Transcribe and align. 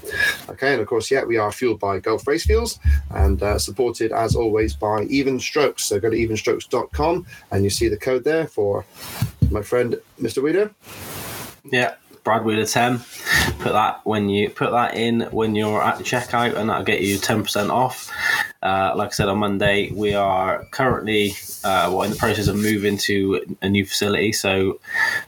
Okay, 0.48 0.72
and 0.72 0.80
of 0.80 0.88
course, 0.88 1.10
yeah, 1.10 1.24
we 1.24 1.36
are 1.36 1.52
fueled 1.52 1.78
by 1.78 2.00
Gulf 2.00 2.26
Race 2.26 2.46
Fuels 2.46 2.78
and 3.10 3.42
uh, 3.42 3.58
supported 3.58 4.12
as 4.12 4.34
always 4.34 4.74
by 4.74 5.02
Even 5.04 5.38
Strokes. 5.38 5.84
So 5.84 6.00
go 6.00 6.10
to 6.10 6.16
evenstrokes.com 6.16 7.26
and 7.52 7.64
you 7.64 7.70
see 7.70 7.88
the 7.88 7.96
code 7.96 8.24
there 8.24 8.46
for 8.46 8.84
my 9.50 9.62
friend 9.62 9.96
Mr. 10.20 10.42
Wheeler. 10.42 10.70
Yeah, 11.64 11.94
Brad 12.24 12.44
Wheeler 12.44 12.66
ten. 12.66 13.00
Put 13.58 13.72
that 13.72 14.00
when 14.04 14.28
you 14.28 14.50
put 14.50 14.70
that 14.72 14.94
in 14.94 15.22
when 15.30 15.54
you're 15.54 15.82
at 15.82 15.98
the 15.98 16.04
checkout, 16.04 16.56
and 16.56 16.68
that'll 16.68 16.84
get 16.84 17.02
you 17.02 17.18
ten 17.18 17.42
percent 17.42 17.70
off. 17.70 18.10
Uh, 18.62 18.93
like 18.94 19.09
I 19.09 19.12
said 19.12 19.28
on 19.28 19.38
Monday, 19.38 19.91
we 19.91 20.15
are 20.15 20.65
currently 20.71 21.32
uh, 21.65 21.88
well, 21.91 22.03
in 22.03 22.10
the 22.10 22.16
process 22.16 22.47
of 22.47 22.56
moving 22.56 22.98
to 22.98 23.56
a 23.62 23.69
new 23.69 23.87
facility, 23.87 24.32
so 24.32 24.81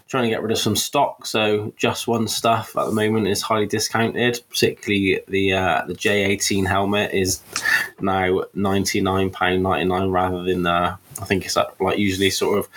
trying 0.09 0.25
to 0.25 0.31
get 0.31 0.43
rid 0.43 0.53
of 0.53 0.59
some 0.59 0.77
stock. 0.77 1.25
So 1.25 1.73
just 1.77 2.07
one 2.07 2.29
stuff 2.29 2.77
at 2.77 2.85
the 2.85 2.93
moment 2.93 3.29
is 3.29 3.41
highly 3.41 3.67
discounted. 3.67 4.41
Particularly 4.51 5.21
the 5.29 5.55
uh, 5.55 5.85
the 5.87 5.95
J18 5.95 6.67
helmet 6.67 7.13
is 7.13 7.41
now 8.01 8.45
ninety 8.55 9.01
nine 9.01 9.31
pound 9.31 9.63
ninety 9.63 9.89
nine 9.89 10.11
rather 10.11 10.43
than 10.43 10.67
uh, 10.67 10.97
I 11.21 11.25
think 11.25 11.47
it's 11.47 11.57
at 11.57 11.81
like 11.81 11.99
usually 11.99 12.31
sort 12.31 12.59
of 12.59 12.69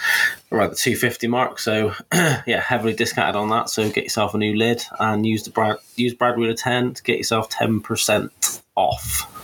around 0.52 0.72
the 0.72 0.76
250 0.76 1.28
mark. 1.28 1.60
So 1.60 1.94
yeah, 2.14 2.62
heavily 2.62 2.94
discounted 2.94 3.36
on 3.36 3.50
that. 3.50 3.70
So 3.70 3.90
get 3.90 4.06
yourself 4.06 4.34
a 4.34 4.38
new 4.38 4.56
lid 4.56 4.84
and 5.00 5.26
use 5.26 5.44
the 5.44 5.50
Brad 5.50 5.78
use 5.96 6.14
Brad 6.14 6.38
Wheeler 6.38 6.54
10 6.54 6.94
to 6.96 7.04
get 7.04 7.18
yourself 7.18 7.50
10% 7.50 8.62
off. 8.76 9.34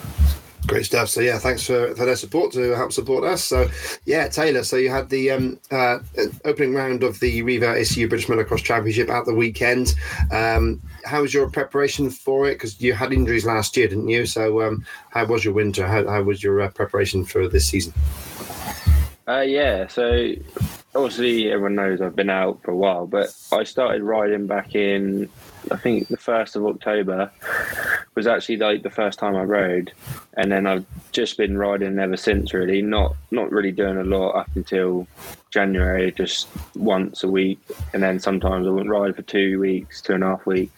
Great 0.68 0.86
stuff. 0.86 1.10
So 1.10 1.22
yeah, 1.22 1.40
thanks 1.40 1.66
for, 1.66 1.96
for 1.96 2.06
their 2.06 2.16
support 2.16 2.54
to 2.54 2.76
help 2.76 2.94
support 2.94 3.24
us. 3.24 3.44
So 3.44 3.70
yeah, 4.06 4.28
Taylor. 4.28 4.64
So 4.64 4.78
you 4.78 4.90
had 4.90 5.10
the 5.10 5.32
um, 5.32 5.60
uh, 5.72 6.00
opening 6.46 6.74
round 6.74 7.04
of 7.04 7.20
the 7.20 7.42
Revo 7.42 7.80
ACU 7.80 8.08
British 8.08 8.28
Motocross 8.28 8.64
Championship 8.64 9.10
at 9.10 9.26
the 9.26 9.34
weekend. 9.34 9.96
Um, 10.32 10.82
how 11.04 11.22
was 11.22 11.34
your 11.34 11.50
preparation 11.50 12.10
for 12.10 12.48
it? 12.48 12.56
Because 12.56 12.80
you 12.80 12.94
had 12.94 13.12
injuries 13.12 13.46
last 13.46 13.76
year, 13.76 13.88
didn't 13.88 14.08
you? 14.08 14.26
So 14.26 14.62
um, 14.62 14.86
how 15.10 15.26
was 15.26 15.44
your 15.44 15.54
winter? 15.54 15.88
How, 15.88 16.08
how 16.08 16.24
was 16.24 16.44
your 16.44 16.62
uh, 16.62 16.70
preparation 16.70 17.26
for 17.26 17.48
this 17.48 17.68
season? 17.68 17.94
Uh, 19.28 19.42
yeah, 19.42 19.88
so 19.88 20.34
obviously 20.96 21.52
everyone 21.52 21.76
knows 21.76 22.02
I've 22.02 22.16
been 22.16 22.30
out 22.30 22.62
for 22.64 22.72
a 22.72 22.76
while, 22.76 23.08
but 23.08 23.30
I 23.52 23.64
started 23.64 24.04
riding 24.04 24.48
back 24.48 24.76
in, 24.76 25.30
I 25.70 25.78
think 25.78 26.08
the 26.08 26.18
1st 26.18 26.56
of 26.56 26.66
October 26.66 27.32
was 28.16 28.28
actually 28.28 28.58
like 28.58 28.84
the 28.84 28.90
first 28.90 29.20
time 29.20 29.36
I 29.36 29.44
rode. 29.44 29.92
And 30.34 30.52
then 30.52 30.66
I've 30.66 30.86
just 31.12 31.38
been 31.38 31.58
riding 31.58 32.00
ever 32.00 32.18
since, 32.18 32.54
really. 32.54 32.82
Not 32.82 33.16
not 33.32 33.52
really 33.52 33.72
doing 33.72 33.98
a 33.98 34.04
lot 34.04 34.32
up 34.32 34.50
until 34.56 35.08
January, 35.52 36.12
just 36.12 36.48
once 36.76 37.24
a 37.24 37.28
week. 37.28 37.60
And 37.94 38.02
then 38.02 38.20
sometimes 38.20 38.66
I 38.66 38.70
wouldn't 38.70 38.90
ride 38.90 39.16
for 39.16 39.22
two 39.22 39.60
weeks, 39.60 40.02
two 40.02 40.14
and 40.14 40.24
a 40.24 40.28
half 40.28 40.46
weeks. 40.46 40.74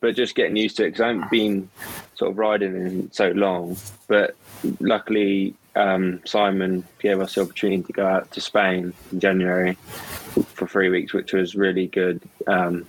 But 0.00 0.16
just 0.16 0.34
getting 0.34 0.56
used 0.56 0.76
to 0.78 0.84
it 0.84 0.88
because 0.88 1.02
I 1.02 1.08
haven't 1.08 1.30
been 1.30 1.68
sort 2.14 2.32
of 2.32 2.38
riding 2.38 2.74
in 2.74 3.12
so 3.12 3.30
long. 3.30 3.76
But 4.08 4.34
luckily, 4.80 5.54
um, 5.76 6.20
Simon 6.24 6.84
gave 6.98 7.20
us 7.20 7.34
the 7.34 7.42
opportunity 7.42 7.82
to 7.82 7.92
go 7.92 8.06
out 8.06 8.30
to 8.32 8.40
Spain 8.40 8.92
in 9.12 9.20
January 9.20 9.76
for 10.54 10.66
three 10.66 10.88
weeks, 10.88 11.12
which 11.12 11.32
was 11.32 11.54
really 11.54 11.86
good. 11.86 12.20
Um, 12.46 12.86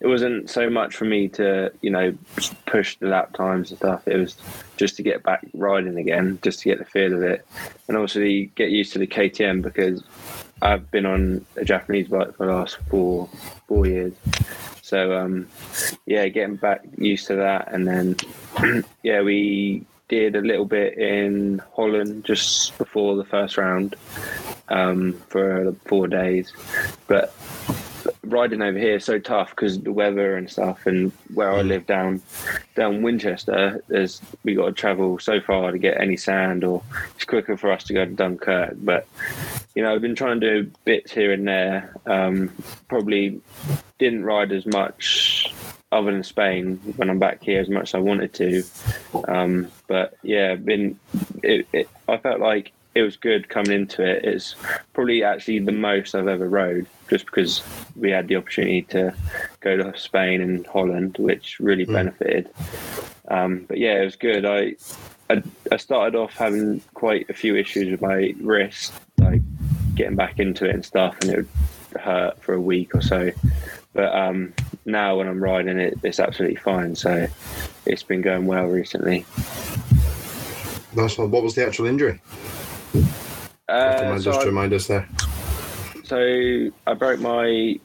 it 0.00 0.06
wasn't 0.06 0.50
so 0.50 0.68
much 0.68 0.94
for 0.96 1.04
me 1.04 1.28
to, 1.30 1.72
you 1.80 1.90
know, 1.90 2.14
push 2.66 2.96
the 2.96 3.08
lap 3.08 3.32
times 3.34 3.70
and 3.70 3.78
stuff. 3.78 4.06
It 4.06 4.16
was 4.16 4.36
just 4.76 4.96
to 4.96 5.02
get 5.02 5.22
back 5.22 5.46
riding 5.54 5.96
again, 5.96 6.38
just 6.42 6.60
to 6.60 6.68
get 6.68 6.78
the 6.78 6.84
feel 6.84 7.14
of 7.14 7.22
it, 7.22 7.46
and 7.88 7.96
obviously 7.96 8.46
get 8.54 8.70
used 8.70 8.92
to 8.92 8.98
the 8.98 9.06
KTM 9.06 9.62
because 9.62 10.02
I've 10.62 10.90
been 10.90 11.06
on 11.06 11.44
a 11.56 11.64
Japanese 11.64 12.08
bike 12.08 12.36
for 12.36 12.46
the 12.46 12.52
last 12.52 12.76
four 12.88 13.28
four 13.68 13.86
years. 13.86 14.12
So 14.82 15.16
um, 15.18 15.48
yeah, 16.06 16.28
getting 16.28 16.56
back 16.56 16.84
used 16.98 17.26
to 17.28 17.36
that, 17.36 17.72
and 17.72 17.86
then 17.86 18.84
yeah, 19.02 19.22
we 19.22 19.84
did 20.08 20.36
a 20.36 20.40
little 20.40 20.66
bit 20.66 20.98
in 20.98 21.62
Holland 21.74 22.24
just 22.24 22.76
before 22.78 23.16
the 23.16 23.24
first 23.24 23.56
round 23.56 23.96
um, 24.74 25.12
for 25.28 25.72
four 25.86 26.08
days, 26.08 26.52
but 27.06 27.32
riding 28.24 28.60
over 28.60 28.78
here 28.78 28.96
is 28.96 29.04
so 29.04 29.18
tough 29.18 29.50
because 29.50 29.80
the 29.80 29.92
weather 29.92 30.36
and 30.36 30.50
stuff, 30.50 30.86
and 30.86 31.12
where 31.32 31.52
I 31.52 31.62
live 31.62 31.86
down 31.86 32.20
down 32.74 33.02
Winchester, 33.02 33.82
there's 33.88 34.20
we 34.42 34.54
got 34.54 34.66
to 34.66 34.72
travel 34.72 35.18
so 35.18 35.40
far 35.40 35.70
to 35.70 35.78
get 35.78 36.00
any 36.00 36.16
sand, 36.16 36.64
or 36.64 36.82
it's 37.14 37.24
quicker 37.24 37.56
for 37.56 37.70
us 37.70 37.84
to 37.84 37.94
go 37.94 38.04
to 38.04 38.10
Dunkirk. 38.10 38.74
But 38.78 39.06
you 39.74 39.82
know, 39.82 39.94
I've 39.94 40.02
been 40.02 40.16
trying 40.16 40.40
to 40.40 40.62
do 40.64 40.70
bits 40.84 41.12
here 41.12 41.32
and 41.32 41.46
there. 41.46 41.94
Um, 42.06 42.52
probably 42.88 43.40
didn't 43.98 44.24
ride 44.24 44.50
as 44.50 44.66
much 44.66 45.54
other 45.92 46.10
than 46.10 46.24
Spain 46.24 46.80
when 46.96 47.08
I'm 47.08 47.20
back 47.20 47.44
here 47.44 47.60
as 47.60 47.68
much 47.68 47.90
as 47.90 47.94
I 47.94 47.98
wanted 47.98 48.32
to. 48.34 48.64
Um, 49.28 49.70
but 49.86 50.16
yeah, 50.22 50.56
been 50.56 50.98
it, 51.44 51.68
it, 51.72 51.88
I 52.08 52.16
felt 52.16 52.40
like 52.40 52.72
it 52.94 53.02
was 53.02 53.16
good 53.16 53.48
coming 53.48 53.72
into 53.72 54.02
it. 54.02 54.24
It's 54.24 54.54
probably 54.92 55.24
actually 55.24 55.58
the 55.58 55.72
most 55.72 56.14
I've 56.14 56.28
ever 56.28 56.48
rode, 56.48 56.86
just 57.08 57.26
because 57.26 57.62
we 57.96 58.10
had 58.10 58.28
the 58.28 58.36
opportunity 58.36 58.82
to 58.82 59.14
go 59.60 59.76
to 59.76 59.98
Spain 59.98 60.40
and 60.40 60.66
Holland, 60.66 61.16
which 61.18 61.58
really 61.58 61.84
benefited. 61.84 62.48
Um, 63.28 63.64
but 63.66 63.78
yeah, 63.78 64.00
it 64.00 64.04
was 64.04 64.16
good. 64.16 64.44
I, 64.44 64.76
I 65.30 65.42
I 65.72 65.76
started 65.76 66.16
off 66.16 66.34
having 66.34 66.80
quite 66.94 67.28
a 67.30 67.34
few 67.34 67.56
issues 67.56 67.90
with 67.90 68.00
my 68.00 68.34
wrist, 68.40 68.92
like 69.18 69.42
getting 69.94 70.16
back 70.16 70.38
into 70.38 70.66
it 70.66 70.74
and 70.74 70.84
stuff, 70.84 71.16
and 71.20 71.30
it 71.30 71.36
would 71.36 71.48
hurt 72.00 72.42
for 72.42 72.54
a 72.54 72.60
week 72.60 72.94
or 72.94 73.00
so. 73.00 73.30
But 73.92 74.14
um, 74.14 74.52
now 74.84 75.16
when 75.16 75.28
I'm 75.28 75.42
riding 75.42 75.78
it, 75.78 75.98
it's 76.02 76.20
absolutely 76.20 76.56
fine. 76.56 76.94
So 76.94 77.26
it's 77.86 78.02
been 78.02 78.22
going 78.22 78.46
well 78.46 78.66
recently. 78.66 79.24
Nice 80.94 81.18
one. 81.18 81.30
What 81.30 81.42
was 81.42 81.54
the 81.54 81.66
actual 81.66 81.86
injury? 81.86 82.20
Uh, 83.68 83.98
Remind 84.02 84.22
so 84.22 84.30
us 84.32 84.36
I- 84.42 84.46
remind 84.46 84.72
us 84.72 84.86
there. 84.86 85.08
so 86.04 86.70
I 86.86 86.94
broke 86.94 87.20
my 87.20 87.78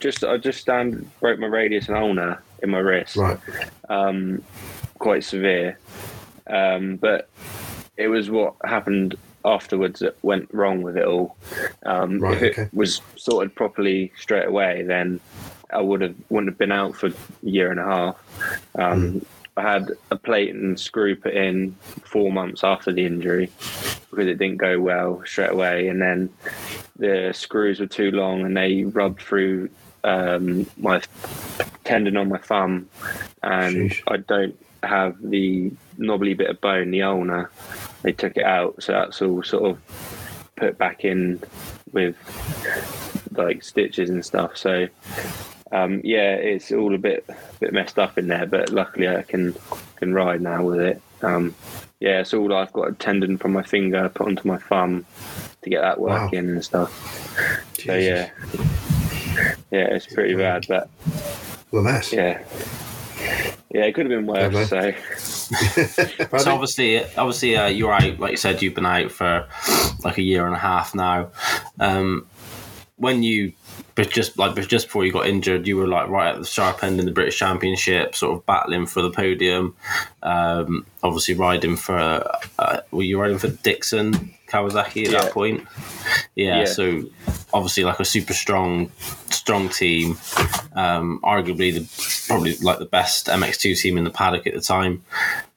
just 0.00 0.24
I 0.24 0.36
just 0.38 0.60
stand 0.60 1.08
broke 1.20 1.38
my 1.38 1.46
radius 1.46 1.88
and 1.88 1.96
ulna 1.96 2.38
in 2.62 2.70
my 2.70 2.78
wrist. 2.78 3.16
Right. 3.16 3.38
Um, 3.88 4.42
quite 4.98 5.24
severe. 5.24 5.78
Um, 6.48 6.96
but 6.96 7.28
it 7.96 8.08
was 8.08 8.30
what 8.30 8.54
happened 8.64 9.16
afterwards 9.44 10.00
that 10.00 10.16
went 10.24 10.52
wrong 10.52 10.82
with 10.82 10.96
it 10.96 11.04
all. 11.06 11.36
Um, 11.84 12.18
Right, 12.18 12.36
if 12.36 12.42
it 12.42 12.52
okay. 12.58 12.68
was 12.72 13.00
sorted 13.16 13.54
properly 13.54 14.12
straight 14.18 14.46
away, 14.46 14.82
then 14.82 15.20
I 15.72 15.80
would 15.80 16.00
have 16.00 16.14
wouldn't 16.30 16.50
have 16.50 16.58
been 16.58 16.72
out 16.72 16.96
for 16.96 17.08
a 17.08 17.12
year 17.42 17.70
and 17.70 17.78
a 17.80 17.84
half. 17.84 18.60
Um, 18.76 19.24
I 19.56 19.62
had 19.62 19.92
a 20.10 20.16
plate 20.16 20.54
and 20.54 20.78
screw 20.78 21.16
put 21.16 21.34
in 21.34 21.72
four 22.04 22.30
months 22.30 22.62
after 22.62 22.92
the 22.92 23.06
injury 23.06 23.50
because 24.10 24.26
it 24.26 24.38
didn't 24.38 24.58
go 24.58 24.78
well 24.80 25.22
straight 25.24 25.50
away, 25.50 25.88
and 25.88 26.00
then 26.00 26.30
the 26.96 27.32
screws 27.34 27.80
were 27.80 27.86
too 27.86 28.10
long 28.10 28.44
and 28.44 28.56
they 28.56 28.84
rubbed 28.84 29.20
through 29.20 29.70
um, 30.04 30.66
my 30.76 31.00
tendon 31.84 32.16
on 32.16 32.28
my 32.28 32.38
thumb, 32.38 32.88
and 33.42 33.90
Sheesh. 33.90 34.02
I 34.08 34.18
don't 34.18 34.58
have 34.82 35.16
the 35.22 35.72
knobbly 35.98 36.34
bit 36.34 36.50
of 36.50 36.60
bone, 36.60 36.90
the 36.90 37.02
ulnar. 37.02 37.50
They 38.02 38.12
took 38.12 38.36
it 38.36 38.44
out, 38.44 38.82
so 38.82 38.92
that's 38.92 39.20
all 39.22 39.42
sort 39.42 39.70
of 39.70 40.52
put 40.56 40.78
back 40.78 41.04
in 41.04 41.42
with 41.92 42.16
like 43.32 43.62
stitches 43.62 44.10
and 44.10 44.24
stuff. 44.24 44.56
So 44.56 44.86
um, 45.72 46.00
yeah, 46.04 46.34
it's 46.34 46.70
all 46.72 46.94
a 46.94 46.98
bit 46.98 47.26
bit 47.60 47.72
messed 47.72 47.98
up 47.98 48.18
in 48.18 48.28
there, 48.28 48.46
but 48.46 48.70
luckily 48.70 49.08
I 49.08 49.22
can 49.22 49.54
can 49.96 50.14
ride 50.14 50.40
now 50.40 50.62
with 50.64 50.80
it. 50.80 51.02
Um, 51.22 51.54
yeah, 52.00 52.20
it's 52.20 52.34
all 52.34 52.52
I've 52.54 52.72
got 52.72 52.88
a 52.90 52.92
tendon 52.92 53.38
from 53.38 53.52
my 53.52 53.62
finger 53.62 54.08
put 54.10 54.26
onto 54.28 54.46
my 54.46 54.58
thumb 54.58 55.06
to 55.62 55.70
get 55.70 55.80
that 55.80 55.98
Wow. 55.98 56.24
working 56.24 56.40
and 56.50 56.64
stuff. 56.64 56.92
So 57.78 57.94
yeah, 57.94 58.30
yeah, 59.70 59.94
it's 59.94 60.06
pretty 60.12 60.34
bad, 60.34 60.66
but 60.68 60.88
What 61.70 61.80
a 61.80 61.82
mess. 61.82 62.12
yeah, 62.12 62.42
yeah, 63.72 63.84
it 63.84 63.94
could 63.94 64.10
have 64.10 64.26
been 64.26 64.34
Yeah, 64.34 64.48
worse. 64.48 64.68
So 64.68 64.92
So 66.38 66.52
obviously, 66.52 67.04
obviously, 67.16 67.56
uh, 67.56 67.66
you're 67.68 67.92
out. 67.92 68.18
Like 68.18 68.32
you 68.32 68.36
said, 68.36 68.60
you've 68.62 68.74
been 68.74 68.84
out 68.86 69.10
for 69.10 69.46
like 70.04 70.18
a 70.18 70.22
year 70.22 70.44
and 70.46 70.54
a 70.54 70.58
half 70.58 70.94
now. 70.94 71.30
Um, 71.80 72.26
when 72.96 73.22
you, 73.22 73.52
but 73.94 74.10
just 74.10 74.38
like 74.38 74.54
but 74.54 74.68
just 74.68 74.86
before 74.88 75.04
you 75.04 75.12
got 75.12 75.26
injured, 75.26 75.66
you 75.66 75.76
were 75.76 75.86
like 75.88 76.08
right 76.08 76.34
at 76.34 76.38
the 76.40 76.46
sharp 76.46 76.82
end 76.84 77.00
in 77.00 77.06
the 77.06 77.12
British 77.12 77.38
Championship, 77.38 78.14
sort 78.14 78.36
of 78.36 78.46
battling 78.46 78.86
for 78.86 79.02
the 79.02 79.10
podium. 79.10 79.74
Um, 80.22 80.86
obviously, 81.02 81.34
riding 81.34 81.76
for 81.76 81.96
uh, 82.58 82.80
were 82.90 83.02
you 83.02 83.20
riding 83.20 83.38
for 83.38 83.48
Dixon 83.48 84.34
Kawasaki 84.48 85.06
at 85.06 85.12
Yeah. 85.12 85.22
that 85.22 85.32
point? 85.32 85.66
Yeah, 86.34 86.60
Yeah. 86.60 86.64
So 86.66 87.04
obviously, 87.54 87.84
like 87.84 88.00
a 88.00 88.04
super 88.04 88.34
strong, 88.34 88.90
strong 89.30 89.68
team. 89.70 90.18
Um, 90.74 91.20
arguably 91.22 91.72
the 91.74 92.26
probably 92.28 92.56
like 92.56 92.78
the 92.78 92.84
best 92.84 93.26
MX2 93.28 93.80
team 93.80 93.96
in 93.96 94.04
the 94.04 94.10
paddock 94.10 94.46
at 94.46 94.54
the 94.54 94.60
time. 94.60 95.04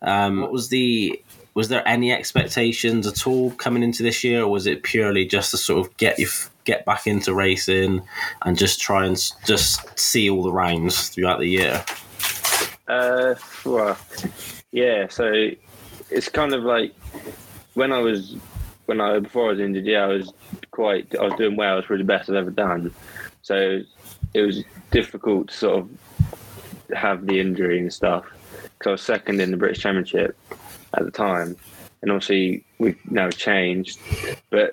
Um, 0.02 0.42
what 0.42 0.52
was 0.52 0.70
the 0.70 1.22
was 1.60 1.68
there 1.68 1.86
any 1.86 2.10
expectations 2.10 3.06
at 3.06 3.28
all 3.28 3.52
coming 3.52 3.84
into 3.84 4.02
this 4.02 4.24
year, 4.24 4.44
or 4.44 4.48
was 4.48 4.66
it 4.66 4.82
purely 4.82 5.26
just 5.26 5.52
to 5.52 5.58
sort 5.58 5.86
of 5.86 5.98
get 5.98 6.18
you 6.18 6.26
get 6.64 6.86
back 6.86 7.06
into 7.06 7.34
racing 7.34 8.02
and 8.46 8.58
just 8.58 8.80
try 8.80 9.06
and 9.06 9.34
just 9.46 10.00
see 10.00 10.30
all 10.30 10.42
the 10.42 10.54
rounds 10.54 11.10
throughout 11.10 11.38
the 11.38 11.50
year? 11.50 11.84
Uh, 12.88 13.36
well, 13.66 13.98
yeah. 14.72 15.10
So 15.10 15.50
it's 16.10 16.30
kind 16.30 16.54
of 16.54 16.64
like 16.64 16.96
when 17.74 17.92
I 17.92 18.00
was 18.00 18.38
when 18.86 19.02
I 19.02 19.20
before 19.20 19.48
I 19.48 19.50
was 19.50 19.60
injured. 19.60 19.86
Yeah, 19.86 20.06
I 20.06 20.08
was 20.08 20.32
quite. 20.72 21.14
I 21.14 21.24
was 21.24 21.34
doing 21.34 21.58
well. 21.58 21.74
It 21.74 21.76
was 21.76 21.86
probably 21.88 22.04
the 22.04 22.08
best 22.08 22.30
I've 22.30 22.38
ever 22.38 22.52
done. 22.52 22.96
So 23.42 23.82
it 24.34 24.42
was 24.44 24.64
difficult 24.92 25.50
to 25.50 25.54
sort 25.54 25.80
of 25.80 25.90
have 26.96 27.26
the 27.26 27.42
injury 27.42 27.82
and 27.82 27.92
stuff 27.92 28.24
because 28.78 28.88
I 28.88 28.92
was 28.92 29.02
second 29.02 29.42
in 29.42 29.52
the 29.52 29.58
British 29.58 29.80
Championship 29.80 30.38
at 30.94 31.06
the 31.06 31.12
time, 31.12 31.56
and 32.02 32.12
obviously 32.12 32.64
we've 32.78 33.00
now 33.12 33.30
changed. 33.30 34.00
But 34.50 34.72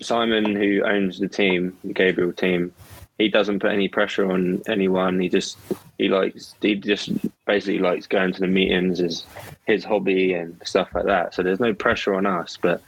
Simon, 0.00 0.54
who 0.54 0.82
owns 0.84 1.18
the 1.18 1.28
team, 1.28 1.76
the 1.84 1.92
Gabriel 1.92 2.32
team, 2.32 2.72
he 3.18 3.28
doesn't 3.28 3.60
put 3.60 3.72
any 3.72 3.88
pressure 3.88 4.30
on 4.30 4.62
anyone. 4.66 5.20
He 5.20 5.28
just 5.28 5.56
he 5.98 6.08
likes 6.08 6.54
he 6.60 6.74
just 6.74 7.10
basically 7.46 7.78
likes 7.78 8.06
going 8.06 8.32
to 8.32 8.40
the 8.40 8.48
meetings 8.48 9.00
as 9.00 9.24
his 9.66 9.84
hobby 9.84 10.32
and 10.34 10.60
stuff 10.64 10.88
like 10.94 11.06
that. 11.06 11.34
So 11.34 11.42
there's 11.42 11.60
no 11.60 11.74
pressure 11.74 12.14
on 12.14 12.26
us. 12.26 12.58
But 12.60 12.82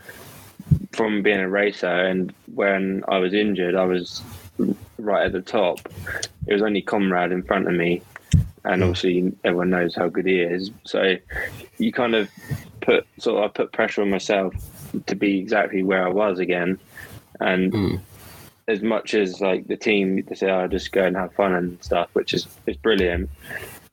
from 0.93 1.23
being 1.23 1.39
a 1.39 1.49
racer 1.49 1.87
and 1.87 2.33
when 2.55 3.05
I 3.09 3.19
was 3.19 3.35
injured, 3.35 3.77
I 3.77 3.85
was 3.85 4.23
right 4.99 5.27
at 5.27 5.33
the 5.33 5.43
top. 5.43 5.81
It 6.47 6.53
was 6.53 6.63
only 6.63 6.83
Conrad 6.83 7.31
in 7.31 7.43
front 7.43 7.69
of 7.69 7.75
me, 7.75 8.03
and 8.67 8.83
obviously 8.83 9.33
everyone 9.45 9.71
knows 9.71 9.95
how 9.95 10.09
good 10.09 10.27
he 10.27 10.41
is. 10.41 10.71
So 10.85 11.15
you 11.79 11.93
kind 11.93 12.15
of 12.15 12.29
put 12.81 13.07
sort 13.19 13.39
of 13.43 13.51
I 13.51 13.53
put 13.53 13.73
pressure 13.73 14.03
on 14.03 14.11
myself 14.11 14.55
to 15.07 15.15
be 15.15 15.39
exactly 15.39 15.83
where 15.83 16.07
I 16.07 16.11
was 16.11 16.39
again, 16.39 16.79
and 17.41 17.73
Mm. 17.73 18.01
as 18.69 18.83
much 18.83 19.15
as 19.15 19.41
like 19.41 19.67
the 19.69 19.77
team 19.77 20.23
they 20.27 20.35
say, 20.35 20.51
"I 20.51 20.67
just 20.67 20.93
go 20.93 21.03
and 21.05 21.17
have 21.17 21.33
fun 21.35 21.55
and 21.55 21.83
stuff," 21.83 22.09
which 22.13 22.35
is 22.35 22.47
is 22.67 22.77
brilliant. 22.77 23.31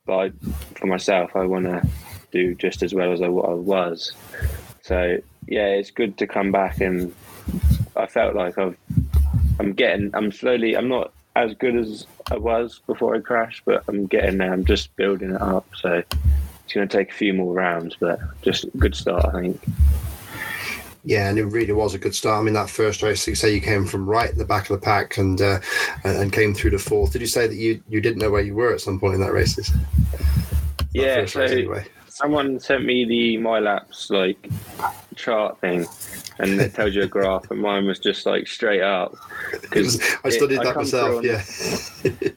But 0.06 0.18
I, 0.18 0.32
for 0.76 0.88
myself, 0.88 1.36
I 1.36 1.46
want 1.46 1.66
to 1.66 1.82
do 2.32 2.56
just 2.56 2.84
as 2.84 2.94
well 2.94 3.14
as 3.14 3.22
I, 3.22 3.28
what 3.30 3.50
I 3.50 3.54
was. 3.54 4.12
So 4.82 5.18
yeah, 5.48 5.68
it's 5.68 5.92
good 5.92 6.18
to 6.18 6.28
come 6.28 6.52
back, 6.52 6.82
and 6.82 7.14
I 7.96 8.06
felt 8.08 8.36
like 8.36 8.58
I've 8.58 8.78
I'm 9.60 9.74
getting 9.74 10.10
I'm 10.14 10.32
slowly 10.32 10.76
I'm 10.76 10.90
not 10.90 11.14
as 11.36 11.54
good 11.56 11.76
as 11.76 12.06
I 12.32 12.38
was 12.38 12.82
before 12.86 13.16
I 13.16 13.20
crashed, 13.20 13.64
but 13.66 13.84
I'm 13.88 14.06
getting 14.06 14.38
there. 14.38 14.54
I'm 14.54 14.66
just 14.66 14.96
building 14.96 15.32
it 15.32 15.42
up. 15.42 15.66
So 15.76 16.04
it's 16.66 16.74
going 16.74 16.88
to 16.88 16.98
take 16.98 17.12
a 17.12 17.14
few 17.14 17.34
more 17.34 17.54
rounds, 17.54 17.96
but 18.00 18.20
just 18.42 18.66
a 18.66 18.70
good 18.78 18.96
start, 18.96 19.26
I 19.26 19.42
think. 19.42 19.62
Yeah, 21.06 21.30
and 21.30 21.38
it 21.38 21.46
really 21.46 21.74
was 21.74 21.94
a 21.94 22.00
good 22.00 22.16
start. 22.16 22.40
I 22.40 22.44
mean, 22.44 22.54
that 22.54 22.70
first 22.70 23.04
race, 23.04 23.28
you 23.28 23.36
say 23.36 23.54
you 23.54 23.60
came 23.60 23.86
from 23.86 24.08
right 24.10 24.30
at 24.30 24.38
the 24.38 24.46
back 24.46 24.70
of 24.70 24.80
the 24.80 24.86
pack 24.86 25.18
and 25.18 25.42
uh, 25.42 25.60
and 26.06 26.32
came 26.32 26.54
through 26.54 26.72
the 26.72 26.80
fourth. 26.80 27.12
Did 27.12 27.22
you 27.22 27.28
say 27.28 27.46
that 27.46 27.56
you, 27.56 27.84
you 27.90 28.00
didn't 28.00 28.20
know 28.20 28.32
where 28.32 28.42
you 28.42 28.56
were 28.56 28.74
at 28.74 28.80
some 28.80 29.00
point 29.00 29.16
in 29.16 29.22
that 29.22 29.34
race? 29.34 29.60
Yeah, 30.94 31.26
so 31.26 31.42
anyway. 31.42 31.86
someone 32.08 32.58
sent 32.60 32.86
me 32.86 33.04
the 33.04 33.38
my 33.38 33.60
laps 33.60 34.10
like 34.12 34.50
chart 35.16 35.60
thing, 35.60 35.86
and 36.40 36.60
it 36.60 36.74
tells 36.74 36.94
you 36.96 37.04
a 37.04 37.08
graph, 37.08 37.50
and 37.52 37.62
mine 37.62 37.86
was 37.86 38.00
just 38.00 38.26
like 38.26 38.48
straight 38.48 38.82
up. 38.82 39.16
Because 39.62 40.00
I 40.24 40.30
studied 40.30 40.60
I 40.60 40.64
that 40.66 40.74
come 40.74 40.84
myself. 40.84 41.16
on- 41.18 41.24
Yeah, 41.24 41.44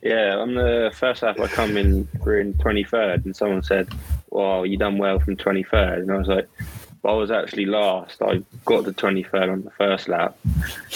Yeah, 0.02 0.36
on 0.36 0.54
the 0.54 0.90
first 0.94 1.22
lap, 1.22 1.38
I 1.40 1.46
come 1.48 1.76
in, 1.76 2.08
we're 2.24 2.40
in 2.40 2.54
23rd, 2.54 3.24
and 3.24 3.34
someone 3.36 3.62
said, 3.62 3.88
Well, 4.30 4.64
you 4.66 4.76
done 4.78 4.98
well 4.98 5.18
from 5.18 5.36
23rd. 5.36 5.98
And 6.02 6.12
I 6.12 6.16
was 6.18 6.28
like, 6.28 6.48
I 7.04 7.12
was 7.12 7.30
actually 7.30 7.66
last. 7.66 8.20
I 8.22 8.42
got 8.64 8.84
to 8.86 8.92
23rd 8.92 9.52
on 9.52 9.62
the 9.62 9.70
first 9.72 10.08
lap. 10.08 10.36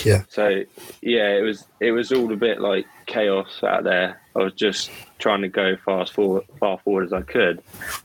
yeah, 0.05 0.23
So, 0.29 0.63
yeah, 1.03 1.37
it 1.37 1.43
was 1.43 1.65
it 1.79 1.93
was 1.93 2.11
all 2.11 2.33
a 2.33 2.37
bit 2.37 2.61
like 2.61 2.87
chaos 3.07 3.63
out 3.63 3.85
there. 3.85 4.21
I 4.35 4.39
was 4.43 4.55
just 4.55 4.91
trying 5.19 5.43
to 5.43 5.49
go 5.49 5.77
fast 5.85 6.13
forward, 6.13 6.45
far 6.59 6.79
forward 6.79 7.05
as 7.07 7.13
I 7.13 7.23
could. 7.23 7.63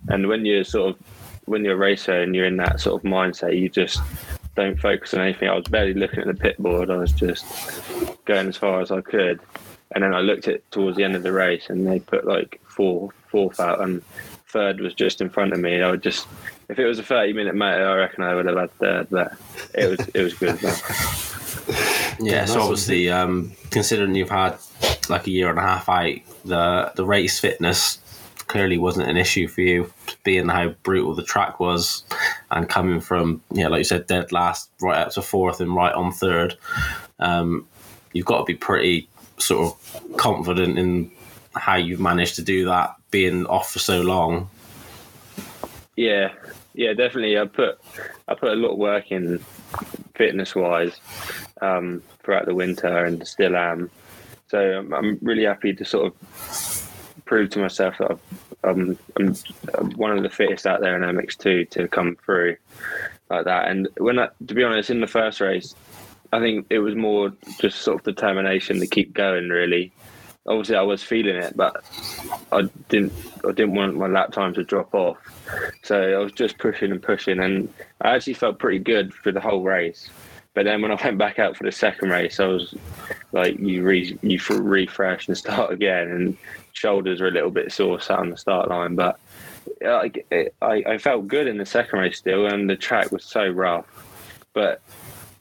And 0.09 0.27
when 0.27 0.45
you're 0.45 0.63
sort 0.65 0.89
of, 0.95 1.01
when 1.45 1.63
you're 1.63 1.73
a 1.75 1.77
racer 1.77 2.21
and 2.21 2.35
you're 2.35 2.45
in 2.45 2.57
that 2.57 2.79
sort 2.79 3.03
of 3.03 3.09
mindset, 3.09 3.59
you 3.59 3.69
just 3.69 3.99
don't 4.55 4.79
focus 4.79 5.13
on 5.13 5.21
anything. 5.21 5.49
I 5.49 5.55
was 5.55 5.65
barely 5.65 5.93
looking 5.93 6.19
at 6.19 6.27
the 6.27 6.33
pit 6.33 6.57
board. 6.57 6.89
I 6.89 6.97
was 6.97 7.11
just 7.11 7.45
going 8.25 8.47
as 8.47 8.57
far 8.57 8.81
as 8.81 8.91
I 8.91 9.01
could. 9.01 9.39
And 9.93 10.03
then 10.03 10.13
I 10.13 10.21
looked 10.21 10.47
at 10.47 10.69
towards 10.71 10.97
the 10.97 11.03
end 11.03 11.15
of 11.15 11.23
the 11.23 11.31
race, 11.31 11.69
and 11.69 11.87
they 11.87 11.99
put 11.99 12.25
like 12.25 12.59
four, 12.65 13.11
fourth 13.27 13.59
out, 13.59 13.81
and 13.81 14.03
third 14.47 14.79
was 14.79 14.93
just 14.93 15.21
in 15.21 15.29
front 15.29 15.53
of 15.53 15.59
me. 15.59 15.81
I 15.81 15.91
would 15.91 16.01
just, 16.01 16.27
if 16.69 16.79
it 16.79 16.85
was 16.85 16.99
a 16.99 17.03
thirty-minute 17.03 17.55
matter, 17.55 17.87
I 17.87 17.95
reckon 17.95 18.23
I 18.23 18.33
would 18.35 18.45
have 18.47 18.57
had 18.57 18.71
third. 18.79 19.07
But 19.09 19.33
it 19.73 19.89
was, 19.89 20.07
it 20.13 20.21
was 20.21 20.33
good. 20.33 20.59
Yeah, 20.61 20.75
Yeah, 22.19 22.45
so 22.45 22.61
obviously, 22.61 23.09
um, 23.09 23.51
considering 23.71 24.15
you've 24.15 24.29
had 24.29 24.57
like 25.09 25.27
a 25.27 25.31
year 25.31 25.49
and 25.49 25.59
a 25.59 25.61
half 25.61 25.89
out, 25.89 26.15
the 26.43 26.91
the 26.95 27.05
race 27.05 27.39
fitness 27.39 27.99
clearly 28.47 28.77
wasn't 28.77 29.09
an 29.09 29.17
issue 29.17 29.47
for 29.47 29.61
you, 29.61 29.91
being 30.23 30.49
how 30.49 30.69
brutal 30.83 31.15
the 31.15 31.23
track 31.23 31.59
was, 31.59 32.03
and 32.51 32.69
coming 32.69 32.99
from 32.99 33.41
yeah, 33.51 33.67
like 33.67 33.79
you 33.79 33.83
said, 33.83 34.07
dead 34.07 34.31
last 34.31 34.69
right 34.81 34.97
up 34.97 35.11
to 35.13 35.21
fourth 35.21 35.61
and 35.61 35.75
right 35.75 35.93
on 35.93 36.11
third. 36.11 36.57
Um, 37.19 37.67
you've 38.13 38.25
got 38.25 38.39
to 38.39 38.45
be 38.45 38.55
pretty 38.55 39.09
sort 39.37 39.73
of 39.73 40.17
confident 40.17 40.77
in 40.77 41.11
how 41.55 41.75
you've 41.75 41.99
managed 41.99 42.35
to 42.35 42.41
do 42.41 42.65
that, 42.65 42.95
being 43.11 43.45
off 43.47 43.71
for 43.71 43.79
so 43.79 44.01
long. 44.01 44.49
Yeah, 45.95 46.33
yeah, 46.73 46.93
definitely. 46.93 47.37
I 47.37 47.45
put 47.45 47.79
I 48.27 48.35
put 48.35 48.51
a 48.51 48.55
lot 48.55 48.71
of 48.71 48.77
work 48.77 49.11
in 49.11 49.39
fitness 50.15 50.55
wise 50.55 50.99
um, 51.61 52.03
throughout 52.23 52.45
the 52.45 52.55
winter, 52.55 53.05
and 53.05 53.25
still 53.27 53.55
am. 53.55 53.89
So 54.47 54.59
I'm, 54.59 54.93
I'm 54.93 55.19
really 55.21 55.43
happy 55.45 55.73
to 55.73 55.85
sort 55.85 56.07
of 56.07 56.84
prove 57.25 57.49
to 57.51 57.59
myself 57.59 57.95
that 57.99 58.17
I'm, 58.63 58.97
I'm 59.17 59.35
one 59.95 60.15
of 60.15 60.23
the 60.23 60.29
fittest 60.29 60.65
out 60.65 60.81
there 60.81 60.95
in 60.95 61.15
MX2 61.15 61.69
to 61.71 61.87
come 61.87 62.17
through 62.25 62.57
like 63.29 63.45
that. 63.45 63.67
And 63.67 63.87
when 63.97 64.19
I, 64.19 64.29
to 64.47 64.53
be 64.53 64.63
honest, 64.63 64.89
in 64.89 65.01
the 65.01 65.07
first 65.07 65.41
race, 65.41 65.75
I 66.31 66.39
think 66.39 66.67
it 66.69 66.79
was 66.79 66.95
more 66.95 67.31
just 67.59 67.81
sort 67.81 67.99
of 67.99 68.03
determination 68.03 68.79
to 68.79 68.87
keep 68.87 69.13
going. 69.13 69.49
Really, 69.49 69.91
obviously 70.47 70.75
I 70.75 70.81
was 70.81 71.01
feeling 71.01 71.35
it, 71.35 71.55
but 71.55 71.83
I 72.51 72.63
didn't. 72.89 73.13
I 73.47 73.51
didn't 73.51 73.75
want 73.75 73.95
my 73.95 74.07
lap 74.07 74.31
time 74.31 74.53
to 74.55 74.63
drop 74.63 74.93
off, 74.93 75.17
so 75.83 76.01
I 76.01 76.17
was 76.17 76.31
just 76.31 76.57
pushing 76.57 76.91
and 76.91 77.01
pushing, 77.01 77.39
and 77.39 77.71
I 78.01 78.15
actually 78.15 78.33
felt 78.33 78.59
pretty 78.59 78.79
good 78.79 79.13
for 79.13 79.31
the 79.31 79.41
whole 79.41 79.63
race. 79.63 80.09
But 80.55 80.63
then 80.63 80.81
when 80.81 80.91
I 80.91 80.95
went 80.95 81.17
back 81.17 81.37
out 81.37 81.55
for 81.55 81.65
the 81.65 81.71
second 81.71 82.09
race, 82.09 82.39
I 82.39 82.47
was 82.47 82.73
like, 83.33 83.59
you 83.59 83.83
re 83.83 84.17
you 84.23 84.39
refresh 84.49 85.27
and 85.27 85.37
start 85.45 85.71
again, 85.71 86.09
and 86.09 86.37
shoulders 86.73 87.21
were 87.21 87.27
a 87.27 87.31
little 87.31 87.51
bit 87.51 87.71
sore 87.71 87.99
sat 87.99 88.17
on 88.17 88.31
the 88.31 88.37
start 88.37 88.69
line, 88.69 88.95
but. 88.95 89.19
I, 89.83 90.11
I, 90.61 90.83
I 90.87 90.97
felt 90.99 91.27
good 91.27 91.47
in 91.47 91.57
the 91.57 91.65
second 91.65 91.97
race 91.97 92.19
still, 92.19 92.45
and 92.45 92.69
the 92.69 92.75
track 92.75 93.11
was 93.11 93.25
so 93.25 93.47
rough. 93.47 93.85
But 94.53 94.79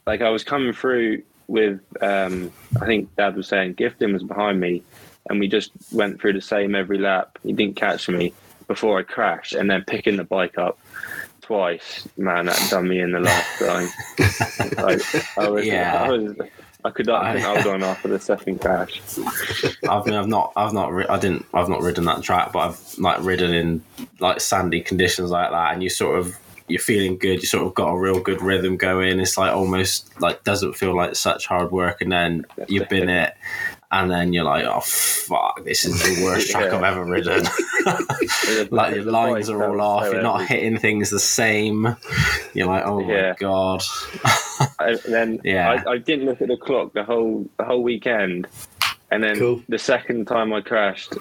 like 0.07 0.23
I 0.23 0.31
was 0.31 0.43
coming 0.43 0.73
through 0.73 1.23
with, 1.47 1.81
um, 2.01 2.51
I 2.81 2.87
think 2.87 3.15
Dad 3.17 3.37
was 3.37 3.49
saying, 3.49 3.75
Gifting 3.75 4.15
was 4.15 4.23
behind 4.23 4.61
me, 4.61 4.83
and 5.29 5.41
we 5.41 5.47
just 5.47 5.73
went 5.93 6.21
through 6.21 6.33
the 6.33 6.41
same 6.41 6.75
every 6.75 6.99
lap. 6.99 7.39
He 7.43 7.53
didn't 7.53 7.77
catch 7.77 8.09
me 8.09 8.33
before 8.67 8.99
I 8.99 9.03
crashed, 9.03 9.53
and 9.53 9.71
then 9.71 9.85
picking 9.85 10.17
the 10.17 10.25
bike 10.25 10.57
up 10.57 10.79
twice, 11.45 12.07
man, 12.17 12.47
that 12.47 12.67
done 12.71 12.89
me 12.89 13.01
in 13.01 13.13
the 13.13 13.21
last 13.21 13.59
time. 13.59 13.89
like, 14.85 15.39
I 15.39 15.49
was, 15.49 15.65
Yeah. 15.67 16.03
I 16.03 16.09
was, 16.11 16.37
I 16.87 16.91
could 16.91 17.07
not 17.07 17.33
think 17.33 17.45
hold 17.47 17.67
on 17.67 17.83
after 17.83 18.09
the 18.09 18.19
second 18.21 18.61
crash. 18.61 19.01
I've 19.89 20.07
I've 20.07 20.29
not 20.29 20.53
I've 20.55 20.75
not 20.75 20.93
ri- 20.93 21.07
I 21.09 21.19
didn't 21.19 21.47
I've 21.55 21.71
not 21.71 21.81
ridden 21.81 22.05
that 22.05 22.23
track, 22.23 22.53
but 22.53 22.59
I've 22.59 22.99
like 22.99 23.23
ridden 23.25 23.55
in 23.55 23.83
like 24.21 24.41
sandy 24.43 24.83
conditions 24.83 25.31
like 25.31 25.51
that, 25.51 25.73
and 25.73 25.83
you 25.83 25.89
sort 25.89 26.19
of 26.19 26.37
you're 26.69 26.81
feeling 26.81 27.17
good. 27.17 27.41
You 27.41 27.47
sort 27.47 27.67
of 27.67 27.75
got 27.75 27.89
a 27.89 27.99
real 27.99 28.21
good 28.21 28.43
rhythm 28.43 28.77
going. 28.77 29.19
It's 29.19 29.39
like 29.39 29.53
almost 29.53 30.21
like 30.21 30.45
doesn't 30.45 30.75
feel 30.75 30.95
like 30.95 31.17
such 31.17 31.47
hard 31.47 31.73
work, 31.73 32.03
and 32.03 32.13
then 32.13 32.45
you've 32.69 32.89
been 32.91 33.09
it, 33.09 33.35
and 34.01 34.11
then 34.11 34.33
you're 34.33 34.45
like, 34.45 34.65
oh 34.65 34.81
fuck, 34.81 35.65
this 35.65 35.85
is 35.85 36.03
the 36.03 36.25
worst 36.25 36.51
track 36.51 36.71
Yeah. 36.73 36.77
I've 36.79 36.85
ever 36.85 37.05
ridden. 37.05 37.45
like 38.71 38.95
your 38.95 39.05
The 39.05 39.11
lines 39.11 39.49
bike 39.49 39.57
are 39.57 39.71
all 39.71 39.81
off. 39.81 40.07
so 40.07 40.13
You're 40.13 40.23
not 40.23 40.43
heavy. 40.47 40.61
hitting 40.63 40.79
things 40.79 41.11
the 41.11 41.21
same. 41.21 41.97
You're 42.55 42.67
like, 42.67 42.85
oh 42.87 43.01
Yeah. 43.01 43.31
my 43.31 43.37
god. 43.39 43.83
I, 44.81 44.89
and 45.05 45.15
then 45.15 45.41
Yeah. 45.45 45.83
I, 45.87 45.93
I 45.93 45.99
didn't 45.99 46.27
look 46.27 46.43
at 46.43 46.49
the 46.49 46.57
clock 46.57 46.93
the 46.93 47.05
whole 47.05 47.49
the 47.59 47.65
whole 47.65 47.83
weekend, 47.83 48.47
and 49.11 49.23
then 49.23 49.39
Cool. 49.39 49.63
the 49.69 49.79
second 49.79 50.27
time 50.27 50.53
I 50.53 50.61
crashed, 50.61 51.15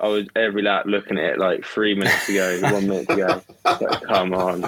I 0.00 0.08
was 0.08 0.26
every 0.34 0.62
lap 0.62 0.86
looking 0.86 1.18
at 1.18 1.24
it 1.34 1.38
like 1.38 1.64
three 1.64 1.94
minutes 1.94 2.28
ago, 2.28 2.58
one 2.62 2.88
minute 2.88 3.10
ago. 3.10 3.42
Like, 3.64 4.02
come 4.02 4.34
on, 4.34 4.62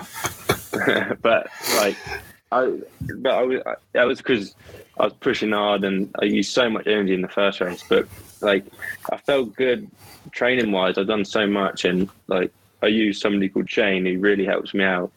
but 1.22 1.48
like 1.76 1.96
I, 2.52 2.78
but 3.18 3.32
I 3.34 3.42
was 3.42 3.60
that 3.92 4.04
was 4.04 4.18
because 4.18 4.54
I 4.98 5.04
was 5.04 5.12
pushing 5.14 5.52
hard 5.52 5.84
and 5.84 6.14
I 6.20 6.24
used 6.24 6.52
so 6.52 6.70
much 6.70 6.86
energy 6.86 7.14
in 7.14 7.22
the 7.22 7.28
first 7.28 7.60
race, 7.60 7.84
but 7.88 8.06
like 8.40 8.64
I 9.10 9.16
felt 9.16 9.56
good 9.56 9.90
training 10.30 10.72
wise. 10.72 10.98
I've 10.98 11.06
done 11.06 11.24
so 11.24 11.46
much 11.46 11.84
and 11.84 12.08
like 12.28 12.52
I 12.82 12.86
use 12.86 13.20
somebody 13.20 13.48
called 13.48 13.68
Shane 13.70 14.06
who 14.06 14.18
really 14.18 14.44
helps 14.44 14.74
me 14.74 14.84
out 14.84 15.10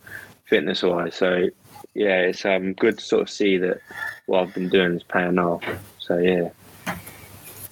fitness 0.45 0.81
wise. 0.83 1.15
So 1.15 1.49
yeah, 1.93 2.21
it's 2.21 2.45
um 2.45 2.73
good 2.73 2.97
to 2.99 3.03
sort 3.03 3.21
of 3.23 3.29
see 3.29 3.57
that 3.57 3.81
what 4.25 4.41
I've 4.43 4.53
been 4.53 4.69
doing 4.69 4.95
is 4.95 5.03
paying 5.03 5.39
off. 5.39 5.63
So 5.99 6.17
yeah, 6.17 6.49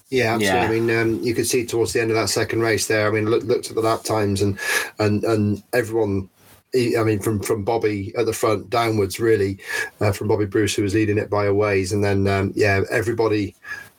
Yeah, 0.10 0.36
absolutely. 0.36 0.46
Yeah. 0.46 0.64
I 0.64 0.68
mean, 0.68 1.18
um, 1.18 1.24
you 1.24 1.34
could 1.34 1.48
see 1.48 1.66
towards 1.66 1.94
the 1.94 2.02
end 2.02 2.12
of 2.12 2.16
that 2.16 2.30
second 2.30 2.62
race 2.62 2.88
there. 2.88 3.08
I 3.08 3.12
mean, 3.12 3.26
look, 3.26 3.44
looked 3.44 3.70
at 3.70 3.76
the 3.76 3.82
lap 3.82 4.04
times 4.04 4.42
and 4.42 4.60
and 5.00 5.24
and 5.24 5.64
everyone. 5.74 6.30
I 6.76 7.04
mean, 7.04 7.20
from 7.20 7.40
from 7.40 7.64
Bobby 7.64 8.14
at 8.18 8.26
the 8.26 8.34
front 8.34 8.70
downwards, 8.70 9.20
really, 9.20 9.58
uh, 10.02 10.12
from 10.12 10.28
Bobby 10.28 10.46
Bruce 10.46 10.76
who 10.76 10.84
was 10.84 10.94
leading 10.94 11.18
it 11.18 11.30
by 11.30 11.46
a 11.46 11.54
ways, 11.54 11.92
and 11.92 12.04
then 12.04 12.28
um, 12.28 12.52
yeah, 12.56 12.82
everybody 12.92 13.56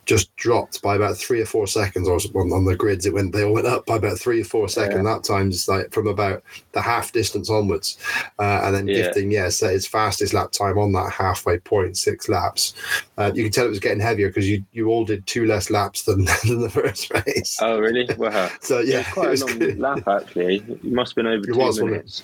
just 0.07 0.33
dropped 0.37 0.81
by 0.81 0.95
about 0.95 1.17
three 1.17 1.41
or 1.41 1.45
four 1.45 1.67
seconds, 1.67 2.07
or 2.07 2.15
on, 2.41 2.51
on 2.53 2.65
the 2.65 2.75
grids, 2.75 3.05
it 3.05 3.13
went 3.13 3.33
they 3.33 3.43
all 3.43 3.53
went 3.53 3.67
up 3.67 3.85
by 3.85 3.97
about 3.97 4.17
three 4.17 4.41
or 4.41 4.45
four 4.45 4.67
seconds. 4.69 5.03
That 5.03 5.23
times 5.23 5.67
like 5.67 5.91
from 5.93 6.07
about 6.07 6.43
the 6.71 6.81
half 6.81 7.11
distance 7.11 7.49
onwards, 7.49 7.97
uh, 8.39 8.61
and 8.63 8.73
then 8.73 8.87
Yeah. 8.87 8.95
gifting, 9.03 9.29
yeah, 9.31 9.49
set 9.49 9.73
his 9.73 9.85
fastest 9.85 10.33
lap 10.33 10.51
time 10.51 10.77
on 10.79 10.93
that 10.93 11.11
halfway 11.11 11.59
point, 11.59 11.97
six 11.97 12.27
laps. 12.29 12.73
Uh, 13.17 13.31
you 13.35 13.43
can 13.43 13.51
tell 13.51 13.65
it 13.65 13.69
was 13.69 13.79
getting 13.79 13.99
heavier 13.99 14.29
because 14.29 14.49
you 14.49 14.63
you 14.71 14.87
all 14.87 15.03
did 15.05 15.27
two 15.27 15.45
less 15.45 15.69
laps 15.69 16.03
than, 16.03 16.23
than 16.47 16.61
the 16.61 16.69
first 16.69 17.11
race. 17.13 17.57
Oh 17.61 17.77
really? 17.79 18.07
Wow. 18.17 18.49
so 18.61 18.79
yeah, 18.79 19.01
It's 19.01 19.11
quite 19.13 19.27
it 19.27 19.31
was 19.31 19.41
a 19.41 19.45
long 19.47 19.59
good. 19.59 19.79
lap 19.79 20.07
actually. 20.07 20.55
It 20.69 20.83
must 20.85 21.11
have 21.11 21.15
been 21.17 21.27
over 21.27 21.43
It 21.43 21.53
two 21.53 21.59
was, 21.59 21.81
wasn't 21.81 21.89
it? 21.89 21.91
minutes. 21.91 22.23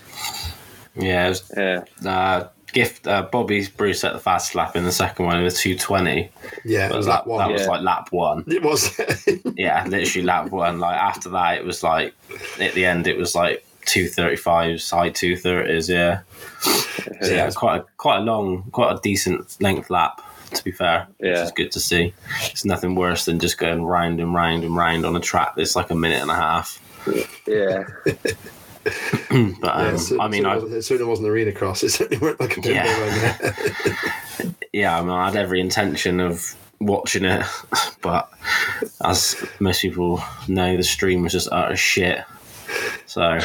Yeah, 0.96 1.26
it 1.26 1.30
was, 1.30 1.52
Yeah. 1.58 1.84
uh, 2.10 2.48
gift 2.74 3.08
uh, 3.08 3.22
Bobby 3.32 3.68
Bruce 3.78 4.02
set 4.02 4.14
the 4.14 4.20
fast 4.20 4.56
lap 4.56 4.76
in 4.76 4.84
the 4.84 4.92
second 4.92 5.26
one. 5.26 5.40
It 5.40 5.44
was 5.44 5.60
two 5.60 5.78
twenty. 5.78 6.30
Yeah, 6.66 6.90
it 6.90 6.96
was 6.96 7.06
that, 7.06 7.24
that 7.24 7.28
one. 7.28 7.48
that 7.48 7.54
was 7.54 7.68
like 7.68 7.82
lap 7.82 8.12
one. 8.12 8.44
It 8.48 8.62
was. 8.64 9.00
Yeah, 9.56 9.86
literally 9.86 10.26
lap 10.26 10.50
one. 10.50 10.80
Like 10.80 10.98
after 10.98 11.30
that, 11.30 11.58
it 11.60 11.64
was 11.64 11.84
like 11.84 12.14
at 12.60 12.74
the 12.74 12.86
end, 12.86 13.06
it 13.08 13.18
was 13.18 13.36
like 13.36 13.66
two 13.86 14.08
thirty 14.10 14.36
fives, 14.36 14.90
high 14.90 15.10
two 15.10 15.38
thirties. 15.38 15.88
Yeah, 15.90 16.22
so, 16.62 16.72
yeah, 17.22 17.46
it's 17.46 17.56
quite 17.56 17.82
a 17.82 17.86
quite 17.98 18.18
a 18.18 18.22
long, 18.22 18.64
quite 18.72 18.94
a 18.98 19.00
decent 19.02 19.56
length 19.62 19.90
lap. 19.90 20.22
To 20.56 20.64
be 20.64 20.72
fair, 20.72 21.08
which 21.18 21.30
Yeah. 21.30 21.44
is 21.44 21.52
good 21.52 21.72
to 21.72 21.80
see. 21.80 22.14
It's 22.46 22.64
nothing 22.66 22.94
worse 22.96 23.26
than 23.26 23.40
just 23.40 23.58
going 23.58 23.84
round 23.84 24.20
and 24.20 24.34
round 24.36 24.64
and 24.64 24.76
round 24.76 25.06
on 25.06 25.16
a 25.16 25.20
track 25.20 25.54
that's 25.56 25.76
like 25.76 25.90
a 25.90 25.96
minute 25.96 26.22
and 26.22 26.30
a 26.32 26.36
half. 26.36 26.80
Yeah. 27.48 27.86
But 29.60 29.76
um, 29.76 29.86
yeah, 29.86 29.96
it, 29.96 30.20
I 30.20 30.28
mean, 30.28 30.44
certainly 30.44 30.46
I, 30.46 30.56
wasn't, 30.56 30.74
it 30.74 30.82
certainly 30.84 31.10
wasn't 31.10 31.28
arena 31.30 31.52
cross. 31.52 31.84
It 31.84 31.90
certainly 31.90 32.20
weren't 32.20 32.40
like 32.40 32.58
a 32.58 32.62
pinball 32.62 32.74
Yeah. 34.36 34.52
yeah, 34.74 34.98
I 34.98 35.02
mean, 35.02 35.10
I 35.10 35.26
had 35.26 35.36
every 35.36 35.60
intention 35.60 36.20
of 36.20 36.56
watching 36.80 37.26
it, 37.26 37.44
but 38.02 38.32
as 39.04 39.44
most 39.60 39.82
people 39.82 40.22
know, 40.48 40.78
the 40.78 40.84
stream 40.84 41.24
was 41.24 41.32
just 41.32 41.50
utter 41.52 41.76
shit. 41.76 42.24
So 43.08 43.40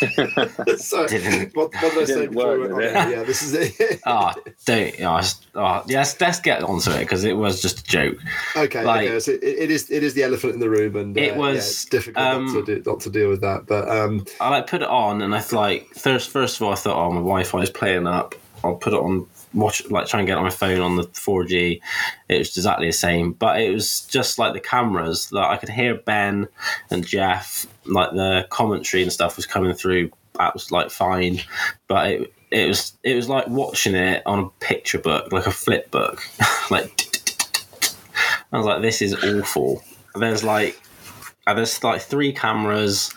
so, 0.78 1.06
Didn't- 1.06 1.54
what, 1.56 1.72
what 1.74 1.94
did 1.94 1.98
I 2.02 2.04
say 2.04 2.26
before? 2.26 2.58
work, 2.58 2.70
went 2.70 2.80
did 2.80 2.96
on 2.96 2.96
it? 2.96 2.96
air? 2.96 3.10
Yeah, 3.18 3.22
this 3.24 3.42
is 3.42 3.54
it. 3.54 4.00
oh, 4.06 4.32
don't. 4.66 4.98
Know, 5.00 5.20
oh, 5.54 5.82
yes, 5.86 6.20
let's 6.20 6.40
get 6.40 6.62
onto 6.62 6.90
it 6.90 7.00
because 7.00 7.24
it 7.24 7.36
was 7.36 7.62
just 7.62 7.80
a 7.80 7.84
joke. 7.84 8.16
okay, 8.56 8.84
like- 8.84 9.08
okay. 9.08 9.20
So 9.20 9.32
it, 9.32 9.42
it 9.42 9.70
is 9.70 9.90
it 9.90 10.02
is 10.02 10.14
the 10.14 10.22
elephant 10.22 10.54
in 10.54 10.60
the 10.60 10.70
room, 10.70 10.96
and 10.96 11.16
uh, 11.16 11.20
It 11.20 11.26
yeah, 11.32 11.36
was, 11.38 11.56
it's 11.58 11.84
difficult 11.86 12.24
um, 12.26 12.46
not, 12.46 12.66
to 12.66 12.76
do, 12.76 12.82
not 12.90 13.00
to 13.00 13.10
deal 13.10 13.28
with 13.30 13.40
that. 13.42 13.66
But 13.66 13.88
um, 13.88 14.24
I 14.40 14.50
like 14.50 14.66
put 14.66 14.82
it 14.82 14.88
on, 14.88 15.22
and 15.22 15.34
I 15.34 15.42
like 15.52 15.88
first. 15.94 16.30
First 16.30 16.56
of 16.56 16.62
all, 16.66 16.72
I 16.72 16.76
thought, 16.76 16.96
oh, 16.96 17.10
my 17.10 17.16
Wi-Fi 17.20 17.60
is 17.60 17.70
playing 17.70 18.06
up. 18.06 18.34
I'll 18.64 18.76
put 18.76 18.92
it 18.92 18.98
on. 19.00 19.26
Watch 19.54 19.88
like 19.90 20.06
try 20.06 20.20
and 20.20 20.26
get 20.26 20.36
on 20.36 20.44
my 20.44 20.50
phone 20.50 20.80
on 20.80 20.96
the 20.96 21.04
4G. 21.04 21.80
It 22.28 22.38
was 22.38 22.56
exactly 22.56 22.86
the 22.88 22.92
same, 22.92 23.32
but 23.32 23.60
it 23.60 23.72
was 23.72 24.02
just 24.02 24.38
like 24.38 24.52
the 24.52 24.60
cameras 24.60 25.30
that 25.30 25.44
I 25.44 25.56
could 25.56 25.68
hear 25.68 25.94
Ben 25.94 26.48
and 26.90 27.06
Jeff, 27.06 27.66
like 27.86 28.10
the 28.12 28.46
commentary 28.50 29.02
and 29.02 29.12
stuff 29.12 29.36
was 29.36 29.46
coming 29.46 29.74
through. 29.74 30.10
That 30.38 30.52
was 30.52 30.70
like 30.70 30.90
fine, 30.90 31.40
but 31.88 32.10
it 32.10 32.32
it 32.50 32.68
was 32.68 32.92
it 33.02 33.14
was 33.14 33.28
like 33.28 33.48
watching 33.48 33.94
it 33.94 34.22
on 34.26 34.38
a 34.38 34.48
picture 34.64 34.98
book, 34.98 35.32
like 35.32 35.46
a 35.46 35.52
flip 35.52 35.90
book. 35.90 36.22
like 36.70 37.06
I 38.52 38.58
was 38.58 38.66
like, 38.66 38.82
this 38.82 39.02
is 39.02 39.14
awful. 39.24 39.82
There's 40.14 40.44
like 40.44 40.80
uh, 41.46 41.54
there's 41.54 41.82
like 41.84 42.02
three 42.02 42.32
cameras. 42.32 43.12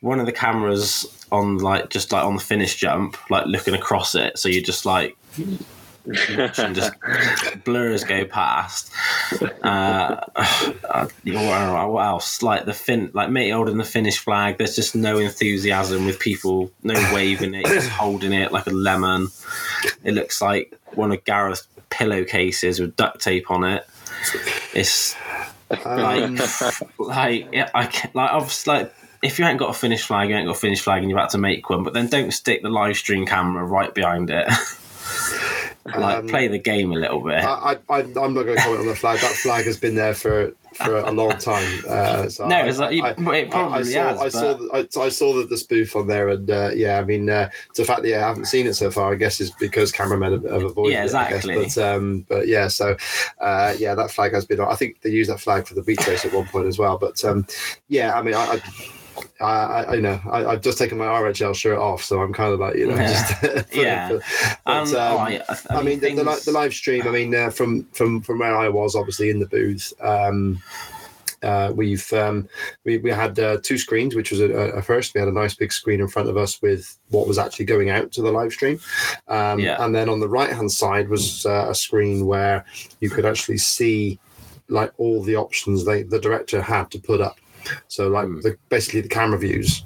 One 0.00 0.20
of 0.20 0.26
the 0.26 0.32
cameras 0.32 1.06
on 1.32 1.58
like 1.58 1.90
just 1.90 2.12
like 2.12 2.24
on 2.24 2.36
the 2.36 2.42
finish 2.42 2.76
jump, 2.76 3.16
like 3.30 3.46
looking 3.46 3.74
across 3.74 4.14
it. 4.14 4.38
So 4.38 4.48
you're 4.48 4.62
just 4.62 4.86
like 4.86 5.16
watching 6.06 6.74
just 6.74 6.94
blurs 7.64 8.04
go 8.04 8.24
past. 8.24 8.90
Uh, 9.62 10.20
uh, 10.84 11.08
what 11.24 12.04
else? 12.04 12.42
Like 12.42 12.66
the 12.66 12.74
fin, 12.74 13.10
like 13.14 13.30
Matey 13.30 13.50
holding 13.50 13.78
the 13.78 13.84
Finnish 13.84 14.18
flag. 14.18 14.58
There's 14.58 14.76
just 14.76 14.94
no 14.94 15.18
enthusiasm 15.18 16.06
with 16.06 16.18
people, 16.18 16.70
no 16.82 16.94
waving 17.14 17.54
it, 17.54 17.66
just 17.66 17.88
holding 17.88 18.32
it 18.32 18.52
like 18.52 18.66
a 18.66 18.70
lemon. 18.70 19.28
It 20.02 20.14
looks 20.14 20.40
like 20.42 20.78
one 20.94 21.12
of 21.12 21.24
Gareth's 21.24 21.66
pillowcases 21.90 22.80
with 22.80 22.96
duct 22.96 23.20
tape 23.20 23.50
on 23.50 23.64
it. 23.64 23.86
It's 24.74 25.14
um, 25.84 26.36
like 26.98 27.48
yeah, 27.52 27.70
I 27.74 27.86
can, 27.86 28.10
like 28.14 28.30
obviously 28.30 28.74
like 28.74 28.94
if 29.22 29.38
you 29.38 29.46
ain't 29.46 29.58
got 29.58 29.70
a 29.70 29.74
Finnish 29.74 30.02
flag, 30.02 30.28
you 30.28 30.36
ain't 30.36 30.46
got 30.46 30.56
a 30.56 30.60
Finnish 30.60 30.82
flag, 30.82 31.00
and 31.00 31.10
you're 31.10 31.18
about 31.18 31.30
to 31.30 31.38
make 31.38 31.70
one. 31.70 31.82
But 31.82 31.94
then 31.94 32.08
don't 32.08 32.30
stick 32.30 32.62
the 32.62 32.68
live 32.68 32.96
stream 32.96 33.24
camera 33.24 33.64
right 33.64 33.94
behind 33.94 34.30
it. 34.30 34.46
like 35.86 36.18
Um, 36.18 36.28
play 36.28 36.48
the 36.48 36.58
game 36.58 36.92
a 36.92 36.96
little 36.96 37.20
bit. 37.20 37.44
I, 37.44 37.76
I, 37.88 38.00
I'm 38.00 38.12
not 38.14 38.44
going 38.44 38.56
to 38.56 38.62
comment 38.62 38.80
on 38.80 38.86
the 38.86 38.96
flag. 38.96 39.20
That 39.20 39.32
flag 39.32 39.66
has 39.66 39.78
been 39.78 39.94
there 39.94 40.14
for 40.14 40.52
for 40.74 40.96
a 40.96 41.12
long 41.12 41.36
time. 41.38 41.84
Uh, 41.88 42.28
so 42.28 42.48
no, 42.48 42.56
I- 42.56 42.66
it's 42.66 42.78
like, 42.78 42.96
you- 42.96 43.04
I- 43.04 43.10
it 43.36 43.50
probably 43.50 43.76
I, 43.76 43.78
I 43.78 43.82
saw, 43.82 44.08
has. 44.08 44.20
I 44.20 44.28
saw, 44.40 44.54
but- 44.56 44.92
the, 44.92 45.00
I, 45.00 45.04
I 45.04 45.08
saw 45.10 45.34
the, 45.34 45.46
the 45.46 45.56
spoof 45.58 45.94
on 45.94 46.06
there, 46.08 46.28
and 46.30 46.50
uh, 46.50 46.70
yeah, 46.74 46.98
I 46.98 47.04
mean, 47.04 47.28
uh, 47.30 47.50
the 47.76 47.84
fact 47.84 48.02
that 48.02 48.08
yeah, 48.08 48.24
I 48.24 48.28
haven't 48.28 48.46
seen 48.46 48.66
it 48.66 48.74
so 48.74 48.90
far, 48.90 49.12
I 49.12 49.16
guess, 49.16 49.40
is 49.40 49.50
because 49.52 49.92
cameramen 49.92 50.32
have, 50.32 50.44
have 50.50 50.64
avoided 50.64 50.92
Yeah, 50.94 51.04
it. 51.04 51.12
Guess. 51.12 51.44
exactly. 51.44 51.54
But 51.64 51.78
um, 51.78 52.26
but 52.28 52.48
yeah, 52.48 52.68
so 52.68 52.96
uh, 53.40 53.74
yeah, 53.78 53.94
that 53.94 54.10
flag 54.10 54.32
has 54.32 54.46
been. 54.46 54.60
I 54.60 54.74
think 54.74 55.02
they 55.02 55.10
used 55.10 55.30
that 55.30 55.38
flag 55.40 55.66
for 55.66 55.74
the 55.74 55.82
beach 55.82 56.06
race 56.08 56.24
at 56.24 56.32
one 56.32 56.46
point 56.46 56.66
as 56.66 56.78
well. 56.78 56.96
But 56.98 57.22
um, 57.24 57.46
yeah, 57.88 58.18
I 58.18 58.22
mean, 58.22 58.34
I. 58.34 58.60
I 59.40 59.44
I, 59.44 59.92
I 59.92 59.96
know 60.00 60.20
I, 60.30 60.44
I've 60.46 60.60
just 60.60 60.78
taken 60.78 60.98
my 60.98 61.06
RHL 61.06 61.54
shirt 61.54 61.78
off, 61.78 62.02
so 62.02 62.20
I'm 62.20 62.32
kind 62.32 62.52
of 62.52 62.60
like 62.60 62.76
you 62.76 62.86
know 62.88 62.96
Yeah. 62.96 63.12
just 63.40 63.72
Yeah. 63.74 64.08
but, 64.08 64.22
Um, 64.66 64.88
um, 64.88 64.94
oh, 64.96 65.18
I, 65.18 65.40
I 65.70 65.82
mean, 65.82 66.00
the, 66.00 66.14
the, 66.14 66.42
the 66.44 66.52
live 66.52 66.72
stream. 66.74 67.06
I 67.06 67.10
mean, 67.10 67.34
uh, 67.34 67.50
from 67.50 67.84
from 67.92 68.20
from 68.22 68.38
where 68.38 68.56
I 68.56 68.68
was, 68.68 68.94
obviously 68.96 69.30
in 69.30 69.38
the 69.40 69.46
booth. 69.46 69.92
Um, 70.00 70.62
uh, 71.42 71.70
we've 71.74 72.10
um, 72.14 72.48
we 72.84 72.96
we 72.98 73.10
had 73.10 73.38
uh, 73.38 73.58
two 73.62 73.76
screens, 73.76 74.14
which 74.14 74.30
was 74.30 74.40
a, 74.40 74.50
a 74.50 74.80
first. 74.80 75.12
We 75.12 75.18
had 75.20 75.28
a 75.28 75.32
nice 75.32 75.54
big 75.54 75.72
screen 75.74 76.00
in 76.00 76.08
front 76.08 76.30
of 76.30 76.38
us 76.38 76.62
with 76.62 76.96
what 77.10 77.28
was 77.28 77.36
actually 77.36 77.66
going 77.66 77.90
out 77.90 78.12
to 78.12 78.22
the 78.22 78.32
live 78.32 78.50
stream, 78.52 78.80
um, 79.28 79.58
Yeah. 79.60 79.76
and 79.84 79.94
then 79.94 80.08
on 80.08 80.20
the 80.20 80.28
right 80.28 80.50
hand 80.50 80.72
side 80.72 81.10
was 81.10 81.44
uh, 81.44 81.66
a 81.68 81.74
screen 81.74 82.24
where 82.24 82.64
you 83.00 83.10
could 83.10 83.26
actually 83.26 83.58
see 83.58 84.18
like 84.68 84.92
all 84.96 85.22
the 85.22 85.36
options 85.36 85.84
they 85.84 86.02
the 86.02 86.18
director 86.18 86.62
had 86.62 86.90
to 86.92 86.98
put 86.98 87.20
up. 87.20 87.36
So 87.88 88.08
like 88.08 88.26
Hmm. 88.26 88.40
the, 88.40 88.56
basically 88.68 89.00
the 89.02 89.08
camera 89.08 89.38
views. 89.38 89.82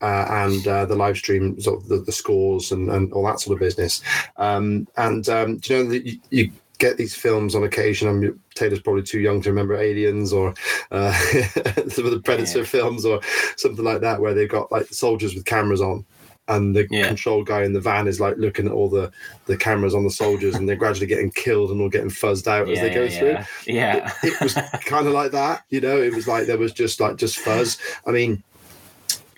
Uh, 0.00 0.26
and 0.28 0.68
uh, 0.68 0.84
the 0.84 0.94
live 0.94 1.16
stream, 1.16 1.58
sort 1.58 1.80
of 1.80 1.88
the, 1.88 1.96
the 1.98 2.12
scores 2.12 2.72
and, 2.72 2.90
and 2.90 3.10
all 3.14 3.24
that 3.24 3.40
sort 3.40 3.54
of 3.54 3.60
business. 3.60 4.02
Um, 4.36 4.86
and 4.98 5.26
um, 5.30 5.56
do 5.58 5.72
you 5.74 5.82
know 5.82 5.88
that 5.90 6.04
you, 6.04 6.18
you 6.28 6.52
get 6.78 6.98
these 6.98 7.14
films 7.14 7.54
on 7.54 7.62
occasion? 7.64 8.08
I 8.08 8.12
mean, 8.12 8.38
Taylor's 8.54 8.80
probably 8.80 9.04
too 9.04 9.20
young 9.20 9.40
to 9.42 9.48
remember 9.48 9.76
Aliens 9.76 10.30
or 10.30 10.52
uh, 10.90 11.12
some 11.88 12.04
of 12.04 12.10
the 12.10 12.20
Predator 12.22 12.58
Yeah. 12.58 12.64
films 12.64 13.06
or 13.06 13.20
something 13.56 13.84
like 13.84 14.02
that, 14.02 14.20
where 14.20 14.34
they've 14.34 14.48
got 14.48 14.70
like 14.70 14.86
soldiers 14.88 15.34
with 15.34 15.46
cameras 15.46 15.80
on. 15.80 16.04
And 16.46 16.76
the 16.76 16.86
Yeah. 16.90 17.06
control 17.08 17.42
guy 17.42 17.62
in 17.62 17.72
the 17.72 17.80
van 17.80 18.06
is 18.06 18.20
like 18.20 18.36
looking 18.36 18.66
at 18.66 18.72
all 18.72 18.90
the, 18.90 19.10
the 19.46 19.56
cameras 19.56 19.94
on 19.94 20.04
the 20.04 20.10
soldiers, 20.10 20.54
and 20.54 20.68
they're 20.68 20.76
gradually 20.76 21.06
getting 21.06 21.30
killed 21.30 21.70
and 21.70 21.80
all 21.80 21.88
getting 21.88 22.10
fuzzed 22.10 22.46
out 22.46 22.68
as 22.68 22.80
they 22.80 22.90
go 22.92 23.04
yeah, 23.04 23.18
through 23.18 23.28
yeah. 23.30 23.46
yeah. 23.66 24.12
it, 24.22 24.32
it 24.34 24.40
was 24.40 24.54
kind 24.84 25.06
of 25.06 25.14
like 25.14 25.32
that 25.32 25.64
you 25.70 25.80
know 25.80 25.96
it 26.00 26.14
was 26.14 26.28
like 26.28 26.46
there 26.46 26.58
was 26.58 26.72
just 26.72 27.00
like 27.00 27.16
just 27.16 27.38
fuzz 27.38 27.78
i 28.06 28.10
mean 28.10 28.42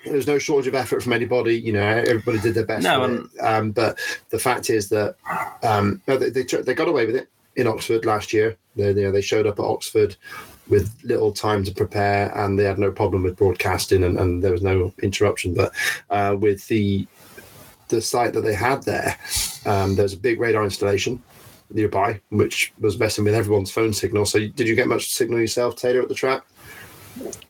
there 0.05 0.15
was 0.15 0.27
no 0.27 0.39
shortage 0.39 0.67
of 0.69 0.75
effort 0.75 1.03
from 1.03 1.13
anybody 1.13 1.55
you 1.57 1.73
know 1.73 1.81
everybody 1.81 2.39
did 2.41 2.55
their 2.55 2.67
best 2.67 2.85
No, 2.85 3.05
it. 3.05 3.41
Um, 3.41 3.71
but 3.71 3.99
the 4.31 4.39
fact 4.39 4.71
is 4.71 4.89
that 4.89 5.17
um, 5.63 6.01
they, 6.07 6.17
they, 6.17 6.43
they 6.43 6.75
got 6.75 6.89
away 6.89 7.07
with 7.07 7.17
it 7.17 7.29
in 7.57 7.67
oxford 7.67 8.05
last 8.05 8.33
year 8.33 8.57
they, 8.77 8.89
you 8.89 9.03
know, 9.05 9.13
they 9.13 9.21
showed 9.23 9.47
up 9.47 9.59
at 9.59 9.65
oxford 9.65 10.17
with 10.69 10.95
little 11.05 11.33
time 11.33 11.65
to 11.65 11.73
prepare 11.73 12.37
and 12.37 12.59
they 12.59 12.65
had 12.65 12.79
no 12.79 12.91
problem 12.91 13.23
with 13.23 13.37
broadcasting 13.37 14.05
and, 14.05 14.19
and 14.19 14.43
there 14.43 14.53
was 14.53 14.63
no 14.63 14.93
interruption 15.03 15.55
but 15.55 15.73
uh, 16.11 16.37
with 16.39 16.67
the 16.69 17.07
the 17.89 18.01
site 18.01 18.33
that 18.33 18.41
they 18.41 18.55
had 18.55 18.83
there 18.83 19.17
um, 19.65 19.95
there's 19.95 20.13
a 20.13 20.19
big 20.19 20.41
radar 20.41 20.65
installation 20.65 21.23
nearby, 21.71 22.21
which 22.31 22.73
was 22.79 22.99
messing 22.99 23.25
with 23.25 23.35
everyone's 23.35 23.71
phone 23.71 23.93
signal. 23.93 24.27
So, 24.27 24.39
did 24.39 24.69
you 24.69 24.75
get 24.75 24.89
much 24.89 25.13
signal 25.13 25.41
yourself, 25.41 25.77
Taylor, 25.77 26.03
at 26.03 26.09
the 26.09 26.15
track? 26.15 26.43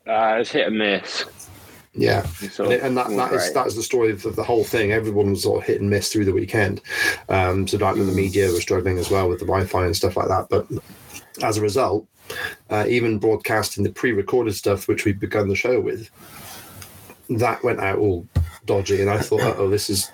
Uh, 0.07 0.39
it's 0.41 0.51
hit 0.51 0.69
and 0.69 0.79
miss. 0.79 1.25
Yeah, 1.99 2.27
and, 2.43 2.95
that, 2.99 3.09
that 3.09 3.33
is 3.33 3.55
that 3.55 3.67
is 3.67 3.75
the 3.75 3.83
story 3.83 4.11
of 4.11 4.23
the 4.23 4.43
whole 4.43 4.65
thing. 4.65 4.93
Everyone 4.93 5.31
was 5.31 5.45
sort 5.45 5.63
of 5.63 5.67
hit 5.67 5.81
and 5.81 5.89
miss 5.89 6.13
through 6.13 6.27
the 6.27 6.33
weekend. 6.33 6.83
Um, 7.31 7.67
so, 7.67 7.79
like 7.79 7.97
the 7.97 8.03
media 8.03 8.49
was 8.49 8.61
struggling 8.61 8.99
as 8.99 9.11
well 9.11 9.31
with 9.31 9.39
the 9.39 9.47
Wi-Fi 9.47 9.87
and 9.87 9.97
stuff 9.97 10.17
like 10.17 10.29
that. 10.29 10.49
But 10.51 10.67
as 11.43 11.57
a 11.57 11.63
result, 11.63 12.07
uh, 12.71 12.85
even 12.89 13.19
broadcasting 13.19 13.85
the 13.85 13.91
pre-recorded 13.93 14.55
stuff, 14.55 14.89
which 14.89 15.05
we'd 15.05 15.21
begun 15.21 15.49
the 15.49 15.55
show 15.55 15.81
with, 15.81 16.11
that 17.29 17.63
went 17.65 17.81
out 17.81 17.99
all 17.99 18.27
dodgy, 18.67 19.01
and 19.01 19.11
I 19.11 19.19
thought, 19.19 19.57
oh, 19.59 19.69
this 19.69 19.91
is 19.91 20.11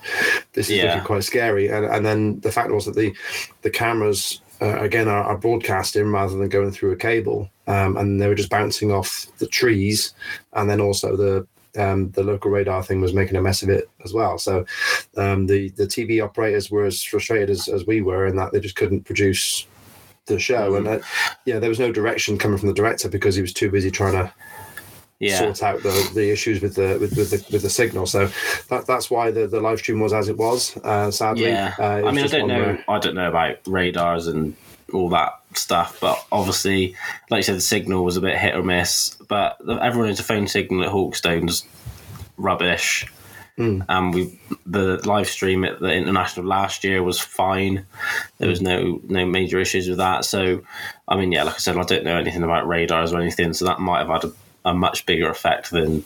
this 0.53 0.69
is 0.71 0.77
Yeah. 0.77 0.87
looking 0.87 1.05
quite 1.05 1.25
scary. 1.25 1.69
And 1.69 1.85
and 1.87 2.05
then 2.05 2.41
the 2.41 2.53
fact 2.53 2.71
was 2.71 2.87
that 2.87 2.95
the 2.95 3.15
the 3.63 3.71
cameras 3.71 4.41
uh, 4.61 4.79
again 4.81 5.09
are, 5.09 5.25
are 5.25 5.37
broadcasting 5.39 6.11
rather 6.13 6.37
than 6.37 6.49
going 6.49 6.71
through 6.71 6.93
a 6.93 6.97
cable, 6.97 7.51
um, 7.67 7.97
and 7.97 8.21
they 8.21 8.29
were 8.29 8.35
just 8.35 8.51
bouncing 8.51 8.93
off 8.93 9.27
the 9.39 9.47
trees, 9.47 10.15
and 10.55 10.71
then 10.71 10.81
also 10.81 11.17
the 11.17 11.47
um, 11.81 12.11
the 12.11 12.23
local 12.23 12.51
radar 12.51 12.83
thing 12.83 13.01
was 13.01 13.15
making 13.15 13.37
a 13.37 13.43
mess 13.43 13.63
of 13.63 13.71
it 13.71 13.89
as 14.05 14.13
well. 14.13 14.39
So 14.39 14.65
um, 15.17 15.47
the 15.47 15.71
the 15.71 15.87
TV 15.87 16.23
operators 16.23 16.71
were 16.71 16.85
as 16.85 17.03
frustrated 17.03 17.51
as, 17.51 17.69
as 17.69 17.87
we 17.87 18.03
were 18.03 18.27
in 18.27 18.37
that 18.37 18.53
they 18.53 18.61
just 18.61 18.77
couldn't 18.77 19.05
produce 19.05 19.67
the 20.27 20.39
show, 20.39 20.75
and 20.77 20.87
uh, 20.87 20.99
yeah, 21.45 21.59
there 21.59 21.69
was 21.69 21.79
no 21.81 21.93
direction 21.93 22.39
coming 22.39 22.59
from 22.59 22.69
the 22.69 22.75
director 22.75 23.09
because 23.09 23.35
he 23.35 23.43
was 23.43 23.53
too 23.53 23.71
busy 23.71 23.91
trying 23.91 24.13
to 24.13 24.33
yeah. 25.19 25.39
sort 25.39 25.63
out 25.63 25.83
the, 25.83 26.11
the 26.15 26.31
issues 26.31 26.61
with 26.61 26.75
the 26.75 26.99
with, 27.01 27.17
with 27.17 27.31
the 27.31 27.45
with 27.53 27.63
the 27.63 27.71
signal. 27.71 28.07
So 28.07 28.29
that 28.69 28.87
that's 28.87 29.11
why 29.11 29.31
the, 29.31 29.47
the 29.47 29.61
live 29.61 29.79
stream 29.79 30.01
was 30.01 30.13
as 30.13 30.29
it 30.29 30.37
was. 30.37 30.77
Uh, 30.79 31.11
sadly, 31.11 31.45
Yeah, 31.47 31.75
uh, 31.79 31.99
it 31.99 32.05
I 32.07 32.13
mean, 32.13 32.25
I 32.25 32.29
don't 32.29 32.49
know. 32.49 32.61
where- 32.61 32.85
I 32.89 32.99
don't 32.99 33.15
know 33.15 33.29
about 33.29 33.59
radars 33.67 34.27
and 34.27 34.57
all 34.93 35.09
that 35.11 35.41
stuff, 35.55 35.99
but 36.01 36.23
obviously, 36.31 36.95
like 37.31 37.39
you 37.39 37.43
said, 37.45 37.57
the 37.57 37.61
signal 37.61 38.05
was 38.05 38.17
a 38.17 38.21
bit 38.21 38.37
hit 38.39 38.55
or 38.55 38.63
miss. 38.63 39.17
But 39.29 39.59
the- 39.65 39.75
everyone 39.83 40.09
knows 40.09 40.19
the 40.19 40.23
phone 40.25 40.47
signal 40.49 40.83
at 40.85 40.91
Hawkstone's 40.91 41.65
rubbish. 42.37 43.07
Hmm. 43.57 43.83
And 43.89 44.15
we, 44.15 44.41
the 44.65 45.07
live 45.07 45.29
stream 45.29 45.65
at 45.65 45.79
the 45.79 45.93
international 45.93 46.47
last 46.47 46.85
year 46.85 47.03
was 47.03 47.21
fine. 47.21 47.85
There 48.39 48.49
was 48.49 48.63
no 48.63 49.01
no 49.05 49.27
major 49.27 49.59
issues 49.61 49.89
with 49.89 49.99
that. 49.99 50.25
So, 50.25 50.63
I 51.07 51.17
mean, 51.17 51.33
yeah, 51.33 51.43
like 51.43 51.57
I 51.57 51.59
said, 51.59 51.77
I 51.77 51.83
don't 51.83 52.05
know 52.05 52.17
anything 52.17 52.43
about 52.43 52.67
radars 52.67 53.13
or 53.13 53.21
anything, 53.21 53.53
so 53.53 53.67
that 53.67 53.79
might 53.79 53.99
have 53.99 54.09
had 54.09 54.25
a, 54.25 54.33
a 54.71 54.75
much 54.75 55.05
bigger 55.05 55.29
effect 55.29 55.71
than 55.71 56.05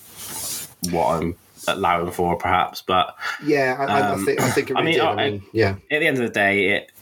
what 0.91 1.15
I'm 1.23 1.37
allowing 1.69 2.11
for, 2.11 2.37
perhaps. 2.37 2.83
But 2.83 3.15
Yeah, 3.45 3.77
I, 3.79 3.85
I- 3.85 3.99
I 4.01 4.11
Um, 4.11 4.25
think 4.25 4.41
I 4.41 4.51
think 4.51 4.71
it 4.71 4.77
I 4.77 4.81
really 4.81 4.93
mean. 4.93 5.01
I- 5.01 5.13
I 5.13 5.31
mean, 5.31 5.43
yeah, 5.53 5.77
at 5.91 6.01
the 6.01 6.07
end 6.07 6.19
of 6.19 6.25
the 6.25 6.33
day, 6.35 6.69
it 6.71 6.93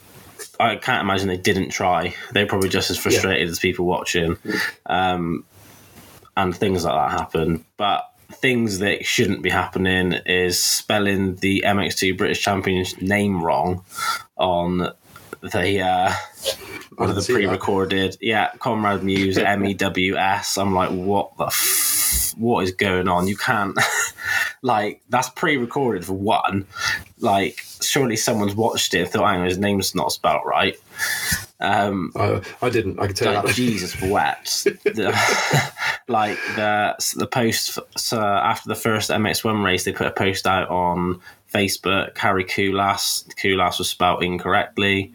I 0.59 0.75
can't 0.75 1.01
imagine 1.01 1.27
they 1.27 1.37
didn't 1.37 1.69
try. 1.69 2.13
They're 2.33 2.45
probably 2.45 2.69
just 2.69 2.91
as 2.91 2.97
frustrated 2.99 3.49
as 3.49 3.57
people 3.59 3.85
watching, 3.85 4.37
um, 4.85 5.43
and 6.37 6.55
things 6.55 6.85
like 6.85 6.93
that 6.93 7.19
happen. 7.19 7.65
But 7.77 8.09
things 8.39 8.79
that 8.79 9.05
shouldn't 9.05 9.41
be 9.41 9.49
happening 9.49 10.13
is 10.25 10.63
spelling 10.63 11.35
the 11.35 11.63
MX2 11.65 12.17
British 12.17 12.41
Champions 12.41 12.99
name 13.01 13.43
wrong 13.43 13.83
on 14.37 14.91
the 15.41 15.81
uh, 15.81 16.13
one 16.95 17.09
of 17.09 17.15
the 17.15 17.21
pre-recorded. 17.21 18.17
Yeah, 18.21 18.51
Conrad 18.59 19.03
Muse 19.03 19.37
M 19.37 19.65
E 19.65 19.73
W 19.73 20.15
S. 20.15 20.57
I'm 20.57 20.73
like, 20.73 20.89
what 20.91 21.37
the. 21.37 21.45
F- 21.45 21.85
what 22.37 22.63
is 22.63 22.71
going 22.71 23.07
on? 23.07 23.27
You 23.27 23.37
can't 23.37 23.77
like 24.61 25.01
that's 25.09 25.29
pre-recorded 25.29 26.05
for 26.05 26.13
one. 26.13 26.67
Like, 27.19 27.63
surely 27.81 28.15
someone's 28.15 28.55
watched 28.55 28.93
it 28.93 29.01
and 29.01 29.09
thought, 29.09 29.27
"Hang 29.27 29.41
on, 29.41 29.47
his 29.47 29.57
name's 29.57 29.95
not 29.95 30.11
spelled 30.11 30.41
right." 30.45 30.77
Um, 31.59 32.11
I, 32.15 32.41
I 32.61 32.69
didn't. 32.69 32.99
I 32.99 33.07
can 33.07 33.15
tell 33.15 33.29
you 33.31 33.37
like 33.37 33.47
that. 33.47 33.55
Jesus 33.55 33.99
wept. 34.01 34.63
The- 34.65 35.71
like 36.07 36.37
the 36.55 36.95
the 37.15 37.27
post 37.27 37.79
so 37.97 38.21
after 38.21 38.67
the 38.69 38.75
first 38.75 39.09
MX1 39.09 39.63
race, 39.63 39.85
they 39.85 39.91
put 39.93 40.07
a 40.07 40.11
post 40.11 40.45
out 40.47 40.69
on 40.69 41.21
Facebook. 41.53 42.13
Harri 42.15 42.45
Kullas, 42.45 43.25
Kullas 43.35 43.79
was 43.79 43.89
spelt 43.89 44.21
incorrectly. 44.21 45.13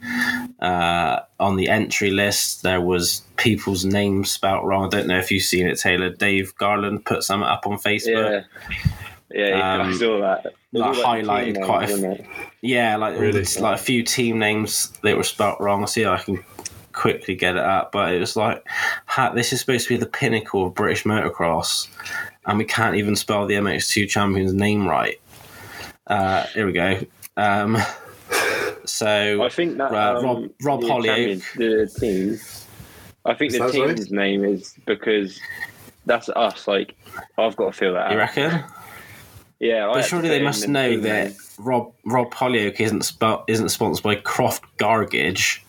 Uh, 0.60 1.20
on 1.38 1.56
the 1.56 1.68
entry 1.68 2.10
list, 2.10 2.62
there 2.62 2.80
was 2.80 3.20
people's 3.36 3.84
names 3.84 4.30
spelt 4.30 4.64
wrong. 4.64 4.86
I 4.86 4.88
don't 4.88 5.06
know 5.08 5.18
if 5.18 5.30
you've 5.30 5.42
seen 5.42 5.66
it, 5.66 5.78
Taylor. 5.78 6.08
Dave 6.10 6.54
Garland 6.56 7.04
put 7.04 7.22
some 7.22 7.42
up 7.42 7.66
on 7.66 7.78
Facebook. 7.78 8.44
Yeah. 8.70 8.90
Yeah, 9.32 9.74
Um, 9.80 9.88
I 9.88 9.92
saw 9.92 10.20
that. 10.20 10.46
It 10.46 10.54
like 10.72 10.88
all, 10.88 10.94
team 10.94 11.04
highlighted 11.04 11.54
names, 11.54 11.66
quite 11.66 11.88
a 11.88 11.92
wasn't? 11.92 12.26
Yeah, 12.62 12.96
like 12.96 13.18
Really? 13.18 13.40
it's 13.40 13.58
like 13.60 13.78
a 13.78 13.82
few 13.82 14.02
team 14.02 14.38
names 14.38 14.90
that 15.02 15.16
were 15.16 15.22
spelt 15.22 15.60
wrong. 15.60 15.82
I 15.82 15.86
see 15.86 16.04
I 16.06 16.18
can 16.18 16.42
quickly 16.92 17.34
get 17.36 17.56
it 17.56 17.62
up, 17.62 17.92
but 17.92 18.12
it 18.14 18.18
was 18.20 18.34
like 18.36 18.66
ha, 19.06 19.30
this 19.32 19.52
is 19.52 19.60
supposed 19.60 19.86
to 19.88 19.94
be 19.94 19.96
the 19.98 20.06
pinnacle 20.06 20.66
of 20.66 20.74
British 20.74 21.04
motocross, 21.04 21.86
and 22.46 22.58
we 22.58 22.64
can't 22.64 22.96
even 22.96 23.14
spell 23.16 23.46
the 23.46 23.54
MX2 23.54 24.08
champion's 24.08 24.52
name 24.52 24.86
right. 24.88 25.20
Uh, 26.06 26.44
here 26.48 26.66
we 26.66 26.72
go. 26.72 26.98
Um, 27.36 27.78
so 28.84 29.42
I 29.42 29.48
think 29.48 29.76
that 29.78 29.92
Uh, 29.92 30.18
um, 30.18 30.24
Rob- 30.24 30.50
Rob 30.62 30.80
the 30.80 30.86
Hollyoak. 30.88 31.42
the 31.56 32.00
team. 32.00 32.38
I 33.24 33.34
think 33.34 33.52
Is 33.52 33.58
the 33.58 33.66
that 33.66 33.78
right? 33.78 33.96
team's 33.96 34.10
name 34.10 34.44
is 34.44 34.74
because 34.86 35.38
that's 36.06 36.28
us. 36.30 36.66
Like 36.66 36.96
I've 37.38 37.54
got 37.56 37.66
to 37.66 37.78
feel 37.78 37.94
that. 37.94 38.10
you 38.10 38.16
out. 38.18 38.36
reckon? 38.36 38.64
Yeah, 39.60 39.90
I 39.90 39.94
But 39.94 40.04
surely 40.06 40.30
they 40.30 40.42
must 40.42 40.66
know 40.66 40.98
that 41.00 41.28
name. 41.28 41.36
Rob 41.58 41.92
Rob 42.04 42.32
Hollyoak 42.32 42.80
isn't 42.80 43.02
spelt 43.02 43.44
isn't 43.46 43.68
sponsored 43.68 44.02
by 44.02 44.14
Croft 44.14 44.64
Gargage. 44.78 45.60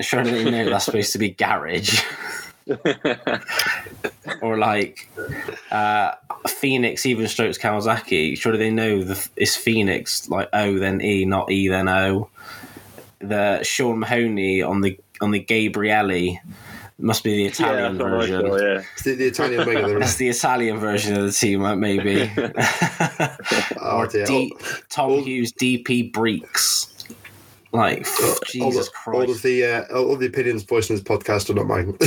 Surely 0.00 0.44
they 0.44 0.50
know 0.50 0.70
that's 0.70 0.84
supposed 0.84 1.12
to 1.12 1.18
be 1.18 1.30
garage. 1.30 2.02
or 4.42 4.58
like 4.58 5.08
uh, 5.72 6.12
Phoenix 6.46 7.04
even 7.04 7.26
strokes 7.26 7.58
Kawasaki. 7.58 8.38
Surely 8.38 8.58
they 8.58 8.70
know 8.70 9.02
the 9.02 9.28
it's 9.36 9.56
Phoenix 9.56 10.28
like 10.28 10.48
O 10.52 10.78
then 10.78 11.00
E, 11.02 11.24
not 11.24 11.50
E 11.50 11.66
then 11.68 11.88
O. 11.88 12.30
The 13.18 13.62
Sean 13.64 13.98
Mahoney 13.98 14.62
on 14.62 14.82
the 14.82 15.00
on 15.20 15.32
the 15.32 15.42
Gabrielli 15.42 16.38
Must 16.98 17.22
be 17.22 17.36
the 17.36 17.44
Italian 17.46 17.98
that's 17.98 18.04
what 18.04 18.12
I 18.14 18.16
version. 18.16 18.40
saw, 18.40 18.56
yeah. 18.56 18.82
It's 18.94 19.02
the, 19.02 19.14
the 19.14 19.26
Italian 19.26 19.66
wing 19.66 19.76
of 19.78 19.90
the 19.90 19.98
That's 19.98 20.16
the 20.16 20.28
Italian 20.28 20.78
version 20.78 21.14
of 21.14 21.24
the 21.26 21.32
team, 21.32 21.62
uh, 21.62 21.76
maybe. 21.76 22.30
Oh, 23.88 24.06
dear. 24.06 24.24
D- 24.26 24.56
Tom 24.88 25.10
all- 25.12 25.22
Hughes, 25.22 25.52
DP 25.52 26.10
Breeks. 26.12 26.92
Like, 27.72 28.06
all, 28.22 28.34
Jesus 28.46 28.88
of, 28.88 29.14
all 29.14 29.30
of 29.30 29.42
the 29.42 29.64
uh, 29.66 29.84
all 29.94 30.14
of 30.14 30.20
the 30.20 30.26
opinions 30.26 30.62
voiced 30.62 30.88
in 30.88 30.96
this 30.96 31.02
podcast 31.02 31.50
are 31.50 31.54
not 31.54 31.66
mine. 31.66 31.98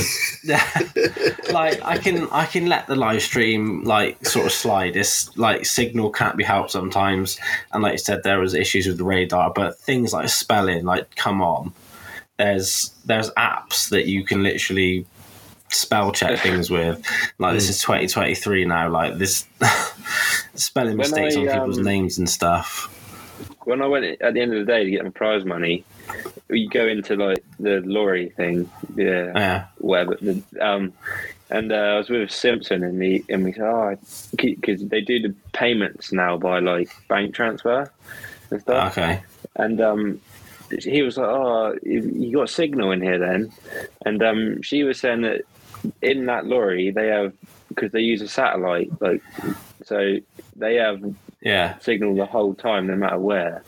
like 1.54 1.84
I 1.84 1.98
can 2.00 2.28
I 2.32 2.46
can 2.48 2.66
let 2.68 2.88
the 2.88 2.96
live 2.96 3.22
stream 3.22 3.84
like 3.84 4.26
sort 4.26 4.48
of 4.48 4.52
slide. 4.52 4.96
This 4.96 5.36
like 5.38 5.66
signal 5.68 6.10
can't 6.12 6.38
be 6.38 6.44
helped 6.44 6.72
sometimes, 6.72 7.38
and 7.72 7.84
like 7.84 7.92
you 7.94 7.98
said, 8.00 8.24
there 8.24 8.40
was 8.40 8.56
issues 8.56 8.88
with 8.88 8.98
the 8.98 9.04
radar. 9.04 9.52
But 9.54 9.78
things 9.78 10.12
like 10.12 10.30
spelling, 10.30 10.86
like 10.86 11.16
come 11.16 11.40
on, 11.42 11.72
there's 12.40 12.92
there's 13.06 13.30
apps 13.32 13.90
that 13.90 14.08
you 14.08 14.24
can 14.24 14.42
literally 14.42 15.06
spell 15.68 16.12
check 16.12 16.40
things 16.48 16.72
with. 16.72 17.06
Like 17.38 17.54
this 17.54 17.70
is 17.70 17.82
2023 17.82 18.66
now. 18.66 18.90
Like 18.90 19.18
this 19.18 19.46
spelling 20.56 20.98
When 20.98 21.12
mistakes 21.12 21.36
I, 21.36 21.42
on 21.42 21.48
people's 21.48 21.78
um, 21.78 21.84
names 21.84 22.18
and 22.18 22.28
stuff. 22.28 22.96
When 23.66 23.82
I 23.82 23.88
went 23.88 24.06
at 24.22 24.34
the 24.34 24.42
end 24.42 24.54
of 24.54 24.66
the 24.66 24.72
day 24.72 24.86
to 24.86 24.90
get 24.90 25.04
my 25.04 25.12
prize 25.12 25.46
money, 25.46 25.84
you 26.50 26.70
go 26.70 26.88
into 26.88 27.16
like 27.16 27.44
the 27.60 27.82
lorry 27.82 28.30
thing, 28.30 28.70
yeah, 28.96 29.32
Yeah, 29.36 29.66
whatever. 29.78 30.18
The, 30.22 30.42
um, 30.60 30.94
and 31.52 31.72
uh, 31.72 31.76
I 31.76 31.98
was 31.98 32.10
with 32.10 32.32
Simpson, 32.32 32.84
and 32.84 33.02
he 33.04 33.24
and 33.28 33.44
we 33.44 33.54
said, 33.54 33.64
"Oh, 33.64 33.98
because 34.38 34.88
they 34.88 35.02
do 35.02 35.20
the 35.20 35.36
payments 35.52 36.14
now 36.14 36.38
by 36.38 36.60
like 36.60 36.90
bank 37.10 37.36
transfer 37.36 37.92
and 38.50 38.62
stuff." 38.62 38.98
okay. 38.98 39.22
And 39.56 39.82
um, 39.82 40.22
he 40.78 41.02
was 41.02 41.18
like, 41.18 41.28
"Oh, 41.28 41.76
you 41.84 42.02
you 42.14 42.38
got 42.38 42.50
signal 42.50 42.92
in 42.92 43.02
here 43.02 43.20
then?" 43.20 43.52
And 44.06 44.22
um, 44.24 44.62
she 44.62 44.84
was 44.84 45.00
saying 45.00 45.22
that 45.22 45.42
in 46.02 46.26
that 46.26 46.46
lorry 46.46 46.92
they 46.92 47.08
have 47.08 47.34
because 47.70 47.92
they 47.92 48.02
use 48.02 48.22
a 48.22 48.28
satellite, 48.28 48.90
like 49.02 49.22
so 49.84 50.16
they 50.56 50.76
have 50.76 51.02
Yeah, 51.42 51.78
signal 51.80 52.16
the 52.16 52.26
whole 52.26 52.54
time, 52.54 52.88
no 52.88 52.96
matter 52.96 53.20
where. 53.20 53.64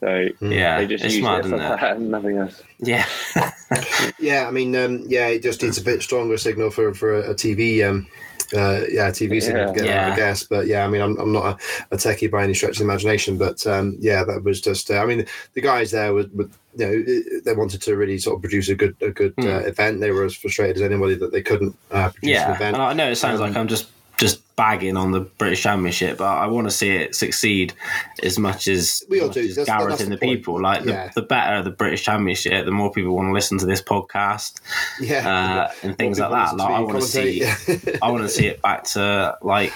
So 0.00 0.28
yeah. 0.42 0.78
they 0.80 0.86
just 0.86 1.04
it's 1.04 1.14
use 1.14 1.22
mad, 1.22 1.38
it 1.40 1.48
for 1.48 1.54
isn't 1.56 1.60
it? 1.60 1.80
that 1.80 1.96
and 1.96 2.10
nothing 2.10 2.36
else. 2.36 2.62
Yeah. 2.78 3.06
yeah, 4.18 4.46
I 4.46 4.50
mean, 4.50 4.76
um, 4.76 5.04
yeah, 5.06 5.28
it 5.28 5.42
just 5.42 5.62
needs 5.62 5.78
a 5.78 5.82
bit 5.82 6.02
stronger 6.02 6.36
signal 6.36 6.70
for 6.70 6.92
for 6.92 7.14
a, 7.14 7.30
a 7.30 7.34
TV. 7.34 7.82
Um, 7.88 8.06
uh, 8.52 8.82
yeah, 8.90 9.10
TV 9.10 9.40
signal 9.42 9.72
to 9.72 9.78
get 9.80 9.86
Yeah. 9.86 10.12
I 10.12 10.16
guess. 10.16 10.44
But 10.44 10.66
yeah, 10.66 10.84
I 10.84 10.88
mean, 10.88 11.00
I'm, 11.00 11.16
I'm 11.18 11.32
not 11.32 11.44
a, 11.90 11.94
a 11.94 11.96
techie 11.96 12.30
by 12.30 12.44
any 12.44 12.54
stretch 12.54 12.72
of 12.72 12.78
the 12.78 12.84
imagination, 12.84 13.38
but 13.38 13.66
um, 13.66 13.96
yeah, 14.00 14.24
that 14.24 14.42
was 14.44 14.60
just. 14.60 14.90
Uh, 14.90 14.98
I 14.98 15.06
mean, 15.06 15.26
the 15.54 15.60
guys 15.60 15.90
there 15.92 16.12
were, 16.12 16.26
were, 16.34 16.48
you 16.76 16.86
know, 16.86 17.40
they 17.44 17.54
wanted 17.54 17.80
to 17.82 17.96
really 17.96 18.18
sort 18.18 18.36
of 18.36 18.42
produce 18.42 18.68
a 18.68 18.74
good 18.74 18.96
a 19.00 19.10
good 19.10 19.32
Hmm. 19.38 19.46
uh, 19.46 19.58
event. 19.60 20.00
They 20.00 20.10
were 20.10 20.24
as 20.24 20.34
frustrated 20.34 20.76
as 20.76 20.82
anybody 20.82 21.14
that 21.16 21.32
they 21.32 21.42
couldn't 21.42 21.76
uh, 21.90 22.10
produce 22.10 22.38
an 22.40 22.50
event. 22.54 22.74
and 22.76 22.82
I 22.82 22.92
know 22.92 23.10
it 23.10 23.16
sounds 23.16 23.40
like 23.40 23.52
Um, 23.52 23.58
I'm 23.62 23.68
just 23.68 23.86
just 24.24 24.56
bagging 24.56 24.96
on 24.96 25.10
the 25.12 25.20
British 25.20 25.62
Championship, 25.62 26.16
but 26.16 26.24
I 26.24 26.46
want 26.46 26.66
to 26.66 26.70
see 26.70 26.90
it 26.90 27.14
succeed 27.14 27.74
as 28.22 28.38
much 28.38 28.68
as 28.68 29.02
We 29.10 29.20
all 29.20 29.28
do. 29.28 29.40
much 29.42 29.50
as 29.50 29.56
That's- 29.56 29.66
that's 29.66 30.02
garroting 30.02 30.08
the 30.08 30.16
the, 30.16 30.16
people. 30.16 30.62
Like 30.62 30.84
the, 30.84 30.90
Yeah. 30.92 31.10
the 31.14 31.20
better 31.22 31.62
the 31.62 31.70
British 31.70 32.02
Championship, 32.04 32.64
the 32.64 32.70
more 32.70 32.90
people 32.90 33.14
want 33.14 33.28
to 33.28 33.32
listen 33.32 33.58
to 33.58 33.66
this 33.66 33.82
podcast 33.82 34.60
yeah, 35.00 35.28
uh, 35.28 35.72
and 35.82 35.98
things 35.98 36.18
like 36.18 36.30
that. 36.30 36.56
Like 36.56 36.70
I 36.70 36.80
want 36.80 37.00
to 37.00 37.06
see, 37.06 37.44
I 38.02 38.10
want 38.10 38.22
to 38.22 38.28
see 38.30 38.46
it 38.46 38.62
back 38.62 38.84
to 38.92 39.36
like, 39.42 39.72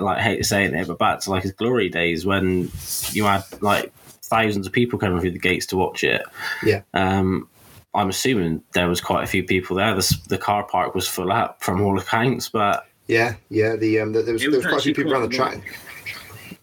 like 0.00 0.18
I 0.18 0.22
hate 0.22 0.44
saying 0.46 0.74
it, 0.74 0.88
but 0.88 0.98
back 0.98 1.20
to 1.20 1.30
like 1.30 1.44
his 1.44 1.52
glory 1.52 1.88
days 1.88 2.26
when 2.26 2.70
you 3.12 3.24
had 3.26 3.44
like 3.60 3.92
thousands 4.22 4.66
of 4.66 4.72
people 4.72 4.98
coming 4.98 5.20
through 5.20 5.32
the 5.32 5.38
gates 5.38 5.66
to 5.66 5.76
watch 5.76 6.02
it. 6.02 6.22
Yeah. 6.64 6.82
Um, 6.94 7.48
I'm 7.94 8.08
assuming 8.08 8.62
there 8.72 8.88
was 8.88 9.02
quite 9.02 9.22
a 9.22 9.26
few 9.26 9.44
people 9.44 9.76
there. 9.76 9.94
The, 9.94 10.18
the 10.28 10.38
car 10.38 10.64
park 10.64 10.94
was 10.94 11.06
full 11.06 11.30
up 11.30 11.62
from 11.62 11.82
all 11.82 11.98
accounts, 11.98 12.48
but 12.48 12.86
yeah, 13.12 13.34
yeah. 13.50 13.76
The 13.76 14.00
um, 14.00 14.12
there 14.12 14.22
was, 14.32 14.42
It 14.42 14.50
there 14.50 14.58
was 14.58 14.64
was 14.64 14.66
quite 14.66 14.80
a 14.80 14.82
few 14.82 14.94
people 14.94 15.12
around 15.12 15.30
the 15.30 15.36
track. 15.36 15.60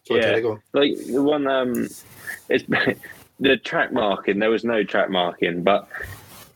Sorry, 0.08 0.20
Yeah. 0.22 0.26
Taylor, 0.28 0.42
go 0.42 0.52
on. 0.54 0.62
Like 0.74 0.98
the 1.06 1.22
one, 1.22 1.48
um, 1.48 1.88
it's 2.50 2.64
the 3.40 3.58
track 3.58 3.94
marking. 3.94 4.40
There 4.40 4.50
was 4.50 4.64
no 4.64 4.84
track 4.84 5.10
marking, 5.10 5.64
but 5.64 5.88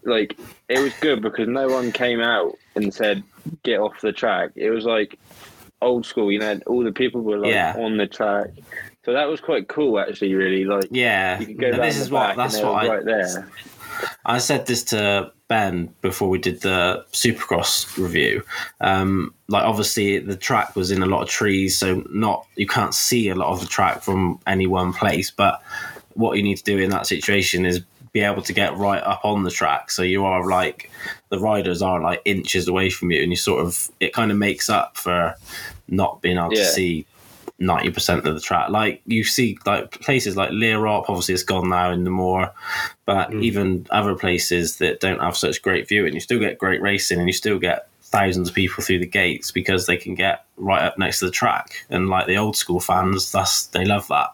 like 0.03 0.37
it 0.69 0.79
was 0.79 0.93
good 0.99 1.21
because 1.21 1.47
no 1.47 1.67
one 1.67 1.91
came 1.91 2.19
out 2.19 2.57
and 2.75 2.93
said 2.93 3.23
get 3.63 3.79
off 3.79 3.99
the 4.01 4.11
track. 4.11 4.51
It 4.55 4.69
was 4.71 4.85
like 4.85 5.17
old 5.81 6.05
school. 6.05 6.31
You 6.31 6.39
know, 6.39 6.59
all 6.67 6.83
the 6.83 6.91
people 6.91 7.21
were 7.21 7.37
like 7.37 7.51
Yeah. 7.51 7.75
on 7.77 7.97
the 7.97 8.07
track. 8.07 8.49
So 9.05 9.11
that 9.13 9.25
was 9.25 9.41
quite 9.41 9.67
cool, 9.67 9.99
actually. 9.99 10.33
Really, 10.33 10.63
like 10.65 10.87
yeah, 10.91 11.39
you 11.39 11.47
could 11.47 11.59
go 11.59 11.71
this 11.75 11.97
is 11.97 12.09
what 12.09 12.29
back 12.29 12.37
that's 12.37 12.55
and 12.55 12.67
what 12.67 12.85
I 12.85 12.87
right 12.87 13.05
there. 13.05 13.49
I 14.25 14.37
said 14.39 14.65
this 14.65 14.83
to 14.85 15.31
Ben 15.53 15.93
before 16.01 16.29
we 16.29 16.39
did 16.39 16.61
the 16.61 17.05
Supercross 17.11 17.95
review. 18.03 18.41
Um, 18.81 19.35
like 19.47 19.63
obviously 19.63 20.17
the 20.17 20.35
track 20.35 20.75
was 20.75 20.89
in 20.89 21.03
a 21.03 21.05
lot 21.05 21.21
of 21.21 21.29
trees, 21.29 21.77
so 21.77 22.03
not 22.09 22.47
you 22.55 22.65
can't 22.65 22.95
see 22.95 23.29
a 23.29 23.35
lot 23.35 23.49
of 23.49 23.59
the 23.59 23.67
track 23.67 24.01
from 24.01 24.39
any 24.47 24.65
one 24.65 24.93
place. 24.93 25.29
But 25.29 25.61
what 26.15 26.37
you 26.37 26.43
need 26.43 26.57
to 26.57 26.63
do 26.63 26.79
in 26.79 26.89
that 26.89 27.05
situation 27.05 27.67
is 27.67 27.83
be 28.13 28.21
able 28.21 28.41
to 28.41 28.51
get 28.51 28.75
right 28.77 29.03
up 29.03 29.23
on 29.23 29.43
the 29.43 29.51
track, 29.51 29.91
so 29.91 30.01
you 30.01 30.25
are 30.25 30.49
like 30.49 30.89
the 31.29 31.37
riders 31.37 31.83
are 31.83 32.01
like 32.01 32.23
inches 32.25 32.67
away 32.67 32.89
from 32.89 33.11
you, 33.11 33.21
and 33.21 33.29
you 33.31 33.37
sort 33.37 33.63
of 33.63 33.91
it 33.99 34.11
kind 34.11 34.31
of 34.31 34.37
makes 34.37 34.71
up 34.71 34.97
for 34.97 35.35
not 35.87 36.19
being 36.23 36.39
able 36.39 36.49
to 36.49 36.65
see. 36.65 37.05
Ninety 37.59 37.91
percent 37.91 38.25
of 38.27 38.33
the 38.33 38.41
track, 38.41 38.69
like 38.69 39.01
you 39.05 39.23
see, 39.23 39.57
like 39.65 39.91
places 40.01 40.35
like 40.35 40.49
Learop, 40.49 41.05
obviously 41.07 41.35
it's 41.35 41.43
gone 41.43 41.69
now 41.69 41.91
in 41.91 42.03
the 42.03 42.09
more, 42.09 42.51
but 43.05 43.29
Mm. 43.29 43.43
even 43.43 43.87
other 43.91 44.15
places 44.15 44.77
that 44.77 44.99
don't 44.99 45.21
have 45.21 45.37
such 45.37 45.61
great 45.61 45.87
viewing, 45.87 46.13
you 46.13 46.19
still 46.19 46.39
get 46.39 46.57
great 46.57 46.81
racing 46.81 47.19
and 47.19 47.29
you 47.29 47.33
still 47.33 47.59
get 47.59 47.87
thousands 48.01 48.49
of 48.49 48.55
people 48.55 48.83
through 48.83 48.99
the 48.99 49.05
gates 49.05 49.51
because 49.51 49.85
they 49.85 49.97
can 49.97 50.13
get 50.15 50.45
right 50.57 50.81
up 50.81 50.97
next 50.97 51.19
to 51.19 51.25
the 51.25 51.31
track. 51.31 51.85
And 51.89 52.09
like 52.09 52.27
the 52.27 52.37
old 52.37 52.57
school 52.57 52.79
fans, 52.79 53.31
that's 53.31 53.67
they 53.67 53.85
love 53.85 54.07
that. 54.09 54.31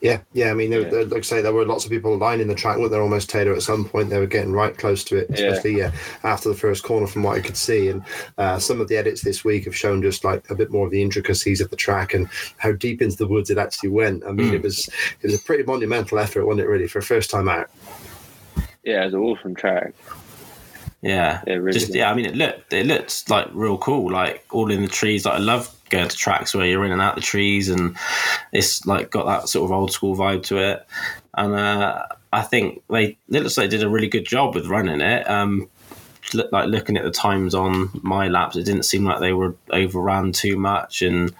Yeah, 0.00 0.20
yeah. 0.32 0.50
I 0.50 0.54
mean, 0.54 0.70
there, 0.70 0.82
Yeah. 0.82 0.88
there- 0.90 1.04
like 1.06 1.18
I 1.18 1.22
say, 1.22 1.40
there 1.42 1.52
were 1.52 1.64
lots 1.66 1.84
of 1.84 1.90
people 1.90 2.16
lining 2.16 2.46
the 2.46 2.54
track. 2.54 2.78
weren't 2.78 2.92
there 2.92 3.02
almost 3.02 3.28
Taylor 3.28 3.52
at 3.52 3.62
some 3.62 3.84
point. 3.84 4.10
They 4.10 4.18
were 4.20 4.26
getting 4.26 4.52
right 4.52 4.76
close 4.78 5.02
to 5.04 5.16
it, 5.16 5.28
especially 5.30 5.76
yeah. 5.78 5.90
after 6.22 6.48
the 6.48 6.54
first 6.54 6.84
corner, 6.84 7.08
from 7.08 7.24
what 7.24 7.36
I 7.36 7.40
could 7.40 7.56
see. 7.56 7.88
And 7.88 8.02
uh, 8.38 8.58
some 8.60 8.80
of 8.80 8.86
the 8.86 8.96
edits 8.96 9.22
this 9.22 9.44
week 9.44 9.64
have 9.64 9.76
shown 9.76 10.00
just 10.00 10.22
like 10.24 10.48
a 10.50 10.54
bit 10.54 10.70
more 10.70 10.86
of 10.86 10.92
the 10.92 11.02
intricacies 11.02 11.60
of 11.60 11.70
the 11.70 11.76
track 11.76 12.14
and 12.14 12.28
how 12.58 12.70
deep 12.72 13.02
into 13.02 13.16
the 13.16 13.26
woods 13.26 13.50
it 13.50 13.58
actually 13.58 13.88
went. 13.90 14.22
I 14.24 14.30
mean, 14.30 14.50
Mm. 14.50 14.54
it 14.54 14.62
was 14.62 14.86
it 14.88 15.26
was 15.26 15.34
a 15.34 15.44
pretty 15.44 15.64
monumental 15.64 16.18
effort, 16.20 16.46
wasn't 16.46 16.60
it? 16.60 16.68
Really, 16.68 16.86
for 16.86 17.00
a 17.00 17.02
first 17.02 17.28
time 17.30 17.48
out. 17.48 17.68
Yeah, 18.84 19.02
it 19.02 19.06
was 19.06 19.14
an 19.14 19.20
awesome 19.20 19.54
track. 19.56 19.94
Yeah, 21.02 21.42
Yeah, 21.46 21.54
really 21.54 21.78
just 21.78 21.94
yeah. 21.94 22.10
I 22.10 22.14
mean, 22.14 22.26
it 22.26 22.34
looked 22.34 22.72
it 22.72 22.86
looked 22.86 23.28
like 23.30 23.48
real 23.52 23.78
cool, 23.78 24.10
like 24.10 24.44
all 24.50 24.70
in 24.70 24.82
the 24.82 24.88
trees. 24.88 25.24
Like 25.26 25.34
I 25.34 25.38
love 25.38 25.72
going 25.90 26.08
to 26.08 26.16
tracks 26.16 26.54
where 26.54 26.66
you're 26.66 26.84
in 26.84 26.92
and 26.92 27.00
out 27.02 27.14
the 27.14 27.20
trees, 27.20 27.68
and 27.68 27.96
it's 28.52 28.86
like 28.86 29.10
got 29.10 29.26
that 29.26 29.48
sort 29.48 29.64
of 29.64 29.72
old 29.76 29.92
school 29.92 30.16
vibe 30.16 30.42
to 30.44 30.58
it. 30.58 30.86
And 31.34 31.54
uh, 31.54 32.04
I 32.32 32.42
think 32.42 32.82
they 32.90 33.04
it 33.30 33.42
looks 33.42 33.56
like 33.56 33.70
they 33.70 33.76
did 33.76 33.84
a 33.86 33.90
really 33.90 34.08
good 34.08 34.26
job 34.26 34.54
with 34.54 34.66
running 34.66 35.00
it. 35.00 35.28
Um, 35.28 35.68
look, 36.34 36.50
like 36.52 36.68
looking 36.68 36.96
at 36.96 37.04
the 37.04 37.10
times 37.10 37.54
on 37.54 37.90
my 38.02 38.28
laps, 38.28 38.56
it 38.56 38.64
didn't 38.64 38.84
seem 38.84 39.04
like 39.04 39.20
they 39.20 39.32
were 39.32 39.54
overran 39.70 40.32
too 40.32 40.56
much, 40.56 41.02
and 41.02 41.32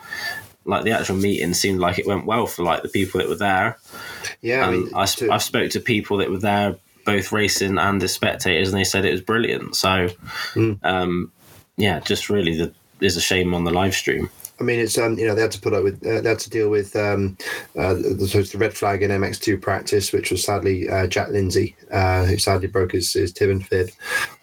like 0.64 0.84
the 0.84 0.90
actual 0.92 1.16
meeting 1.16 1.54
seemed 1.54 1.80
like 1.80 1.98
it 1.98 2.06
went 2.06 2.26
well 2.26 2.46
for 2.46 2.62
like 2.62 2.82
the 2.82 2.88
people 2.90 3.18
that 3.20 3.28
were 3.28 3.34
there. 3.34 3.78
Yeah, 4.42 4.66
I 4.66 4.68
And 4.72 4.84
mean, 4.84 4.94
I, 4.94 5.06
to- 5.06 5.30
I've 5.30 5.42
spoke 5.42 5.70
to 5.70 5.80
people 5.80 6.18
that 6.18 6.30
were 6.30 6.38
there, 6.38 6.76
both 7.06 7.32
racing 7.32 7.78
and 7.78 8.02
as 8.02 8.12
spectators, 8.12 8.68
and 8.68 8.78
they 8.78 8.84
said 8.84 9.06
it 9.06 9.12
was 9.12 9.22
brilliant. 9.22 9.76
So, 9.76 10.08
Mm. 10.54 10.78
um, 10.84 11.32
yeah, 11.78 12.00
just 12.00 12.28
really 12.28 12.54
the, 12.56 12.72
is 13.00 13.16
a 13.16 13.20
shame 13.20 13.54
on 13.54 13.64
the 13.64 13.70
live 13.70 13.94
stream. 13.94 14.28
I 14.60 14.64
mean, 14.64 14.80
it's 14.80 14.98
um, 14.98 15.18
you 15.18 15.26
know 15.26 15.34
they 15.34 15.42
had 15.42 15.52
to 15.52 15.60
put 15.60 15.72
up 15.72 15.84
with 15.84 16.04
uh, 16.04 16.20
they 16.20 16.28
had 16.28 16.38
to 16.40 16.50
deal 16.50 16.68
with 16.68 16.96
um, 16.96 17.36
uh, 17.76 17.94
the, 17.94 18.48
the 18.52 18.58
red 18.58 18.74
flag 18.74 19.02
in 19.02 19.10
MX2 19.10 19.60
practice, 19.60 20.12
which 20.12 20.30
was 20.30 20.44
sadly 20.44 20.88
uh, 20.88 21.06
Jack 21.06 21.28
Lindsay, 21.28 21.76
uh, 21.92 22.24
who 22.24 22.38
sadly 22.38 22.66
broke 22.66 22.92
his, 22.92 23.12
his 23.12 23.32
tib 23.32 23.50
and 23.50 23.66
fib 23.66 23.90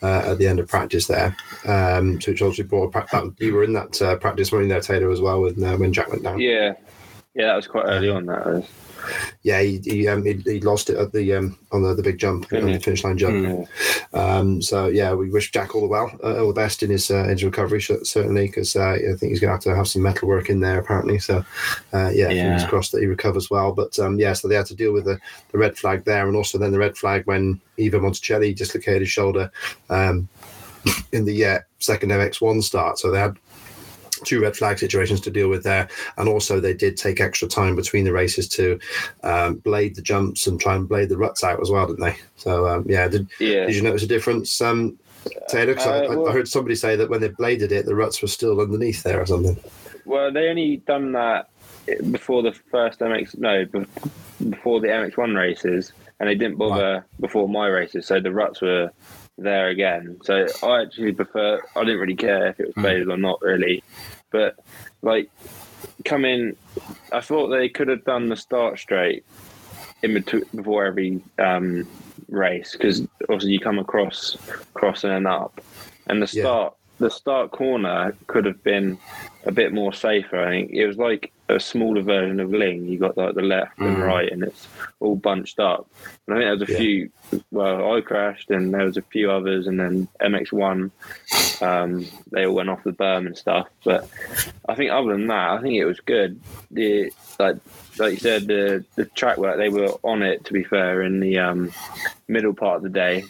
uh, 0.01 0.23
at 0.25 0.37
the 0.37 0.47
end 0.47 0.59
of 0.59 0.67
practice 0.67 1.07
there. 1.07 1.35
Um, 1.65 2.21
so 2.21 2.31
which 2.31 2.41
obviously 2.41 2.63
brought 2.63 2.91
pra- 2.91 3.07
that, 3.11 3.33
you 3.39 3.53
were 3.53 3.63
in 3.63 3.73
that 3.73 4.01
uh, 4.01 4.15
practice 4.17 4.51
running 4.51 4.69
there, 4.69 4.81
Taylor, 4.81 5.11
as 5.11 5.21
well, 5.21 5.41
when 5.41 5.55
when 5.79 5.93
Jack 5.93 6.09
went 6.09 6.23
down. 6.23 6.39
Yeah, 6.39 6.73
yeah, 7.33 7.47
that 7.47 7.55
was 7.55 7.67
quite 7.67 7.85
early 7.85 8.09
on. 8.09 8.25
That 8.27 8.45
was. 8.45 8.65
Yeah, 9.43 9.61
he 9.61 9.79
he, 9.83 10.07
um, 10.07 10.25
he, 10.25 10.33
he 10.33 10.59
lost 10.61 10.89
it 10.89 10.97
at 10.97 11.11
the 11.11 11.33
um, 11.33 11.57
on 11.71 11.83
the, 11.83 11.93
the 11.93 12.03
big 12.03 12.17
jump, 12.17 12.51
on 12.53 12.71
the 12.71 12.79
finish 12.79 13.03
line 13.03 13.17
jump. 13.17 13.35
Mm. 13.35 13.67
Um, 14.13 14.61
so 14.61 14.87
yeah, 14.87 15.13
we 15.13 15.29
wish 15.29 15.51
Jack 15.51 15.75
all 15.75 15.81
the 15.81 15.87
well, 15.87 16.11
uh, 16.23 16.39
all 16.39 16.47
the 16.47 16.53
best 16.53 16.83
in 16.83 16.89
his 16.89 17.11
uh, 17.11 17.25
his 17.25 17.43
recovery, 17.43 17.81
certainly, 17.81 18.47
because 18.47 18.75
uh, 18.75 18.91
I 18.91 19.15
think 19.17 19.31
he's 19.31 19.39
going 19.39 19.49
to 19.49 19.53
have 19.53 19.61
to 19.61 19.75
have 19.75 19.87
some 19.87 20.01
metal 20.01 20.27
work 20.27 20.49
in 20.49 20.59
there 20.59 20.79
apparently. 20.79 21.19
So 21.19 21.43
uh, 21.93 22.09
yeah, 22.13 22.29
Yeah. 22.29 22.43
fingers 22.57 22.69
crossed 22.69 22.91
that 22.93 23.01
he 23.01 23.07
recovers 23.07 23.49
well. 23.49 23.71
But 23.71 23.97
um, 23.99 24.19
yeah, 24.19 24.33
so 24.33 24.47
they 24.47 24.55
had 24.55 24.65
to 24.67 24.75
deal 24.75 24.93
with 24.93 25.05
the, 25.05 25.19
the 25.51 25.57
red 25.57 25.77
flag 25.77 26.05
there, 26.05 26.27
and 26.27 26.35
also 26.35 26.57
then 26.57 26.71
the 26.71 26.79
red 26.79 26.97
flag 26.97 27.25
when 27.25 27.59
Ivo 27.79 27.99
Monticelli 27.99 28.55
dislocated 28.55 29.01
his 29.01 29.11
shoulder 29.11 29.51
um, 29.89 30.27
in 31.11 31.25
the 31.25 31.45
uh, 31.45 31.59
second 31.79 32.09
MX1 32.11 32.63
start. 32.63 32.99
So 32.99 33.11
they 33.11 33.19
had 33.19 33.37
two 34.25 34.41
red 34.41 34.55
flag 34.55 34.79
situations 34.79 35.21
to 35.21 35.31
deal 35.31 35.47
with 35.49 35.63
there, 35.63 35.87
and 36.17 36.27
also 36.27 36.59
they 36.59 36.73
did 36.73 36.97
take 36.97 37.21
extra 37.21 37.47
time 37.47 37.75
between 37.75 38.03
the 38.03 38.11
races 38.11 38.47
to 38.49 38.79
um, 39.23 39.55
blade 39.55 39.95
the 39.95 40.01
jumps 40.01 40.47
and 40.47 40.59
try 40.59 40.75
and 40.75 40.89
blade 40.89 41.09
the 41.09 41.17
ruts 41.17 41.43
out 41.43 41.61
as 41.61 41.69
well, 41.69 41.87
didn't 41.87 42.01
they? 42.03 42.17
So 42.35 42.67
um, 42.67 42.85
yeah, 42.87 43.07
did 43.07 43.27
Yeah, 43.39 43.65
did 43.65 43.75
you 43.75 43.81
notice 43.81 44.03
a 44.03 44.07
difference 44.07 44.59
um, 44.61 44.97
Taylor? 45.49 45.77
Uh, 45.79 45.83
I- 45.83 46.07
well- 46.09 46.27
I 46.29 46.31
heard 46.33 46.47
somebody 46.47 46.75
say 46.75 46.95
that 46.95 47.09
when 47.09 47.21
they 47.21 47.29
bladed 47.29 47.71
it, 47.71 47.85
the 47.85 47.95
ruts 47.95 48.21
were 48.21 48.27
still 48.27 48.59
underneath 48.59 49.03
there 49.03 49.21
or 49.21 49.25
something. 49.25 49.57
Well, 50.05 50.31
they 50.31 50.49
only 50.49 50.77
done 50.77 51.13
that 51.13 51.49
before 52.11 52.43
the 52.43 52.51
first 52.51 52.99
MX. 52.99 53.37
No, 53.39 53.65
before 54.49 54.79
the 54.79 54.87
MX1 54.87 55.35
races, 55.35 55.93
and 56.19 56.29
they 56.29 56.35
didn't 56.35 56.57
bother 56.57 57.05
before 57.19 57.49
my 57.49 57.67
races. 57.67 58.05
So 58.05 58.19
the 58.19 58.31
ruts 58.31 58.61
were 58.61 58.91
there 59.37 59.69
again. 59.69 60.17
So 60.23 60.45
I 60.63 60.81
actually 60.81 61.13
prefer. 61.13 61.61
I 61.75 61.83
didn't 61.83 61.99
really 61.99 62.15
care 62.15 62.47
if 62.47 62.59
it 62.59 62.67
was 62.75 62.85
faded 62.85 63.09
or 63.09 63.17
not, 63.17 63.41
really. 63.41 63.83
But 64.31 64.55
like 65.01 65.29
coming, 66.03 66.55
I 67.11 67.21
thought 67.21 67.49
they 67.49 67.69
could 67.69 67.87
have 67.87 68.05
done 68.05 68.29
the 68.29 68.35
start 68.35 68.79
straight 68.79 69.23
in 70.03 70.13
between 70.13 70.43
before 70.55 70.85
every 70.85 71.21
um, 71.39 71.87
race 72.29 72.73
because 72.73 73.05
also 73.29 73.47
you 73.47 73.59
come 73.59 73.79
across 73.79 74.37
crossing 74.73 75.11
and 75.11 75.27
up, 75.27 75.61
and 76.07 76.21
the 76.21 76.31
Yeah. 76.33 76.43
start 76.43 76.73
the 76.99 77.09
start 77.09 77.51
corner 77.51 78.15
could 78.27 78.45
have 78.45 78.63
been 78.63 78.97
a 79.45 79.51
bit 79.51 79.73
more 79.73 79.91
safer. 79.91 80.39
I 80.41 80.49
think 80.49 80.71
it 80.71 80.87
was 80.87 80.97
like 80.97 81.31
a 81.49 81.59
smaller 81.59 82.01
version 82.01 82.39
of 82.39 82.51
Ling. 82.51 82.85
You 82.85 82.97
got 82.99 83.17
like 83.17 83.35
the 83.35 83.41
left 83.41 83.77
and 83.79 83.97
Mm. 83.97 84.05
right, 84.07 84.31
and 84.31 84.43
it's 84.43 84.67
all 84.99 85.15
bunched 85.15 85.59
up. 85.59 85.87
And 86.27 86.35
I 86.35 86.39
think 86.39 86.45
there 86.45 86.53
was 86.57 86.69
a 86.69 86.71
Yeah. 86.71 86.77
few. 86.77 87.09
Well, 87.51 87.93
I 87.95 88.01
crashed, 88.01 88.49
and 88.51 88.73
there 88.73 88.85
was 88.85 88.97
a 88.97 89.01
few 89.01 89.29
others, 89.31 89.67
and 89.67 89.79
then 89.79 90.07
MX1. 90.21 90.91
Um, 91.61 92.05
they 92.31 92.45
all 92.45 92.55
went 92.55 92.69
off 92.69 92.83
the 92.83 92.91
berm 92.91 93.25
and 93.27 93.37
stuff. 93.37 93.67
But 93.83 94.09
I 94.67 94.75
think 94.75 94.91
other 94.91 95.11
than 95.11 95.27
that, 95.27 95.51
I 95.51 95.61
think 95.61 95.75
it 95.75 95.85
was 95.85 95.99
good. 95.99 96.39
The 96.71 97.11
like 97.39 97.57
like 97.97 98.11
you 98.13 98.19
said, 98.19 98.47
the 98.47 98.83
the 98.95 99.05
track 99.05 99.37
work 99.37 99.57
they 99.57 99.69
were 99.69 99.93
on 100.03 100.21
it. 100.23 100.45
To 100.45 100.53
be 100.53 100.63
fair, 100.63 101.01
in 101.01 101.19
the 101.19 101.37
um, 101.39 101.73
middle 102.27 102.53
part 102.53 102.77
of 102.77 102.83
the 102.83 102.89
day, 102.89 103.23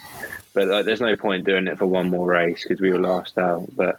but 0.54 0.68
like, 0.68 0.86
there's 0.86 1.02
no 1.02 1.16
point 1.16 1.46
doing 1.46 1.68
it 1.68 1.78
for 1.78 1.86
one 1.86 2.10
more 2.10 2.28
race 2.28 2.64
because 2.64 2.80
we 2.82 2.92
were 2.92 3.00
last 3.02 3.38
out. 3.38 3.68
But 3.76 3.98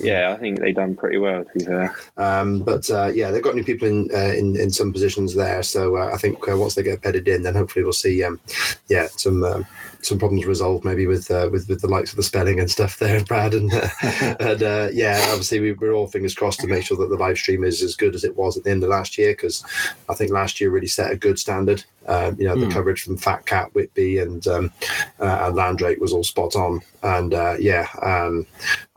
yeah, 0.00 0.32
I 0.32 0.36
think 0.36 0.60
they've 0.60 0.74
done 0.74 0.94
pretty 0.94 1.18
well. 1.18 1.44
To 1.44 1.50
be 1.54 1.64
fair, 1.64 1.94
Um, 2.16 2.60
but 2.60 2.88
uh, 2.90 3.10
yeah, 3.14 3.30
they've 3.30 3.42
got 3.42 3.54
new 3.54 3.64
people 3.64 3.88
in 3.88 4.08
uh, 4.14 4.32
in, 4.34 4.56
in 4.56 4.70
some 4.70 4.92
positions 4.92 5.34
there. 5.34 5.62
So 5.62 5.96
uh, 5.96 6.10
I 6.12 6.16
think 6.18 6.48
uh, 6.48 6.56
once 6.56 6.74
they 6.74 6.82
get 6.82 7.02
bedded 7.02 7.28
in, 7.28 7.42
then 7.42 7.54
hopefully 7.54 7.84
we'll 7.84 7.92
see 7.92 8.22
um, 8.22 8.40
yeah 8.88 9.08
some 9.16 9.42
um 9.44 9.66
some 10.02 10.18
problems 10.18 10.46
resolved 10.46 10.84
maybe 10.84 11.06
with 11.06 11.30
uh, 11.30 11.48
with 11.50 11.68
with 11.68 11.80
the 11.80 11.88
likes 11.88 12.10
of 12.10 12.16
the 12.16 12.22
spelling 12.22 12.60
and 12.60 12.70
stuff 12.70 12.98
there, 12.98 13.22
Brad. 13.28 13.54
And 13.54 13.72
uh, 13.72 13.88
and 14.40 14.62
uh, 14.62 14.88
yeah, 14.92 15.20
obviously 15.28 15.60
we, 15.60 15.72
we're 15.72 15.92
all 15.92 16.06
fingers 16.06 16.34
crossed 16.34 16.60
to 16.60 16.66
make 16.66 16.84
sure 16.84 16.96
that 16.98 17.08
the 17.08 17.16
live 17.16 17.38
stream 17.38 17.64
is 17.64 17.82
as 17.82 17.96
good 17.96 18.14
as 18.14 18.24
it 18.24 18.36
was 18.36 18.56
at 18.56 18.64
the 18.64 18.70
end 18.70 18.84
of 18.84 18.90
last 18.90 19.18
year 19.18 19.32
because 19.32 19.64
I 20.08 20.14
think 20.14 20.30
last 20.30 20.60
year 20.60 20.70
really 20.70 20.86
set 20.86 21.10
a 21.10 21.16
good 21.16 21.38
standard. 21.38 21.84
Um, 22.08 22.36
you 22.38 22.46
know, 22.46 22.56
the 22.56 22.64
Hmm. 22.66 22.72
coverage 22.72 23.02
from 23.02 23.18
Fat 23.18 23.44
Cat, 23.44 23.74
Whitby, 23.74 24.18
and 24.18 24.46
um, 24.46 24.72
uh, 25.20 25.40
and 25.42 25.54
Landrake 25.54 25.98
was 26.00 26.12
all 26.12 26.24
spot 26.24 26.56
on. 26.56 26.80
And 27.02 27.34
uh, 27.34 27.56
yeah, 27.60 27.86
um, 28.02 28.46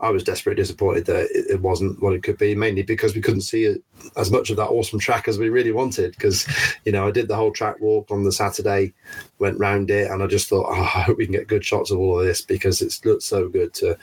I 0.00 0.10
was 0.10 0.24
desperately 0.24 0.60
disappointed 0.62 1.04
that 1.06 1.28
it, 1.30 1.50
it 1.50 1.60
wasn't 1.60 2.00
what 2.02 2.14
it 2.14 2.22
could 2.22 2.38
be, 2.38 2.54
mainly 2.54 2.82
because 2.82 3.14
we 3.14 3.20
couldn't 3.20 3.42
see 3.42 3.64
it, 3.64 3.82
as 4.16 4.30
much 4.32 4.50
of 4.50 4.56
that 4.56 4.68
awesome 4.70 4.98
track 4.98 5.28
as 5.28 5.38
we 5.38 5.50
really 5.50 5.72
wanted. 5.72 6.12
Because 6.12 6.46
you 6.84 6.92
know, 6.92 7.06
I 7.06 7.10
did 7.10 7.28
the 7.28 7.36
whole 7.36 7.52
track 7.52 7.78
walk 7.80 8.10
on 8.10 8.24
the 8.24 8.32
Saturday, 8.32 8.92
went 9.38 9.58
round 9.60 9.90
it, 9.90 10.10
and 10.10 10.22
I 10.22 10.26
just 10.26 10.48
thought, 10.48 10.66
oh, 10.68 10.82
I 10.82 11.02
hope 11.02 11.18
we 11.18 11.26
can 11.26 11.34
get 11.34 11.46
good 11.48 11.64
shots 11.64 11.90
of 11.90 11.98
all 11.98 12.18
of 12.18 12.24
this 12.24 12.40
because 12.40 12.80
it's 12.80 13.04
looked 13.04 13.22
so 13.24 13.48
good 13.48 13.74
to 13.74 13.96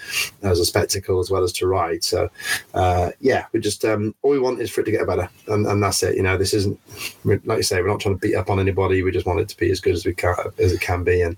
as 0.43 0.59
a 0.59 0.65
spectacle 0.65 1.19
as 1.19 1.31
well 1.31 1.43
as 1.43 1.51
to 1.53 1.67
ride. 1.67 2.03
So 2.03 2.29
uh, 2.75 3.09
yeah, 3.19 3.45
we 3.53 3.59
just 3.59 3.83
um, 3.85 4.13
all 4.21 4.31
we 4.31 4.39
want 4.39 4.61
is 4.61 4.69
for 4.69 4.81
it 4.81 4.85
to 4.85 4.91
get 4.91 5.07
better, 5.07 5.27
and, 5.47 5.65
and 5.65 5.81
that's 5.81 6.03
it. 6.03 6.15
You 6.15 6.23
know, 6.23 6.37
this 6.37 6.53
isn't 6.53 6.79
like 7.25 7.57
you 7.57 7.63
say, 7.63 7.81
we're 7.81 7.87
not 7.89 7.99
trying 7.99 8.15
to 8.15 8.19
beat 8.27 8.35
up 8.35 8.49
on 8.49 8.59
anybody. 8.59 8.98
We 9.03 9.11
just 9.11 9.25
want 9.25 9.39
it 9.39 9.49
to 9.49 9.57
be 9.57 9.71
as 9.71 9.79
good 9.79 9.95
as 9.95 10.05
we 10.05 10.13
can 10.13 10.35
as 10.57 10.73
it 10.73 10.81
can 10.81 11.03
be, 11.03 11.21
and 11.21 11.37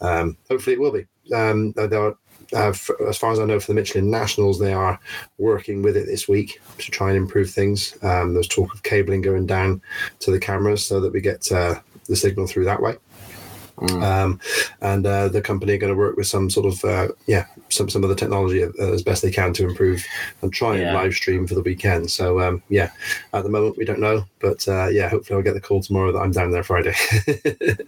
um, 0.00 0.36
hopefully 0.48 0.74
it 0.74 0.80
will 0.80 0.92
be. 0.92 1.06
Um, 1.34 1.72
there 1.72 2.02
are 2.02 2.16
uh, 2.52 2.68
f 2.68 2.90
as 3.08 3.16
far 3.16 3.32
as 3.32 3.38
I 3.38 3.44
know, 3.44 3.58
for 3.58 3.68
the 3.68 3.74
Michelin 3.74 4.10
Nationals, 4.10 4.58
they 4.58 4.72
are 4.72 4.98
working 5.38 5.82
with 5.82 5.96
it 5.96 6.06
this 6.06 6.28
week 6.28 6.60
to 6.78 6.90
try 6.90 7.08
and 7.08 7.16
improve 7.16 7.50
things. 7.50 7.96
Um, 8.02 8.34
there's 8.34 8.48
talk 8.48 8.74
of 8.74 8.82
cabling 8.82 9.22
going 9.22 9.46
down 9.46 9.80
to 10.20 10.30
the 10.30 10.40
cameras 10.40 10.84
so 10.84 11.00
that 11.00 11.12
we 11.12 11.20
get 11.20 11.50
uh, 11.50 11.80
the 12.06 12.16
signal 12.16 12.46
through 12.46 12.64
that 12.66 12.82
way. 12.82 12.96
Mm. 13.78 14.02
Um, 14.02 14.40
and 14.80 15.04
uh, 15.06 15.28
the 15.28 15.42
company 15.42 15.72
are 15.72 15.78
going 15.78 15.92
to 15.92 15.98
work 15.98 16.16
with 16.16 16.26
some 16.26 16.48
sort 16.48 16.66
of 16.66 16.84
uh, 16.84 17.08
yeah 17.26 17.46
some 17.70 17.88
some 17.88 18.04
of 18.04 18.08
the 18.08 18.16
technology 18.16 18.62
uh, 18.62 18.70
as 18.78 19.02
best 19.02 19.22
they 19.22 19.30
can 19.30 19.52
to 19.54 19.68
improve 19.68 20.04
and 20.42 20.52
try 20.52 20.76
and 20.76 20.94
live 20.94 21.14
stream 21.14 21.46
for 21.46 21.54
the 21.54 21.62
weekend. 21.62 22.10
So 22.10 22.40
um, 22.40 22.62
yeah, 22.68 22.90
at 23.32 23.42
the 23.42 23.50
moment 23.50 23.76
we 23.76 23.84
don't 23.84 24.00
know, 24.00 24.24
but 24.40 24.66
uh, 24.68 24.88
yeah, 24.88 25.08
hopefully 25.08 25.36
I'll 25.36 25.42
get 25.42 25.54
the 25.54 25.60
call 25.60 25.82
tomorrow 25.82 26.12
that 26.12 26.20
I'm 26.20 26.32
down 26.32 26.50
there 26.50 26.62
Friday. 26.62 26.94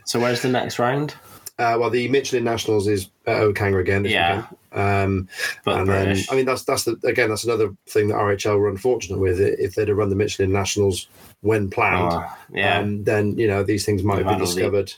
So 0.05 0.21
where's 0.21 0.43
the 0.43 0.49
next 0.49 0.79
round? 0.79 1.15
Uh, 1.59 1.77
well, 1.81 1.89
the 1.89 2.07
Michelin 2.09 2.45
Nationals 2.45 2.87
is 2.87 3.09
at 3.27 3.37
Oakhanger 3.39 3.81
again. 3.81 4.03
This 4.03 4.13
Yeah. 4.13 4.45
Um, 4.73 5.27
But 5.65 5.81
and 5.81 5.89
then, 5.89 6.19
I 6.31 6.35
mean, 6.37 6.45
that's 6.45 6.65
that's 6.65 6.85
the 6.85 6.99
again, 7.05 7.31
that's 7.31 7.45
another 7.45 7.75
thing 7.89 8.09
that 8.09 8.17
RHL 8.17 8.59
were 8.59 8.69
unfortunate 8.69 9.19
with. 9.19 9.41
If 9.41 9.75
they'd 9.75 9.89
have 9.89 9.97
run 9.97 10.11
the 10.11 10.17
Michelin 10.17 10.53
Nationals 10.53 11.09
when 11.41 11.71
planned, 11.71 12.13
Oh, 12.13 12.27
yeah. 12.53 12.79
um, 12.81 13.05
then 13.05 13.39
you 13.39 13.47
know 13.47 13.63
these 13.63 13.87
things 13.87 14.03
might 14.03 14.19
have 14.19 14.27
been 14.27 14.39
discovered 14.39 14.93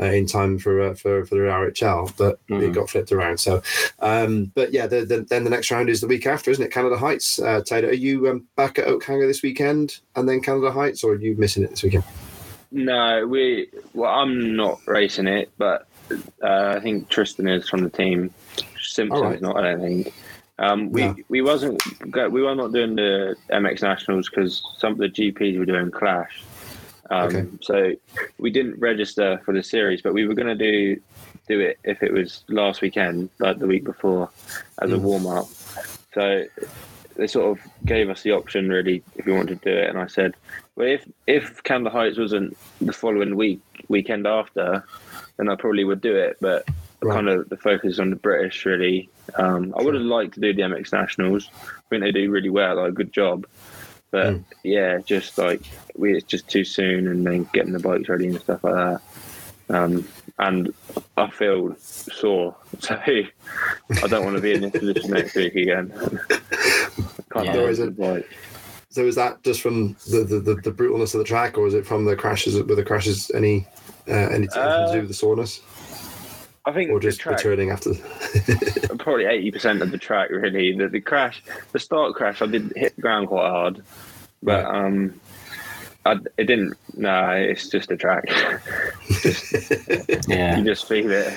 uh, 0.00 0.04
in 0.04 0.24
time 0.26 0.58
for 0.58 0.80
uh, 0.80 0.94
for 0.94 1.26
for 1.26 1.34
the 1.34 1.42
RHL, 1.42 2.10
but 2.16 2.38
it 2.48 2.52
Mhm. 2.54 2.72
got 2.72 2.88
flipped 2.88 3.12
around. 3.12 3.38
So, 3.38 3.60
um, 4.00 4.50
but 4.54 4.72
yeah, 4.72 4.86
the, 4.86 5.04
the, 5.04 5.20
then 5.28 5.44
the 5.44 5.50
next 5.50 5.70
round 5.70 5.90
is 5.90 6.00
the 6.00 6.06
week 6.06 6.26
after, 6.26 6.50
isn't 6.50 6.64
it? 6.64 6.72
Canada 6.72 6.96
Heights. 6.96 7.38
Uh, 7.38 7.60
Taylor, 7.60 7.88
are 7.88 7.92
you 7.92 8.30
um, 8.30 8.46
back 8.56 8.78
at 8.78 8.86
Oakhanger 8.86 9.26
this 9.28 9.42
weekend, 9.42 9.98
and 10.16 10.26
then 10.26 10.40
Canada 10.40 10.70
Heights, 10.72 11.04
or 11.04 11.12
are 11.12 11.16
you 11.16 11.34
missing 11.36 11.64
it 11.64 11.70
this 11.70 11.82
weekend? 11.82 12.04
no, 12.70 13.26
we. 13.26 13.68
Well, 13.94 14.10
I'm 14.12 14.54
not 14.56 14.80
racing 14.86 15.26
it, 15.26 15.50
but 15.58 15.86
uh, 16.42 16.74
I 16.76 16.80
think 16.80 17.08
Tristan 17.08 17.48
is 17.48 17.68
from 17.68 17.82
the 17.84 17.90
team. 17.90 18.32
Simpson's 18.80 19.22
Alright. 19.22 19.40
not. 19.42 19.56
I 19.56 19.62
don't 19.72 19.80
think. 19.80 20.14
Um, 20.60 20.90
we 20.90 21.02
No. 21.02 21.16
we 21.28 21.40
wasn't 21.40 21.80
we 22.32 22.42
were 22.42 22.54
not 22.54 22.72
doing 22.72 22.96
the 22.96 23.36
MX 23.50 23.82
Nationals 23.82 24.28
because 24.28 24.62
some 24.78 24.92
of 24.92 24.98
the 24.98 25.08
GPs 25.08 25.58
were 25.58 25.64
doing 25.64 25.90
Clash. 25.90 26.42
Um, 27.10 27.26
Okay. 27.28 27.46
So 27.62 27.92
we 28.38 28.50
didn't 28.50 28.78
register 28.80 29.40
for 29.44 29.54
the 29.54 29.62
series, 29.62 30.02
but 30.02 30.14
we 30.14 30.26
were 30.26 30.34
going 30.34 30.48
to 30.48 30.54
do 30.56 31.00
do 31.46 31.60
it 31.60 31.78
if 31.84 32.02
it 32.02 32.12
was 32.12 32.44
last 32.48 32.82
weekend, 32.82 33.30
like 33.38 33.58
the 33.58 33.66
week 33.66 33.84
before, 33.84 34.28
as 34.82 34.90
a 34.92 34.96
Mm. 34.96 35.00
warm 35.00 35.26
up. 35.26 35.46
So 36.14 36.44
they 37.18 37.26
sort 37.26 37.58
of 37.58 37.66
gave 37.84 38.08
us 38.08 38.22
the 38.22 38.32
option 38.32 38.70
really 38.70 39.02
if 39.16 39.26
we 39.26 39.32
wanted 39.34 39.60
to 39.60 39.70
do 39.70 39.76
it, 39.76 39.90
and 39.90 39.98
I 39.98 40.06
said, 40.06 40.34
well, 40.76 40.88
if 40.88 41.06
if 41.26 41.62
Canada 41.64 41.90
Heights 41.90 42.16
wasn't 42.18 42.56
the 42.80 42.92
following 42.92 43.36
week 43.36 43.60
weekend 43.88 44.26
after, 44.26 44.84
then 45.36 45.50
I 45.50 45.56
probably 45.56 45.84
would 45.84 46.00
do 46.00 46.16
it, 46.16 46.38
but. 46.40 46.64
Right. 47.00 47.14
Kind 47.14 47.28
of 47.28 47.48
the 47.48 47.56
focus 47.56 48.00
on 48.00 48.10
the 48.10 48.16
British, 48.16 48.66
really. 48.66 49.08
Um, 49.36 49.72
I 49.78 49.82
would 49.84 49.94
have 49.94 50.02
liked 50.02 50.34
to 50.34 50.40
do 50.40 50.52
the 50.52 50.62
MX 50.62 50.92
Nationals. 50.92 51.48
I 51.54 51.80
think 51.90 52.02
they 52.02 52.10
do 52.10 52.28
really 52.28 52.50
well, 52.50 52.74
like 52.74 52.88
a 52.88 52.92
good 52.92 53.12
job. 53.12 53.46
But 54.10 54.34
Mm. 54.34 54.44
yeah, 54.64 54.98
just 54.98 55.38
like 55.38 55.62
we, 55.94 56.16
it's 56.16 56.26
just 56.26 56.48
too 56.48 56.64
soon, 56.64 57.06
and 57.06 57.24
then 57.24 57.48
getting 57.52 57.72
the 57.72 57.78
bikes 57.78 58.08
ready 58.08 58.26
and 58.26 58.40
stuff 58.40 58.64
like 58.64 58.74
that. 58.74 59.00
Um, 59.68 60.08
and 60.38 60.72
I 61.16 61.28
feel 61.30 61.74
sore, 61.78 62.56
so 62.78 62.94
I 63.06 64.06
don't 64.08 64.24
want 64.24 64.36
to 64.36 64.42
be 64.42 64.52
in 64.54 64.60
this 64.62 64.72
position 64.72 65.10
next 65.10 65.34
week 65.34 65.54
again. 65.54 65.92
Yeah. 67.36 67.54
is 67.68 67.78
a- 67.78 68.24
So 68.90 69.04
is 69.06 69.14
that 69.14 69.42
just 69.44 69.60
from 69.60 69.94
the, 70.10 70.24
the, 70.24 70.40
the, 70.40 70.54
the 70.56 70.72
brutalness 70.72 71.14
of 71.14 71.18
the 71.18 71.24
track, 71.24 71.56
or 71.56 71.68
is 71.68 71.74
it 71.74 71.86
from 71.86 72.04
the 72.04 72.16
crashes? 72.16 72.60
Were 72.60 72.74
the 72.74 72.82
crashes 72.82 73.30
any 73.32 73.66
uh, 74.08 74.12
anything 74.12 74.60
Uh, 74.60 74.86
to 74.86 74.92
do 74.92 74.98
with 75.00 75.08
the 75.08 75.14
soreness, 75.14 75.60
I 76.64 76.72
think 76.72 76.90
or 76.90 76.98
just 76.98 77.20
track, 77.20 77.36
returning 77.36 77.70
after? 77.70 77.92
probably 78.98 79.26
eighty 79.26 79.52
percent 79.52 79.82
of 79.82 79.92
the 79.92 79.98
track 79.98 80.30
really. 80.30 80.72
The, 80.76 80.88
the 80.88 81.00
crash, 81.00 81.42
the 81.72 81.78
start 81.78 82.14
crash, 82.14 82.42
I 82.42 82.46
did 82.46 82.72
hit 82.74 82.96
the 82.96 83.02
ground 83.02 83.28
quite 83.28 83.48
hard, 83.48 83.82
but 84.42 84.64
Right. 84.64 84.84
um, 84.86 85.20
I, 86.06 86.16
it 86.38 86.44
didn't. 86.44 86.74
No, 86.96 87.30
it's 87.30 87.68
just 87.68 87.90
a 87.90 87.96
track. 87.96 88.24
yeah. 90.28 90.56
you 90.58 90.64
just 90.64 90.86
feel 90.88 91.10
it. 91.10 91.34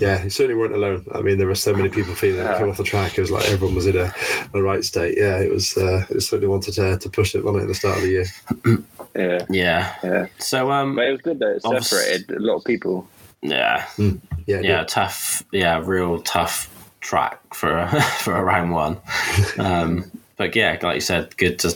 yeah, 0.00 0.22
you 0.24 0.30
certainly 0.30 0.58
weren't 0.58 0.74
alone. 0.74 1.04
I 1.14 1.20
mean, 1.20 1.38
there 1.38 1.46
were 1.46 1.54
so 1.54 1.72
many 1.74 1.88
people 1.88 2.14
feeling 2.14 2.44
it 2.44 2.58
come 2.58 2.68
off 2.68 2.78
the 2.78 2.84
track. 2.84 3.16
It 3.16 3.20
was 3.20 3.30
like 3.30 3.48
everyone 3.48 3.76
was 3.76 3.86
in 3.86 3.96
a, 3.96 4.12
a 4.54 4.62
right 4.62 4.84
state. 4.84 5.16
Yeah, 5.18 5.38
it 5.38 5.52
was. 5.52 5.76
Uh, 5.76 6.04
it 6.10 6.20
certainly 6.22 6.48
wanted 6.48 6.74
to, 6.74 6.98
to 6.98 7.10
push 7.10 7.34
it, 7.34 7.44
wasn't 7.44 7.60
it, 7.60 7.64
at 7.64 7.68
the 7.68 7.74
start 7.74 7.96
of 7.98 8.02
the 8.02 8.10
year? 8.10 8.26
Yeah, 9.16 9.46
Yeah. 9.48 9.94
yeah. 10.04 10.26
So 10.38 10.70
um 10.70 10.94
But 10.96 11.06
it 11.06 11.12
was 11.12 11.22
good 11.22 11.38
that 11.38 11.56
it 11.56 11.62
Obvious- 11.64 11.88
separated 11.88 12.36
a 12.36 12.40
lot 12.40 12.56
of 12.56 12.64
people. 12.64 13.08
yeah. 13.40 13.86
Yeah, 13.96 14.10
Yeah, 14.46 14.78
did. 14.80 14.88
tough 14.88 15.42
yeah, 15.52 15.80
real 15.82 16.20
tough 16.20 16.68
track 17.00 17.40
for 17.54 17.78
a, 17.78 18.02
for 18.20 18.36
a 18.36 18.44
round 18.44 18.72
one. 18.72 18.98
Um 19.58 20.10
but 20.36 20.54
yeah, 20.54 20.76
like 20.82 20.96
you 20.96 21.00
said, 21.00 21.34
good 21.38 21.58
to 21.60 21.74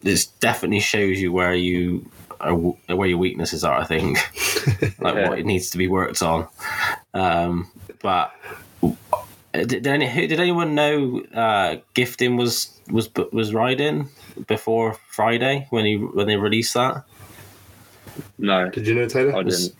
this 0.00 0.26
definitely 0.26 0.80
shows 0.80 1.20
you 1.20 1.32
where 1.32 1.54
you 1.54 2.10
are, 2.40 2.54
where 2.54 3.08
your 3.08 3.18
weaknesses 3.18 3.64
are, 3.64 3.78
I 3.78 3.84
think. 3.84 4.18
like 5.00 5.14
Yeah. 5.14 5.28
what 5.28 5.38
it 5.38 5.46
needs 5.46 5.70
to 5.70 5.78
be 5.78 5.88
worked 5.88 6.22
on. 6.22 6.48
Um 7.14 7.70
but 8.00 8.32
did, 9.52 9.68
did, 9.68 9.86
any, 9.86 10.26
did 10.26 10.40
anyone 10.40 10.74
know 10.74 11.22
uh, 11.34 11.76
Gifting 11.94 12.36
was 12.36 12.70
was 12.90 13.10
was 13.32 13.52
riding 13.52 14.08
before 14.46 14.94
Friday 15.10 15.66
when 15.70 15.84
he 15.84 15.96
when 15.96 16.26
they 16.26 16.36
released 16.36 16.74
that? 16.74 17.04
No, 18.38 18.68
Did 18.70 18.86
you 18.86 18.94
know 18.94 19.06
Taylor? 19.08 19.36
I 19.36 19.42
didn't. 19.42 19.72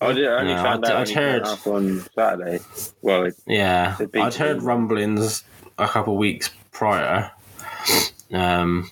I 0.00 0.12
did, 0.12 0.26
I 0.28 0.40
only 0.40 0.54
no, 0.54 0.62
found 0.62 0.84
I'd, 0.84 0.90
out 0.92 0.96
I'd 0.96 0.98
when 0.98 1.06
he 1.08 1.14
went 1.14 1.32
heard- 1.32 1.42
up 1.44 1.66
on 1.66 2.04
Saturday. 2.14 2.58
Well, 3.02 3.24
it, 3.24 3.34
Yeah, 3.46 3.96
I'd 4.14 4.34
heard 4.34 4.62
rumblings 4.62 5.44
a 5.78 5.86
couple 5.88 6.14
of 6.14 6.18
weeks 6.18 6.50
prior 6.72 7.30
um, 8.32 8.90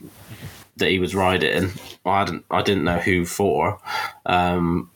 that 0.77 0.91
he 0.91 0.99
was 0.99 1.15
riding. 1.15 1.71
Well, 2.05 2.15
I 2.15 2.25
didn't. 2.25 2.45
I 2.51 2.63
didn't 2.63 2.85
know 2.85 2.99
who 2.99 3.25
for. 3.25 3.79
Um, 4.27 4.91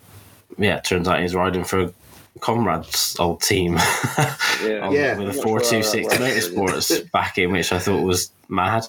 yeah, 0.58 0.76
it 0.78 0.84
turns 0.84 1.06
out 1.08 1.20
he's 1.20 1.34
riding 1.34 1.64
for 1.64 1.80
a 1.80 1.92
Conrad's 2.40 3.16
old 3.18 3.42
team. 3.42 3.74
yeah, 4.62 4.80
on- 4.82 4.92
Yeah. 4.92 5.16
with 5.16 5.30
a 5.30 5.32
not 5.34 5.42
four 5.42 5.60
sure 5.62 5.70
two 5.70 5.76
how 5.76 5.82
six 5.82 6.14
motorsports 6.14 7.10
backing, 7.12 7.52
which 7.52 7.72
I 7.72 7.78
thought 7.78 8.02
was 8.02 8.30
mad. 8.48 8.86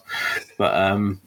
But 0.57 0.75
um, 0.75 1.21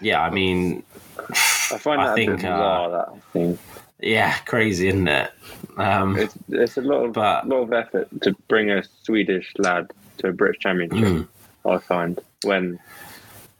yeah, 0.00 0.20
I 0.22 0.30
mean, 0.30 0.82
I 1.18 1.78
find 1.78 2.00
I 2.00 2.06
that 2.06 2.12
a 2.12 2.14
think, 2.16 2.30
bit 2.30 2.36
bizarre. 2.38 2.90
that 2.90 3.22
thing. 3.32 3.58
yeah, 4.00 4.36
crazy, 4.46 4.88
isn't 4.88 5.08
it? 5.08 5.30
Um, 5.76 6.16
It's, 6.18 6.34
it's 6.48 6.76
a 6.76 6.80
lot 6.82 7.04
of 7.04 7.12
But- 7.12 7.48
lot 7.48 7.62
of 7.62 7.72
effort 7.72 8.08
to 8.22 8.32
bring 8.48 8.70
a 8.70 8.82
Swedish 9.02 9.52
lad 9.58 9.90
to 10.18 10.28
a 10.28 10.32
British 10.32 10.60
Championship. 10.60 10.98
mm, 10.98 11.28
I 11.68 11.78
find 11.78 12.18
when 12.44 12.78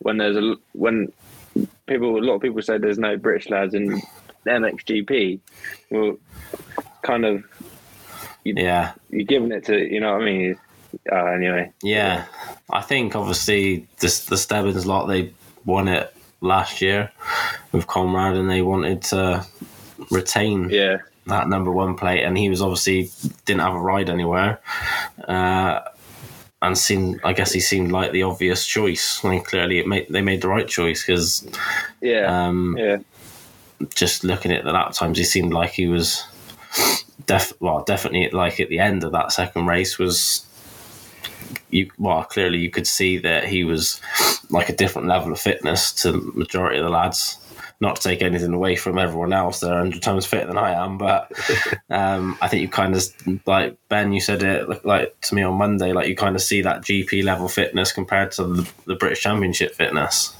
when 0.00 0.18
there's 0.18 0.36
a 0.36 0.56
when 0.72 1.12
people 1.86 2.18
a 2.18 2.24
lot 2.24 2.36
of 2.36 2.42
people 2.42 2.62
say 2.62 2.78
there's 2.78 2.98
no 2.98 3.16
British 3.16 3.48
lads 3.48 3.74
in 3.74 4.00
MXGP. 4.46 5.40
Well, 5.90 6.16
kind 7.02 7.24
of 7.24 7.44
yeah, 8.44 8.92
you're 9.10 9.24
giving 9.24 9.52
it 9.52 9.64
to 9.66 9.76
you 9.76 10.00
know 10.00 10.12
what 10.12 10.22
I 10.22 10.24
mean. 10.24 10.58
Uh, 11.10 11.26
anyway, 11.26 11.72
yeah. 11.82 12.26
I 12.70 12.80
think 12.80 13.14
obviously 13.14 13.86
the 14.00 14.24
the 14.28 14.36
Stebbins 14.36 14.86
lot 14.86 15.06
they 15.06 15.32
won 15.64 15.88
it 15.88 16.14
last 16.40 16.80
year 16.80 17.10
with 17.72 17.86
Conrad, 17.86 18.36
and 18.36 18.50
they 18.50 18.62
wanted 18.62 19.02
to 19.02 19.46
retain 20.10 20.70
yeah, 20.70 20.98
that 21.26 21.48
number 21.48 21.70
one 21.70 21.96
plate, 21.96 22.22
and 22.22 22.38
he 22.38 22.48
was 22.48 22.62
obviously 22.62 23.10
didn't 23.44 23.60
have 23.60 23.74
a 23.74 23.80
ride 23.80 24.08
anywhere, 24.08 24.60
uh, 25.26 25.80
and 26.62 26.76
seemed. 26.76 27.20
I 27.24 27.32
guess 27.32 27.52
he 27.52 27.60
seemed 27.60 27.92
like 27.92 28.12
the 28.12 28.22
obvious 28.24 28.66
choice. 28.66 29.24
I 29.24 29.30
mean, 29.30 29.42
clearly, 29.42 29.78
it 29.78 29.86
made, 29.86 30.06
they 30.08 30.22
made 30.22 30.42
the 30.42 30.48
right 30.48 30.68
choice 30.68 31.04
because 31.04 31.48
yeah, 32.00 32.46
um, 32.46 32.76
yeah, 32.78 32.98
just 33.94 34.24
looking 34.24 34.52
at 34.52 34.64
the 34.64 34.72
lap 34.72 34.92
times, 34.92 35.18
he 35.18 35.24
seemed 35.24 35.52
like 35.52 35.70
he 35.70 35.86
was 35.86 36.24
def 37.26 37.52
well, 37.60 37.84
definitely 37.84 38.30
like 38.30 38.60
at 38.60 38.68
the 38.68 38.78
end 38.78 39.04
of 39.04 39.12
that 39.12 39.32
second 39.32 39.66
race 39.66 39.98
was 39.98 40.44
you 41.70 41.90
well 41.98 42.24
clearly 42.24 42.58
you 42.58 42.70
could 42.70 42.86
see 42.86 43.18
that 43.18 43.44
he 43.44 43.64
was 43.64 44.00
like 44.50 44.68
a 44.68 44.76
different 44.76 45.08
level 45.08 45.32
of 45.32 45.40
fitness 45.40 45.92
to 45.92 46.12
the 46.12 46.18
majority 46.34 46.78
of 46.78 46.84
the 46.84 46.90
lads. 46.90 47.38
Not 47.80 47.96
to 47.96 48.02
take 48.02 48.22
anything 48.22 48.52
away 48.52 48.74
from 48.74 48.98
everyone 48.98 49.32
else, 49.32 49.60
they're 49.60 49.78
hundred 49.78 50.02
times 50.02 50.26
fitter 50.26 50.46
than 50.46 50.58
I 50.58 50.72
am, 50.72 50.98
but 50.98 51.30
um, 51.90 52.36
I 52.42 52.48
think 52.48 52.62
you 52.62 52.68
kind 52.68 52.96
of 52.96 53.04
like 53.46 53.76
Ben. 53.88 54.12
You 54.12 54.20
said 54.20 54.42
it 54.42 54.68
like, 54.68 54.84
like 54.84 55.20
to 55.22 55.34
me 55.36 55.42
on 55.42 55.54
Monday, 55.54 55.92
like 55.92 56.08
you 56.08 56.16
kind 56.16 56.34
of 56.34 56.42
see 56.42 56.60
that 56.62 56.82
GP 56.82 57.22
level 57.22 57.48
fitness 57.48 57.92
compared 57.92 58.32
to 58.32 58.44
the, 58.44 58.72
the 58.86 58.96
British 58.96 59.20
Championship 59.20 59.76
fitness. 59.76 60.34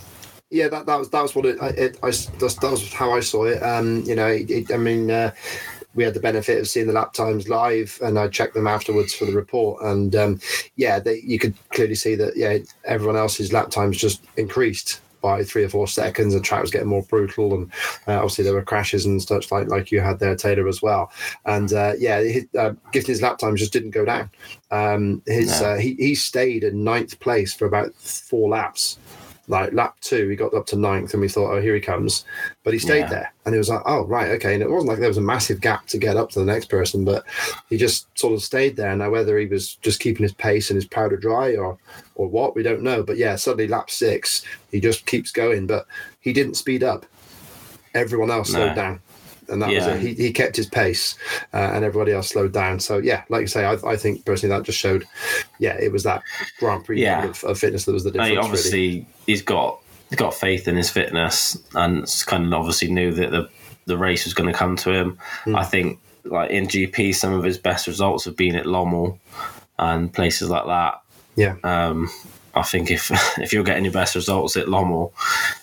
Yeah, 0.51 0.66
that, 0.68 0.87
that 0.87 0.98
was 0.98 1.11
that 1.11 1.22
was 1.22 1.35
what 1.37 1.46
it. 1.46 1.62
I- 1.62 1.68
it 1.68 1.98
I 2.03 2.07
that's, 2.07 2.55
that 2.57 2.70
was 2.70 2.92
how 2.92 3.12
I 3.12 3.20
saw 3.20 3.44
it. 3.44 3.62
Um, 3.62 4.03
you 4.03 4.16
know, 4.16 4.27
it, 4.27 4.51
it- 4.51 4.72
I 4.72 4.77
mean, 4.77 5.09
uh, 5.09 5.33
we 5.94 6.03
had 6.05 6.14
the 6.14 6.20
benefit 6.20 6.59
of 6.59 6.68
seeing 6.68 6.87
the 6.87 6.92
lap 6.92 7.12
times 7.12 7.48
live, 7.48 7.98
and 8.03 8.18
I 8.18 8.29
checked 8.29 8.55
them 8.55 8.66
afterwards 8.66 9.14
for 9.14 9.27
the 9.27 9.33
report. 9.33 9.83
And 9.85 10.16
um, 10.16 10.40
yeah, 10.77 10.98
they, 10.98 11.20
you 11.20 11.38
could 11.38 11.55
clearly 11.70 11.94
see 11.94 12.14
that. 12.16 12.37
Yeah, 12.37 12.59
everyone 12.85 13.16
else's 13.16 13.53
lap 13.53 13.70
times 13.70 13.96
just 13.98 14.24
increased 14.37 15.01
by 15.20 15.42
three 15.44 15.64
or 15.64 15.68
four 15.68 15.88
seconds. 15.88 16.35
The 16.35 16.40
track 16.40 16.62
was 16.62 16.70
getting 16.70 16.88
more 16.88 17.02
brutal, 17.02 17.54
and 17.54 17.72
uh, 18.07 18.16
obviously 18.16 18.44
there 18.44 18.54
were 18.54 18.62
crashes 18.62 19.07
and 19.07 19.22
such 19.22 19.50
like 19.50 19.68
like 19.68 19.90
you 19.90 20.00
had 20.00 20.18
there, 20.18 20.37
Taylor, 20.37 20.68
as 20.68 20.83
well. 20.83 21.11
And 21.44 21.72
uh, 21.72 21.94
yeah, 21.98 22.20
his, 22.20 22.46
uh, 22.59 22.74
lap 23.20 23.38
times 23.38 23.61
just 23.61 23.72
didn't 23.72 23.90
go 23.90 24.04
down. 24.04 24.31
Um, 24.70 25.22
his 25.26 25.61
No. 25.61 25.68
uh, 25.68 25.76
he 25.78 25.94
he 25.94 26.14
stayed 26.14 26.64
in 26.64 26.85
ninth 26.85 27.18
place 27.20 27.52
for 27.54 27.66
about 27.66 27.94
four 27.94 28.48
laps 28.50 28.98
like 29.49 29.73
lap 29.73 29.97
two, 30.01 30.29
he 30.29 30.37
got 30.37 30.55
up 30.55 30.67
to 30.67 30.77
ninth, 30.77 31.13
and 31.15 31.21
we 31.21 31.29
thought, 31.29 31.53
oh, 31.53 31.61
here 31.61 31.75
he 31.75 31.81
comes. 31.81 32.25
But 32.65 32.75
he 32.75 32.79
stayed 32.79 33.01
Yeah. 33.01 33.09
there, 33.09 33.33
and 33.47 33.55
it 33.55 33.59
was 33.59 33.69
like, 33.71 33.83
oh, 33.87 34.05
right, 34.05 34.29
okay. 34.33 34.55
And 34.55 34.63
it 34.63 34.71
wasn't 34.71 34.89
like 34.91 34.99
there 34.99 35.09
was 35.09 35.17
a 35.17 35.23
massive 35.23 35.61
gap 35.61 35.87
to 35.89 35.99
get 35.99 36.17
up 36.17 36.31
to 36.31 36.39
the 36.39 36.45
next 36.45 36.67
person, 36.67 37.05
but 37.05 37.25
he 37.71 37.77
just 37.77 38.07
sort 38.19 38.35
of 38.35 38.43
stayed 38.43 38.77
there. 38.77 38.95
Now, 38.95 39.11
whether 39.11 39.39
he 39.39 39.47
was 39.47 39.75
just 39.77 40.01
keeping 40.01 40.23
his 40.23 40.35
pace 40.35 40.71
and 40.71 40.77
his 40.77 40.87
powder 40.87 41.17
dry, 41.17 41.57
or 41.57 41.79
or 42.15 42.29
what, 42.29 42.55
we 42.55 42.63
don't 42.63 42.83
know. 42.83 43.03
But 43.03 43.17
yeah, 43.17 43.37
suddenly 43.37 43.69
lap 43.69 43.91
six, 43.91 44.45
he 44.71 44.81
just 44.81 45.07
keeps 45.07 45.31
going, 45.31 45.67
but 45.67 45.87
he 46.21 46.33
didn't 46.33 46.55
speed 46.55 46.83
up. 46.83 47.07
Everyone 47.95 48.31
else 48.31 48.53
No. 48.53 48.59
slowed 48.61 48.75
down. 48.77 49.01
And 49.49 49.63
that 49.63 49.69
was 49.69 49.87
Yeah. 49.87 49.95
it. 49.95 50.01
He, 50.03 50.15
he 50.15 50.33
kept 50.33 50.57
his 50.57 50.67
pace, 50.67 51.17
uh, 51.55 51.57
and 51.75 51.85
everybody 51.85 52.13
else 52.13 52.29
slowed 52.29 52.53
down. 52.53 52.81
So 52.81 52.99
yeah, 52.99 53.25
like 53.29 53.41
you 53.43 53.47
say, 53.47 53.65
I, 53.65 53.75
I 53.87 53.97
think 53.97 54.25
personally 54.25 54.55
that 54.57 54.65
just 54.65 54.79
showed, 54.79 55.05
yeah, 55.59 55.77
it 55.79 55.91
was 55.93 56.03
that 56.05 56.23
Grand 56.59 56.85
Prix 56.85 57.03
Yeah. 57.03 57.25
of, 57.25 57.43
of 57.45 57.59
fitness 57.59 57.85
that 57.87 57.93
was 57.93 58.05
the 58.05 58.11
I 58.11 58.13
difference. 58.13 58.29
mean, 58.31 58.37
really. 58.39 58.47
obviously 58.47 59.07
he's 59.27 59.43
got 59.43 59.81
he's 60.11 60.19
got 60.19 60.35
faith 60.35 60.69
in 60.69 60.77
his 60.77 60.91
fitness 60.91 61.59
and 61.75 62.07
kind 62.27 62.47
of 62.47 62.53
obviously 62.55 62.91
knew 62.91 63.13
that 63.13 63.31
the 63.31 63.49
the 63.87 63.97
race 63.99 64.25
was 64.27 64.35
going 64.35 64.51
to 64.53 64.59
come 64.59 64.77
to 64.77 64.93
him. 64.93 65.19
Hmm. 65.45 65.57
I 65.57 65.65
think 65.65 65.99
like 66.25 66.51
in 66.51 66.67
GP, 66.69 67.15
some 67.15 67.33
of 67.33 67.43
his 67.45 67.57
best 67.57 67.87
results 67.87 68.27
have 68.27 68.37
been 68.37 68.55
at 68.55 68.67
Lommel 68.67 69.19
and 69.79 70.13
places 70.13 70.51
like 70.51 70.67
that. 70.67 71.01
Yeah. 71.37 71.55
Um, 71.65 72.11
I 72.55 72.63
think 72.63 72.91
if 72.91 73.11
if 73.39 73.53
you're 73.53 73.65
getting 73.65 73.85
your 73.85 73.93
best 73.95 74.15
results 74.15 74.57
at 74.59 74.67
Lommel, 74.69 75.13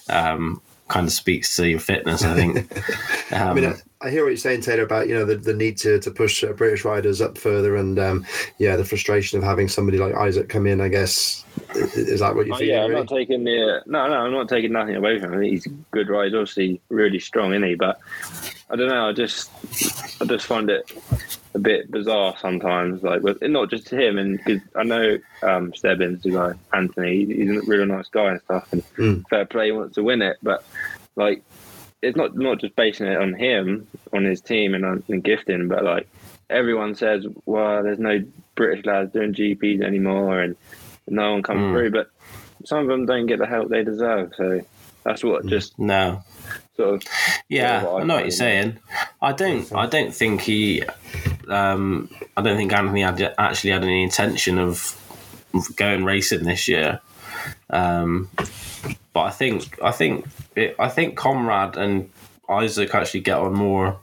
um, 0.10 0.60
kind 0.88 1.08
of 1.08 1.14
speaks 1.14 1.56
to 1.56 1.68
your 1.68 1.80
fitness. 1.80 2.24
I 2.24 2.34
think. 2.36 2.58
Um, 3.34 3.48
I 3.50 3.54
mean, 3.54 3.66
I, 3.66 3.76
I 4.06 4.10
hear 4.10 4.24
what 4.24 4.30
you're 4.30 4.38
saying, 4.38 4.62
Taylor, 4.62 4.84
about 4.84 5.08
you 5.08 5.16
know 5.16 5.26
the, 5.26 5.36
the 5.36 5.54
need 5.54 5.78
to, 5.80 6.00
to 6.00 6.12
push 6.12 6.44
uh, 6.44 6.54
British 6.54 6.86
riders 6.86 7.22
up 7.22 7.38
further, 7.38 7.76
and 7.76 7.98
um, 8.00 8.26
yeah, 8.60 8.76
the 8.76 8.86
frustration 8.86 9.38
of 9.38 9.44
having 9.44 9.68
somebody 9.68 9.98
like 9.98 10.14
Isak 10.16 10.50
come 10.50 10.68
in. 10.68 10.82
I 10.82 10.88
guess 10.90 11.44
is 11.76 12.20
that 12.20 12.36
what 12.36 12.46
you're 12.46 12.56
Oh, 12.56 12.60
feeling? 12.60 12.76
yeah, 12.76 12.84
I'm 12.84 12.90
really? 12.92 13.02
not 13.02 13.10
taking 13.10 13.44
the 13.44 13.82
no, 13.86 14.08
no, 14.08 14.14
I'm 14.14 14.32
not 14.32 14.48
taking 14.50 14.72
nothing 14.74 14.96
away 14.96 15.20
from 15.20 15.34
him. 15.34 15.42
He's 15.42 15.66
a 15.66 15.70
good 15.92 16.10
rider, 16.10 16.38
obviously 16.40 16.80
really 16.90 17.20
strong, 17.20 17.52
isn't 17.54 17.64
he? 17.68 17.76
But 17.76 18.00
I 18.70 18.76
don't 18.76 18.90
know. 18.90 19.10
I 19.10 19.14
just, 19.14 19.50
I 20.22 20.26
just 20.26 20.46
find 20.48 20.70
it 20.70 20.90
a 21.54 21.60
bit 21.60 21.90
bizarre 21.92 22.36
sometimes. 22.40 23.04
Like, 23.04 23.22
with 23.22 23.42
not 23.42 23.70
just 23.70 23.90
him, 23.90 24.18
and 24.18 24.38
because 24.44 24.62
I 24.76 24.84
know 24.84 25.18
um, 25.44 25.74
Stebbins, 25.76 26.24
the 26.24 26.32
guy 26.32 26.54
Anthony, 26.78 27.26
he's 27.26 27.50
a 27.50 27.62
really 27.62 27.86
nice 27.86 28.08
guy 28.10 28.32
and 28.32 28.42
stuff, 28.42 28.68
and 28.72 28.84
Mm. 28.98 29.24
fair 29.30 29.46
play, 29.46 29.68
he 29.68 29.72
wants 29.72 29.96
to 29.96 30.04
win 30.04 30.22
it. 30.22 30.38
But 30.42 30.64
like, 31.16 31.44
it's 32.02 32.18
not 32.18 32.36
not 32.36 32.60
just 32.60 32.76
basing 32.76 33.08
it 33.08 33.18
on 33.22 33.34
him, 33.34 33.88
on 34.14 34.24
his 34.26 34.42
team, 34.42 34.74
and 34.74 34.86
on 34.86 35.04
and 35.10 35.24
gifting, 35.24 35.68
but 35.68 35.84
like 35.84 36.08
everyone 36.50 36.96
says, 36.96 37.26
well, 37.46 37.82
there's 37.84 38.00
no 38.00 38.24
British 38.56 38.86
lads 38.86 39.12
doing 39.14 39.34
GPs 39.34 39.82
anymore, 39.84 40.40
and 40.42 40.56
no 41.08 41.32
one 41.34 41.44
comes 41.44 41.62
Mm. 41.62 41.72
through. 41.72 41.92
But 41.92 42.08
some 42.66 42.80
of 42.80 42.88
them 42.88 43.06
don't 43.06 43.28
get 43.28 43.40
the 43.40 43.46
help 43.46 43.70
they 43.70 43.84
deserve. 43.84 44.34
So 44.36 44.62
that's 45.04 45.24
what 45.24 45.46
just 45.46 45.78
no. 45.80 46.24
Sort 46.78 46.96
of 46.96 47.04
Yeah, 47.50 47.82
Yeah, 47.82 47.84
what 47.84 48.02
I 48.02 48.06
know 48.06 48.16
what 48.16 48.24
you're 48.24 48.32
saying. 48.32 48.80
I 49.22 49.32
don't. 49.32 49.72
I 49.74 49.86
don't 49.86 50.14
think 50.14 50.42
he. 50.42 50.84
Um, 51.48 52.10
I 52.36 52.42
don't 52.42 52.58
think 52.58 52.74
Anthony 52.74 53.02
had 53.02 53.34
actually 53.38 53.72
had 53.72 53.84
any 53.84 54.04
intention 54.04 54.58
of 54.58 55.00
of 55.54 55.76
going 55.76 56.04
racing 56.04 56.44
this 56.44 56.68
year. 56.68 57.00
Um, 57.70 58.30
but 59.14 59.22
I 59.22 59.30
think 59.32 59.82
I 59.82 59.92
think 59.92 60.28
it, 60.56 60.76
I 60.78 60.90
think 60.90 61.16
Conrad 61.16 61.78
and 61.78 62.10
Isak 62.50 62.94
actually 62.94 63.22
get 63.22 63.38
on 63.38 63.54
more, 63.54 63.98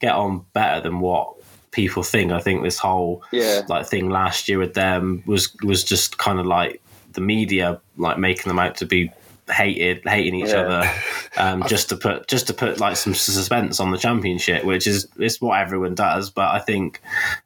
get 0.00 0.14
on 0.14 0.44
better 0.52 0.80
than 0.80 1.00
what 1.00 1.34
people 1.70 2.02
think. 2.02 2.32
I 2.32 2.40
think 2.40 2.62
this 2.62 2.78
whole 2.78 3.22
yeah. 3.32 3.62
like 3.68 3.86
thing 3.86 4.10
last 4.10 4.48
year 4.48 4.58
with 4.58 4.74
them 4.74 5.22
was 5.26 5.54
was 5.62 5.84
just 5.84 6.18
kind 6.18 6.40
of 6.40 6.46
like 6.46 6.82
the 7.12 7.20
media 7.20 7.80
like 7.96 8.18
making 8.18 8.48
them 8.48 8.58
out 8.58 8.76
to 8.76 8.86
be 8.86 9.10
hated, 9.50 10.02
hating 10.06 10.34
each 10.34 10.48
Yeah. 10.48 10.60
other, 10.60 10.90
um, 11.36 11.64
just 11.68 11.88
to 11.90 11.96
put 11.96 12.26
just 12.28 12.46
to 12.48 12.54
put 12.54 12.78
like 12.80 12.96
some 12.96 13.14
suspense 13.14 13.80
on 13.80 13.90
the 13.90 13.98
championship, 13.98 14.64
which 14.64 14.86
is 14.86 15.06
is 15.18 15.40
what 15.40 15.58
everyone 15.60 15.94
does. 15.94 16.30
But 16.30 16.54
I 16.54 16.58
think 16.58 17.00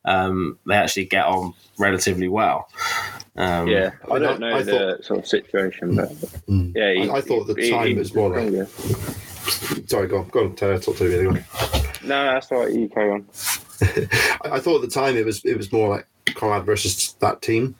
um, 0.05 0.59
they 0.67 0.75
actually 0.77 1.07
get 1.07 1.25
on 1.27 1.55
relatively 1.79 2.29
well. 2.29 2.69
Um, 3.37 3.67
Yeah, 3.69 3.91
I 4.11 4.15
I 4.15 4.19
don't 4.19 4.41
know 4.41 4.49
I- 4.49 4.59
I 4.59 4.63
the 4.63 4.99
sort 5.03 5.21
of 5.21 5.27
situation, 5.27 5.97
but 5.97 6.09
Mm. 6.49 6.73
yeah, 6.77 6.93
he- 6.93 7.11
I- 7.11 7.17
I 7.17 7.21
thought 7.21 7.47
the 7.47 7.55
he- 7.61 7.71
time 7.71 7.87
he- 7.89 7.95
was 7.95 8.15
more 8.15 8.29
like- 8.31 8.69
Sorry, 9.89 10.07
go 10.07 10.19
on, 10.19 10.29
go 10.29 10.41
on, 10.45 10.55
Taylor, 10.55 10.79
talk 10.79 10.97
to 10.99 11.05
me. 11.05 11.23
Go 11.23 11.31
on. 11.31 11.45
No, 12.05 12.25
no, 12.27 12.33
that's 12.35 12.51
all 12.53 12.61
right. 12.61 12.73
You 12.73 12.89
carry 12.89 13.11
on. 13.11 13.27
I, 13.83 14.51
I 14.57 14.61
thought 14.61 14.77
at 14.83 14.89
the 14.89 14.95
time 14.95 15.17
it 15.17 15.25
was 15.25 15.45
it 15.45 15.57
was 15.57 15.73
more 15.73 15.89
like 15.89 16.07
Conrad 16.35 16.65
versus 16.65 17.15
that 17.21 17.43
team. 17.43 17.75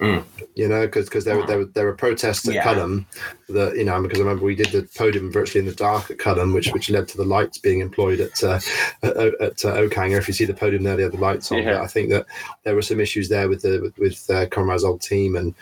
Mm. 0.00 0.24
You 0.54 0.66
know, 0.66 0.86
because 0.86 1.24
there 1.24 1.36
were 1.36 1.46
there 1.46 1.58
were 1.58 1.64
there 1.66 1.84
were 1.84 1.94
protests 1.94 2.48
at 2.48 2.54
Yeah. 2.54 2.64
Culham 2.64 3.04
that 3.50 3.76
you 3.76 3.84
know 3.84 4.00
because 4.02 4.18
I 4.18 4.22
remember 4.22 4.44
we 4.44 4.54
did 4.54 4.68
the 4.68 4.88
podium 4.96 5.30
virtually 5.30 5.60
in 5.60 5.66
the 5.66 5.74
dark 5.74 6.10
at 6.10 6.16
Culham, 6.16 6.54
which 6.54 6.72
which 6.72 6.88
led 6.88 7.06
to 7.08 7.18
the 7.18 7.24
lights 7.24 7.58
being 7.58 7.80
employed 7.80 8.20
at 8.20 8.42
uh, 8.42 8.60
at, 9.02 9.16
at 9.16 9.64
uh, 9.64 9.76
Oakhanger. 9.76 10.18
If 10.18 10.26
you 10.26 10.34
see 10.34 10.46
the 10.46 10.54
podium 10.54 10.82
there, 10.82 10.96
they 10.96 11.02
have 11.02 11.12
the 11.12 11.18
lights 11.18 11.52
on. 11.52 11.58
Yeah. 11.58 11.74
But 11.74 11.82
I 11.82 11.86
think 11.86 12.08
that 12.10 12.26
there 12.64 12.74
were 12.74 12.82
some 12.82 12.98
issues 12.98 13.28
there 13.28 13.48
with 13.48 13.60
the 13.60 13.80
with, 13.80 13.98
with 13.98 14.30
uh, 14.30 14.46
Conrad's 14.46 14.84
old 14.84 15.02
team, 15.02 15.36
and 15.36 15.54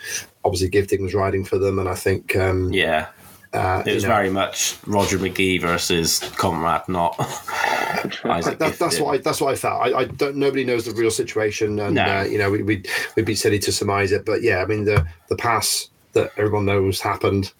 obviously 0.45 0.69
Gifting 0.69 1.03
was 1.03 1.13
riding 1.13 1.43
for 1.43 1.57
them, 1.57 1.77
and 1.77 1.89
I 1.89 1.95
think 1.95 2.35
um, 2.37 2.71
yeah, 2.71 3.07
Uh, 3.51 3.81
It 3.85 3.93
was 3.95 4.03
know, 4.03 4.09
very 4.09 4.29
much 4.29 4.77
Roger 4.85 5.17
Magee 5.17 5.57
versus 5.57 6.19
Conrad, 6.37 6.87
not 6.87 7.15
Isak. 8.25 8.59
that, 8.59 8.75
that's 8.79 8.99
what 8.99 9.15
I, 9.15 9.17
that's 9.17 9.41
what 9.41 9.51
I 9.51 9.55
felt. 9.55 9.81
I, 9.81 9.99
I 9.99 10.05
don't. 10.05 10.35
Nobody 10.35 10.63
knows 10.63 10.85
the 10.85 10.91
real 10.93 11.09
situation, 11.11 11.79
and 11.79 11.95
No. 11.95 12.03
uh, 12.03 12.23
you 12.23 12.37
know, 12.37 12.51
we, 12.51 12.61
we'd 12.61 12.87
we'd 13.15 13.25
be 13.25 13.35
silly 13.35 13.57
to 13.59 13.71
surmise 13.71 14.11
it. 14.11 14.23
But 14.25 14.43
yeah, 14.43 14.61
I 14.61 14.65
mean, 14.65 14.85
the 14.85 15.05
the 15.29 15.35
pass 15.35 15.89
that 16.13 16.31
everyone 16.37 16.65
knows 16.65 16.99
happened, 16.99 17.53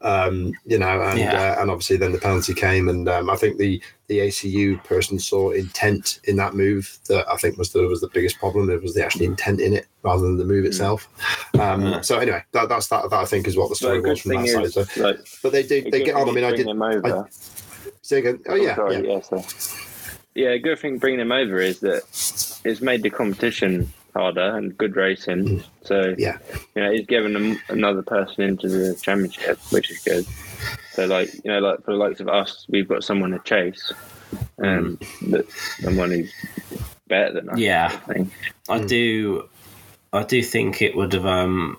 um, 0.00 0.52
you 0.66 0.78
know, 0.78 1.02
and 1.02 1.18
Yeah. 1.18 1.54
uh, 1.56 1.60
and 1.62 1.70
obviously 1.70 1.96
then 1.96 2.12
the 2.12 2.18
penalty 2.18 2.54
came, 2.54 2.88
and 2.88 3.08
um, 3.08 3.30
I 3.30 3.36
think 3.36 3.58
the 3.58 3.80
the 4.08 4.18
ACU 4.18 4.82
person 4.84 5.18
saw 5.18 5.50
intent 5.50 6.20
in 6.24 6.36
that 6.36 6.54
move 6.54 6.98
that 7.08 7.26
I 7.30 7.36
think 7.36 7.56
was 7.58 7.72
the 7.72 7.86
was 7.86 8.00
the 8.00 8.08
biggest 8.08 8.38
problem. 8.38 8.68
It 8.70 8.82
was 8.82 8.94
the 8.94 9.04
actual 9.04 9.22
intent 9.22 9.60
in 9.60 9.72
it 9.72 9.86
rather 10.02 10.22
than 10.22 10.36
the 10.38 10.44
move 10.44 10.64
itself. 10.64 11.08
Um, 11.58 11.82
Yeah. 11.82 12.00
So 12.00 12.18
anyway, 12.18 12.42
that, 12.52 12.68
that's 12.68 12.88
that. 12.88 13.08
That 13.10 13.20
I 13.20 13.24
think 13.24 13.46
is 13.46 13.56
what 13.56 13.68
the 13.68 13.76
story 13.76 13.98
a 13.98 14.00
good 14.00 14.10
was 14.10 14.20
from 14.20 14.30
thing 14.30 14.40
that 14.46 14.64
is, 14.64 14.74
side. 14.74 14.88
So, 14.88 15.02
like, 15.02 15.18
but 15.42 15.52
they 15.52 15.62
did 15.62 15.90
they 15.92 16.04
get 16.04 16.14
on. 16.16 16.28
I 16.28 16.32
mean, 16.32 16.44
I 16.44 16.50
did. 16.50 16.66
bringing 16.66 16.70
him 16.76 16.82
over. 16.82 17.28
Say 18.02 18.18
again. 18.18 18.40
Oh 18.48 18.54
yeah, 18.56 18.74
sorry, 18.74 18.96
yeah. 19.06 19.14
yeah. 19.14 19.20
so- 19.20 19.44
yeah, 20.34 20.48
a 20.50 20.58
good 20.58 20.78
thing 20.78 20.96
bringing 20.98 21.20
him 21.20 21.30
over 21.32 21.58
is 21.58 21.80
that 21.80 22.02
it's 22.64 22.80
made 22.80 23.02
the 23.02 23.10
competition 23.10 23.92
harder 24.14 24.56
and 24.56 24.76
good 24.76 24.94
racing. 24.96 25.62
So 25.84 26.02
Mm. 26.02 26.18
Yeah. 26.18 26.38
you 26.74 26.82
know, 26.82 26.92
he's 26.92 27.06
given 27.06 27.32
them 27.32 27.58
another 27.68 28.02
person 28.02 28.44
into 28.44 28.68
the 28.68 28.94
championship, 29.00 29.58
which 29.70 29.90
is 29.90 29.98
good. 30.00 30.26
So 30.92 31.06
like 31.06 31.32
you 31.44 31.50
know, 31.50 31.58
like 31.60 31.82
for 31.84 31.92
the 31.92 31.96
likes 31.98 32.20
of 32.20 32.28
us, 32.28 32.66
we've 32.68 32.88
got 32.88 33.02
someone 33.04 33.30
to 33.30 33.38
chase, 33.40 33.92
and 34.58 34.98
that 35.30 35.46
someone 35.80 36.10
who's 36.10 36.32
better 37.08 37.32
than 37.32 37.48
us. 37.50 37.58
Yeah. 37.58 37.98
I. 38.08 38.26
I 38.68 38.78
Mm. 38.78 38.88
do, 38.88 39.48
I 40.12 40.22
do 40.24 40.42
think 40.42 40.82
it 40.82 40.94
would 40.96 41.12
have. 41.14 41.26
Um, 41.26 41.78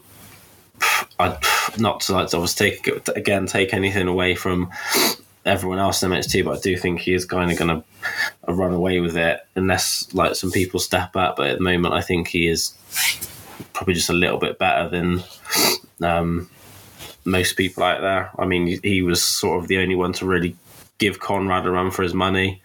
I 1.19 1.37
not 1.77 2.01
to 2.01 2.13
like 2.13 2.29
to 2.29 2.37
obviously 2.37 2.71
take 2.71 3.07
again 3.15 3.45
take 3.45 3.73
anything 3.73 4.07
away 4.07 4.35
from 4.35 4.69
everyone 5.45 5.77
else 5.79 6.01
in 6.01 6.09
the 6.09 6.15
minutes 6.15 6.31
too, 6.31 6.43
but 6.43 6.57
I 6.57 6.61
do 6.61 6.75
think 6.77 6.99
he 7.01 7.13
is 7.13 7.25
kind 7.25 7.51
of 7.51 7.57
going 7.57 7.69
to 7.81 7.83
run 8.47 8.73
away 8.73 8.99
with 8.99 9.15
it 9.17 9.39
unless 9.55 10.13
like 10.13 10.35
some 10.35 10.51
people 10.51 10.79
step 10.79 11.15
up. 11.15 11.37
But 11.37 11.47
at 11.51 11.57
the 11.57 11.63
moment, 11.63 11.93
I 11.93 12.01
think 12.01 12.27
he 12.27 12.47
is 12.47 12.73
probably 13.73 13.93
just 13.93 14.09
a 14.09 14.13
little 14.13 14.37
bit 14.39 14.59
better 14.59 14.89
than 14.89 15.23
um, 16.01 16.49
most 17.25 17.55
people 17.57 17.83
out 17.83 18.01
there. 18.01 18.31
I 18.37 18.45
mean, 18.45 18.79
he- 18.83 19.01
was 19.01 19.23
sort 19.23 19.61
of 19.61 19.67
the 19.67 19.77
only 19.77 19.95
one 19.95 20.13
to 20.13 20.25
really 20.25 20.55
give 20.97 21.19
Conrad 21.19 21.65
a 21.65 21.71
run 21.71 21.91
for 21.91 22.03
his 22.03 22.13
money 22.13 22.61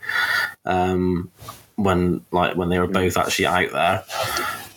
um, 0.64 1.31
when 1.76 2.24
like 2.31 2.57
when 2.57 2.68
they 2.68 2.79
were 2.79 2.87
both 2.87 3.16
actually 3.16 3.47
out 3.47 3.72
there. 3.72 4.05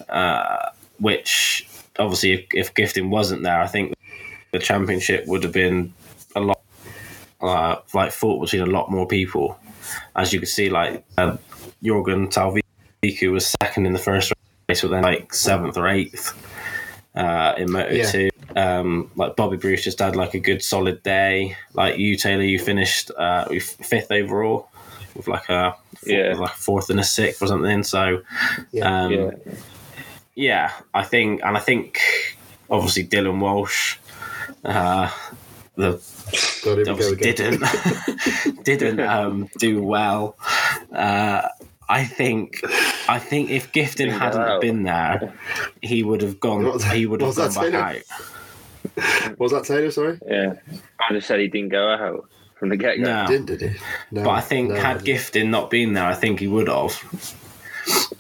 Uh, 0.10 0.70
which 1.00 1.68
obviously, 1.98 2.34
if, 2.34 2.46
if 2.54 2.74
gifting 2.76 3.10
wasn't 3.10 3.44
there, 3.44 3.60
I 3.62 3.68
think 3.68 3.94
the 4.52 4.60
championship 4.60 5.26
would 5.28 5.44
have 5.44 5.54
been 5.54 5.94
a 6.01 6.01
uh, 7.42 7.78
like 7.94 8.12
fought 8.12 8.42
between 8.42 8.62
a 8.62 8.66
lot 8.66 8.92
more 8.92 9.08
people. 9.08 9.58
As 10.16 10.32
you 10.34 10.40
can 10.40 10.48
see, 10.48 10.70
like 10.70 11.04
uh, 11.18 11.38
Jorgen 11.84 12.28
Talviku 12.32 13.32
was 13.32 13.54
second 13.62 13.86
in 13.86 13.94
the 13.94 14.00
first 14.00 14.32
race, 14.70 14.82
but 14.82 14.92
then 14.92 15.04
like 15.04 15.34
seventh 15.34 15.78
or 15.78 15.88
eighth 15.88 16.34
uh, 17.16 17.54
in 17.58 17.72
Moto 17.72 17.94
Yeah. 17.94 18.12
Two. 18.12 18.30
Um, 18.56 19.10
like 19.16 19.36
Bobby 19.38 19.56
Bruce 19.58 19.84
just 19.84 20.00
had 20.00 20.16
like 20.16 20.34
a 20.34 20.40
good 20.40 20.62
solid 20.62 21.02
day. 21.04 21.56
Like 21.74 21.98
you, 21.98 22.18
Taylor, 22.18 22.44
you 22.44 22.60
finished 22.60 23.10
uh, 23.18 23.46
with 23.50 23.64
fifth 23.64 24.12
overall 24.12 24.70
with 25.16 25.28
like 25.28 25.48
a 25.50 25.76
Yeah. 26.06 26.36
like 26.38 26.52
a 26.52 26.56
fourth 26.56 26.90
and 26.90 27.00
a 27.00 27.04
sixth 27.04 27.42
or 27.42 27.48
something. 27.48 27.84
So 27.84 28.22
Yeah. 28.72 29.04
um, 29.06 29.12
yeah, 29.12 29.32
yeah, 30.36 30.72
I 30.94 31.04
think, 31.04 31.42
and 31.44 31.56
I 31.58 31.60
think 31.60 32.00
obviously 32.70 33.06
Dylan 33.06 33.40
Walsh, 33.40 33.98
uh, 34.66 35.10
the 35.82 35.92
God, 36.64 36.78
here 36.78 36.78
we 36.78 36.84
go 36.86 36.92
obviously 36.92 37.34
didn't 37.34 38.64
didn't 38.64 39.00
um, 39.16 39.50
do 39.58 39.82
well. 39.84 40.36
Uh, 40.94 41.48
I 41.90 42.06
think, 42.06 42.62
I 43.10 43.20
think 43.20 43.50
if 43.50 43.74
Gifting 43.74 44.08
Didn't 44.08 44.22
hadn't 44.22 44.42
out. 44.42 44.62
been 44.62 44.84
there, 44.84 45.34
he 45.82 46.04
would 46.04 46.22
have 46.22 46.40
gone. 46.40 46.64
What 46.64 46.80
that- 46.82 46.96
He 46.96 47.06
would 47.06 47.20
have 47.22 47.36
gone 47.36 47.54
back 47.54 47.64
Taylor? 47.72 47.80
out. 47.80 49.38
Was 49.40 49.52
that 49.52 49.66
Taylor? 49.66 49.92
Sorry, 49.92 50.18
yeah. 50.26 50.54
I 51.10 51.14
just 51.14 51.28
said 51.28 51.40
he 51.42 51.48
didn't 51.50 51.70
go 51.70 51.90
out 51.90 52.30
from 52.58 52.70
the 52.70 52.78
get 52.78 52.96
go. 52.98 53.04
No, 53.04 53.28
didn't 53.28 53.48
did 53.48 53.62
he? 53.62 53.78
No, 54.12 54.24
but 54.24 54.30
I 54.32 54.42
think 54.42 54.70
no. 54.70 54.76
had 54.76 55.04
Gifting 55.04 55.52
not 55.52 55.70
been 55.70 55.92
there, 55.94 56.06
I 56.06 56.14
think 56.14 56.40
he 56.40 56.48
would 56.48 56.70
have. 56.70 56.96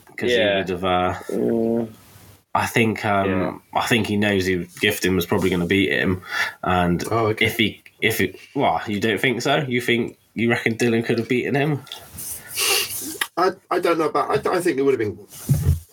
Because 0.07 0.31
he 0.31 0.37
Yeah. 0.37 0.57
would 0.57 0.69
have. 0.69 0.83
Uh, 0.83 1.13
Mm, 1.29 1.93
I 2.53 2.65
think. 2.67 3.05
Um, 3.05 3.61
I 3.73 3.85
think 3.87 4.07
he 4.07 4.17
knows 4.17 4.45
he 4.45 4.67
Gifting 4.81 5.15
was 5.15 5.25
probably 5.25 5.49
going 5.49 5.61
to 5.61 5.67
beat 5.67 5.91
him, 5.91 6.21
and 6.63 7.03
Oh, 7.11 7.27
okay. 7.27 7.45
if 7.45 7.57
he 7.57 7.81
if 8.01 8.19
it 8.19 8.35
well 8.55 8.81
you 8.87 8.99
don't 8.99 9.21
think 9.21 9.41
so 9.43 9.57
you 9.57 9.79
think 9.79 10.17
you 10.33 10.49
reckon 10.49 10.73
dylan 10.75 11.05
could 11.05 11.19
have 11.19 11.29
beaten 11.29 11.53
him 11.53 11.79
I, 13.37 13.51
I 13.69 13.79
don't 13.79 13.97
know 13.97 14.09
about. 14.09 14.45
I, 14.45 14.57
I 14.57 14.59
think 14.59 14.77
it 14.77 14.81
would 14.83 14.91
have 14.91 14.99
been. 14.99 15.17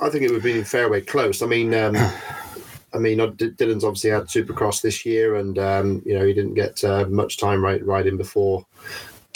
I 0.01 0.09
think 0.11 0.25
it 0.25 0.31
would 0.31 0.43
have 0.43 0.43
been 0.43 0.65
fairway 0.65 1.01
close. 1.01 1.41
I 1.43 1.47
mean, 1.47 1.73
um, 1.75 1.97
I 2.95 2.99
mean, 2.99 3.21
uh, 3.21 3.29
Dylan's 3.29 3.85
obviously 3.85 4.11
had 4.11 4.25
Supercross 4.25 4.83
this 4.83 5.07
year, 5.07 5.37
and 5.37 5.59
um, 5.59 6.03
you 6.05 6.19
know 6.19 6.25
he 6.27 6.33
didn't 6.35 6.55
get 6.55 6.83
uh, 6.83 7.07
much 7.09 7.37
time 7.39 7.63
right 7.63 7.85
riding 7.85 8.17
before. 8.17 8.67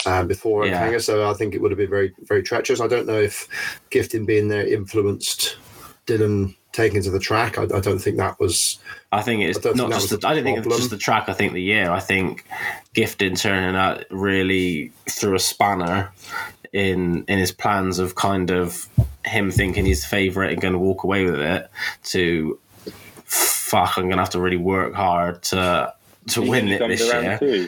Um, 0.05 0.27
before 0.27 0.65
Yeah. 0.65 0.85
Oakhanger, 0.85 1.01
so 1.01 1.29
I 1.29 1.33
think 1.33 1.53
it 1.53 1.61
would 1.61 1.71
have 1.71 1.77
been 1.77 1.89
very, 1.89 2.13
very 2.23 2.43
treacherous. 2.43 2.81
I 2.81 2.87
don't 2.87 3.07
know 3.07 3.21
if 3.21 3.47
gifting 3.89 4.25
being 4.25 4.49
there 4.49 4.67
influenced 4.67 5.55
Dylan 6.07 6.55
taking 6.73 7.01
to 7.03 7.09
the 7.09 7.19
track. 7.19 7.57
I, 7.57 7.63
I 7.63 7.79
don't 7.79 7.99
think 7.99 8.17
that 8.17 8.39
was. 8.39 8.79
i 9.11 9.21
think 9.21 9.43
it's 9.43 9.57
I 9.59 9.61
don't 9.61 9.77
think 9.77 9.89
just 9.93 10.11
was 10.11 10.19
the, 10.19 10.27
a 10.27 10.29
i 10.29 10.33
don't 10.35 10.43
think 10.43 10.57
it's 10.57 10.77
just 10.77 10.89
the 10.89 10.97
track 10.97 11.29
i 11.29 11.33
think 11.33 11.53
the 11.53 11.61
year 11.61 11.89
i 11.91 11.99
think 11.99 12.45
Gifting 12.93 13.35
turning 13.35 13.75
out 13.75 14.03
really 14.09 14.91
threw 15.09 15.35
a 15.35 15.39
spanner 15.39 16.11
in 16.73 17.23
in 17.27 17.39
his 17.39 17.51
plans 17.51 17.99
of 17.99 18.15
kind 18.15 18.49
of 18.49 18.89
him 19.25 19.51
thinking 19.51 19.85
he's 19.85 20.01
the 20.01 20.07
favorite 20.07 20.51
and 20.51 20.61
going 20.61 20.73
to 20.73 20.79
walk 20.79 21.03
away 21.03 21.25
with 21.25 21.39
it 21.39 21.69
to 22.03 22.59
fuck 22.85 23.97
i'm 23.97 24.05
going 24.05 24.17
to 24.17 24.23
have 24.23 24.31
to 24.31 24.39
really 24.39 24.57
work 24.57 24.93
hard 24.93 25.41
to 25.43 25.93
to 26.27 26.43
you 26.43 26.49
win 26.49 26.67
it 26.67 26.79
this 26.87 27.01
year 27.01 27.37
too? 27.39 27.67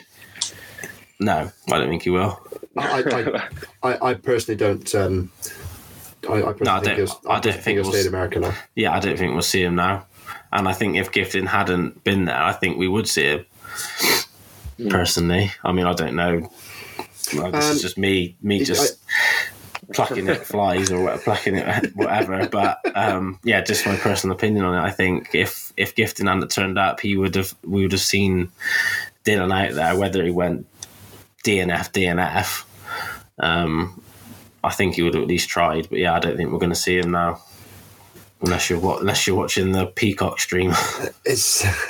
no 1.20 1.52
i 1.72 1.78
don't 1.78 1.90
think 1.90 2.04
he 2.04 2.10
will 2.10 2.42
I, 2.78 3.04
I, 3.84 3.90
I, 3.90 4.10
I 4.10 4.14
personally 4.16 4.58
don't. 4.58 4.94
Um, 4.96 5.32
I, 6.30 6.34
I 6.34 6.54
No, 6.62 6.76
I 6.76 6.80
think 6.80 6.98
don't- 6.98 7.20
I 7.30 7.40
don't 7.40 7.62
think 7.62 7.82
we'll 7.82 7.92
stay 7.92 8.02
in 8.02 8.08
America 8.08 8.40
now. 8.40 8.54
yeah, 8.76 8.94
I 8.96 9.00
don't 9.00 9.18
think 9.18 9.34
we'll 9.34 9.42
see 9.42 9.64
him 9.64 9.76
now. 9.76 10.06
And 10.52 10.68
I 10.68 10.74
think 10.74 10.96
if 10.98 11.12
Gifting 11.12 11.46
hadn't 11.48 12.04
been 12.04 12.26
there, 12.26 12.42
I 12.42 12.54
think 12.54 12.78
we 12.78 12.88
would 12.88 13.08
see 13.08 13.24
him. 13.24 13.46
Personally, 14.90 15.52
I 15.64 15.72
mean, 15.72 15.86
I 15.86 15.94
don't 15.94 16.16
know. 16.16 16.52
Well, 17.36 17.52
this 17.52 17.66
Um, 17.66 17.72
is 17.76 17.82
just 17.82 17.98
me, 17.98 18.36
me 18.42 18.62
it- 18.62 18.66
just 18.66 19.00
plucking 19.94 20.28
at 20.30 20.46
flies 20.46 20.92
or 20.92 21.02
what- 21.04 21.22
plucking 21.24 21.56
at 21.56 21.86
whatever. 21.96 22.48
But 22.48 22.80
um, 22.96 23.40
yeah, 23.44 23.62
just 23.62 23.86
my 23.86 23.96
personal 23.96 24.36
opinion 24.36 24.66
on 24.66 24.76
it. 24.76 24.82
I 24.86 24.92
think 24.92 25.30
if 25.34 25.72
if 25.78 25.96
Gifting 25.96 26.28
hadn't 26.28 26.52
turned 26.52 26.78
up, 26.78 27.00
he 27.00 27.16
would 27.16 27.36
have 27.36 27.54
we 27.64 27.84
would 27.84 27.92
have 27.94 28.02
seen 28.02 28.52
Dylan 29.26 29.54
out 29.54 29.74
there, 29.76 29.96
whether 29.98 30.24
he 30.24 30.32
went 30.32 30.68
DNF, 31.46 31.92
DNF. 31.94 32.64
Um, 33.40 34.02
I 34.66 34.72
think 34.72 34.96
he 34.96 35.04
would 35.04 35.14
have 35.14 35.24
at 35.24 35.30
least 35.30 35.48
tried. 35.48 35.88
But 35.90 36.00
yeah, 36.00 36.14
I 36.14 36.20
don't 36.20 36.36
think 36.36 36.52
we're 36.52 36.60
going 36.60 36.72
to 36.72 36.76
see 36.76 36.98
him 36.98 37.12
now. 37.12 37.42
Unless 38.42 38.70
you're 38.70 39.00
unless 39.00 39.26
you're 39.26 39.36
watching 39.36 39.72
the 39.72 39.86
Peacock 39.88 40.40
stream, 40.40 40.74
it's 41.26 41.64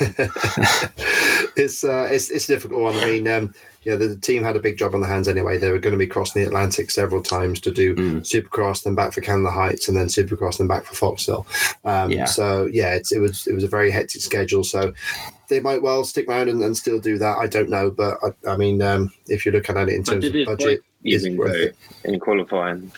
it's 1.56 1.82
uh, 1.82 2.08
it's 2.10 2.30
it's 2.30 2.48
a 2.48 2.54
difficult 2.54 2.80
one. 2.80 2.94
I 2.96 3.04
mean, 3.04 3.28
um, 3.28 3.52
yeah, 3.82 3.96
the, 3.96 4.08
the 4.08 4.16
team 4.16 4.42
had 4.42 4.56
a 4.56 4.60
big 4.60 4.78
job 4.78 4.94
on 4.94 5.00
their 5.00 5.10
hands 5.10 5.28
anyway. 5.28 5.58
They 5.58 5.70
were 5.70 5.78
going 5.78 5.92
to 5.92 5.98
be 5.98 6.06
crossing 6.06 6.42
the 6.42 6.48
Atlantic 6.48 6.90
several 6.90 7.22
times 7.22 7.60
to 7.60 7.70
do 7.70 7.94
Mm. 7.96 8.20
Supercross, 8.20 8.82
then 8.84 8.94
back 8.94 9.12
for 9.12 9.20
Canada 9.20 9.50
Heights, 9.50 9.88
and 9.88 9.96
then 9.96 10.06
Supercross, 10.06 10.58
then 10.58 10.66
back 10.66 10.84
for 10.84 10.94
Foxhill. 10.94 11.46
Um, 11.84 12.10
Yeah. 12.10 12.24
So 12.26 12.66
yeah, 12.72 12.94
it's, 12.94 13.12
it 13.12 13.20
was 13.20 13.46
it 13.46 13.54
was 13.54 13.64
a 13.64 13.68
very 13.68 13.90
hectic 13.90 14.22
schedule. 14.22 14.64
So 14.64 14.92
they 15.48 15.60
might 15.60 15.82
well 15.82 16.04
stick 16.04 16.28
around 16.28 16.48
and, 16.48 16.62
and 16.62 16.76
still 16.76 17.00
do 17.00 17.18
that. 17.18 17.38
I 17.38 17.46
don't 17.46 17.70
know, 17.70 17.90
but 17.90 18.18
I, 18.22 18.50
I 18.50 18.56
mean, 18.56 18.82
um, 18.82 19.12
if 19.26 19.44
you're 19.44 19.54
looking 19.54 19.76
at 19.76 19.88
it 19.88 19.94
in 19.94 20.04
terms 20.04 20.24
of 20.24 20.32
budget, 20.32 20.80
bike 20.80 20.80
is 21.14 21.26
even 21.26 21.38
worth 21.38 21.54
it. 21.54 21.76
in 22.04 22.18
qualifying? 22.20 22.90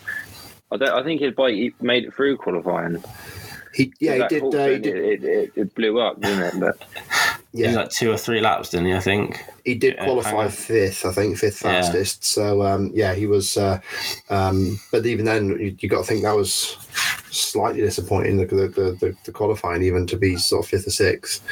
I. 0.70 0.76
I 0.76 1.02
think 1.02 1.20
his 1.20 1.34
bike 1.34 1.54
he 1.54 1.72
made 1.80 2.04
it 2.04 2.14
through 2.14 2.36
qualifying. 2.36 3.02
He 3.78 3.94
yeah, 4.00 4.16
he 4.16 4.20
did. 4.24 4.42
Uh, 4.54 4.68
he 4.68 4.80
did. 4.80 4.96
It, 4.96 5.24
it, 5.24 5.52
it 5.56 5.76
blew 5.76 6.00
up, 6.00 6.20
didn't 6.22 6.42
it? 6.42 6.54
But 6.60 6.76
he 7.56 7.64
was 7.64 7.74
Yeah, 7.74 7.80
like 7.82 7.90
two 7.90 8.12
or 8.12 8.18
three 8.18 8.42
laps, 8.42 8.70
didn't 8.70 8.88
he? 8.88 8.94
I 8.94 9.00
think. 9.00 9.44
he 9.64 9.76
did 9.76 9.96
Yeah, 9.96 10.04
qualify 10.04 10.48
hang 10.48 10.50
fifth, 10.50 11.06
I 11.06 11.12
think, 11.12 11.38
fifth 11.38 11.62
Yeah. 11.64 11.72
fastest. 11.72 12.24
So 12.24 12.62
um, 12.64 12.92
yeah, 12.94 13.14
he 13.14 13.26
was. 13.26 13.56
Uh, 13.56 13.80
um, 14.30 14.80
but 14.92 15.06
even 15.06 15.26
then, 15.26 15.50
you, 15.60 15.76
you 15.80 15.88
got 15.90 16.00
to 16.00 16.04
think 16.04 16.24
that 16.24 16.36
was 16.36 16.78
slightly 17.30 17.82
disappointing. 17.82 18.38
The, 18.38 18.46
the, 18.46 18.68
the, 18.68 18.92
the, 19.00 19.18
the 19.24 19.32
qualifying, 19.32 19.82
even 19.84 20.06
to 20.08 20.18
be 20.18 20.38
sort 20.38 20.64
of 20.66 20.70
fifth 20.70 20.88
or 20.88 20.92
sixth. 20.92 21.42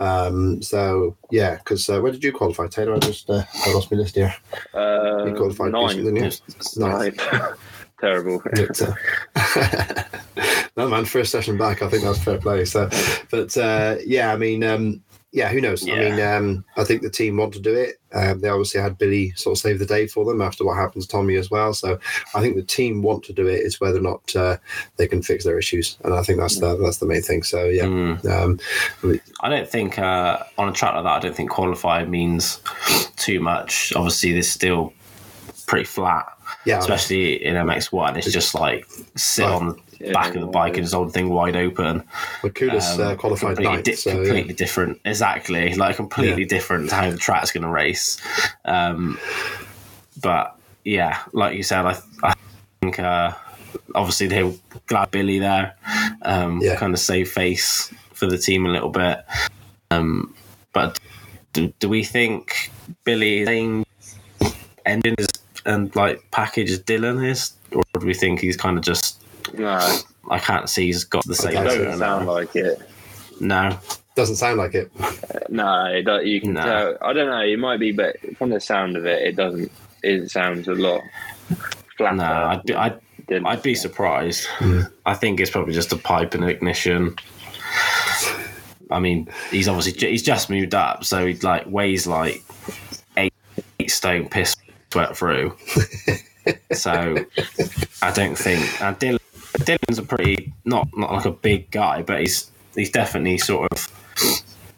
Um, 0.00 0.62
so 0.62 1.18
yeah, 1.30 1.56
because 1.58 1.88
uh, 1.90 2.00
where 2.00 2.12
did 2.12 2.24
you 2.24 2.32
qualify, 2.32 2.68
Taylor? 2.68 2.96
I 2.96 3.00
just 3.00 3.30
uh, 3.30 3.44
I 3.66 3.70
lost 3.70 3.92
my 3.92 3.98
list 3.98 4.16
here. 4.16 4.34
uh, 4.74 5.26
You 5.26 5.34
qualified 5.34 5.72
nine. 5.72 5.88
decent, 5.88 6.04
didn't 6.06 6.16
you? 6.16 6.32
Ninth. 6.76 7.18
Terrible. 8.02 8.42
Uh, 9.36 10.02
no 10.76 10.88
man, 10.88 11.04
first 11.04 11.30
session 11.30 11.56
back, 11.56 11.82
I 11.82 11.88
think 11.88 12.02
that's 12.02 12.22
fair 12.22 12.38
play. 12.38 12.64
So, 12.64 12.88
but 13.30 13.56
uh, 13.56 13.96
yeah, 14.04 14.32
I 14.32 14.36
mean, 14.36 14.64
um, 14.64 15.02
yeah, 15.32 15.48
who 15.48 15.60
knows? 15.60 15.88
I 15.88 15.94
mean, 15.98 16.20
um, 16.20 16.64
I 16.76 16.84
think 16.84 17.02
the 17.02 17.10
team 17.10 17.36
want 17.36 17.54
to 17.54 17.60
do 17.60 17.72
it. 17.74 17.96
Um, 18.12 18.40
they 18.40 18.48
obviously 18.48 18.80
had 18.80 18.98
Billy 18.98 19.30
sort 19.32 19.56
of 19.56 19.60
save 19.62 19.78
the 19.78 19.86
day 19.86 20.06
for 20.06 20.24
them 20.24 20.42
after 20.42 20.64
what 20.64 20.76
happened 20.76 21.02
to 21.02 21.08
Tommy 21.08 21.36
as 21.36 21.50
well. 21.50 21.72
So 21.74 21.98
I 22.34 22.40
think 22.40 22.56
the 22.56 22.62
team 22.62 23.02
want 23.02 23.24
to 23.24 23.32
do 23.32 23.46
it. 23.46 23.60
It's 23.60 23.80
whether 23.80 23.98
or 23.98 24.02
not 24.02 24.36
uh, 24.36 24.56
they 24.96 25.06
can 25.06 25.22
fix 25.22 25.44
their 25.44 25.58
issues, 25.58 25.96
and 26.04 26.12
I 26.12 26.22
think 26.22 26.38
that's 26.40 26.58
the 26.58 26.76
that's 26.76 26.98
the 26.98 27.06
main 27.06 27.22
thing. 27.22 27.42
So 27.44 27.64
yeah, 27.66 27.84
Mm. 27.84 28.24
um, 28.30 29.20
I 29.40 29.48
don't 29.48 29.68
think 29.68 29.98
uh, 29.98 30.38
on 30.58 30.68
a 30.68 30.72
track 30.72 30.94
like 30.94 31.04
that, 31.04 31.12
I 31.12 31.20
don't 31.20 31.36
think 31.36 31.50
qualify 31.50 32.04
means 32.04 32.60
too 33.16 33.40
much. 33.40 33.92
Obviously, 33.94 34.32
this 34.32 34.50
still 34.50 34.92
pretty 35.66 35.84
flat, 35.84 36.26
yeah, 36.64 36.78
especially 36.78 37.44
in 37.44 37.54
MX1. 37.54 38.16
It's 38.16 38.30
just 38.32 38.54
like 38.54 38.86
sit 39.16 39.44
Right. 39.44 39.52
on 39.52 39.66
the 39.68 39.76
Yeah, 40.06 40.12
back 40.12 40.34
of 40.34 40.40
the 40.40 40.46
bike 40.48 40.74
and 40.76 40.82
just 40.84 40.94
hold 40.94 41.08
the 41.08 41.12
thing 41.12 41.28
wide 41.28 41.54
open. 41.56 42.02
but 42.42 42.54
Kullas 42.54 42.98
uh, 42.98 43.10
Um, 43.12 43.16
qualified 43.16 43.56
completely, 43.56 43.72
ninth. 43.74 43.84
di- 43.84 43.94
so, 43.94 44.10
yeah. 44.10 44.16
completely 44.16 44.54
different. 44.54 45.00
Exactly, 45.04 45.74
like 45.74 45.96
completely 45.96 46.44
different 46.44 46.88
to 46.90 46.94
how 46.96 47.10
the 47.10 47.16
track's 47.16 47.52
going 47.52 47.62
to 47.62 47.68
race. 47.68 48.20
Um, 48.64 49.18
but 50.20 50.56
yeah, 50.84 51.18
like 51.32 51.56
you 51.56 51.62
said, 51.62 51.84
I, 51.86 51.98
I 52.22 52.34
think 52.80 52.98
uh, 52.98 53.32
obviously 53.94 54.26
they 54.26 54.42
were 54.42 54.54
glad 54.86 55.10
Billy 55.12 55.38
there, 55.38 55.74
um, 56.22 56.60
Yeah. 56.60 56.76
kind 56.76 56.92
of 56.92 56.98
save 57.00 57.30
face 57.30 57.92
for 58.12 58.26
the 58.26 58.38
team 58.38 58.66
a 58.66 58.70
little 58.70 58.90
bit. 58.90 59.24
Um, 59.90 60.34
but 60.72 60.98
do, 61.52 61.72
do 61.78 61.88
we 61.88 62.02
think 62.02 62.70
Billy 63.04 63.40
is 63.40 63.48
ending 64.86 65.14
as, 65.18 65.26
and 65.66 65.94
like 65.96 66.22
package 66.30 66.70
as 66.70 66.80
Dylan 66.82 67.24
is, 67.26 67.52
or 67.72 67.82
do 67.98 68.06
we 68.06 68.14
think 68.14 68.40
he's 68.40 68.56
kind 68.56 68.76
of 68.78 68.84
just? 68.84 69.20
No, 69.54 69.78
I 70.30 70.38
can't 70.38 70.68
see 70.68 70.86
he's 70.86 71.04
got 71.04 71.24
the 71.26 71.34
same. 71.34 71.52
it 71.56 71.64
doesn't 71.64 71.98
sound 71.98 72.26
like 72.26 72.54
it. 72.56 72.78
No, 73.40 73.78
Doesn't 74.14 74.36
sound 74.36 74.58
like 74.58 74.74
it. 74.74 74.90
Uh, 75.00 75.10
no, 75.48 75.84
it 75.86 76.02
don't, 76.02 76.24
you 76.26 76.40
can 76.40 76.52
No. 76.52 76.62
tell. 76.62 76.98
I 77.00 77.12
don't 77.12 77.26
know. 77.28 77.40
It 77.40 77.58
might 77.58 77.80
be, 77.80 77.92
but 77.92 78.16
from 78.36 78.50
the 78.50 78.60
sound 78.60 78.96
of 78.96 79.04
it, 79.06 79.22
it 79.22 79.36
doesn't. 79.36 79.72
It 80.02 80.30
sounds 80.30 80.68
a 80.68 80.74
lot 80.74 81.00
flatter. 81.96 82.16
no, 82.16 82.24
I'd 82.24 82.62
be, 82.64 82.74
I'd, 82.74 83.00
than- 83.28 83.46
I'd 83.46 83.62
be 83.62 83.74
surprised. 83.74 84.46
Yeah. 84.60 84.84
I 85.06 85.14
think 85.14 85.40
it's 85.40 85.50
probably 85.50 85.72
just 85.74 85.92
a 85.92 85.96
pipe 85.96 86.34
and 86.34 86.44
ignition. 86.44 87.16
I 88.90 88.98
mean, 89.00 89.28
he's 89.50 89.68
obviously 89.68 90.08
he's 90.10 90.22
just 90.22 90.50
moved 90.50 90.74
up, 90.74 91.04
so 91.04 91.26
he 91.26 91.34
like 91.36 91.64
weighs 91.66 92.06
like 92.06 92.42
eight, 93.16 93.32
eight 93.80 93.90
stone 93.90 94.28
piss 94.28 94.54
sweat 94.92 95.16
through. 95.16 95.56
so 96.72 97.16
I 98.02 98.12
don't 98.12 98.36
think 98.36 98.82
and 98.82 98.98
Dylan, 98.98 99.18
Dylan's 99.58 99.98
a 99.98 100.02
pretty 100.02 100.52
not 100.64 100.88
not 100.96 101.12
like 101.12 101.24
a 101.24 101.30
big 101.30 101.70
guy, 101.70 102.02
but 102.02 102.20
he's 102.20 102.50
he's 102.74 102.90
definitely 102.90 103.38
sort 103.38 103.72
of 103.72 103.88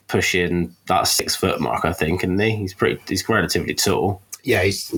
pushing 0.06 0.74
that 0.86 1.08
six 1.08 1.34
foot 1.34 1.60
mark. 1.60 1.84
I 1.84 1.92
think, 1.92 2.22
and 2.22 2.40
he? 2.40 2.56
he's 2.56 2.74
pretty 2.74 3.00
he's 3.08 3.28
relatively 3.28 3.74
tall. 3.74 4.22
Yeah, 4.44 4.62
he's 4.62 4.94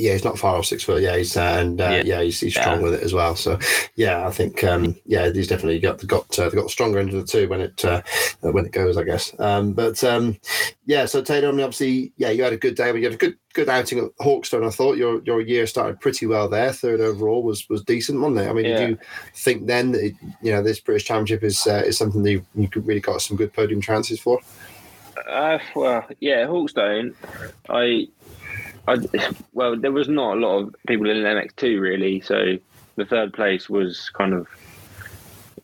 yeah, 0.00 0.12
he's 0.12 0.24
not 0.24 0.38
far 0.38 0.56
off 0.56 0.66
six 0.66 0.82
foot. 0.82 1.02
Yeah, 1.02 1.16
he's 1.16 1.36
uh, 1.36 1.56
and 1.60 1.80
uh, 1.80 1.84
yeah. 1.88 2.02
Yeah. 2.04 2.22
he's, 2.22 2.40
he's 2.40 2.54
strong 2.54 2.78
Yeah. 2.78 2.82
with 2.84 2.94
it 2.94 3.02
as 3.02 3.12
well. 3.14 3.36
So 3.36 3.58
yeah, 3.96 4.26
I 4.26 4.30
think 4.30 4.64
um, 4.64 4.96
yeah, 5.06 5.30
he's 5.30 5.48
definitely 5.48 5.78
got 5.78 6.04
got 6.06 6.38
uh, 6.38 6.50
got 6.50 6.70
stronger 6.70 6.98
into 6.98 7.16
the 7.20 7.26
two 7.26 7.48
when 7.48 7.60
it 7.60 7.84
uh, 7.84 8.02
when 8.40 8.66
it 8.66 8.72
goes, 8.72 8.96
I 8.96 9.04
guess. 9.04 9.38
Um, 9.38 9.72
but 9.72 10.02
um, 10.02 10.38
yeah, 10.86 11.06
so 11.06 11.22
Taylor, 11.22 11.48
I 11.48 11.52
mean, 11.52 11.60
obviously, 11.60 12.12
yeah, 12.16 12.30
you 12.30 12.42
had 12.42 12.52
a 12.52 12.56
good 12.56 12.74
day. 12.74 12.90
but 12.90 12.98
You 12.98 13.04
had 13.04 13.14
a 13.14 13.18
good 13.18 13.36
good 13.52 13.68
outing 13.68 13.98
at 13.98 14.10
Hawkstone. 14.24 14.64
I 14.66 14.70
thought 14.70 14.96
your 14.96 15.22
your 15.24 15.40
year 15.40 15.66
started 15.66 16.00
pretty 16.00 16.26
well 16.26 16.48
there. 16.48 16.72
Third 16.72 17.00
overall 17.00 17.42
was 17.42 17.68
was 17.68 17.82
decent, 17.84 18.20
wasn't 18.20 18.40
it? 18.40 18.48
I 18.48 18.52
mean, 18.52 18.64
Yeah. 18.66 18.78
did 18.78 18.88
you 18.90 18.98
think 19.34 19.66
then 19.66 19.92
that 19.92 20.04
it, 20.04 20.14
you 20.42 20.52
know 20.52 20.62
this 20.62 20.80
British 20.80 21.04
Championship 21.04 21.42
is 21.44 21.66
uh, 21.66 21.82
is 21.86 21.98
something 21.98 22.22
that 22.22 22.30
you, 22.30 22.46
you 22.54 22.68
really 22.76 23.00
got 23.00 23.22
some 23.22 23.36
good 23.36 23.52
podium 23.52 23.80
chances 23.80 24.18
for? 24.20 24.40
Uh, 25.28 25.58
well, 25.76 26.06
yeah, 26.20 26.46
Hawkstone. 26.46 27.14
I, 27.68 28.08
I, 28.88 28.96
well, 29.52 29.76
there 29.76 29.92
was 29.92 30.08
not 30.08 30.36
a 30.36 30.40
lot 30.40 30.58
of 30.58 30.74
people 30.86 31.08
in 31.08 31.16
MX2 31.18 31.80
really, 31.80 32.20
so 32.20 32.56
the 32.96 33.04
third 33.04 33.32
place 33.32 33.68
was 33.68 34.10
kind 34.10 34.34
of, 34.34 34.46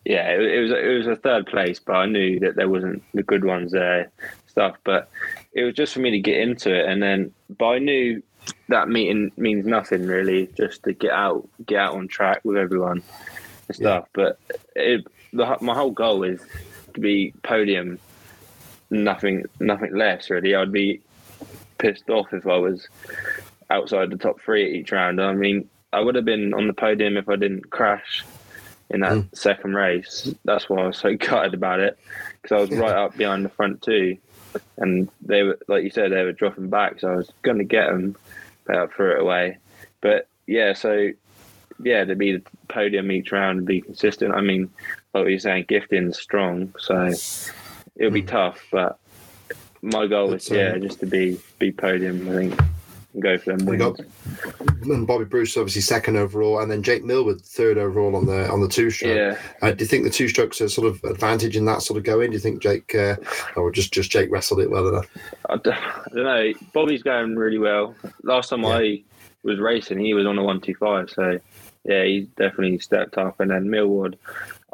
yeah, 0.05 0.31
it, 0.31 0.41
it 0.41 0.61
was 0.63 0.71
it 0.71 0.99
was 0.99 1.07
a 1.07 1.17
third 1.17 1.47
place, 1.47 1.79
but 1.79 1.95
I 1.95 2.07
knew 2.07 2.39
that 2.41 2.57
there 2.57 2.69
wasn't 2.69 3.03
the 3.15 3.23
good 3.23 3.45
ones 3.45 3.73
there, 3.73 4.11
stuff. 4.47 4.77
But 4.85 5.09
it 5.53 5.65
was 5.65 5.75
just 5.75 5.95
for 5.95 6.01
me 6.01 6.11
to 6.13 6.21
get 6.21 6.41
into 6.41 6.73
it, 6.75 6.87
and 6.89 7.03
then, 7.03 7.33
but 7.59 7.67
I 7.67 7.79
knew 7.79 8.23
that 8.69 8.89
meeting 8.89 9.33
means 9.37 9.67
nothing 9.67 10.07
really, 10.07 10.49
just 10.57 10.85
to 10.85 10.93
get 10.93 11.11
out, 11.11 11.49
get 11.67 11.79
out 11.79 11.95
on 11.95 12.09
track 12.09 12.41
with 12.45 12.57
everyone 12.57 13.03
and 13.69 13.77
stuff. 13.77 14.09
But 14.13 14.39
it, 14.75 15.07
the, 15.33 15.57
my 15.61 15.75
whole 15.75 15.91
goal 15.91 16.23
is 16.23 16.41
to 16.95 17.01
be 17.01 17.35
podium 17.43 17.99
nothing 18.91 19.45
nothing 19.61 19.95
less 19.95 20.31
really. 20.31 20.55
I'd 20.55 20.73
be 20.73 21.01
pissed 21.79 22.09
off 22.11 22.27
if 22.33 22.47
I 22.47 22.57
was 22.57 22.89
outside 23.71 24.11
the 24.11 24.17
top 24.17 24.41
three 24.41 24.65
at 24.65 24.75
each 24.77 24.93
round. 24.93 25.21
I 25.21 25.33
mean, 25.33 25.69
I 25.93 26.01
would 26.01 26.15
have 26.15 26.25
been 26.25 26.55
on 26.55 26.67
the 26.67 26.73
podium 26.73 27.17
if 27.17 27.29
I 27.29 27.37
didn't 27.37 27.71
crash 27.71 28.25
in 28.91 29.01
that 29.01 29.13
Mm. 29.13 29.37
second 29.37 29.75
race. 29.75 30.29
That's 30.45 30.69
why 30.69 30.83
I 30.83 30.87
was 30.89 30.99
so 30.99 31.15
gutted 31.19 31.55
about 31.55 31.81
it 31.81 31.99
because 32.43 32.55
I 32.55 32.61
was 32.61 32.71
right 32.71 32.97
up 33.05 33.17
behind 33.17 33.45
the 33.45 33.51
front 33.51 33.83
two, 33.83 34.17
and 34.79 35.09
they 35.21 35.43
were 35.43 35.59
like 35.69 35.85
you 35.85 35.91
said 35.91 36.13
they 36.13 36.23
were 36.23 36.33
dropping 36.33 36.71
back, 36.71 37.01
so 37.01 37.13
I 37.13 37.17
was 37.17 37.31
going 37.43 37.59
to 37.59 37.65
get 37.65 37.89
them, 37.89 38.17
but 38.67 38.77
I 38.77 38.87
threw 38.87 39.13
it 39.17 39.21
away. 39.21 39.59
But 40.01 40.29
yeah, 40.47 40.73
so 40.75 41.11
yeah, 41.83 42.05
to 42.05 42.15
be 42.15 42.33
the 42.33 42.43
podium 42.69 43.11
each 43.11 43.33
round 43.33 43.59
and 43.59 43.67
be 43.67 43.81
consistent. 43.83 44.35
I 44.35 44.41
mean, 44.41 44.71
like 45.13 45.25
what 45.25 45.31
you're 45.31 45.39
saying, 45.39 45.65
gifting's 45.69 46.19
strong, 46.19 46.75
so 46.79 47.11
it'll 47.97 48.13
be 48.13 48.23
Mm. 48.23 48.29
tough. 48.29 48.65
But 48.71 48.99
my 49.83 50.07
goal 50.07 50.33
is 50.35 50.47
That's, 50.47 50.51
um, 50.51 50.57
yeah, 50.57 50.79
just 50.79 51.01
to 51.01 51.07
be 51.07 51.39
be 51.59 51.73
podium. 51.73 52.29
I 52.29 52.33
think 52.33 52.61
and 53.15 53.23
go 53.23 53.39
for 53.39 53.57
them 53.57 53.65
We 53.67 53.79
got- 53.79 53.99
And 54.83 55.07
Bobby 55.07 55.25
Bruce 55.25 55.57
obviously 55.57 55.81
second 55.81 56.17
overall, 56.17 56.59
and 56.61 56.71
then 56.71 56.83
Jake 56.83 57.03
Millwood 57.03 57.41
third 57.41 57.79
overall 57.79 58.15
on 58.15 58.27
the 58.27 58.49
on 58.51 58.61
the 58.61 58.69
two 58.69 58.91
stroke. 58.91 59.17
Yeah, 59.17 59.39
Uh, 59.63 59.73
do 59.73 59.83
you 59.85 59.89
think 59.89 60.05
the 60.05 60.11
two 60.11 60.29
strokes 60.29 60.61
are 60.61 60.69
sort 60.69 60.87
of 60.87 61.03
advantage 61.05 61.57
in 61.57 61.65
that 61.65 61.81
sort 61.83 61.97
of 61.97 62.05
going? 62.05 62.31
Do 62.31 62.35
you 62.35 62.41
think 62.41 62.61
Jake, 62.63 62.95
uh, 62.95 63.17
or 63.57 63.71
just 63.73 63.93
just 63.93 64.11
Jake 64.11 64.31
wrestled 64.31 64.61
it 64.61 64.71
well 64.71 64.87
enough? 64.89 65.09
I 65.49 65.57
d- 65.57 65.71
I 65.71 66.03
don't 66.15 66.25
know. 66.25 66.53
Bobby's 66.75 67.03
going 67.03 67.37
really 67.37 67.59
well. 67.59 67.95
Last 68.23 68.51
time 68.51 68.63
Yeah. 68.63 68.69
I 68.77 69.03
was 69.45 69.61
racing, 69.61 69.99
he 70.01 70.13
was 70.13 70.27
on 70.27 70.37
a 70.39 70.43
one 70.43 70.61
two 70.61 70.75
five. 70.75 71.09
So 71.11 71.39
yeah, 71.85 72.05
he's 72.05 72.27
definitely 72.37 72.79
stepped 72.81 73.17
up. 73.17 73.41
And 73.41 73.51
then 73.51 73.71
Millwood, 73.71 74.19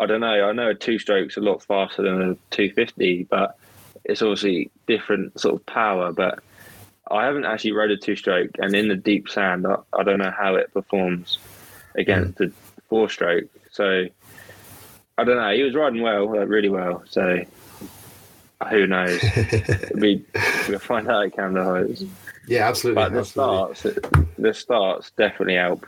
I 0.00 0.07
don't 0.07 0.20
know. 0.20 0.48
I 0.48 0.53
know 0.53 0.70
a 0.70 0.74
two 0.74 0.98
stroke's 0.98 1.36
a 1.36 1.40
lot 1.40 1.62
faster 1.62 2.03
than 2.03 2.30
a 2.32 2.36
two 2.55 2.70
fifty, 2.72 3.22
but 3.30 3.57
it's 4.05 4.22
obviously 4.22 4.70
different 4.86 5.38
sort 5.40 5.55
of 5.55 5.66
power. 5.66 6.12
But 6.12 6.40
I 7.11 7.24
haven't 7.24 7.44
actually 7.44 7.72
rode 7.72 7.90
a 7.90 7.96
two 7.96 8.16
stroke, 8.16 8.50
and 8.59 8.74
in 8.74 8.88
the 8.88 8.96
deep 8.96 9.28
sand, 9.28 9.66
I, 9.66 9.76
I 9.92 10.03
don't 10.03 10.18
know 10.18 10.32
how 10.36 10.55
it 10.57 10.72
performs 10.72 11.38
against 11.94 12.38
the 12.38 12.53
four 12.88 13.09
stroke. 13.09 13.44
So 13.70 14.07
I 15.18 15.24
don't 15.24 15.36
know. 15.36 15.55
He 15.55 15.62
was 15.62 15.74
riding 15.74 16.03
well, 16.03 16.28
uh, 16.30 16.44
really 16.44 16.68
well. 16.68 17.03
So 17.09 17.44
who 18.70 18.86
knows? 18.86 19.20
we 19.94 20.24
we'll 20.68 20.78
find 20.78 21.09
out 21.09 21.26
at 21.26 21.34
Canada 21.34 21.64
Heights. 21.64 22.05
yeah, 22.46 22.68
absolutely. 22.68 23.03
But 23.03 23.12
the 23.12 23.18
absolutely. 23.20 23.74
starts, 23.74 24.34
the 24.38 24.55
starts 24.55 25.11
definitely 25.12 25.57
help. 25.57 25.86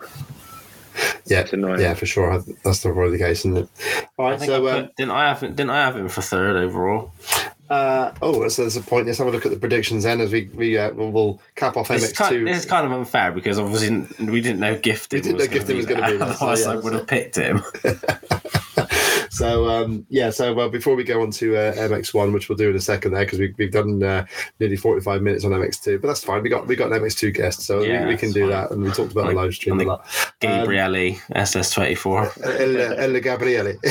Yeah, 1.27 1.41
It's 1.41 1.53
annoying. 1.53 1.81
yeah, 1.81 1.95
for 1.95 2.07
sure. 2.07 2.43
That's 2.65 2.83
probably 2.83 3.11
the 3.11 3.19
case, 3.19 3.41
isn't 3.41 3.57
it? 3.57 3.69
All 4.17 4.27
I 4.27 4.31
right, 4.33 4.41
so 4.41 4.67
I 4.67 4.73
um, 4.73 4.85
put, 4.87 4.97
didn't 4.97 5.11
I 5.13 5.29
have 5.29 5.41
didn't 5.41 5.71
I 5.71 5.81
have 5.85 5.97
him 5.97 6.09
for 6.09 6.23
third 6.23 6.57
overall? 6.57 7.13
Uh, 7.71 8.13
oh, 8.21 8.47
so 8.49 8.63
there's 8.63 8.77
a 8.77 8.81
point. 8.83 9.07
Let's 9.07 9.19
have 9.19 9.27
a 9.27 9.31
look 9.31 9.47
at 9.47 9.51
the 9.53 9.59
predictions 9.59 10.05
then, 10.05 10.21
as 10.21 10.31
we 10.33 10.51
we 10.55 10.77
uh, 10.77 10.93
we'll, 10.93 11.11
we'll 11.11 11.41
cap 11.55 11.77
off 11.79 11.89
This 11.89 12.03
is, 12.05 12.13
MX 12.13 12.17
kind, 12.17 12.31
two. 12.35 12.45
this 12.45 12.59
is 12.59 12.67
kind 12.67 12.85
of 12.87 12.93
unfair 12.93 13.33
because 13.33 13.59
obviously 13.59 14.07
we 14.27 14.41
didn't 14.43 14.61
know 14.61 14.77
Gifting 14.79 15.19
We 15.19 15.23
didn't 15.23 15.37
was 15.39 15.49
know 15.49 15.53
Gifting 15.55 15.77
was 15.79 15.87
going 15.87 16.01
gonna 16.01 16.13
be 16.13 16.19
there, 16.19 16.35
so 16.35 16.35
Otherwise, 16.47 16.61
yeah, 16.61 16.71
I 16.73 16.75
would 16.77 16.85
so- 16.85 16.99
have 16.99 17.07
picked 17.07 17.37
him. 17.37 17.63
So 19.35 19.69
um, 19.69 20.07
yeah, 20.11 20.31
so 20.31 20.55
well, 20.55 20.69
before 20.69 20.95
we 20.95 21.03
go 21.03 21.21
on 21.21 21.33
to 21.33 21.57
uh, 21.57 21.75
MX1, 21.75 22.33
which 22.33 22.49
we'll 22.49 22.57
do 22.57 22.71
in 22.71 22.77
a 22.77 22.81
second 22.81 23.13
there, 23.15 23.25
because 23.25 23.41
we, 23.41 23.53
we've 23.59 23.73
done 23.73 24.01
uh, 24.01 24.25
nearly 24.61 24.77
45 24.77 25.23
minutes 25.23 25.45
on 25.45 25.51
MX2, 25.51 26.01
but 26.01 26.07
that's 26.07 26.23
fine. 26.23 26.43
We 26.43 26.49
got 26.49 26.69
we 26.69 26.77
got 26.77 26.93
an 26.93 27.01
MX2 27.03 27.35
guest, 27.35 27.63
so 27.63 27.83
Yeah, 27.83 28.03
we, 28.07 28.13
we 28.15 28.17
can 28.17 28.31
do 28.31 28.43
fine. 28.43 28.51
that, 28.51 28.71
and 28.71 28.83
we 28.85 28.91
talked 28.93 29.11
about 29.11 29.25
Like, 29.27 29.35
the 29.35 29.43
live 29.43 29.55
stream 29.55 29.75
I 29.75 29.77
a 29.77 29.79
think- 29.79 29.89
lot. 29.89 30.07
Gabriele 30.41 31.17
SS24. 31.35 32.43
El, 32.61 33.15
El 33.15 33.21
Gabriele. 33.21 33.75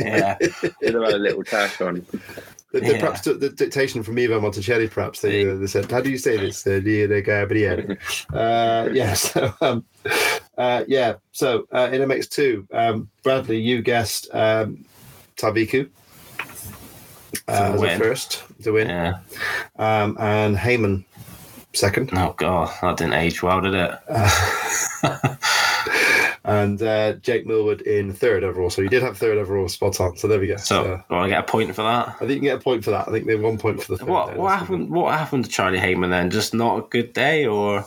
yeah, 0.00 0.36
Did 0.38 0.94
have 0.94 1.02
a 1.02 1.16
little 1.18 1.42
tash 1.42 1.80
on. 1.80 2.04
The, 2.72 2.80
the, 2.80 2.86
Yeah. 2.92 3.00
perhaps 3.00 3.22
the, 3.22 3.34
the 3.34 3.48
dictation 3.48 4.02
from 4.02 4.18
Ivo 4.18 4.40
Monticelli, 4.40 4.90
perhaps 4.90 5.20
they, 5.22 5.48
uh, 5.48 5.54
they 5.54 5.66
said, 5.68 5.90
"How 5.90 6.00
do 6.02 6.10
you 6.10 6.18
say 6.18 6.36
this?" 6.36 6.66
Uh, 6.66 6.72
El 6.84 7.22
Gabriele. 7.22 7.96
uh, 8.34 8.88
yeah. 8.92 9.14
So 9.14 9.54
um, 9.62 9.84
uh, 10.56 10.84
yeah. 10.86 11.14
So 11.32 11.66
uh, 11.72 11.90
in 11.92 12.02
MX2, 12.02 12.66
um, 12.72 13.08
Bradley, 13.22 13.60
you 13.60 13.82
guessed 13.82 14.28
um, 14.32 14.84
Talviku 15.36 15.88
uh, 17.48 17.76
the 17.76 17.96
first 17.98 18.42
to 18.62 18.72
win, 18.72 18.88
yeah. 18.88 19.18
um, 19.78 20.16
and 20.18 20.56
Heyman 20.56 21.04
second. 21.72 22.10
Oh 22.12 22.34
god, 22.36 22.72
that 22.82 22.96
didn't 22.96 23.14
age 23.14 23.42
well, 23.42 23.60
did 23.60 23.74
it? 23.74 23.90
and 26.46 26.80
uh, 26.80 27.12
Jake 27.14 27.44
Millwood 27.46 27.80
in 27.82 28.12
third 28.12 28.44
overall. 28.44 28.70
So 28.70 28.80
you 28.80 28.88
did 28.88 29.02
have 29.02 29.18
third 29.18 29.36
overall 29.36 29.68
spot 29.68 30.00
on. 30.00 30.16
So 30.16 30.28
there 30.28 30.38
we 30.38 30.46
go. 30.46 30.56
So, 30.56 30.84
So, 30.84 31.02
do 31.10 31.14
I 31.16 31.28
get 31.28 31.40
a 31.40 31.42
point 31.42 31.74
for 31.74 31.82
that? 31.82 32.08
I 32.08 32.12
think 32.20 32.30
you 32.30 32.36
can 32.36 32.44
get 32.44 32.56
a 32.58 32.60
point 32.60 32.84
for 32.84 32.92
that. 32.92 33.08
I 33.08 33.10
think 33.10 33.26
they 33.26 33.32
have 33.32 33.42
one 33.42 33.58
point 33.58 33.82
for 33.82 33.92
the 33.92 33.98
third. 33.98 34.08
What 34.08 34.26
there. 34.28 34.36
what 34.36 34.58
happened? 34.58 34.90
What 34.90 35.12
happened 35.18 35.44
to 35.44 35.50
Charlie 35.50 35.78
Heyman 35.80 36.10
then? 36.10 36.30
Just 36.30 36.54
not 36.54 36.78
a 36.78 36.82
good 36.82 37.12
day, 37.12 37.46
or 37.46 37.84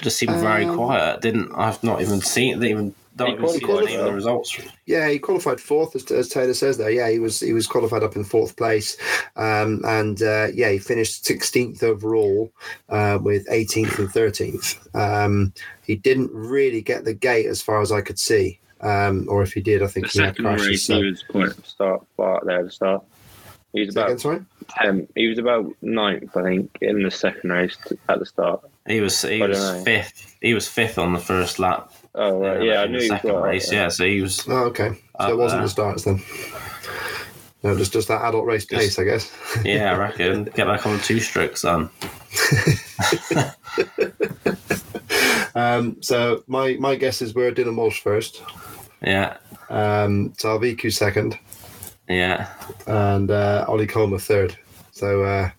just 0.00 0.16
seemed 0.16 0.36
very 0.36 0.64
Um, 0.64 0.76
quiet? 0.76 1.20
Didn't 1.20 1.52
I've 1.54 1.82
not 1.84 2.00
even 2.00 2.20
seen? 2.20 2.60
Didn't 2.60 2.70
even 2.70 2.94
don't 3.16 3.40
He 3.40 3.48
see 3.48 3.60
qualified, 3.60 3.88
any 3.92 3.96
of 3.96 4.04
the 4.06 4.12
results. 4.12 4.58
Yeah, 4.86 5.08
he 5.08 5.18
qualified 5.18 5.60
fourth, 5.60 5.94
as, 5.94 6.10
as 6.10 6.28
Taylor 6.28 6.54
says 6.54 6.78
there. 6.78 6.90
Yeah, 6.90 7.08
he 7.10 7.18
was 7.18 7.40
he 7.40 7.52
was 7.52 7.66
qualified 7.66 8.02
up 8.02 8.16
in 8.16 8.24
fourth 8.24 8.56
place, 8.56 8.96
um, 9.36 9.82
and 9.86 10.20
uh, 10.22 10.48
yeah, 10.52 10.70
he 10.70 10.78
finished 10.78 11.24
sixteenth 11.24 11.82
overall 11.82 12.52
uh, 12.88 13.18
with 13.22 13.46
eighteenth 13.50 13.98
and 13.98 14.10
thirteenth. 14.10 14.78
Um, 14.94 15.52
he 15.84 15.96
didn't 15.96 16.30
really 16.32 16.82
get 16.82 17.04
the 17.04 17.14
gate 17.14 17.46
as 17.46 17.62
far 17.62 17.80
as 17.80 17.92
I 17.92 18.00
could 18.00 18.18
see, 18.18 18.58
um, 18.80 19.26
or 19.28 19.42
if 19.42 19.52
he 19.52 19.60
did, 19.60 19.82
I 19.82 19.86
think 19.86 20.06
The 20.10 20.12
he 20.12 20.18
had 20.24 20.28
second 20.36 20.44
crashes. 20.44 20.68
race, 20.68 20.82
So. 20.84 20.96
he 20.96 21.04
was 21.04 21.22
quite 21.22 21.66
start, 21.66 22.06
far 22.16 22.42
there 22.44 22.58
at 22.60 22.64
the 22.64 22.70
start. 22.72 23.04
He 23.72 23.80
was 23.80 23.94
about 23.96 24.20
sorry? 24.20 24.40
ten. 24.68 25.08
He 25.16 25.26
was 25.26 25.38
about 25.38 25.66
ninth, 25.82 26.36
I 26.36 26.42
think, 26.42 26.78
in 26.80 27.02
the 27.02 27.10
second 27.10 27.50
race 27.50 27.76
t- 27.88 27.96
at 28.08 28.18
the 28.20 28.26
start. 28.26 28.60
He 28.86 29.00
was 29.00 29.22
he 29.22 29.40
was 29.40 29.58
know. 29.58 29.82
fifth. 29.84 30.36
He 30.40 30.54
was 30.54 30.68
fifth 30.68 30.96
on 30.98 31.12
the 31.12 31.18
first 31.18 31.58
lap. 31.58 31.92
Oh 32.14 32.38
right, 32.38 32.62
yeah, 32.62 32.82
I 32.82 32.86
knew 32.86 32.98
the 32.98 33.04
he 33.04 33.10
was 33.10 33.20
second 33.20 33.32
right, 33.34 33.48
race. 33.50 33.72
Yeah, 33.72 33.88
so 33.88 34.04
he 34.04 34.20
was. 34.20 34.46
Oh, 34.48 34.64
okay. 34.66 34.90
So 35.20 35.28
it 35.30 35.36
wasn't 35.36 35.60
there. 35.60 35.66
the 35.66 35.70
starts 35.70 36.04
then. 36.04 36.22
No, 37.62 37.76
just 37.76 37.92
just 37.92 38.08
that 38.08 38.22
adult 38.22 38.44
race 38.46 38.66
Just- 38.66 38.80
pace, 38.80 38.98
I 38.98 39.04
guess. 39.04 39.32
Yeah, 39.64 39.92
I 39.94 39.98
reckon 39.98 40.44
get 40.44 40.66
back 40.66 40.86
on 40.86 40.98
two 41.00 41.18
strokes 41.20 41.62
then. 41.62 41.88
Um, 45.56 45.96
so 46.02 46.42
my 46.48 46.76
my 46.80 46.96
guess 46.96 47.22
is 47.22 47.34
we're 47.34 47.52
Dylan 47.52 47.76
Walsh 47.76 48.00
first, 48.00 48.42
Yeah, 49.00 49.36
um, 49.70 50.30
Talviku 50.30 50.92
second, 50.92 51.38
yeah. 52.08 52.48
and 52.88 53.30
uh, 53.30 53.64
Ollie 53.68 53.86
Colmer 53.86 54.18
third. 54.18 54.56
So 54.90 55.22
uh, 55.22 55.50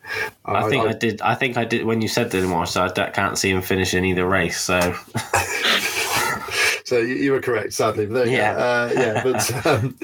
I, 0.45 0.69
think 0.69 0.85
I, 0.85 0.93
did. 0.93 1.21
I 1.21 1.35
think 1.35 1.55
I 1.57 1.63
did 1.65 1.85
when 1.85 2.01
you 2.01 2.09
said 2.09 2.29
Dylan 2.29 2.51
Walsh. 2.51 2.71
So 2.71 2.83
I 2.83 2.87
d- 2.89 3.11
can't 3.13 3.37
see 3.37 3.51
him 3.51 3.61
finishing 3.61 4.03
either 4.03 4.27
race. 4.27 4.59
So 4.59 4.79
So 6.85 6.99
you, 6.99 7.15
you 7.15 7.31
were 7.31 7.41
correct, 7.41 7.73
sadly. 7.73 8.05
But 8.05 8.13
there 8.13 8.27
Yeah. 8.27 8.55
Uh, 8.55 8.91
yeah, 8.93 9.23
but 9.23 9.65
um, 9.65 9.97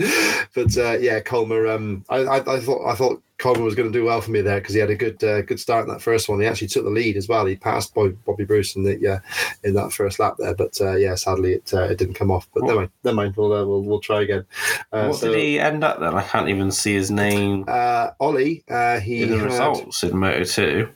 but 0.56 0.78
uh, 0.78 0.98
yeah, 1.00 1.20
Colmer. 1.20 1.68
Um, 1.68 2.04
I, 2.10 2.18
I, 2.18 2.56
I 2.56 2.60
thought 2.60 2.86
I 2.86 2.96
thought 2.96 3.22
Colmer 3.38 3.62
was 3.62 3.76
going 3.76 3.92
to 3.92 3.98
do 3.98 4.04
well 4.06 4.20
for 4.20 4.32
me 4.32 4.42
there 4.42 4.60
because 4.60 4.74
he 4.74 4.80
had 4.80 4.90
a 4.90 4.96
good 4.96 5.24
uh, 5.24 5.44
good 5.44 5.60
start 5.60 5.88
in 5.88 5.94
that 5.94 6.02
first 6.02 6.28
one. 6.28 6.40
He 6.42 6.48
actually 6.48 6.70
took 6.70 6.84
the 6.84 6.90
lead 6.90 7.18
as 7.18 7.28
well. 7.28 7.46
He 7.46 7.56
passed 7.56 7.94
Bobby, 7.94 8.18
Bobby 8.26 8.46
Bruce 8.46 8.76
in 8.76 8.84
the 8.84 8.98
yeah 9.00 9.20
in 9.64 9.76
that 9.76 9.94
first 9.94 10.20
lap 10.20 10.36
there. 10.40 10.56
But 10.56 10.82
uh, 10.82 10.96
yeah, 10.96 11.14
sadly 11.14 11.54
it 11.54 11.72
uh, 11.72 11.84
it 11.84 12.00
didn't 12.00 12.16
come 12.16 12.32
off. 12.32 12.48
But 12.52 12.64
never 12.64 12.80
mind, 12.80 12.92
never 13.04 13.16
mind. 13.16 13.36
We'll 13.36 13.54
uh, 13.54 13.64
we'll, 13.66 13.84
we'll 13.84 14.00
try 14.00 14.24
again. 14.24 14.46
Uh, 14.92 15.06
what 15.08 15.18
so, 15.18 15.32
did 15.32 15.38
he 15.40 15.60
end 15.60 15.84
up 15.84 16.00
then? 16.00 16.16
I 16.16 16.24
can't 16.24 16.50
even 16.50 16.72
see 16.72 16.96
his 16.96 17.12
name 17.12 17.66
Uh, 17.68 18.10
Ollie, 18.20 18.64
uh, 18.70 19.00
he 19.00 19.22
in 19.22 19.30
the 19.30 19.38
had- 19.38 19.46
results 19.46 20.04
in 20.04 20.18
Moto 20.18 20.44
Two. 20.46 20.90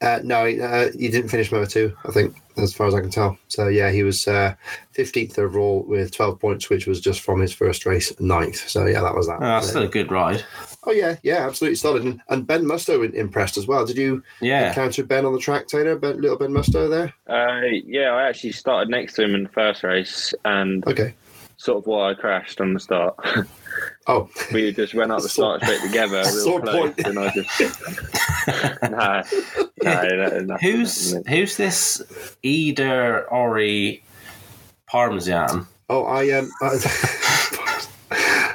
Uh, 0.00 0.20
no, 0.22 0.44
he, 0.44 0.60
uh, 0.60 0.92
he 0.92 1.08
didn't 1.08 1.28
finish 1.28 1.50
Moto 1.50 1.66
2, 1.66 1.96
I 2.06 2.12
think, 2.12 2.36
as 2.56 2.72
far 2.72 2.86
as 2.86 2.94
I 2.94 3.00
can 3.00 3.10
tell. 3.10 3.36
So, 3.48 3.66
yeah, 3.66 3.90
he 3.90 4.04
was 4.04 4.28
uh, 4.28 4.54
15th 4.96 5.38
overall 5.40 5.82
with 5.88 6.14
12 6.14 6.38
points, 6.38 6.70
which 6.70 6.86
was 6.86 7.00
just 7.00 7.20
from 7.20 7.40
his 7.40 7.52
first 7.52 7.84
race, 7.84 8.12
ninth. 8.20 8.68
So, 8.68 8.86
yeah, 8.86 9.00
that 9.00 9.14
was 9.16 9.26
that. 9.26 9.40
That's 9.40 9.70
still 9.70 9.82
a 9.82 9.88
good 9.88 10.12
ride. 10.12 10.44
oh, 10.84 10.92
yeah, 10.92 11.16
yeah, 11.24 11.44
absolutely 11.46 11.74
solid. 11.74 12.04
And, 12.04 12.20
and 12.28 12.46
Ben 12.46 12.64
Musto 12.64 13.12
impressed 13.12 13.56
as 13.56 13.66
well. 13.66 13.84
Did 13.84 13.96
you 13.96 14.22
Yeah, 14.40 14.68
encounter 14.68 15.02
Ben 15.02 15.26
on 15.26 15.32
the 15.32 15.40
track, 15.40 15.66
Taylor? 15.66 15.96
Ben, 15.96 16.20
little 16.20 16.38
Ben 16.38 16.52
Musto 16.52 16.88
there? 16.88 17.12
Uh, 17.26 17.66
yeah, 17.84 18.10
I 18.10 18.28
actually 18.28 18.52
started 18.52 18.88
next 18.90 19.14
to 19.14 19.24
him 19.24 19.34
in 19.34 19.42
the 19.42 19.48
first 19.48 19.82
race, 19.82 20.32
and 20.44 20.86
Okay. 20.86 21.14
Sort 21.58 21.78
of 21.78 21.86
why 21.86 22.10
I 22.10 22.14
crashed 22.14 22.60
on 22.60 22.72
the 22.72 22.80
start. 22.80 23.14
Oh, 24.06 24.30
we 24.52 24.72
just 24.72 24.94
went 24.94 25.12
up 25.12 25.20
the 25.20 25.28
start 25.28 25.62
straight 25.62 25.82
together, 25.82 26.24
sore 26.24 26.60
real 26.60 26.72
close, 26.72 26.94
point. 26.94 27.06
and 27.06 27.18
I 27.18 27.30
just 27.34 27.60
no, 28.82 29.22
no, 29.82 30.16
no, 30.16 30.40
no, 30.40 30.56
who's 30.56 31.14
no. 31.14 31.22
who's 31.28 31.56
this 31.56 32.36
Eder 32.42 33.28
Ori 33.30 34.02
Parmesan 34.86 35.66
oh, 35.90 36.04
I 36.04 36.30
um, 36.32 36.50
I, 36.62 37.86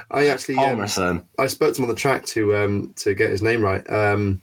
I 0.12 0.28
actually 0.28 0.58
um, 0.58 0.82
I 1.38 1.48
spoke 1.48 1.76
to 1.76 1.82
him 1.82 1.90
on 1.90 1.90
the 1.90 2.00
track 2.00 2.26
to 2.28 2.56
um 2.56 2.94
to 2.98 3.14
get 3.14 3.30
his 3.30 3.42
name 3.42 3.62
right. 3.62 3.88
Um, 3.90 4.42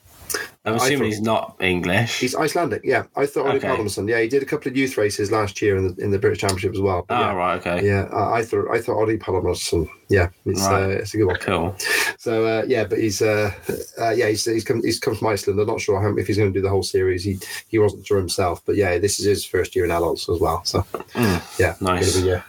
I'm 0.66 0.74
assuming 0.74 1.06
he's 1.08 1.22
not 1.22 1.56
English. 1.61 2.20
he's 2.20 2.36
Icelandic. 2.36 2.82
Yeah, 2.84 3.04
I 3.16 3.24
thought 3.24 3.46
Ollie 3.46 3.56
Okay. 3.56 3.68
Palmerson. 3.68 4.06
Yeah, 4.08 4.20
he 4.20 4.28
did 4.28 4.42
a 4.42 4.46
couple 4.46 4.70
of 4.70 4.76
youth 4.76 4.98
races 4.98 5.32
last 5.32 5.62
year 5.62 5.76
in 5.78 5.88
the 5.94 6.04
in 6.04 6.11
the 6.11 6.18
British 6.18 6.40
Championship 6.40 6.74
as 6.74 6.80
well. 6.80 7.04
But 7.08 7.16
Oh 7.16 7.20
yeah. 7.20 7.32
right, 7.34 7.66
okay, 7.66 7.86
Yeah, 7.86 8.02
I, 8.12 8.38
I 8.40 8.44
thought 8.44 8.70
I 8.70 8.78
thought 8.80 8.96
Ollie 9.00 9.16
Palmerson. 9.16 9.88
Yeah, 10.11 10.28
it's 10.44 10.61
Right. 10.61 10.82
uh, 10.84 10.88
it's 10.88 11.14
a 11.14 11.16
good 11.16 11.26
one. 11.26 11.36
cool. 11.36 11.76
So 12.18 12.44
uh, 12.44 12.64
yeah, 12.68 12.84
but 12.84 12.98
he's 12.98 13.22
uh, 13.22 13.52
uh, 13.98 14.11
yeah 14.11 14.28
he's 14.28 14.44
he's 14.44 14.64
come 14.64 14.82
he's 14.82 15.00
come 15.00 15.14
from 15.14 15.28
Iceland. 15.28 15.58
I'm 15.61 15.66
not 15.66 15.80
sure 15.80 16.00
how, 16.00 16.14
if 16.18 16.26
he's 16.26 16.36
going 16.36 16.52
to 16.52 16.58
do 16.58 16.62
the 16.62 16.68
whole 16.68 16.82
series. 16.82 17.24
He 17.24 17.38
he 17.68 17.78
wasn't 17.78 18.06
sure 18.06 18.18
himself, 18.18 18.62
but 18.66 18.76
yeah, 18.76 18.98
this 18.98 19.18
is 19.18 19.24
his 19.24 19.44
first 19.46 19.74
year 19.74 19.86
in 19.86 19.90
adults 19.90 20.28
as 20.28 20.40
well. 20.40 20.62
So 20.64 20.80
Mm, 21.14 21.58
yeah, 21.58 21.76
nice. 21.80 22.12
Gonna 22.12 22.24
be, 22.24 22.30
yeah. 22.30 22.42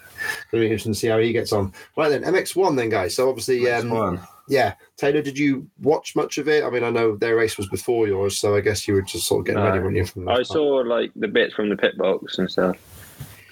Gonna 0.51 0.61
be 0.63 0.67
interesting 0.67 0.93
to 0.93 0.99
see 0.99 1.07
how 1.07 1.17
he 1.19 1.31
gets 1.31 1.51
on. 1.53 1.71
Right 1.95 2.09
then, 2.09 2.23
MX1 2.23 2.75
then, 2.75 2.89
guys. 2.89 3.15
So 3.15 3.29
obviously, 3.29 3.71
um. 3.71 4.19
Yeah, 4.47 4.73
Taylor, 4.97 5.21
did 5.21 5.37
you 5.37 5.67
watch 5.81 6.15
much 6.15 6.37
of 6.37 6.47
it? 6.47 6.63
I 6.63 6.69
mean, 6.69 6.83
I 6.83 6.89
know 6.89 7.15
their 7.15 7.35
race 7.35 7.57
was 7.57 7.67
before 7.69 8.07
yours, 8.07 8.37
so 8.39 8.55
I 8.55 8.61
guess 8.61 8.87
you 8.87 8.93
were 8.95 9.01
just 9.01 9.27
sort 9.27 9.41
of 9.41 9.45
getting 9.45 9.63
ready, 9.63 9.79
weren't 9.79 9.95
you? 9.95 10.05
From 10.05 10.25
the 10.25 10.31
I 10.31 10.43
saw 10.43 10.77
like 10.77 11.11
the 11.15 11.27
bits 11.27 11.53
from 11.53 11.69
the 11.69 11.77
pit 11.77 11.97
box 11.97 12.37
and 12.37 12.49
stuff. 12.49 12.77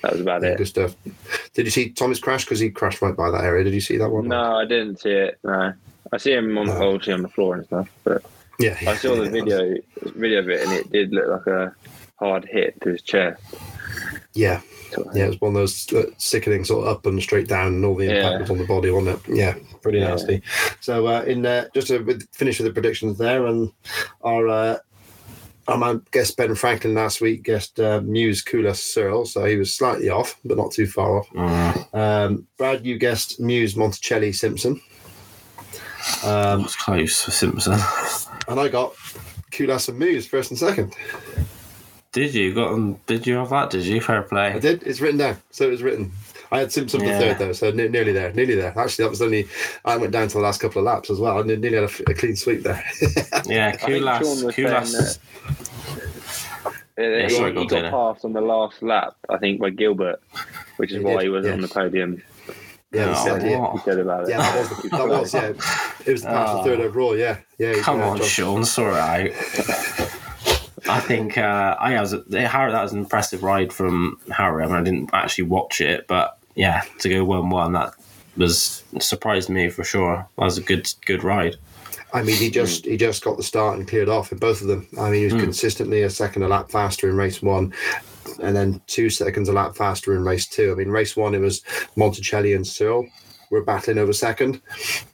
That 0.01 0.13
was 0.13 0.21
about 0.21 0.41
Yeah, 0.43 0.49
it. 0.49 0.57
good 0.59 0.67
stuff. 0.67 0.95
Did 1.53 1.65
you 1.65 1.71
see 1.71 1.89
Thomas 1.89 2.19
crash? 2.19 2.45
Because 2.45 2.59
he 2.59 2.69
crashed 2.69 3.01
right 3.01 3.15
by 3.15 3.29
that 3.31 3.43
area. 3.43 3.63
Did 3.65 3.73
you 3.73 3.81
see 3.81 3.97
that 3.97 4.09
one? 4.09 4.27
No, 4.29 4.55
I 4.57 4.65
didn't 4.65 4.99
see 5.01 5.11
it. 5.11 5.37
No, 5.43 5.73
I 6.11 6.17
see 6.17 6.33
him 6.33 6.57
on, 6.57 6.67
No. 6.67 6.73
obviously 6.93 7.13
on 7.13 7.21
the 7.21 7.27
floor 7.29 7.55
and 7.55 7.65
stuff, 7.65 7.89
but 8.03 8.23
Yeah. 8.59 8.77
I 8.87 8.95
saw 8.95 9.15
the 9.15 9.29
video 9.29 9.75
video 10.15 10.39
of 10.39 10.49
it, 10.49 10.61
and 10.61 10.71
it 10.73 10.91
did 10.91 11.11
look 11.13 11.27
like 11.27 11.47
a 11.47 11.75
hard 12.17 12.45
hit 12.45 12.79
to 12.81 12.89
his 12.91 13.01
chest. 13.01 13.41
Yeah. 14.33 14.61
Yeah, 15.13 15.25
it 15.25 15.27
was 15.29 15.41
one 15.41 15.49
of 15.49 15.55
those 15.55 15.91
uh, 15.93 16.05
sickening 16.17 16.63
sort 16.63 16.87
of 16.87 16.95
up 16.97 17.05
and 17.05 17.21
straight 17.21 17.47
down, 17.47 17.67
and 17.75 17.85
all 17.85 17.95
the 17.95 18.05
impact 18.05 18.33
Yeah. 18.33 18.39
was 18.41 18.49
on 18.51 18.57
the 18.59 18.65
body, 18.65 18.91
wasn't 18.91 19.19
it? 19.27 19.35
Yeah, 19.35 19.55
pretty 19.81 19.99
Yeah. 19.99 20.09
nasty. 20.09 20.41
So, 20.81 21.07
uh, 21.07 21.21
in 21.23 21.45
uh, 21.45 21.65
just 21.73 21.87
to 21.87 21.99
with- 21.99 22.27
finish 22.33 22.59
with 22.59 22.67
the 22.67 22.73
predictions 22.73 23.17
there, 23.17 23.45
and 23.47 23.71
our 24.23 24.47
uh, 24.47 24.77
our 25.67 25.95
guest 26.11 26.35
Ben 26.37 26.55
Franklin 26.55 26.95
last 26.95 27.21
week 27.21 27.43
guessed 27.43 27.79
uh, 27.79 27.99
Mewse 28.01 28.43
Kullas 28.43 28.77
Searle, 28.77 29.25
so 29.25 29.45
he 29.45 29.55
was 29.55 29.73
slightly 29.75 30.09
off, 30.09 30.35
but 30.43 30.57
not 30.57 30.71
too 30.71 30.87
far 30.87 31.19
off. 31.19 31.29
Mm, 31.29 31.93
Um, 31.95 32.47
Brad, 32.57 32.85
you 32.85 32.97
guessed 32.97 33.39
Mewse 33.39 33.75
Monticelli 33.75 34.33
Simpson, 34.33 34.81
um, 36.23 36.63
was 36.63 36.75
close 36.75 37.21
for 37.23 37.31
Simpson. 37.31 37.77
and 38.47 38.59
I 38.59 38.67
got 38.67 38.95
Kullas 39.51 39.89
and 39.89 39.99
Mewse 40.01 40.27
first 40.27 40.49
and 40.49 40.57
second. 40.59 40.95
Did 42.11 42.33
you 42.33 42.53
got? 42.53 42.71
them- 42.71 42.99
Did 43.05 43.27
you 43.27 43.35
have 43.35 43.49
that? 43.51 43.69
Did 43.69 43.85
you? 43.85 44.01
Fair 44.01 44.23
play. 44.23 44.53
I 44.53 44.59
did. 44.59 44.81
It's 44.83 44.99
written 44.99 45.17
down. 45.19 45.37
So 45.51 45.67
it 45.67 45.71
was 45.71 45.83
written. 45.83 46.11
I 46.51 46.59
had 46.59 46.71
Simpson 46.71 47.01
Yeah. 47.03 47.19
for 47.19 47.25
third 47.25 47.37
though, 47.39 47.51
so 47.53 47.69
ne- 47.69 47.87
nearly 47.89 48.11
there, 48.11 48.33
nearly 48.33 48.55
there. 48.55 48.73
Actually, 48.75 49.03
that 49.05 49.09
was 49.11 49.21
only 49.21 49.47
I 49.85 49.95
went 49.97 50.11
down 50.11 50.27
to 50.29 50.33
the 50.37 50.43
last 50.43 50.59
couple 50.59 50.79
of 50.79 50.85
laps 50.85 51.11
as 51.11 51.19
well. 51.19 51.37
I 51.37 51.43
nearly 51.43 51.73
had 51.75 51.83
a, 51.83 51.87
f- 51.87 52.01
a 52.07 52.13
clean 52.15 52.35
sweep 52.35 52.63
there. 52.63 52.83
Yeah, 53.45 53.71
think 53.73 54.03
Kullas. 54.03 54.19
Shaun 54.19 54.45
was 54.45 54.55
Kullas. 54.55 55.19
Uh, 56.65 56.71
Yeah, 57.01 57.23
he, 57.27 57.29
sorry, 57.29 57.51
he 57.53 57.57
on, 57.59 57.67
got 57.67 57.75
Taylor. 57.75 57.91
passed 57.91 58.25
on 58.25 58.33
the 58.33 58.41
last 58.41 58.81
lap, 58.83 59.15
I 59.29 59.37
think, 59.37 59.61
by 59.61 59.69
Gilbert, 59.69 60.19
which 60.77 60.91
is 60.91 60.97
He 60.97 61.03
why 61.03 61.13
did, 61.13 61.21
he 61.23 61.29
was 61.29 61.45
yeah. 61.45 61.51
on 61.53 61.61
the 61.61 61.67
podium. 61.67 62.21
yeah, 62.91 63.05
he 63.05 63.09
Oh, 63.11 63.23
said, 63.23 63.49
yeah, 63.49 63.59
what? 63.59 63.71
He 63.73 63.77
said 63.83 63.99
about 63.99 64.23
it. 64.23 64.29
yeah, 64.31 64.37
that 64.39 64.59
was 64.59 64.69
the, 64.81 64.89
that 64.89 65.07
was 65.07 65.33
yeah. 65.33 65.47
It 66.07 66.11
was 66.11 66.21
the 66.23 66.27
pass 66.29 66.49
Oh. 66.51 66.63
third 66.63 66.79
overall. 66.81 67.15
Yeah, 67.15 67.37
yeah. 67.59 67.73
Come 67.81 68.01
on, 68.01 68.17
John- 68.17 68.25
Shaun, 68.27 68.65
sort 68.65 68.95
it 68.95 68.99
out. 68.99 70.09
I 70.89 70.99
think 70.99 71.37
uh, 71.37 71.75
I 71.79 71.99
was 72.01 72.13
Harri. 72.13 72.71
That 72.71 72.81
was 72.83 72.91
an 72.93 72.99
impressive 72.99 73.43
ride 73.43 73.71
from 73.71 74.19
Harri. 74.29 74.63
I 74.63 74.67
mean, 74.67 74.75
I 74.75 74.83
didn't 74.83 75.09
actually 75.13 75.45
watch 75.45 75.81
it, 75.81 76.07
but 76.07 76.37
yeah, 76.55 76.83
to 76.99 77.09
go 77.09 77.23
one-one, 77.23 77.73
that 77.73 77.93
was 78.37 78.83
surprised 78.99 79.49
me 79.49 79.69
for 79.69 79.83
sure. 79.83 80.27
That 80.37 80.45
was 80.45 80.57
a 80.57 80.61
good, 80.63 80.91
good 81.05 81.23
ride. 81.23 81.55
I 82.11 82.23
mean, 82.23 82.37
he 82.37 82.49
just 82.49 82.85
he 82.85 82.97
just 82.97 83.23
got 83.23 83.37
the 83.37 83.43
start 83.43 83.77
and 83.77 83.87
cleared 83.87 84.09
off 84.09 84.31
in 84.31 84.39
both 84.39 84.61
of 84.61 84.67
them. 84.67 84.87
I 84.99 85.11
mean, 85.11 85.19
he 85.19 85.25
was 85.25 85.33
Mm. 85.35 85.41
consistently 85.41 86.01
a 86.01 86.09
second 86.09 86.41
a 86.41 86.47
lap 86.47 86.71
faster 86.71 87.07
in 87.07 87.15
race 87.15 87.41
one, 87.41 87.71
and 88.41 88.55
then 88.55 88.81
two 88.87 89.11
seconds 89.11 89.47
a 89.47 89.53
lap 89.53 89.75
faster 89.75 90.15
in 90.15 90.23
race 90.23 90.47
two. 90.47 90.71
I 90.71 90.75
mean, 90.75 90.89
race 90.89 91.15
one 91.15 91.35
it 91.35 91.39
was 91.39 91.61
Monticelli 91.95 92.55
and 92.55 92.65
Searle 92.65 93.07
were 93.49 93.63
battling 93.63 93.97
over 93.97 94.13
second. 94.13 94.61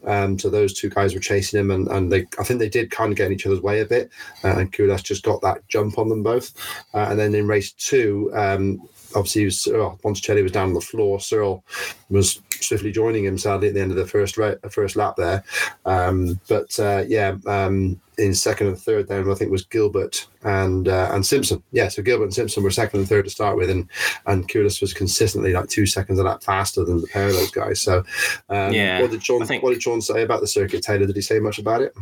Um, 0.06 0.38
so 0.38 0.50
those 0.50 0.74
two 0.74 0.90
guys 0.90 1.14
were 1.14 1.20
chasing 1.20 1.60
him, 1.60 1.72
and, 1.72 1.88
and 1.88 2.12
they 2.12 2.26
I 2.40 2.44
think 2.44 2.60
they 2.60 2.70
did 2.70 2.92
kind 2.92 3.12
of 3.12 3.18
get 3.18 3.28
in 3.28 3.34
each 3.34 3.46
other's 3.46 3.62
way 3.62 3.82
a 3.82 3.86
bit. 3.86 4.10
Uh, 4.44 4.60
and 4.60 4.72
Kullas 4.72 5.04
just 5.04 5.24
got 5.24 5.42
that 5.42 5.68
jump 5.68 5.98
on 5.98 6.10
them 6.10 6.24
both. 6.24 6.54
Uh, 6.94 7.08
and 7.10 7.20
then 7.20 7.34
in 7.36 7.48
race 7.48 7.72
two, 7.72 8.32
um, 8.34 8.82
obviously 9.16 9.46
was, 9.46 9.68
oh, 9.68 9.98
Monticelli 10.04 10.44
was 10.44 10.52
down 10.52 10.70
on 10.70 10.74
the 10.74 10.82
floor. 10.82 11.20
Cyril 11.20 11.64
was 12.10 12.42
swiftly 12.64 12.92
joining 12.92 13.26
him 13.26 13.38
sadly 13.38 13.68
at 13.70 13.74
the 13.74 13.82
end 13.82 13.92
of 13.92 13.98
the 13.98 14.08
first 14.08 14.38
ra- 14.38 14.56
first 14.70 14.96
lap 14.96 15.16
there. 15.18 15.44
Um, 15.86 16.40
but 16.48 16.78
uh, 16.80 17.04
yeah, 17.08 17.36
um, 17.48 18.00
in 18.18 18.34
second 18.34 18.68
and 18.68 18.78
third 18.80 19.08
then 19.10 19.30
I 19.30 19.34
think 19.34 19.52
was 19.52 19.66
Gilbert 19.66 20.26
and 20.44 20.88
uh, 20.88 21.10
and 21.12 21.26
Simpson. 21.26 21.62
Yeah, 21.72 21.90
so 21.90 22.02
Gilbert 22.02 22.24
and 22.26 22.34
Simpson 22.34 22.64
were 22.64 22.72
second 22.72 23.00
and 23.02 23.10
third 23.10 23.26
to 23.26 23.32
start 23.32 23.58
with, 23.58 23.70
and 23.70 23.90
and 24.26 24.48
Kullas 24.50 24.80
was 24.82 24.94
consistently 24.94 25.54
like 25.54 25.70
two 25.70 25.86
seconds 25.86 26.20
a 26.20 26.24
lap 26.24 26.44
faster 26.44 26.84
than 26.86 27.02
the 27.02 27.08
pair 27.08 27.28
of 27.28 27.34
those 27.34 27.52
guys. 27.52 27.82
So 27.82 28.04
um, 28.50 28.74
Yeah, 28.74 29.02
what 29.02 29.12
did 29.12 29.22
John 29.22 29.46
think- 29.46 29.64
what 29.64 29.72
did 29.72 29.82
John 29.82 30.02
say 30.02 30.22
about 30.24 30.42
the 30.42 30.48
circuit? 30.48 30.82
Taylor, 30.84 31.06
did 31.08 31.16
he 31.16 31.22
say 31.22 31.40
much 31.40 31.60
about 31.60 31.82
it? 31.82 31.94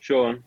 Shaun, 0.00 0.42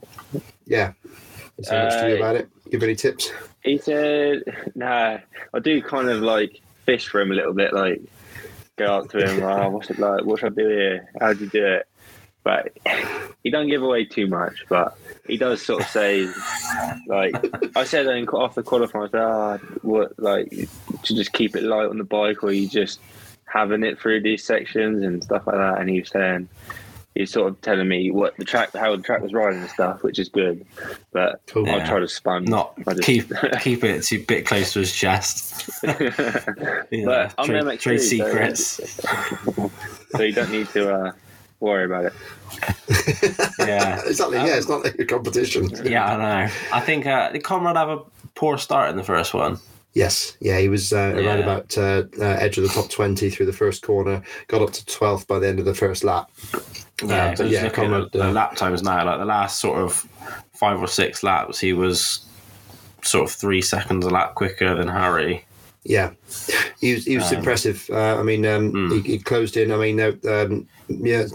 Yeah. 0.66 0.94
Did 1.02 1.12
he 1.58 1.64
say 1.64 1.84
much 1.84 1.94
to 1.94 2.08
you 2.10 2.14
Uh, 2.16 2.18
about 2.18 2.36
it? 2.36 2.50
Give 2.70 2.84
any 2.84 2.96
tips? 2.96 3.32
he 3.64 3.78
said, 3.78 4.44
"Nah, 4.76 5.18
I 5.54 5.60
do 5.60 5.82
kind 5.82 6.10
of 6.10 6.22
like 6.22 6.62
fish 6.86 7.08
for 7.08 7.20
him 7.20 7.32
a 7.32 7.36
little 7.36 7.54
bit, 7.54 7.74
like 7.74 8.02
go 8.78 8.98
up 8.98 9.10
to 9.12 9.18
him, 9.18 9.44
oh, 9.44 9.70
what's 9.70 9.90
it 9.90 10.00
like? 10.00 10.24
What 10.24 10.40
should 10.40 10.54
I 10.54 10.56
do 10.56 10.70
here? 10.70 11.10
How 11.20 11.34
do 11.34 11.44
you 11.44 11.50
do 11.50 11.66
it?" 11.66 11.88
But 12.44 12.78
he 13.44 13.50
don't 13.50 13.68
give 13.68 13.82
away 13.84 14.06
too 14.06 14.28
much, 14.28 14.66
but 14.70 14.98
he 15.28 15.36
does 15.36 15.62
sort 15.62 15.82
of 15.82 15.90
say, 15.90 16.32
like 17.08 17.36
I 17.76 17.84
said 17.84 18.06
in, 18.06 18.28
off 18.30 18.56
the 18.56 18.64
qualifying, 18.64 19.08
I 19.08 19.12
said, 19.12 19.22
ah, 19.22 19.58
what 19.82 20.18
like 20.18 20.50
to 21.04 21.16
just 21.16 21.34
keep 21.34 21.56
it 21.58 21.64
light 21.64 21.90
on 21.90 21.98
the 21.98 22.06
bike, 22.06 22.44
or 22.44 22.54
you 22.54 22.70
just 22.70 23.02
having 23.46 23.84
it 23.84 24.00
through 24.00 24.22
these 24.22 24.44
sections 24.44 25.04
and 25.04 25.22
stuff 25.24 25.46
like 25.48 25.58
that. 25.58 25.80
And 25.80 25.90
he 25.90 26.00
was 26.00 26.10
saying. 26.10 26.48
He's 27.18 27.32
sort 27.32 27.50
of 27.50 27.60
telling 27.62 27.88
me 27.88 28.12
what 28.12 28.38
the 28.38 28.46
track, 28.46 28.74
how 28.74 28.96
the 28.96 29.02
track 29.02 29.22
was 29.22 29.34
riding 29.34 29.62
and 29.62 29.70
stuff, 29.70 30.04
which 30.04 30.20
is 30.20 30.30
good. 30.30 30.66
But 31.12 31.42
Cool. 31.48 31.68
I'll 31.70 31.78
Yeah. 31.80 31.88
try 31.90 32.00
to 32.00 32.08
spun. 32.08 32.46
Not 32.46 32.78
just- 32.86 33.02
keep 33.04 33.32
keep 33.62 33.84
it 33.84 34.04
to 34.04 34.16
a 34.18 34.20
bit 34.24 34.46
close 34.46 34.74
to 34.74 34.80
his 34.80 34.94
chest. 34.94 35.70
You 36.92 37.06
know, 37.06 37.12
But 37.12 37.34
I'm 37.38 37.46
trade, 37.48 37.64
MX3, 37.64 37.80
trade 37.80 38.00
so- 38.02 38.06
secrets. 38.08 39.02
so 40.16 40.22
you 40.24 40.32
don't 40.32 40.52
need 40.52 40.70
to 40.70 40.94
uh, 40.94 41.12
worry 41.60 41.86
about 41.86 42.06
it. 42.06 42.14
Yeah. 43.60 44.02
exactly. 44.06 44.38
yeah, 44.38 44.56
it's 44.58 44.70
not 44.70 44.84
like 44.84 44.98
a 45.00 45.06
competition. 45.06 45.70
Yeah, 45.84 46.06
I 46.06 46.18
know. 46.46 46.52
I 46.74 46.80
think 46.80 47.06
uh, 47.06 47.32
did 47.32 47.44
Conrad 47.44 47.76
have 47.76 47.90
a 47.90 48.00
poor 48.36 48.58
start 48.58 48.90
in 48.92 48.96
the 48.98 49.04
first 49.04 49.34
one? 49.34 49.58
Yes, 49.98 50.38
yeah, 50.40 50.60
he 50.60 50.70
was 50.70 50.94
uh, 50.94 50.98
Yeah. 51.16 51.26
around 51.26 51.40
about 51.40 51.76
uh, 51.76 52.04
uh, 52.22 52.38
edge 52.46 52.60
of 52.60 52.64
the 52.64 52.70
top 52.70 52.88
twenty 52.92 53.32
through 53.32 53.48
the 53.48 53.60
first 53.64 53.82
corner. 53.82 54.22
Got 54.48 54.62
up 54.62 54.72
to 54.74 54.86
twelfth 54.86 55.26
by 55.28 55.40
the 55.40 55.48
end 55.48 55.58
of 55.58 55.66
the 55.66 55.74
first 55.74 56.04
lap. 56.04 56.30
Yeah, 57.04 57.34
so 57.34 57.46
yeah, 57.46 57.66
at 57.66 58.12
the 58.12 58.28
uh, 58.28 58.32
lap 58.32 58.56
times 58.56 58.84
now, 58.84 59.04
like 59.04 59.18
the 59.18 59.26
last 59.26 59.60
sort 59.60 59.80
of 59.80 59.94
five 60.54 60.80
or 60.80 60.88
six 60.88 61.24
laps, 61.24 61.60
he 61.60 61.74
was 61.74 62.24
sort 63.02 63.28
of 63.28 63.36
three 63.36 63.62
seconds 63.62 64.06
a 64.06 64.10
lap 64.12 64.36
quicker 64.36 64.76
than 64.76 64.88
Harri. 64.88 65.42
Yeah, 65.84 66.12
he 66.80 66.94
was 66.94 67.06
he 67.06 67.16
was 67.16 67.32
Um, 67.32 67.40
impressive. 67.40 67.90
Uh, 67.90 68.20
I 68.20 68.24
mean, 68.24 68.46
um, 68.46 68.74
Mm. 68.74 68.92
he, 69.04 69.14
he 69.14 69.18
closed 69.18 69.58
in. 69.58 69.72
I 69.72 69.78
mean, 69.78 70.00
uh, 70.00 70.14
um, 70.30 70.68
yeah. 70.88 71.26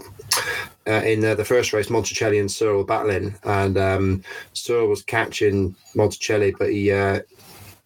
Uh, 0.85 1.01
in 1.05 1.23
uh, 1.23 1.33
the 1.35 1.45
first 1.45 1.71
race, 1.73 1.87
Monticelli 1.89 2.39
and 2.39 2.51
Searle 2.51 2.77
were 2.77 2.83
battling, 2.83 3.35
and 3.43 3.77
um, 3.77 4.21
Searle 4.53 4.87
was 4.87 5.01
catching 5.01 5.75
Monticelli, 5.95 6.51
but 6.57 6.71
he 6.71 6.91
uh, 6.91 7.19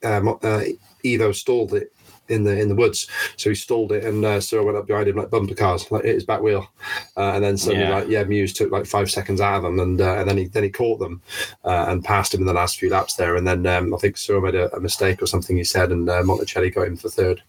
Mo- 0.03 0.39
uh, 0.43 0.63
Ivo 1.05 1.31
stalled 1.31 1.73
it 1.73 1.93
in 2.29 2.43
the 2.43 2.59
in 2.59 2.67
the 2.67 2.75
woods, 2.75 3.07
so 3.37 3.49
he 3.49 3.55
stalled 3.55 3.93
it, 3.93 4.03
and 4.03 4.25
uh, 4.25 4.41
Searle 4.41 4.65
went 4.65 4.77
up 4.77 4.85
behind 4.85 5.07
him 5.07 5.15
like 5.15 5.29
bumper 5.29 5.55
cars, 5.55 5.89
like 5.91 6.03
hit 6.03 6.15
his 6.15 6.25
back 6.25 6.41
wheel, 6.41 6.69
uh, 7.15 7.31
and 7.35 7.43
then 7.43 7.55
suddenly, 7.55 7.85
Yeah. 7.85 7.95
like 7.95 8.09
yeah, 8.09 8.23
Mewse 8.25 8.53
took 8.53 8.69
like 8.69 8.85
five 8.85 9.09
seconds 9.09 9.39
out 9.39 9.59
of 9.59 9.63
him, 9.63 9.79
and 9.79 10.01
uh, 10.01 10.15
and 10.17 10.29
then 10.29 10.37
he 10.37 10.45
then 10.47 10.63
he 10.63 10.69
caught 10.69 10.99
them 10.99 11.21
uh, 11.63 11.85
and 11.87 12.03
passed 12.03 12.33
him 12.33 12.41
in 12.41 12.45
the 12.47 12.53
last 12.53 12.79
few 12.79 12.89
laps 12.89 13.15
there, 13.15 13.37
and 13.37 13.47
then 13.47 13.65
um, 13.65 13.93
I 13.93 13.97
think 13.97 14.17
Searle 14.17 14.41
made 14.41 14.55
a, 14.55 14.75
a 14.75 14.79
mistake 14.81 15.21
or 15.21 15.25
something 15.25 15.55
he 15.55 15.63
said, 15.63 15.91
and 15.91 16.09
uh, 16.09 16.21
Monticelli 16.21 16.73
got 16.75 16.87
him 16.87 16.97
for 16.97 17.07
third, 17.09 17.41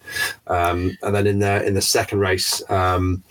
um, 0.47 0.97
and 1.03 1.13
then 1.13 1.27
in 1.27 1.41
the 1.41 1.67
in 1.67 1.75
the 1.75 1.83
second 1.83 2.21
race. 2.21 2.63
Um, 2.71 3.25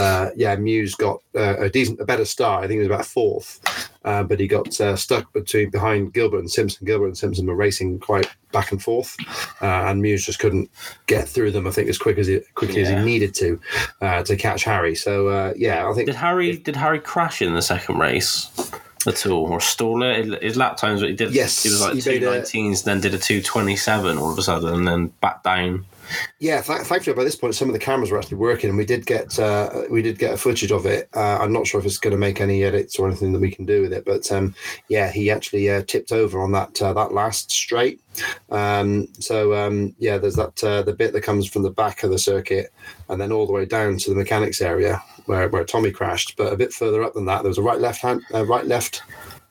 uh, 0.00 0.30
yeah, 0.34 0.56
Mewse 0.56 0.96
got 0.96 1.22
uh, 1.34 1.56
a 1.58 1.68
decent, 1.68 2.00
a 2.00 2.04
better 2.04 2.24
start. 2.24 2.64
I 2.64 2.66
think 2.66 2.78
he 2.80 2.88
was 2.88 2.88
about 2.88 3.06
fourth, 3.06 3.60
uh, 4.04 4.22
but 4.22 4.40
he 4.40 4.46
got 4.46 4.80
uh, 4.80 4.96
stuck 4.96 5.32
between 5.32 5.70
behind 5.70 6.12
Gilbert 6.14 6.38
and 6.38 6.50
Simpson. 6.50 6.86
Gilbert 6.86 7.06
and 7.06 7.18
Simpson 7.18 7.46
were 7.46 7.54
racing 7.54 8.00
quite 8.00 8.28
back 8.52 8.72
and 8.72 8.82
forth, 8.82 9.16
uh, 9.60 9.88
and 9.88 10.02
Mewse 10.02 10.24
just 10.24 10.38
couldn't 10.38 10.70
get 11.06 11.28
through 11.28 11.50
them. 11.50 11.66
I 11.66 11.70
think 11.70 11.88
as 11.88 11.98
quick 11.98 12.18
as 12.18 12.26
he, 12.26 12.40
quickly 12.54 12.82
as 12.82 12.88
he 12.88 12.96
needed 12.96 13.34
to 13.34 13.60
uh, 14.00 14.22
to 14.24 14.36
catch 14.36 14.64
Harri. 14.64 14.96
So 14.96 15.28
uh, 15.28 15.52
yeah, 15.56 15.88
I 15.88 15.92
think 15.92 16.06
Did 16.06 16.16
Harri 16.16 16.62
did 16.62 16.74
Harri 16.74 17.02
crash 17.02 17.42
in 17.42 17.54
the 17.54 17.62
second 17.62 17.98
race 17.98 18.50
at 19.06 19.26
all 19.26 19.52
or 19.52 19.60
stall 19.60 20.02
it? 20.02 20.42
His 20.42 20.56
lap 20.56 20.76
times 20.76 21.02
he 21.02 21.12
did. 21.12 21.32
Yes, 21.32 21.62
he 21.62 21.68
was 21.68 21.80
like 21.80 21.92
two 22.02 22.20
nineteens, 22.20 22.84
then 22.84 23.00
did 23.00 23.14
a 23.14 23.18
two 23.18 23.42
twenty 23.42 23.76
seven 23.76 24.18
all 24.18 24.32
of 24.32 24.38
a 24.38 24.42
sudden, 24.42 24.74
and 24.74 24.88
then 24.88 25.06
back 25.20 25.42
down. 25.42 25.84
Yeah, 26.38 26.60
th- 26.62 26.80
thankfully 26.82 27.14
by 27.14 27.24
this 27.24 27.36
point 27.36 27.54
some 27.54 27.68
of 27.68 27.72
the 27.72 27.78
cameras 27.78 28.10
were 28.10 28.18
actually 28.18 28.38
working, 28.38 28.68
and 28.70 28.78
we 28.78 28.84
did 28.84 29.06
get 29.06 29.38
uh, 29.38 29.82
we 29.90 30.02
did 30.02 30.18
get 30.18 30.34
a 30.34 30.36
footage 30.36 30.72
of 30.72 30.86
it. 30.86 31.08
Uh, 31.14 31.38
I'm 31.40 31.52
not 31.52 31.66
sure 31.66 31.80
if 31.80 31.86
it's 31.86 31.98
going 31.98 32.12
to 32.12 32.18
make 32.18 32.40
any 32.40 32.64
edits 32.64 32.98
or 32.98 33.06
anything 33.06 33.32
that 33.32 33.40
we 33.40 33.50
can 33.50 33.64
do 33.66 33.82
with 33.82 33.92
it, 33.92 34.04
but 34.04 34.30
um, 34.32 34.54
yeah, 34.88 35.10
he 35.10 35.30
actually 35.30 35.70
uh, 35.70 35.82
tipped 35.86 36.12
over 36.12 36.40
on 36.40 36.52
that 36.52 36.80
uh, 36.82 36.92
that 36.94 37.12
last 37.12 37.50
straight. 37.50 38.00
Um, 38.50 39.08
so 39.18 39.54
um, 39.54 39.94
yeah, 39.98 40.18
there's 40.18 40.36
that 40.36 40.62
uh, 40.64 40.82
the 40.82 40.92
bit 40.94 41.12
that 41.12 41.22
comes 41.22 41.46
from 41.48 41.62
the 41.62 41.70
back 41.70 42.02
of 42.02 42.10
the 42.10 42.18
circuit, 42.18 42.72
and 43.08 43.20
then 43.20 43.32
all 43.32 43.46
the 43.46 43.52
way 43.52 43.64
down 43.64 43.96
to 43.98 44.10
the 44.10 44.16
mechanics 44.16 44.60
area 44.60 45.02
where, 45.26 45.48
where 45.48 45.64
Tommy 45.64 45.90
crashed. 45.90 46.36
But 46.36 46.52
a 46.52 46.56
bit 46.56 46.72
further 46.72 47.02
up 47.02 47.14
than 47.14 47.26
that, 47.26 47.42
there 47.42 47.48
was 47.50 47.58
a 47.58 47.62
right 47.62 47.78
left 47.80 48.00
hand, 48.02 48.22
uh, 48.34 48.44
right 48.46 48.66
left 48.66 49.02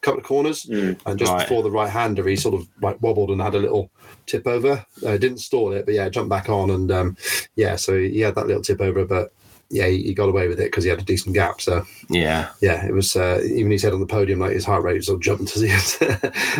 couple 0.02 0.20
of 0.22 0.26
corners, 0.26 0.64
Mm. 0.66 0.98
and 1.06 1.20
just 1.20 1.30
Right. 1.30 1.42
before 1.42 1.62
the 1.62 1.70
right 1.72 1.90
hander, 1.90 2.26
he 2.26 2.38
sort 2.38 2.56
of 2.56 2.66
like 2.82 3.02
wobbled 3.02 3.32
and 3.32 3.42
had 3.42 3.54
a 3.54 3.60
little 3.60 3.92
tip 4.30 4.48
over. 4.48 4.86
Uh, 5.06 5.18
didn't 5.18 5.40
stall 5.40 5.74
it, 5.74 5.86
but 5.86 5.94
yeah, 5.94 6.08
jumped 6.10 6.30
back 6.30 6.50
on, 6.50 6.70
and 6.70 6.92
um, 6.92 7.18
yeah, 7.56 7.76
so 7.76 7.98
he 7.98 8.22
had 8.22 8.36
that 8.36 8.48
little 8.48 8.62
tip 8.62 8.82
over, 8.82 9.06
but 9.06 9.34
yeah, 9.72 9.88
he, 9.88 10.02
he 10.02 10.14
got 10.14 10.30
away 10.30 10.48
with 10.48 10.60
it 10.60 10.66
because 10.72 10.84
he 10.84 10.90
had 10.90 11.00
a 11.00 11.04
decent 11.04 11.36
gap. 11.36 11.62
So 11.62 11.86
Yeah, 12.10 12.50
yeah, 12.62 12.86
it 12.86 12.94
was 12.94 13.16
uh, 13.16 13.42
even 13.46 13.72
he 13.72 13.78
said 13.78 13.94
on 13.94 14.00
the 14.00 14.06
podium 14.08 14.40
like 14.40 14.54
his 14.54 14.66
heart 14.66 14.84
rate 14.84 14.96
was 14.98 15.10
all 15.10 15.18
jumped 15.18 15.56
as 15.56 15.62
he 15.62 15.72
was 15.72 15.98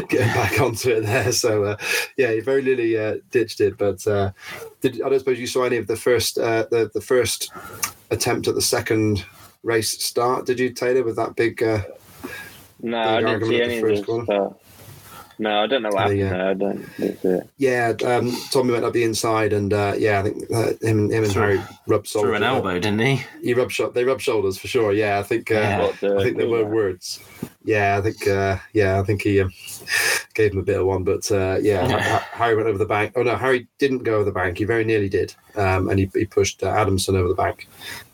getting 0.10 0.34
back 0.34 0.60
onto 0.62 0.90
it 0.90 1.06
there. 1.06 1.32
So 1.32 1.64
uh, 1.64 1.78
yeah, 2.18 2.32
he 2.32 2.40
very 2.40 2.62
nearly 2.62 2.98
uh, 2.98 3.16
ditched 3.32 3.62
it. 3.62 3.78
But 3.78 4.06
uh, 4.06 4.32
did 4.82 5.02
I 5.02 5.10
don't 5.10 5.20
suppose 5.20 5.40
you 5.40 5.48
saw 5.48 5.64
any 5.64 5.78
of 5.78 5.88
the 5.88 5.96
first 5.96 6.38
uh, 6.38 6.66
the 6.70 6.92
the 6.94 7.02
first 7.02 7.52
attempt 8.12 8.48
at 8.48 8.56
the 8.56 8.62
second 8.62 9.26
race 9.64 10.04
start? 10.04 10.46
Did 10.46 10.60
you 10.60 10.72
Taylor 10.72 11.04
with 11.04 11.16
that 11.16 11.36
big? 11.36 11.64
Uh, 11.64 11.82
No, 12.82 12.98
I 12.98 13.22
didn't 13.22 13.46
see 13.50 13.62
any 13.62 13.80
of 13.80 13.88
this. 13.88 14.08
one. 14.08 14.26
But 15.40 15.44
no, 15.50 15.64
I 15.64 15.68
don't 15.68 15.82
know 15.84 15.90
what 15.90 16.02
happened 16.02 16.20
Yeah. 16.20 16.30
there. 16.30 16.50
I 16.50 16.54
don't, 16.54 16.90
it. 17.00 17.50
yeah, 17.58 17.94
um, 18.06 18.36
Tommy 18.52 18.74
went 18.74 18.84
up 18.84 18.92
the 18.94 19.04
inside, 19.04 19.54
and 19.54 19.72
uh, 19.74 19.94
yeah, 19.98 20.20
I 20.20 20.24
think 20.24 20.44
uh, 20.54 20.74
him, 20.82 21.10
him 21.10 21.24
and 21.24 21.32
Threw- 21.32 21.58
Harri 21.60 21.78
rubbed 21.88 22.08
threw 22.08 22.22
shoulders. 22.22 22.36
an 22.38 22.44
elbow, 22.44 22.74
didn't 22.80 23.00
he? 23.00 23.22
He 23.42 23.54
rubbed 23.54 23.72
shou- 23.72 23.92
They 23.94 24.04
rubbed 24.04 24.22
shoulders 24.22 24.58
for 24.58 24.68
sure. 24.68 24.92
Yeah, 24.92 25.20
I 25.20 25.24
think. 25.24 25.50
Uh, 25.52 25.56
Yeah. 25.56 25.92
I 26.18 26.24
think 26.24 26.38
there 26.38 26.50
were 26.50 26.66
words. 26.66 27.20
Yeah, 27.64 27.98
I 27.98 28.02
think. 28.02 28.28
Uh, 28.28 28.58
yeah, 28.74 29.00
I 29.00 29.04
think 29.04 29.22
he 29.22 29.40
um, 29.42 29.52
gave 30.34 30.52
him 30.54 30.60
a 30.60 30.64
bit 30.64 30.80
of 30.80 30.86
one, 30.86 31.04
but 31.04 31.30
uh, 31.32 31.58
yeah, 31.62 31.88
Yeah. 31.88 32.20
Harri 32.34 32.56
went 32.56 32.68
over 32.68 32.78
the 32.78 32.86
bank. 32.86 33.14
Oh 33.16 33.24
no, 33.24 33.36
Harri 33.36 33.68
didn't 33.78 34.04
go 34.04 34.16
over 34.16 34.26
the 34.26 34.32
bank. 34.32 34.58
He 34.58 34.66
very 34.66 34.84
nearly 34.84 35.10
did, 35.10 35.34
um, 35.56 35.90
and 35.90 36.00
he, 36.00 36.10
he 36.14 36.26
pushed 36.26 36.64
uh, 36.64 36.68
Adamson 36.68 37.16
over 37.16 37.28
the 37.30 37.34
bank. 37.36 37.68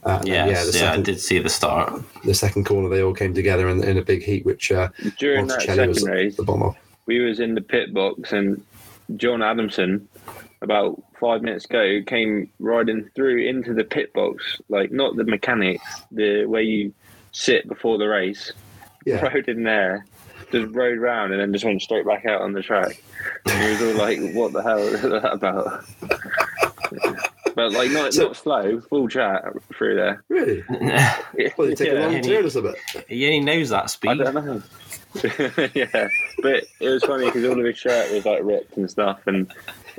Uh, 0.04 0.22
Yes, 0.24 0.28
yeah, 0.28 0.44
the 0.46 0.52
yeah, 0.54 0.84
I 0.86 0.90
second 0.90 1.06
did 1.06 1.20
see 1.20 1.40
the 1.40 1.50
start. 1.50 2.04
the 2.24 2.34
second 2.36 2.66
corner 2.66 2.90
they 2.90 3.02
all 3.02 3.14
came 3.14 3.34
together 3.34 3.68
in, 3.70 3.84
in 3.84 3.98
a 3.98 4.04
big 4.04 4.22
heat, 4.24 4.46
which 4.46 4.72
uh, 4.72 4.90
During 5.18 5.48
that 5.48 5.62
Monticelli 5.62 5.88
was 5.88 5.98
second 6.02 6.10
at 6.10 6.16
race, 6.16 6.36
the 6.38 6.44
bomb 6.44 6.62
of. 6.64 6.76
We 7.06 7.20
was 7.20 7.40
in 7.40 7.56
the 7.56 7.62
pit 7.62 7.94
box 7.94 8.32
and 8.34 8.64
John 9.18 9.44
Adamson, 9.44 10.08
about 10.62 11.02
five 11.20 11.42
minutes 11.44 11.66
ago, 11.66 12.02
came 12.08 12.50
riding 12.60 13.10
through 13.16 13.46
into 13.48 13.74
the 13.74 13.84
pit 13.84 14.12
box, 14.14 14.60
like 14.70 14.92
not 14.92 15.16
the 15.16 15.24
mechanics, 15.24 15.84
the 16.12 16.46
where 16.46 16.62
you 16.64 16.94
sit 17.32 17.68
before 17.68 17.98
the 17.98 18.08
race. 18.08 18.52
Yeah, 19.06 19.22
Rode 19.34 19.48
in 19.48 19.64
there, 19.64 20.06
just 20.52 20.74
rode 20.74 20.98
round 21.00 21.32
and 21.32 21.40
then 21.42 21.54
just 21.54 21.64
went 21.66 21.82
straight 21.84 22.08
back 22.08 22.26
out 22.26 22.42
on 22.42 22.54
the 22.54 22.64
track. 22.64 23.04
And 23.46 23.64
we 23.64 23.72
was 23.72 23.82
all 23.84 23.94
like, 24.04 24.34
"What 24.34 24.54
the 24.54 24.64
hell 24.64 24.80
is 24.80 25.02
that 25.04 25.32
about?" 25.32 25.86
but 27.56 27.72
like 27.72 27.92
not 27.92 28.14
So- 28.14 28.28
not 28.28 28.36
slow, 28.38 28.82
full 28.82 29.08
chat 29.08 29.44
through 29.78 29.96
there. 29.96 30.24
really. 30.30 30.64
Well, 31.58 31.68
they 31.68 31.76
take 31.76 31.90
a 31.90 31.94
Yeah. 31.96 32.08
long 32.08 32.22
turn 32.22 32.46
or 32.46 32.50
something. 32.50 32.76
he 33.08 33.26
only 33.28 33.40
knows 33.42 33.70
that 33.70 33.90
speed. 33.92 34.10
I 34.12 34.16
don't 34.16 34.34
know. 34.34 34.62
yeah, 35.74 36.10
but 36.42 36.66
it 36.80 36.90
was 36.90 37.04
funny 37.04 37.26
because 37.26 37.46
all 37.46 37.58
of 37.60 37.66
his 37.66 37.78
shirt 37.78 38.12
was 38.12 38.26
like 38.26 38.44
ripped 38.44 38.76
and 38.78 38.90
stuff, 38.90 39.20
and 39.28 39.52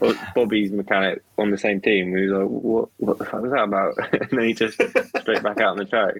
uh, 0.03 0.15
Bobby's 0.35 0.73
mechanic 0.73 1.23
on 1.39 1.51
the 1.51 1.59
same 1.59 1.81
team. 1.81 2.17
He 2.17 2.27
was 2.27 2.33
like, 2.33 2.49
"What? 2.49 2.89
What 2.99 3.19
the 3.19 3.25
fuck 3.25 3.43
was 3.43 3.53
that 3.53 3.65
about?" 3.65 3.95
and 4.13 4.31
then 4.31 4.47
he 4.49 4.55
just 4.55 4.75
straight 5.21 5.43
back 5.43 5.61
out 5.61 5.73
on 5.73 5.77
the 5.77 5.85
track. 5.85 6.15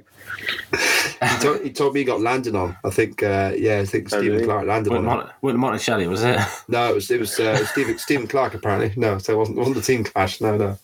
He 1.23 1.39
told, 1.43 1.61
he 1.63 1.71
told 1.73 1.95
me 1.95 2.01
he 2.01 2.05
got 2.05 2.21
landed 2.21 2.55
on. 2.55 2.77
I 2.85 2.91
think. 2.91 3.23
Uh, 3.23 3.53
yeah, 3.57 3.79
I 3.79 3.85
think 3.87 4.07
Oh, 4.13 4.19
Stephen 4.19 4.35
really? 4.35 4.45
Clark 4.45 4.67
landed 4.67 4.91
Wasn't, 4.91 5.09
on. 5.09 5.21
him. 5.21 5.29
Wasn't 5.43 5.63
Monticelli, 5.63 6.09
was 6.09 6.23
it? 6.23 6.39
No, 6.69 6.91
it 6.91 6.95
was 6.95 7.11
it 7.11 7.21
was 7.21 7.39
uh, 7.41 7.65
Stephen 7.67 7.99
Stephen 7.99 8.27
Clark 8.27 8.55
apparently. 8.55 8.93
No, 9.01 9.19
so 9.19 9.33
it 9.35 9.37
wasn't, 9.37 9.59
wasn't 9.59 9.77
the 9.77 9.83
team 9.83 10.05
clash. 10.05 10.41
No, 10.41 10.57
no. 10.57 10.79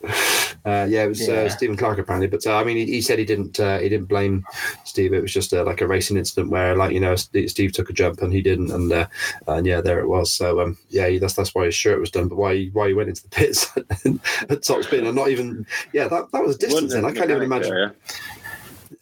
Uh, 0.65 0.87
yeah, 0.89 1.05
it 1.05 1.09
was 1.09 1.27
Yeah. 1.27 1.35
Uh, 1.35 1.49
Stephen 1.49 1.77
Clark 1.77 1.99
apparently. 1.99 2.29
But 2.29 2.47
uh, 2.47 2.57
I 2.57 2.65
mean, 2.65 2.77
he, 2.77 2.87
he 2.87 3.01
said 3.03 3.19
he 3.19 3.25
didn't 3.25 3.59
uh, 3.61 3.79
he 3.79 3.89
didn't 3.89 4.07
blame 4.07 4.45
Steve. 4.85 5.13
It 5.13 5.21
was 5.23 5.33
just 5.33 5.53
uh, 5.53 5.65
like 5.65 5.81
a 5.81 5.87
racing 5.89 6.17
incident 6.17 6.51
where 6.51 6.77
like 6.77 6.93
you 6.93 7.01
know 7.01 7.17
Steve, 7.17 7.51
Steve 7.51 7.73
took 7.73 7.91
a 7.91 7.93
jump 7.93 8.23
and 8.23 8.33
he 8.33 8.41
didn't, 8.43 8.71
and 8.71 8.93
uh, 8.93 9.07
and 9.49 9.67
yeah, 9.67 9.81
there 9.81 9.99
it 10.01 10.09
was. 10.09 10.33
So 10.33 10.61
um, 10.61 10.79
yeah, 10.89 11.19
that's 11.19 11.35
that's 11.35 11.55
why 11.55 11.65
his 11.67 11.75
shirt 11.75 12.01
was 12.01 12.11
done. 12.11 12.29
But 12.29 12.39
why 12.39 12.67
why 12.67 12.89
he 12.89 12.95
went 12.95 13.09
into 13.09 13.23
the 13.25 13.29
pits, 13.31 13.67
at 14.49 14.63
top 14.63 14.83
spin 14.85 15.07
and 15.07 15.17
not 15.17 15.29
even. 15.29 15.67
Yeah, 15.93 16.09
that, 16.09 16.31
that 16.33 16.43
was 16.45 16.57
distance. 16.57 16.93
Then 16.93 17.05
I 17.05 17.13
can't 17.13 17.31
even 17.31 17.43
imagine. 17.43 17.73
Area. 17.73 17.95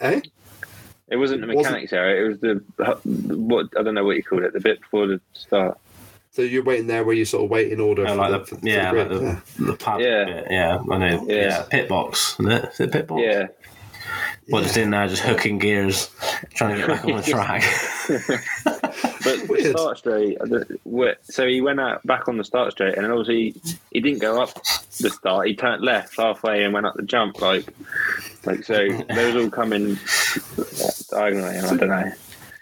Eh? 0.01 0.21
It 1.09 1.17
wasn't 1.17 1.41
the 1.43 1.51
It 1.51 1.57
wasn't- 1.57 1.73
mechanics 1.75 1.93
area. 1.93 2.25
It 2.25 2.29
was 2.29 2.41
the 2.41 3.37
what 3.37 3.67
I 3.79 3.83
don't 3.83 3.95
know 3.95 4.05
what 4.05 4.17
you 4.17 4.23
called 4.23 4.43
it. 4.45 4.53
The 4.53 4.61
bit 4.61 4.81
before 4.81 5.07
the 5.07 5.21
start. 5.33 5.79
So 6.33 6.43
you're 6.43 6.63
waiting 6.63 6.87
there 6.87 7.03
where 7.03 7.17
you 7.17 7.25
sort 7.25 7.43
of 7.45 7.51
wait 7.51 7.73
in 7.73 7.81
order. 7.81 8.07
Oh, 8.07 8.11
for 8.11 8.15
like 8.17 8.31
the, 8.31 8.39
the, 8.39 8.45
for 8.47 8.55
the 8.57 8.71
yeah, 8.71 8.91
like 8.93 9.09
the, 9.09 9.21
yeah. 9.21 9.41
the 9.67 9.77
pad 9.77 10.01
Yeah. 10.01 10.25
bit. 10.25 10.47
Yeah, 10.51 10.79
I 10.91 10.99
know. 10.99 11.25
Yeah, 11.27 11.35
Yeah. 11.35 11.63
pit 11.69 11.89
box. 11.89 12.37
Isn't 12.39 12.53
it? 12.53 12.65
Is 12.73 12.81
it 12.81 12.93
pit 12.93 13.07
box? 13.09 13.23
Yeah, 13.25 13.47
Well, 14.49 14.63
just 14.63 14.77
in 14.77 14.91
there, 14.91 15.09
just 15.09 15.23
hooking 15.23 15.59
gears, 15.59 16.09
trying 16.55 16.77
to 16.81 16.87
get 16.87 16.89
back 16.89 17.05
on 17.05 17.17
the 17.17 17.23
track. 18.65 18.77
Weird. 19.49 19.77
start 19.77 19.99
straight. 19.99 20.39
So 21.23 21.47
he 21.47 21.61
went 21.61 21.81
out 21.81 22.07
back 22.07 22.29
on 22.29 22.37
the 22.37 22.45
start 22.45 22.73
straight, 22.73 22.97
and 22.97 23.07
obviously 23.07 23.55
he 23.91 24.01
didn't 24.01 24.21
go 24.21 24.43
up 24.43 24.55
the 25.01 25.11
start. 25.11 25.47
He 25.47 25.55
turned 25.55 25.83
left 25.83 26.17
halfway 26.17 26.65
and 26.65 26.75
went 26.75 26.87
up 26.87 26.95
the 26.95 27.03
jump. 27.03 27.41
Like, 27.41 27.67
like 28.45 28.65
so 28.65 28.89
those 29.15 29.37
all 29.37 29.51
coming 29.51 29.99
diagonally. 31.11 31.59
I 31.59 31.77
don't 31.77 31.89
know. 31.89 32.13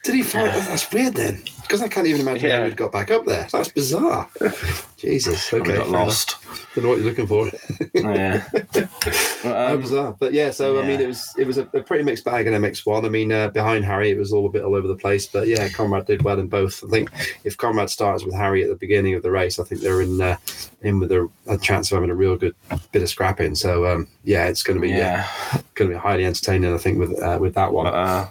Did 0.04 0.14
he 0.14 0.22
find? 0.22 0.46
That's 0.48 0.90
weird 0.92 1.14
then, 1.14 1.42
because 1.62 1.82
I 1.82 1.88
can't 1.88 2.06
even 2.06 2.20
imagine 2.20 2.50
how 2.50 2.64
he'd 2.64 2.76
got 2.76 2.92
back 2.92 3.10
up 3.10 3.26
there. 3.26 3.48
That's 3.52 3.68
bizarre. 3.68 4.28
Jesus. 4.96 5.50
Probably 5.50 5.72
Okay. 5.72 5.78
got 5.82 5.90
lost. 5.90 6.36
enough. 6.42 6.74
Don't 6.74 6.84
know 6.84 6.90
what 6.90 6.98
you're 6.98 7.06
looking 7.08 7.26
for. 7.26 7.50
yeah. 7.94 8.38
How 9.42 9.74
Um, 9.74 9.80
bizarre. 9.80 10.16
But 10.18 10.32
yeah, 10.32 10.50
so 10.50 10.80
I 10.80 10.86
mean, 10.86 11.00
it 11.00 11.06
was 11.08 11.32
it 11.36 11.46
was 11.46 11.58
a, 11.58 11.62
a 11.74 11.82
pretty 11.82 12.04
mixed 12.04 12.24
bag 12.24 12.46
in 12.46 12.52
MX1. 12.54 13.04
I 13.04 13.08
mean, 13.08 13.32
uh, 13.32 13.48
behind 13.48 13.84
Harri, 13.84 14.10
it 14.10 14.18
was 14.18 14.32
all 14.32 14.46
a 14.46 14.50
bit 14.50 14.62
all 14.64 14.74
over 14.74 14.86
the 14.88 14.96
place. 14.96 15.26
But 15.26 15.46
yeah, 15.48 15.68
Conrad 15.68 16.06
did 16.06 16.22
well 16.22 16.38
in 16.38 16.46
both. 16.48 16.82
I 16.84 16.88
think 16.88 17.10
if 17.44 17.56
Conrad 17.56 17.90
starts 17.90 18.24
with 18.24 18.34
Harri 18.34 18.62
at 18.62 18.68
the 18.68 18.76
beginning 18.76 19.14
of 19.14 19.22
the 19.22 19.30
race, 19.30 19.58
I 19.58 19.64
think 19.64 19.80
they're 19.80 20.00
in 20.02 20.20
uh, 20.20 20.36
in 20.82 21.00
with 21.00 21.10
a, 21.12 21.28
a 21.48 21.58
chance 21.58 21.90
of 21.90 21.96
having 21.96 22.10
a 22.10 22.14
real 22.14 22.36
good 22.36 22.54
bit 22.92 23.02
of 23.02 23.08
scrapping. 23.08 23.54
So 23.56 23.86
um, 23.86 24.06
yeah, 24.24 24.46
it's 24.46 24.62
going 24.62 24.76
to 24.80 24.82
be 24.82 24.90
yeah. 24.90 25.26
going 25.74 25.90
to 25.90 25.96
be 25.96 26.00
highly 26.00 26.24
entertaining. 26.24 26.72
I 26.72 26.78
think 26.78 26.98
with 26.98 27.20
uh, 27.20 27.38
with 27.40 27.54
that 27.54 27.72
one. 27.72 27.86
But, 27.86 27.94
uh, 27.94 28.28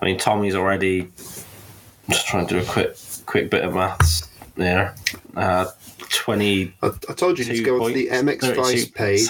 I 0.00 0.04
mean, 0.04 0.18
Tommy's 0.18 0.54
already 0.54 1.02
I'm 1.02 1.10
just 2.10 2.26
trying 2.26 2.46
to 2.46 2.54
do 2.54 2.60
a 2.60 2.64
quick 2.64 2.96
quick 3.26 3.50
bit 3.50 3.64
of 3.64 3.74
maths 3.74 4.28
there. 4.56 4.94
Uh, 5.36 5.66
20, 6.10 6.74
I, 6.82 6.86
I 7.08 7.12
told 7.14 7.38
you 7.38 7.44
to 7.46 7.62
go 7.62 7.88
to 7.88 7.94
the 7.94 8.08
MX 8.08 8.54
Vice 8.54 8.86
page 8.86 9.28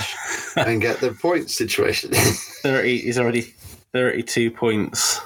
and 0.57 0.80
get 0.80 0.99
the 0.99 1.12
points 1.12 1.55
situation. 1.55 2.11
30, 2.14 2.99
he's 2.99 3.18
already 3.18 3.43
32 3.93 4.51
points 4.51 5.20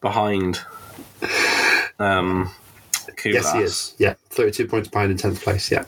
behind 0.00 0.58
um, 1.98 2.50
yes, 3.24 3.52
he 3.52 3.58
is. 3.60 3.94
Yeah, 3.98 4.14
thirty-two 4.30 4.68
points 4.68 4.88
behind 4.88 5.10
in 5.10 5.16
tenth 5.16 5.42
place. 5.42 5.70
Yeah. 5.70 5.84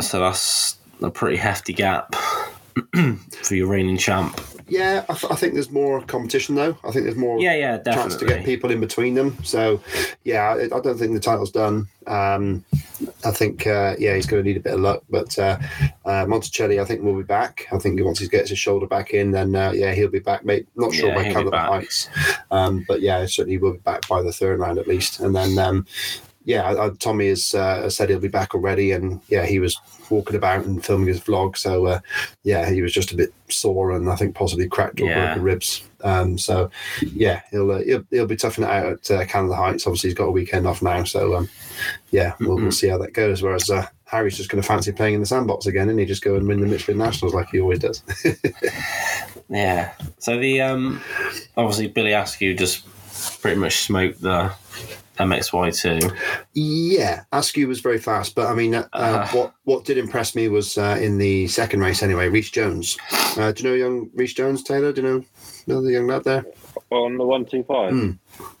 So 0.00 0.20
that's 0.20 0.76
a 1.02 1.10
pretty 1.10 1.36
hefty 1.36 1.72
gap 1.72 2.14
for 3.42 3.54
your 3.54 3.66
reigning 3.66 3.98
champ. 3.98 4.40
Yeah, 4.68 5.04
I, 5.08 5.14
th- 5.14 5.32
I 5.32 5.36
think 5.36 5.54
there's 5.54 5.70
more 5.70 6.02
competition 6.02 6.54
though. 6.54 6.76
I 6.84 6.90
think 6.90 7.04
there's 7.04 7.16
more 7.16 7.40
Yeah, 7.40 7.54
yeah, 7.54 7.82
chance 7.82 8.16
to 8.16 8.24
get 8.26 8.44
people 8.44 8.70
in 8.70 8.80
between 8.80 9.14
them. 9.14 9.36
So, 9.44 9.80
yeah, 10.24 10.42
I, 10.50 10.64
I 10.64 10.80
don't 10.80 10.98
think 10.98 11.14
the 11.14 11.20
title's 11.20 11.50
done. 11.50 11.88
Um, 12.06 12.64
I 13.24 13.30
think, 13.30 13.66
uh, 13.66 13.96
yeah, 13.98 14.14
he's 14.14 14.26
going 14.26 14.42
to 14.42 14.48
need 14.48 14.56
a 14.56 14.60
bit 14.60 14.74
of 14.74 14.80
luck. 14.80 15.02
But 15.10 15.38
uh, 15.38 15.58
uh, 16.04 16.24
Monticelli, 16.26 16.80
I 16.80 16.84
think, 16.84 17.02
will 17.02 17.16
be 17.16 17.22
back. 17.22 17.66
I 17.72 17.78
think 17.78 18.00
once 18.02 18.18
he 18.18 18.28
gets 18.28 18.50
his 18.50 18.58
shoulder 18.58 18.86
back 18.86 19.10
in, 19.10 19.30
then 19.30 19.54
uh, 19.54 19.72
yeah, 19.74 19.92
he'll 19.92 20.08
be 20.08 20.18
back. 20.18 20.44
Mate, 20.44 20.66
not 20.76 20.92
sure 20.92 21.08
Yeah, 21.08 21.14
by 21.14 21.24
he'll 21.24 21.32
count 21.34 21.44
be 21.44 21.48
of 21.48 21.52
the 21.52 21.58
heights, 21.58 22.08
um, 22.50 22.84
but 22.88 23.00
yeah, 23.00 23.24
certainly 23.26 23.58
will 23.58 23.72
be 23.72 23.78
back 23.78 24.06
by 24.08 24.22
the 24.22 24.32
third 24.32 24.58
round 24.58 24.78
at 24.78 24.88
least. 24.88 25.20
And 25.20 25.34
then, 25.34 25.58
um, 25.58 25.86
yeah, 26.44 26.90
Tommy 26.98 27.28
has 27.28 27.54
uh, 27.54 27.90
said 27.90 28.08
he'll 28.08 28.20
be 28.20 28.28
back 28.28 28.54
already, 28.54 28.92
and 28.92 29.20
yeah, 29.28 29.44
he 29.44 29.58
was 29.58 29.78
walking 30.10 30.36
about 30.36 30.64
and 30.64 30.84
filming 30.84 31.08
his 31.08 31.20
vlog. 31.20 31.56
So 31.56 31.86
uh, 31.86 32.00
yeah, 32.42 32.68
he 32.70 32.82
was 32.82 32.92
just 32.92 33.12
a 33.12 33.16
bit 33.16 33.32
sore 33.48 33.92
and 33.92 34.10
I 34.10 34.16
think 34.16 34.34
possibly 34.34 34.68
cracked 34.68 35.00
or 35.00 35.06
Yeah. 35.06 35.26
broken 35.26 35.42
ribs. 35.42 35.82
Um, 36.04 36.38
so 36.38 36.70
yeah, 37.02 37.42
he'll, 37.50 37.70
uh, 37.72 37.80
he'll 37.80 38.04
he'll 38.10 38.26
be 38.26 38.36
toughing 38.36 38.64
it 38.64 38.70
out 38.70 38.86
at 38.86 39.10
uh, 39.10 39.24
Canada 39.26 39.56
Heights. 39.56 39.86
Obviously, 39.86 40.10
he's 40.10 40.18
got 40.18 40.26
a 40.26 40.30
weekend 40.30 40.66
off 40.66 40.80
now, 40.82 41.02
so 41.04 41.34
um, 41.34 41.48
yeah, 42.10 42.34
we'll, 42.40 42.56
we'll 42.56 42.70
see 42.70 42.86
how 42.88 42.98
that 42.98 43.14
goes. 43.14 43.42
Whereas 43.42 43.68
uh, 43.68 43.86
Harri's 44.04 44.36
just 44.36 44.48
going 44.48 44.62
to 44.62 44.66
fancy 44.68 44.92
playing 44.92 45.14
in 45.14 45.20
the 45.20 45.26
sandbox 45.26 45.66
again, 45.66 45.88
and 45.88 45.98
he 45.98 46.06
just 46.06 46.22
go 46.22 46.36
and 46.36 46.46
win 46.46 46.60
the 46.60 46.66
Michelin 46.66 46.98
Nationals 46.98 47.34
like 47.34 47.48
he 47.50 47.60
always 47.60 47.80
does. 47.80 48.02
Yeah. 49.48 49.92
So 50.18 50.38
the 50.38 50.60
um, 50.60 51.00
obviously 51.56 51.88
Billy 51.88 52.12
Askew 52.12 52.54
just 52.54 52.84
pretty 53.40 53.58
much 53.58 53.78
smoked 53.78 54.20
the 54.20 54.52
MXY 55.18 55.76
two. 56.00 56.14
Yeah, 56.54 57.24
Askew 57.32 57.68
was 57.68 57.80
very 57.80 57.98
fast, 57.98 58.34
but 58.34 58.46
I 58.46 58.54
mean, 58.54 58.74
uh, 58.74 58.88
Uh. 58.92 59.26
what 59.28 59.54
what 59.64 59.84
did 59.84 59.98
impress 59.98 60.34
me 60.34 60.48
was 60.48 60.78
uh, 60.78 60.98
in 61.00 61.18
the 61.18 61.46
second 61.48 61.80
race 61.80 62.02
anyway. 62.02 62.28
Reese 62.28 62.50
Jones. 62.50 62.96
Uh, 63.36 63.52
do 63.52 63.62
you 63.62 63.68
know 63.70 63.74
young 63.76 64.10
Reese 64.14 64.34
Jones, 64.34 64.62
Taylor? 64.62 64.92
Do 64.92 65.02
you 65.02 65.08
know 65.08 65.24
know 65.66 65.82
the 65.82 65.92
young 65.92 66.06
lad 66.06 66.24
there, 66.24 66.46
On 66.90 67.16
the 67.18 67.24
one 67.24 67.44
two 67.44 67.62
five. 67.64 67.90
Hmm. 67.92 68.12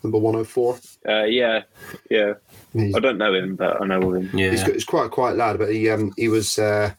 number 0.02 0.18
one 0.18 0.34
hundred 0.34 0.48
four? 0.48 0.78
Uh, 1.08 1.24
yeah, 1.24 1.62
yeah. 2.10 2.34
He's, 2.74 2.94
I 2.94 2.98
don't 3.00 3.16
know 3.16 3.32
him, 3.32 3.56
but 3.56 3.80
I 3.80 3.86
know 3.86 4.12
him. 4.12 4.30
Yeah. 4.34 4.50
he's, 4.50 4.62
he's 4.62 4.84
quite 4.84 5.06
a 5.06 5.08
quiet 5.08 5.36
lad, 5.38 5.58
but 5.58 5.72
he 5.72 5.88
um, 5.88 6.12
he 6.16 6.28
was 6.28 6.58
uh, 6.58 6.92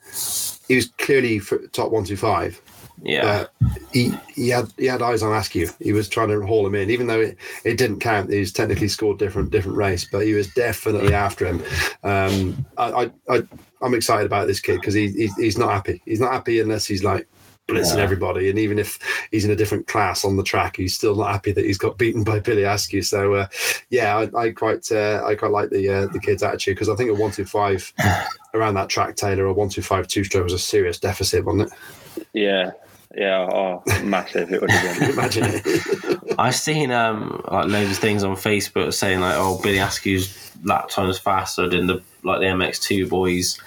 he 0.67 0.75
was 0.75 0.87
clearly 0.97 1.37
for 1.39 1.59
top 1.67 1.91
one 1.91 2.05
two 2.05 2.17
five. 2.17 2.59
Yeah. 3.03 3.45
Uh, 3.61 3.67
he 3.91 4.13
he 4.33 4.49
had 4.49 4.71
he 4.77 4.85
had 4.85 5.01
eyes 5.01 5.23
on 5.23 5.33
Askew. 5.35 5.69
He 5.79 5.93
was 5.93 6.09
trying 6.09 6.29
to 6.29 6.45
haul 6.45 6.65
him 6.65 6.75
in, 6.75 6.89
even 6.89 7.07
though 7.07 7.21
it, 7.21 7.37
it 7.63 7.77
didn't 7.77 7.99
count. 7.99 8.31
He's 8.31 8.51
technically 8.53 8.87
scored 8.87 9.19
different 9.19 9.51
different 9.51 9.77
race, 9.77 10.05
but 10.09 10.25
he 10.25 10.33
was 10.33 10.47
definitely 10.53 11.13
after 11.13 11.45
him. 11.45 11.63
Um, 12.03 12.65
I, 12.77 12.91
I, 12.91 13.11
I 13.29 13.43
I'm 13.81 13.93
excited 13.93 14.25
about 14.25 14.47
this 14.47 14.59
kid 14.59 14.75
because 14.75 14.93
he, 14.93 15.09
he 15.09 15.29
he's 15.37 15.57
not 15.57 15.71
happy. 15.71 16.01
He's 16.05 16.19
not 16.19 16.31
happy 16.33 16.59
unless 16.59 16.85
he's 16.85 17.03
like 17.03 17.27
blitzing 17.67 17.97
Yeah. 17.97 18.03
everybody, 18.03 18.49
and 18.49 18.57
even 18.59 18.79
if 18.79 18.99
he's 19.31 19.45
in 19.45 19.51
a 19.51 19.55
different 19.55 19.87
class 19.87 20.25
on 20.25 20.35
the 20.37 20.43
track, 20.43 20.75
he's 20.75 20.95
still 20.95 21.15
not 21.15 21.31
happy 21.31 21.51
that 21.51 21.65
he's 21.65 21.77
got 21.77 21.97
beaten 21.97 22.23
by 22.23 22.39
Billy 22.39 22.63
Askew. 22.63 23.01
So 23.01 23.35
uh, 23.35 23.47
yeah, 23.89 24.17
I, 24.17 24.37
I 24.39 24.51
quite 24.51 24.91
uh, 24.91 25.23
I 25.25 25.35
quite 25.35 25.51
like 25.51 25.69
the 25.69 25.87
uh, 25.89 26.07
the 26.07 26.19
kid's 26.19 26.43
attitude 26.43 26.75
because 26.75 26.89
I 26.89 26.95
think 26.95 27.09
a 27.09 27.13
one 27.13 27.31
two 27.31 27.45
five 27.45 27.91
around 28.53 28.73
that 28.73 28.89
track, 28.89 29.15
Taylor, 29.15 29.45
a 29.45 29.53
one 29.53 29.69
two 29.69 29.81
five 29.81 30.07
two 30.07 30.23
stroke 30.23 30.43
was 30.43 30.53
a 30.53 30.59
serious 30.59 30.99
deficit, 30.99 31.45
wasn't 31.45 31.71
it? 31.71 32.27
Yeah, 32.33 32.71
yeah. 33.15 33.47
Oh, 33.51 33.83
massive! 34.03 34.51
It 34.51 34.61
would 34.61 34.71
have 34.71 34.99
been. 34.99 35.09
imagine 35.13 35.43
it? 35.47 36.35
I've 36.37 36.55
seen 36.55 36.91
um 36.91 37.41
like 37.49 37.67
loads 37.67 37.91
of 37.91 37.97
things 37.97 38.23
on 38.23 38.35
Facebook 38.35 38.93
saying 38.93 39.19
like, 39.19 39.35
oh, 39.37 39.59
Billy 39.61 39.77
Askew's 39.77 40.51
lap 40.63 40.89
time 40.89 41.09
is 41.09 41.19
faster 41.19 41.67
than 41.67 41.87
the 41.87 42.01
like 42.23 42.39
the 42.39 42.45
MX2 42.45 43.09
boys. 43.09 43.59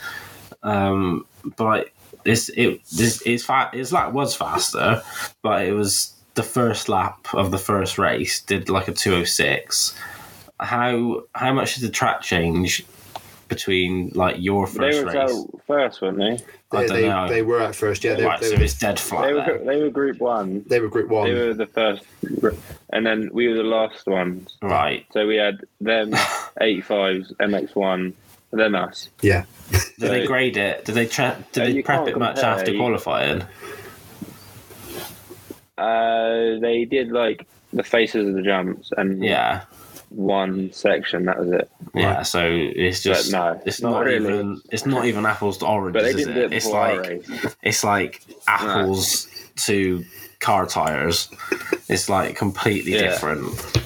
Um, 0.63 1.27
but 1.57 1.65
like, 1.65 1.95
this 2.25 2.49
it 2.51 2.85
this 2.97 3.23
it's 3.27 3.45
fa- 3.45 3.71
it's 3.73 3.93
like 3.93 4.13
was 4.13 4.35
faster, 4.35 5.03
but 5.43 5.65
it 5.65 5.73
was 5.73 6.13
the 6.35 6.43
first 6.43 6.89
lap 6.89 7.27
of 7.35 7.51
the 7.51 7.59
first 7.59 7.99
race 7.99 8.41
did 8.41 8.69
like 8.69 8.89
a 8.89 8.93
206. 8.93 9.95
How 10.61 11.25
how 11.35 11.53
much 11.53 11.75
did 11.75 11.85
the 11.85 11.91
track 11.91 12.23
change 12.23 12.85
between 13.55 14.11
like 14.15 14.37
your 14.39 14.67
They 14.67 14.73
first 14.93 15.05
were 15.05 15.13
race? 15.13 15.45
first, 15.67 16.03
weren't 16.03 16.19
they? 16.19 16.33
I 16.77 16.83
They, 16.83 16.87
don't 16.87 16.97
they, 17.03 17.09
know. 17.09 17.29
they 17.29 17.43
were 17.43 17.61
at 17.61 17.75
first, 17.75 18.03
yeah. 18.05 18.15
They, 18.15 18.25
right, 18.25 18.41
they, 18.41 18.49
so 18.51 18.57
were, 18.57 18.63
it's 18.63 18.79
dead 18.79 18.99
flat. 18.99 19.23
They 19.27 19.33
then. 19.35 19.47
were 19.47 19.65
they 19.65 19.83
were 19.83 19.91
Group 19.91 20.19
One. 20.21 20.65
they 20.67 20.81
were 20.81 20.89
Group 20.89 21.09
One. 21.11 21.29
They 21.29 21.35
were 21.35 21.55
the 21.55 21.67
first, 21.67 22.05
and 22.93 23.05
then 23.07 23.31
we 23.33 23.49
were 23.49 23.57
the 23.57 23.63
last 23.63 24.07
ones. 24.07 24.57
Right. 24.63 25.05
So 25.13 25.27
we 25.27 25.37
had 25.37 25.61
them, 25.81 26.11
85s, 26.61 27.35
MX1, 27.37 28.13
and 28.53 28.61
then 28.61 28.75
us. 28.75 29.09
yeah. 29.21 29.45
Did 29.99 30.11
they 30.11 30.27
grade 30.27 30.57
it? 30.57 30.85
Did 30.85 30.95
they 30.95 31.07
tra- 31.07 31.43
did 31.53 31.63
Uh, 31.63 31.67
they 31.67 31.83
prep 31.83 31.99
can't 31.99 32.09
it 32.09 32.19
much 32.19 32.35
compare, 32.37 32.51
after 32.59 32.75
qualifying? 32.77 33.43
Uh, 35.79 36.59
they 36.61 36.85
did 36.85 37.11
like 37.11 37.47
the 37.73 37.83
faces 37.83 38.29
of 38.29 38.35
the 38.35 38.43
jumps 38.43 38.91
and 38.97 39.25
Yeah, 39.25 39.63
one 40.15 40.73
section. 40.73 41.25
That 41.27 41.39
was 41.39 41.51
it. 41.51 41.71
yeah. 41.95 42.23
So 42.23 42.41
it's 42.51 43.03
just 43.03 43.33
no, 43.33 43.61
it's 43.67 43.81
not 43.81 43.91
not, 43.93 44.05
really. 44.05 44.25
even 44.33 44.61
it's 44.71 44.87
not 44.87 45.05
even 45.07 45.27
apples 45.27 45.59
to 45.59 45.67
oranges. 45.67 46.03
But 46.03 46.05
they 46.05 46.15
didn't 46.15 46.37
it? 46.37 46.49
do 46.49 46.55
it 46.55 46.57
It's 46.57 46.67
like 46.67 47.01
race. 47.01 47.57
it's 47.63 47.85
like 47.85 48.23
apples 48.49 49.27
to 49.67 50.05
car 50.41 50.67
tires. 50.67 51.29
It's 51.89 52.09
like 52.09 52.37
completely 52.37 52.93
Yeah. 52.95 53.03
different. 53.11 53.79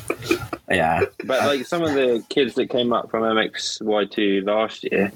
Yeah, 0.68 1.04
But 1.24 1.44
like 1.46 1.64
some 1.64 1.82
of 1.82 1.94
the 1.94 2.24
kids 2.28 2.54
that 2.56 2.70
came 2.70 2.92
up 2.92 3.08
from 3.10 3.22
MXY2 3.22 4.44
last 4.44 4.82
year, 4.90 5.12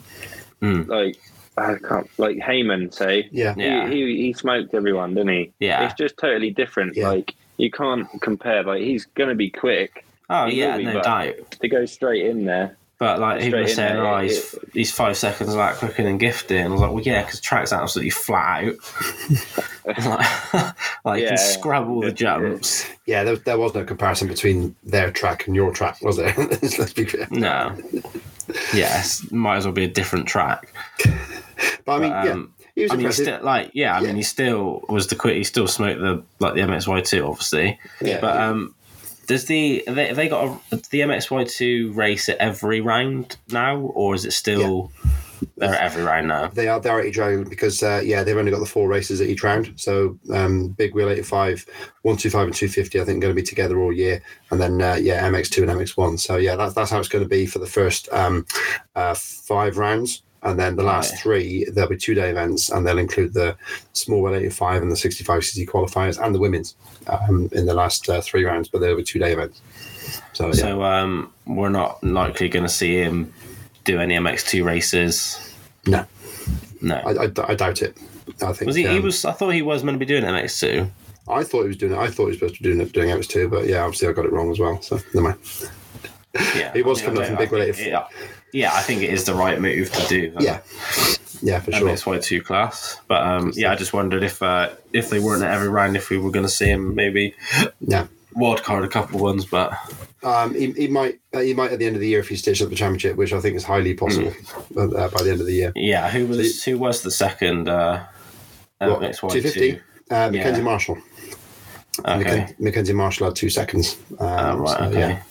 Mm. 0.63 0.87
like 0.89 1.19
I 1.59 1.75
can't 1.87 2.09
like 2.19 2.37
Heyman 2.37 2.93
say, 2.95 3.29
Yeah. 3.33 3.55
Yeah. 3.57 3.89
he, 3.89 3.95
he 3.97 4.17
he 4.27 4.33
smoked 4.33 4.75
everyone, 4.75 5.15
didn't 5.15 5.33
he? 5.33 5.53
Yeah. 5.59 5.85
it's 5.87 5.95
just 5.95 6.17
totally 6.19 6.51
different. 6.51 6.97
Yeah. 6.97 7.09
Like 7.09 7.35
you 7.57 7.71
can't 7.71 8.07
compare. 8.21 8.63
Like 8.63 8.83
he's 8.83 9.07
gonna 9.07 9.35
be 9.35 9.51
quick 9.51 10.05
Oh 10.33 10.47
He 10.47 10.61
yeah, 10.61 10.77
will 10.77 10.85
no 10.85 11.03
doubt. 11.03 11.35
to 11.61 11.69
go 11.69 11.85
straight 11.87 12.25
in 12.27 12.45
there. 12.47 12.77
But 12.99 13.19
like 13.19 13.41
people 13.41 13.61
are 13.61 13.67
Straight 13.67 13.71
in 13.71 13.77
saying, 13.77 13.95
there, 14.03 14.07
oh, 14.07 14.17
it- 14.19 14.25
he's, 14.25 14.55
he's 14.75 14.93
five 14.93 15.17
seconds 15.17 15.55
like 15.55 15.77
quicker 15.77 16.03
than 16.03 16.19
Gifty, 16.19 16.57
and 16.57 16.69
I 16.69 16.71
was 16.73 16.81
like, 16.83 16.91
well, 16.93 17.03
yeah, 17.03 17.23
because 17.25 17.41
track's 17.41 17.73
absolutely 17.73 18.11
flat 18.11 18.65
out. 18.65 18.75
like, 19.87 20.75
like 21.05 21.19
you 21.21 21.25
Yeah. 21.25 21.29
can 21.31 21.39
scrub 21.39 21.89
all 21.89 22.03
the 22.03 22.13
jumps. 22.13 22.87
Yeah, 23.07 23.25
there, 23.25 23.37
there 23.37 23.59
was 23.59 23.75
no 23.75 23.85
comparison 23.85 24.29
between 24.29 24.77
their 24.85 25.11
track 25.11 25.47
and 25.47 25.57
your 25.57 25.73
track, 25.73 26.01
was 26.03 26.17
there? 26.19 26.35
Let's 26.39 26.93
be 26.93 27.07
clear. 27.07 27.27
No. 27.31 27.75
Yes, 28.75 29.31
might 29.31 29.57
as 29.57 29.65
well 29.65 29.73
be 29.73 29.85
a 29.85 29.89
different 29.89 30.27
track. 30.29 30.73
But 31.85 31.93
I 31.93 31.99
mean, 32.01 32.11
But, 32.11 32.29
um, 32.29 32.55
yeah, 32.59 32.67
he 32.75 32.83
was 32.83 32.91
I 32.91 32.95
mean, 32.95 33.01
he 33.01 33.05
impressive. 33.07 33.25
still, 33.27 33.45
like, 33.45 33.71
yeah, 33.75 33.97
I 33.97 34.01
Yeah. 34.01 34.07
mean, 34.09 34.17
he 34.17 34.23
still 34.23 34.85
was 34.89 35.07
the 35.07 35.15
quick. 35.17 35.37
He 35.37 35.45
still 35.45 35.67
smoked 35.69 36.01
the 36.01 36.23
like 36.39 36.55
the 36.55 36.61
MXY 36.61 37.07
two, 37.07 37.27
obviously. 37.27 37.79
yeah, 38.03 38.21
But 38.21 38.37
um, 38.41 38.75
does 39.31 39.45
the 39.45 39.85
they 39.87 40.09
have 40.09 40.17
they 40.17 40.29
got 40.29 40.61
a, 40.73 40.77
the 40.91 41.03
MXY 41.03 41.49
two 41.49 41.93
race 41.93 42.29
at 42.29 42.37
every 42.39 42.81
round 42.81 43.37
now, 43.49 43.77
or 43.79 44.17
is 44.17 44.25
it 44.25 44.33
still 44.33 44.91
they're 45.57 45.73
at 45.73 45.81
every 45.81 46.03
round 46.03 46.27
now? 46.27 46.49
They 46.49 46.67
are 46.67 46.81
they're 46.81 46.99
at 46.99 47.07
each 47.07 47.17
round 47.17 47.49
because 47.49 47.81
uh, 47.81 48.03
yeah 48.05 48.25
they've 48.25 48.37
only 48.37 48.51
got 48.51 48.59
the 48.59 48.67
four 48.67 48.89
races 48.89 49.21
at 49.21 49.29
each 49.29 49.45
round. 49.45 49.73
So 49.77 50.19
um, 50.35 50.71
big 50.71 50.97
wheel 50.97 51.09
85, 51.09 51.65
125 52.03 52.47
and 52.47 52.57
250 52.57 53.01
I 53.01 53.05
think 53.05 53.23
going 53.23 53.31
to 53.33 53.41
be 53.41 53.47
together 53.47 53.79
all 53.79 53.93
year, 53.93 54.21
and 54.51 54.61
then 54.61 54.83
uh, 54.83 54.99
yeah 55.01 55.23
MX2 55.31 55.63
and 55.63 55.81
MX1. 55.81 56.19
So 56.19 56.37
yeah 56.37 56.57
that's 56.57 56.75
that's 56.75 56.91
how 56.91 56.99
it's 56.99 57.09
going 57.09 57.23
to 57.23 57.31
be 57.31 57.47
for 57.47 57.61
the 57.61 57.67
first 57.67 58.09
um, 58.13 58.45
uh, 58.97 59.15
five 59.15 59.79
rounds. 59.79 60.25
And 60.43 60.59
then 60.59 60.77
the 60.77 60.83
last 60.83 61.11
Right. 61.13 61.21
three, 61.21 61.65
there'll 61.71 61.91
be 61.91 61.97
two 61.99 62.15
day 62.15 62.31
events, 62.31 62.71
and 62.71 62.87
they'll 62.87 62.99
include 62.99 63.35
the 63.35 63.57
small 63.93 64.23
wheel 64.23 64.35
85 64.35 64.83
and 64.83 64.91
the 64.91 64.97
65 64.97 65.43
cc 65.43 65.67
qualifiers 65.69 66.19
and 66.25 66.35
the 66.35 66.39
women's 66.39 66.75
um, 67.09 67.49
in 67.53 67.67
the 67.67 67.75
last 67.75 68.09
uh, 68.09 68.21
three 68.23 68.45
rounds, 68.45 68.69
but 68.69 68.81
they'll 68.81 68.97
be 68.97 69.03
two 69.03 69.19
day 69.19 69.33
events. 69.33 69.61
So 70.33 70.47
yeah, 70.47 70.53
So 70.53 70.83
um, 70.83 71.33
we're 71.47 71.69
not 71.69 72.03
likely 72.03 72.49
going 72.49 72.63
to 72.65 72.69
see 72.71 72.97
him 72.97 73.33
do 73.85 74.01
any 74.01 74.15
MX 74.17 74.49
two 74.49 74.65
races. 74.65 75.55
no, 75.87 76.07
No, 76.81 76.95
I, 76.97 77.25
I, 77.25 77.31
I 77.49 77.55
doubt 77.55 77.83
it. 77.83 77.97
I 78.43 78.53
think 78.53 78.67
was 78.69 78.77
he? 78.77 78.83
he 78.87 78.97
um, 78.99 79.03
was. 79.03 79.25
I 79.27 79.33
thought 79.33 79.51
he 79.51 79.61
was 79.63 79.85
meant 79.85 79.97
to 79.97 79.99
be 79.99 80.07
doing 80.07 80.23
MX 80.25 80.59
two. 80.61 80.91
I 81.29 81.45
thought 81.45 81.63
he 81.63 81.69
was 81.69 81.77
doing 81.77 81.93
it. 81.93 81.99
I 81.99 82.07
thought 82.09 82.25
he 82.25 82.29
was 82.31 82.37
supposed 82.39 82.57
to 82.57 82.63
be 82.63 82.69
doing 82.71 82.81
it, 82.81 82.93
doing 82.93 83.09
mx2, 83.11 83.49
but 83.51 83.67
yeah, 83.67 83.83
obviously 83.85 84.09
I 84.09 84.13
got 84.13 84.25
it 84.25 84.33
wrong 84.33 84.51
as 84.51 84.59
well. 84.59 84.81
So 84.83 84.99
never 85.15 85.29
mind. 85.29 85.39
Yeah, 86.57 86.73
He 86.75 86.83
was 86.83 87.03
coming 87.03 87.21
up 87.21 87.27
from 87.29 87.37
Big 87.37 87.53
Relative. 87.53 87.79
it- 87.79 88.03
Yeah, 88.53 88.71
I 88.75 88.83
think 88.83 89.03
it 89.03 89.11
is 89.11 89.25
the 89.25 89.35
right 89.35 89.61
move 89.61 89.91
to 89.93 90.07
do. 90.09 90.33
Yeah, 90.41 90.61
yeah, 91.43 91.61
for 91.61 91.73
sure. 91.73 91.89
MXY 91.89 92.23
two 92.23 92.43
class. 92.43 92.99
But 93.09 93.23
um, 93.27 93.53
yeah, 93.55 93.73
I 93.73 93.77
just 93.77 93.93
wondered 93.93 94.23
if 94.23 94.43
uh, 94.43 94.71
if 94.93 95.11
they 95.11 95.19
weren't 95.21 95.43
at 95.43 95.53
every 95.55 95.69
round, 95.69 95.97
if 95.97 96.11
we 96.11 96.19
were 96.19 96.31
going 96.31 96.45
to 96.47 96.51
see 96.51 96.67
him 96.67 96.95
maybe 96.95 97.35
Yeah, 97.81 98.07
wild 98.35 98.63
card 98.63 98.85
a 98.85 98.89
couple 98.89 99.17
of 99.17 99.23
ones. 99.23 99.47
But 99.47 99.73
um, 100.23 100.55
he, 100.55 100.73
he 100.73 100.89
might 100.89 101.21
uh, 101.33 101.41
he 101.41 101.55
might 101.55 101.73
at 101.73 101.79
the 101.79 101.87
end 101.87 101.97
of 101.97 102.01
the 102.01 102.09
year 102.09 102.21
if 102.21 102.29
he 102.29 102.37
stitches 102.37 102.63
up 102.63 102.71
the 102.71 102.77
championship, 102.77 103.17
which 103.17 103.33
I 103.33 103.41
think 103.41 103.57
is 103.57 103.65
highly 103.65 103.95
possible 103.95 104.33
uh, 104.77 104.89
uh, 104.91 105.09
by 105.09 105.23
the 105.23 105.31
end 105.31 105.41
of 105.41 105.47
the 105.47 105.55
year. 105.55 105.73
yeah, 105.77 106.11
who 106.11 106.27
was 106.27 106.63
who 106.65 106.77
was 106.79 107.03
the 107.03 107.11
second 107.11 107.69
uh, 107.69 108.05
250? 108.81 109.81
Uh, 110.11 110.31
Mackenzie 110.31 110.59
Yeah. 110.59 110.61
Marshall. 110.65 110.99
Okay, 112.01 112.17
Mackenzie, 112.19 112.55
Mackenzie 112.59 112.93
Marshall 112.95 113.27
had 113.27 113.37
two 113.37 113.51
seconds. 113.51 113.97
Um, 114.13 114.17
Ah, 114.29 114.53
right. 114.55 114.79
so, 114.79 114.85
okay. 114.87 114.99
Yeah. 115.01 115.23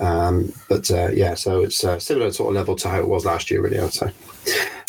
Um, 0.00 0.52
but 0.68 0.90
uh, 0.90 1.08
yeah, 1.08 1.34
so 1.34 1.62
it's 1.62 1.84
uh, 1.84 1.98
similar 1.98 2.32
sort 2.32 2.50
of 2.50 2.56
level 2.56 2.76
to 2.76 2.88
how 2.88 3.00
it 3.00 3.08
was 3.08 3.24
last 3.24 3.50
year, 3.50 3.62
really. 3.62 3.78
I'd 3.78 3.92
say. 3.92 4.12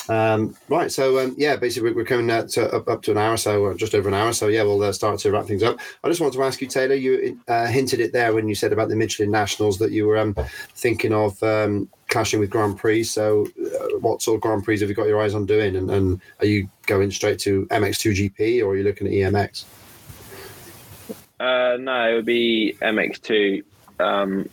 Um, 0.10 0.56
right, 0.70 0.92
so 0.92 1.20
um, 1.20 1.36
yeah, 1.38 1.58
basically 1.58 1.92
we're 1.92 2.06
coming 2.06 2.28
to, 2.28 2.76
up, 2.76 2.88
up 2.88 3.02
to 3.04 3.12
an 3.12 3.18
hour, 3.18 3.36
so 3.36 3.66
uh, 3.66 3.74
just 3.74 3.94
over 3.94 4.08
an 4.08 4.14
hour. 4.14 4.32
So 4.34 4.48
yeah, 4.48 4.64
we'll 4.64 4.82
uh, 4.82 4.94
start 4.94 5.20
to 5.20 5.32
wrap 5.32 5.46
things 5.46 5.64
up. 5.64 5.80
I 6.04 6.08
just 6.08 6.22
wanted 6.22 6.38
to 6.38 6.44
ask 6.44 6.62
you, 6.62 6.68
Taylor. 6.68 6.96
You 6.96 7.40
uh, 7.48 7.68
hinted 7.68 8.00
it 8.00 8.14
there 8.14 8.34
when 8.34 8.48
you 8.48 8.56
said 8.56 8.72
about 8.72 8.90
the 8.90 8.96
Michelin 8.96 9.32
Nationals 9.32 9.78
that 9.80 9.92
you 9.92 10.08
were 10.08 10.18
um, 10.18 10.36
thinking 10.76 11.14
of 11.14 11.42
um, 11.44 11.90
clashing 12.08 12.40
with 12.40 12.50
Grand 12.50 12.78
Prix. 12.78 13.04
So, 13.04 13.48
uh, 13.60 13.98
what 14.00 14.22
sort 14.22 14.36
of 14.36 14.42
Grand 14.42 14.64
Prix 14.64 14.80
have 14.80 14.90
you 14.90 14.96
got 14.96 15.08
your 15.08 15.22
eyes 15.22 15.36
on 15.36 15.46
doing? 15.46 15.76
And, 15.76 15.92
and 15.92 16.22
are 16.40 16.46
you 16.46 16.70
going 16.86 17.12
straight 17.12 17.40
to 17.40 17.66
MX2 17.68 18.32
GP 18.32 18.64
or 18.64 18.70
are 18.70 18.78
you 18.78 18.84
looking 18.84 19.08
at 19.08 19.14
EMX? 19.14 19.66
No, 21.40 22.10
it 22.10 22.16
would 22.16 22.26
be 22.26 22.76
MX2. 22.82 23.64
Um, 24.00 24.50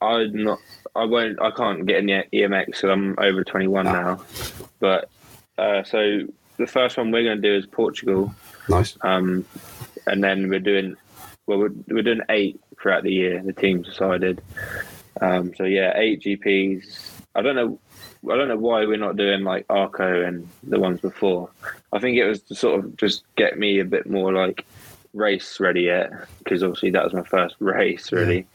I'm 0.00 0.44
not. 0.44 0.58
I 0.94 1.04
won't. 1.04 1.40
I 1.40 1.50
can't 1.50 1.86
get 1.86 1.98
in 1.98 2.06
the 2.06 2.24
EMX 2.32 2.66
because 2.66 2.84
I'm 2.84 3.14
over 3.18 3.44
21 3.44 3.86
Ah. 3.86 3.92
now. 3.92 4.24
But 4.80 5.08
uh, 5.58 5.82
so 5.84 6.20
the 6.56 6.66
first 6.66 6.96
one 6.96 7.10
we're 7.10 7.24
going 7.24 7.40
to 7.40 7.48
do 7.48 7.54
is 7.56 7.66
Portugal, 7.66 8.34
Nice. 8.68 8.96
um, 9.02 9.44
and 10.06 10.22
then 10.22 10.48
we're 10.48 10.60
doing. 10.60 10.96
Well, 11.46 11.58
we're, 11.58 11.72
we're 11.88 12.02
doing 12.02 12.20
eight 12.28 12.60
throughout 12.80 13.02
the 13.02 13.12
year. 13.12 13.42
The 13.42 13.52
team's 13.52 13.86
decided. 13.88 14.40
Um, 15.20 15.52
so 15.56 15.64
yeah, 15.64 15.92
eight 15.96 16.20
GPs. 16.22 17.10
I 17.34 17.42
don't 17.42 17.56
know. 17.56 17.78
I 18.30 18.36
don't 18.36 18.48
know 18.48 18.56
why 18.56 18.84
we're 18.84 18.96
not 18.98 19.16
doing 19.16 19.42
like 19.44 19.64
Arco 19.68 20.22
and 20.24 20.48
the 20.64 20.78
ones 20.78 21.00
before. 21.00 21.50
I 21.92 21.98
think 22.00 22.16
it 22.18 22.24
was 22.26 22.42
to 22.42 22.54
sort 22.54 22.80
of 22.84 22.96
just 22.96 23.22
get 23.36 23.58
me 23.58 23.78
a 23.78 23.84
bit 23.84 24.08
more 24.10 24.32
like 24.32 24.66
race 25.14 25.58
ready 25.60 25.82
yet 25.82 26.12
because 26.38 26.62
obviously 26.62 26.90
that 26.90 27.04
was 27.04 27.12
my 27.14 27.22
first 27.22 27.56
race 27.60 28.12
really. 28.12 28.46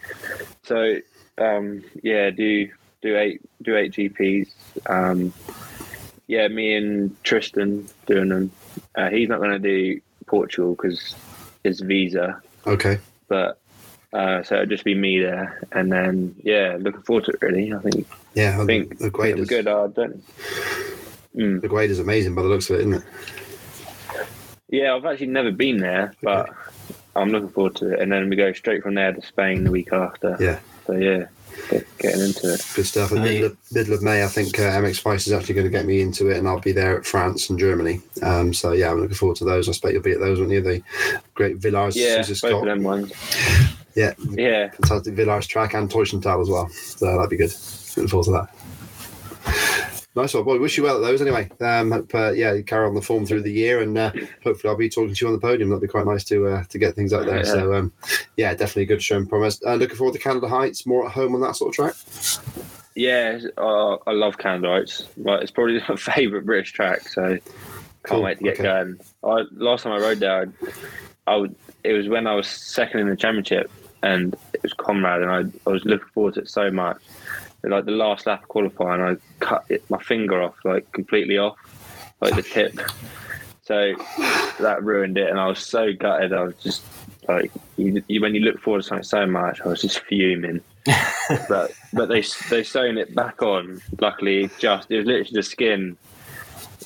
So 0.63 0.97
um, 1.37 1.83
yeah, 2.01 2.29
do 2.29 2.69
do 3.01 3.17
eight 3.17 3.41
do 3.61 3.75
eight 3.75 3.93
GPs. 3.93 4.49
Um, 4.87 5.33
yeah, 6.27 6.47
me 6.47 6.73
and 6.75 7.23
Tristan 7.23 7.87
doing 8.05 8.29
them. 8.29 8.51
Uh, 8.95 9.09
he's 9.09 9.29
not 9.29 9.39
going 9.39 9.51
to 9.51 9.59
do 9.59 9.99
Portugal 10.25 10.73
because 10.75 11.15
his 11.63 11.79
visa, 11.81 12.41
Okay. 12.65 12.97
but 13.27 13.59
uh, 14.13 14.41
so 14.43 14.55
it'll 14.55 14.67
just 14.67 14.83
be 14.85 14.95
me 14.95 15.19
there. 15.19 15.59
And 15.71 15.91
then 15.91 16.35
yeah, 16.43 16.77
looking 16.79 17.01
forward 17.01 17.25
to 17.25 17.31
it 17.31 17.41
really. 17.41 17.73
I 17.73 17.79
think 17.79 18.07
Yeah, 18.35 18.61
I 18.61 18.65
think 18.65 18.97
the 18.99 19.07
it'll 19.07 19.39
is 19.39 19.49
good. 19.49 19.67
I 19.67 19.87
don't. 19.87 20.23
Mm. 21.35 21.61
the 21.61 21.67
Agueda 21.67 21.89
is 21.89 21.99
amazing 21.99 22.35
by 22.35 22.43
the 22.43 22.47
looks 22.47 22.69
of 22.69 22.75
it, 22.77 22.81
isn't 22.81 22.93
it? 22.93 23.03
Yeah, 24.74 24.95
I've 24.95 25.05
actually 25.05 25.28
never 25.28 25.51
been 25.51 25.78
there, 25.78 26.15
but 26.24 26.49
I'm 27.15 27.30
looking 27.30 27.49
forward 27.49 27.76
to 27.76 27.93
it. 27.93 27.99
And 27.99 28.11
then 28.11 28.28
we 28.28 28.36
go 28.36 28.51
straight 28.53 28.82
from 28.82 28.95
there 28.95 29.13
to 29.13 29.21
Spain 29.21 29.63
the 29.63 29.69
week 29.69 29.93
after. 29.93 30.36
Yeah, 30.39 30.57
So 30.88 30.93
yeah, 30.93 31.26
getting 31.99 32.21
into 32.21 32.51
it. 32.55 32.65
good 32.76 32.88
stuff. 32.88 33.11
In 33.11 33.17
Hey. 33.19 33.24
middle 33.36 33.45
of, 33.51 33.57
middle 33.71 33.93
of 33.93 34.01
May, 34.01 34.24
I 34.24 34.28
think 34.28 34.57
uh, 34.57 34.63
MX 34.63 35.01
Vice 35.03 35.28
is 35.28 35.34
actually 35.34 35.53
going 35.53 35.67
to 35.67 35.71
get 35.71 35.86
me 35.86 36.01
into 36.01 36.30
it, 36.32 36.38
and 36.38 36.47
I'll 36.47 36.59
be 36.59 36.71
there 36.71 36.97
at 36.97 37.05
France 37.05 37.51
and 37.51 37.59
Germany. 37.59 38.01
Um, 38.24 38.51
so 38.51 38.71
yeah, 38.71 38.89
I'm 38.89 38.99
looking 38.99 39.13
forward 39.15 39.38
to 39.38 39.45
those. 39.45 39.67
I 39.67 39.71
expect 39.74 39.93
you'll 39.93 40.01
be 40.01 40.13
at 40.13 40.19
those, 40.19 40.39
won't 40.39 40.49
you? 40.51 40.61
The 40.61 40.82
great 41.36 41.57
Villars, 41.57 41.95
Yeah, 41.95 42.24
both 42.24 42.43
of 42.43 42.65
them 42.65 42.82
ones. 42.82 43.13
Yeah, 43.93 44.13
Yeah, 44.32 44.71
fantastic 44.71 45.13
Villars 45.13 45.45
track 45.45 45.76
and 45.76 45.88
Teutschenthal 45.88 46.41
as 46.41 46.49
well. 46.49 46.67
So 46.69 47.15
that'd 47.15 47.30
be 47.30 47.38
good. 47.38 47.53
Looking 47.95 48.07
forward 48.07 48.26
to 48.26 48.32
that. 48.32 48.49
Nice 50.16 50.34
one, 50.36 50.43
boy. 50.43 50.59
Wish 50.59 50.78
you 50.78 50.84
well 50.84 50.97
at 50.97 51.01
those 51.01 51.22
anyway. 51.22 51.49
Um, 51.59 51.91
hope, 51.91 52.14
uh, 52.14 52.32
yeah, 52.32 52.61
carry 52.61 52.86
on 52.86 52.93
the 52.93 53.01
form 53.01 53.26
through 53.26 53.41
the 53.41 53.51
year, 53.51 53.82
and 53.82 53.97
uh, 53.97 54.11
hopefully 54.43 54.70
I'll 54.70 54.78
be 54.78 54.88
talking 54.89 55.16
to 55.16 55.26
you 55.26 55.28
on 55.28 55.34
the 55.34 55.39
podium. 55.39 55.70
That'd 55.70 55.82
be 55.82 55.88
quite 55.88 56.05
nice 56.05 56.24
to 56.26 56.47
uh, 56.47 56.64
to 56.66 56.78
get 56.78 56.95
things 56.95 57.14
out 57.14 57.26
there. 57.26 57.38
Yeah. 57.38 57.43
So 57.43 57.74
um, 57.74 57.91
yeah, 58.38 58.51
definitely 58.51 58.84
a 58.84 58.88
good 58.88 59.01
show 59.01 59.18
and 59.18 59.28
promise. 59.28 59.59
Uh, 59.66 59.76
looking 59.76 59.95
forward 59.95 60.14
to 60.14 60.20
Canada 60.20 60.47
Heights. 60.47 60.86
More 60.86 61.05
at 61.05 61.11
home 61.11 61.34
on 61.34 61.41
that 61.41 61.55
sort 61.55 61.70
of 61.70 61.76
track. 61.76 61.95
yeah. 62.95 63.39
Uh, 63.57 63.95
I 64.05 64.11
love 64.11 64.38
Canada 64.38 64.68
Heights. 64.70 65.07
Like, 65.18 65.41
it's 65.41 65.51
probably 65.51 65.80
my 65.89 65.95
favourite 65.95 66.45
British 66.45 66.74
track. 66.74 67.07
So 67.07 67.30
can't 67.30 67.41
Cool, 68.03 68.24
wait 68.24 68.38
to 68.38 68.43
get 68.43 68.53
okay. 68.55 68.64
going. 68.64 68.99
I, 69.24 69.43
last 69.53 69.84
time 69.84 69.93
I 69.93 69.97
rode 69.99 70.20
there, 70.20 70.51
I, 71.28 71.32
I 71.32 71.36
would. 71.38 71.55
It 71.84 71.93
was 71.93 72.07
when 72.07 72.28
I 72.28 72.36
was 72.36 72.47
second 72.47 72.99
in 72.99 73.09
the 73.09 73.16
championship, 73.16 73.72
and 74.03 74.36
it 74.53 74.61
was 74.61 74.74
Conrad, 74.74 75.22
and 75.22 75.32
I, 75.32 75.70
I 75.70 75.74
was 75.74 75.84
looking 75.86 76.07
forward 76.14 76.36
to 76.36 76.41
it 76.41 76.49
so 76.49 76.70
much. 76.70 77.01
Like 77.64 77.86
the 77.86 77.91
last 77.91 78.28
lap 78.28 78.43
of 78.43 78.49
qualifying, 78.49 79.01
I 79.01 79.16
cut 79.39 79.66
it, 79.70 79.89
my 79.89 79.99
finger 79.99 80.41
off, 80.41 80.55
like 80.66 80.91
completely 80.91 81.38
off, 81.38 81.57
like 82.20 82.36
the 82.36 82.41
tip. 82.41 82.78
So 83.64 83.95
that 84.59 84.84
ruined 84.84 85.18
it, 85.18 85.30
and 85.30 85.39
I 85.39 85.47
was 85.47 85.59
so 85.59 85.93
gutted. 85.93 86.34
I 86.34 86.43
was 86.43 86.55
just 86.57 86.84
like, 87.30 87.51
you, 87.78 88.03
you, 88.07 88.20
when 88.20 88.36
you 88.36 88.41
look 88.41 88.59
forward 88.59 88.82
to 88.82 88.88
something 88.88 89.03
so 89.03 89.26
much, 89.26 89.61
I 89.61 89.70
was 89.70 89.82
just 89.82 89.99
fuming. 90.01 90.59
but 91.47 91.72
but 91.93 92.09
they 92.09 92.22
they 92.49 92.64
sewn 92.64 92.97
it 92.97 93.16
back 93.16 93.41
on. 93.41 93.82
Luckily, 94.01 94.49
just 94.59 94.91
it 94.91 94.97
was 94.97 95.05
literally 95.05 95.32
the 95.32 95.43
skin 95.43 95.97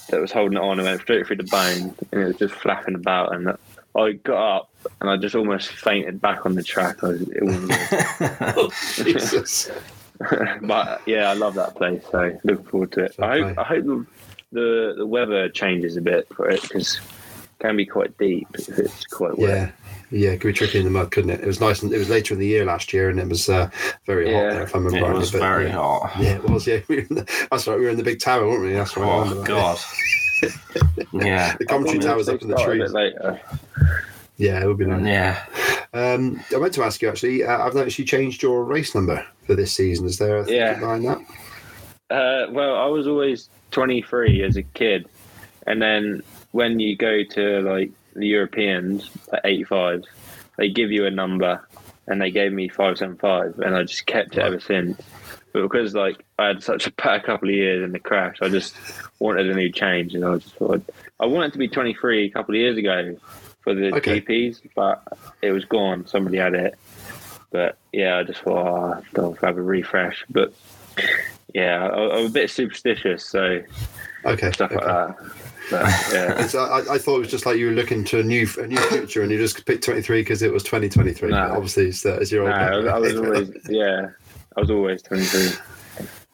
that 0.10 0.22
was 0.22 0.32
holding 0.32 0.58
it 0.58 0.62
on 0.62 0.78
and 0.80 0.88
went 0.88 1.02
straight 1.02 1.26
through 1.26 1.38
the 1.38 1.44
bone, 1.46 1.96
and 2.12 2.22
it 2.22 2.26
was 2.26 2.38
just 2.38 2.54
flapping 2.54 2.94
about. 2.94 3.34
And 3.34 3.58
I 3.96 4.12
got 4.12 4.58
up 4.58 4.70
and 5.02 5.10
I 5.10 5.18
just 5.18 5.36
almost 5.36 5.70
fainted 5.70 6.22
back 6.22 6.46
on 6.46 6.54
the 6.54 6.64
track. 6.64 7.04
I 7.04 7.08
was, 7.08 7.22
it 7.22 7.44
was 7.44 8.96
Jesus. 9.04 9.72
but 10.62 11.02
yeah, 11.06 11.30
I 11.30 11.34
love 11.34 11.56
that 11.56 11.76
place. 11.76 12.04
So 12.12 12.38
looking 12.44 12.66
forward 12.66 12.92
to 12.94 13.06
it. 13.06 13.16
I 13.20 13.40
hope 13.40 13.58
I 13.58 13.64
hope 13.64 13.86
the 13.86 14.06
the, 14.52 14.96
the 14.98 15.06
weather 15.06 15.50
changes 15.50 15.98
a 15.98 16.02
bit 16.02 16.28
for 16.34 16.50
it 16.50 16.62
because 16.62 16.96
it 16.96 17.60
can 17.60 17.76
be 17.76 17.86
quite 17.86 18.18
deep 18.18 18.48
if 18.56 18.80
it's 18.80 19.06
quite 19.06 19.38
wet. 19.38 19.50
Yeah. 19.50 19.72
Yeah, 20.10 20.30
it 20.30 20.40
could 20.40 20.48
be 20.48 20.54
tricky 20.54 20.80
in 20.80 20.86
the 20.86 20.90
mud, 20.90 21.12
couldn't 21.12 21.32
it? 21.32 21.42
It 21.42 21.48
was 21.48 21.60
nice. 21.60 21.84
And 21.84 21.92
it 21.92 21.98
was 21.98 22.10
later 22.10 22.34
in 22.34 22.40
the 22.40 22.48
year 22.48 22.64
last 22.64 22.94
year, 22.94 23.10
and 23.10 23.20
it 23.20 23.28
was 23.28 23.50
uh, 23.50 23.70
very 24.06 24.32
hot 24.32 24.52
there. 24.52 24.64
If 24.64 24.74
I 24.74 24.78
remember 24.78 25.00
it 25.00 25.02
rightly, 25.02 25.20
was 25.20 25.32
but, 25.32 25.42
very 25.42 25.66
yeah. 25.66 25.74
hot. 25.74 26.14
Yeah, 26.18 26.36
it 26.36 26.50
was. 26.50 26.66
Yeah, 26.66 26.80
we 26.88 27.02
the, 27.02 27.48
that's 27.52 27.68
right. 27.68 27.78
We 27.78 27.84
were 27.84 27.92
in 27.92 27.98
the 27.98 28.04
big 28.04 28.22
tower, 28.22 28.48
weren't 28.48 28.64
we? 28.64 28.72
That's 28.72 28.96
right. 28.96 29.06
I 29.06 29.10
Oh 29.10 29.34
that. 29.34 29.46
god. 29.46 29.80
yeah. 31.14 31.58
The 31.58 31.66
commentary 31.66 32.00
I 32.00 32.02
tower's 32.02 32.30
up 32.30 32.42
in 32.42 32.48
the 32.48 32.56
they 32.56 32.62
start 32.62 32.78
a 32.78 32.88
trees. 32.88 32.94
Yeah, 34.38 34.62
it 34.64 34.68
would 34.68 34.78
be 34.78 34.86
nice. 34.86 35.06
Yeah. 35.06 35.44
Um, 35.94 36.42
I 36.56 36.60
meant 36.60 36.74
to 36.76 36.84
ask 36.84 37.02
you 37.02 37.10
actually. 37.10 37.44
Uh, 37.44 37.58
I've 37.66 37.74
noticed 37.76 37.98
you 37.98 38.06
changed 38.06 38.42
your 38.44 38.64
race 38.64 38.94
number 38.94 39.26
for 39.46 39.56
this 39.56 39.74
season. 39.74 40.06
Is 40.06 40.18
there 40.20 40.38
a 40.38 40.50
Yeah. 40.50 40.80
behind 40.80 41.06
that? 41.06 41.18
Uh, 42.10 42.52
well, 42.52 42.76
I 42.76 42.86
was 42.86 43.08
always 43.08 43.50
23 43.72 44.44
as 44.44 44.56
a 44.58 44.64
kid, 44.64 45.08
and 45.66 45.82
then 45.82 46.22
when 46.52 46.80
you 46.80 46.96
go 46.96 47.24
to 47.24 47.62
like 47.62 47.92
the 48.16 48.28
Europeans 48.28 49.10
at 49.34 49.42
85, 49.44 50.04
they 50.58 50.70
give 50.70 50.92
you 50.92 51.06
a 51.06 51.12
number, 51.12 51.60
and 52.08 52.22
they 52.22 52.32
gave 52.32 52.52
me 52.54 52.68
five 52.70 52.98
seven 52.98 53.18
five, 53.18 53.58
and 53.60 53.76
I 53.76 53.84
just 53.84 54.06
kept 54.06 54.36
it 54.38 54.40
Right. 54.40 54.48
ever 54.48 54.60
since. 54.60 55.02
But 55.54 55.64
because 55.64 55.96
like 55.96 56.24
I 56.40 56.48
had 56.48 56.64
such 56.64 56.86
a 56.88 56.92
bad 56.92 57.24
couple 57.24 57.50
of 57.50 57.56
years 57.56 57.84
in 57.84 57.92
the 57.92 58.00
crash, 58.00 58.38
I 58.42 58.50
just 58.50 58.76
wanted 59.20 59.50
a 59.50 59.54
new 59.56 59.72
change, 59.72 60.14
and 60.14 60.24
I 60.24 60.36
just 60.38 60.56
thought 60.56 60.82
I 61.20 61.26
wanted 61.26 61.54
to 61.54 61.60
be 61.60 61.68
twenty 61.68 61.94
three 61.94 62.26
a 62.26 62.30
couple 62.30 62.54
of 62.56 62.60
years 62.60 62.78
ago 62.78 63.18
for 63.68 63.74
the 63.76 63.94
Okay. 63.96 64.22
GPs, 64.22 64.62
but 64.76 65.04
it 65.42 65.52
was 65.52 65.66
gone. 65.66 66.08
Somebody 66.08 66.38
had 66.38 66.54
it. 66.54 66.76
But 67.52 67.78
yeah, 67.92 68.18
I 68.18 68.24
just 68.24 68.40
thought 68.40 69.04
oh, 69.18 69.22
I'll 69.22 69.34
have 69.42 69.58
a 69.58 69.62
refresh. 69.62 70.24
But 70.30 70.54
yeah, 71.54 71.86
I, 71.86 72.18
I'm 72.18 72.26
a 72.28 72.30
bit 72.30 72.50
superstitious, 72.50 73.26
so 73.26 73.62
Okay. 74.24 74.52
stuff 74.54 74.72
okay. 74.72 74.76
like 74.76 74.86
that. 74.86 75.18
But 75.70 76.54
yeah. 76.56 76.62
I, 76.62 76.96
I 76.96 76.98
thought 76.98 77.18
it 77.18 77.20
was 77.20 77.32
just 77.32 77.46
like 77.46 77.58
you 77.58 77.66
were 77.66 77.74
looking 77.74 78.06
to 78.06 78.20
a 78.22 78.24
new 78.24 78.48
a 78.58 78.68
new 78.68 78.78
future 78.78 79.22
and 79.22 79.30
you 79.30 79.38
just 79.38 79.66
picked 79.66 79.84
23 79.84 80.22
because 80.22 80.42
it 80.42 80.54
was 80.54 80.64
2023. 80.64 81.32
No. 81.32 81.38
Obviously, 81.38 81.88
it's, 81.88 82.06
it's 82.06 82.32
your 82.32 82.48
No, 82.50 82.78
old. 82.78 82.88
I 82.88 83.00
was, 83.00 83.16
I 83.16 83.18
was 83.18 83.18
always 83.18 83.52
yeah, 83.68 84.10
I 84.56 84.62
was 84.62 84.72
always 84.72 85.02
twenty 85.02 85.26
three. 85.26 85.50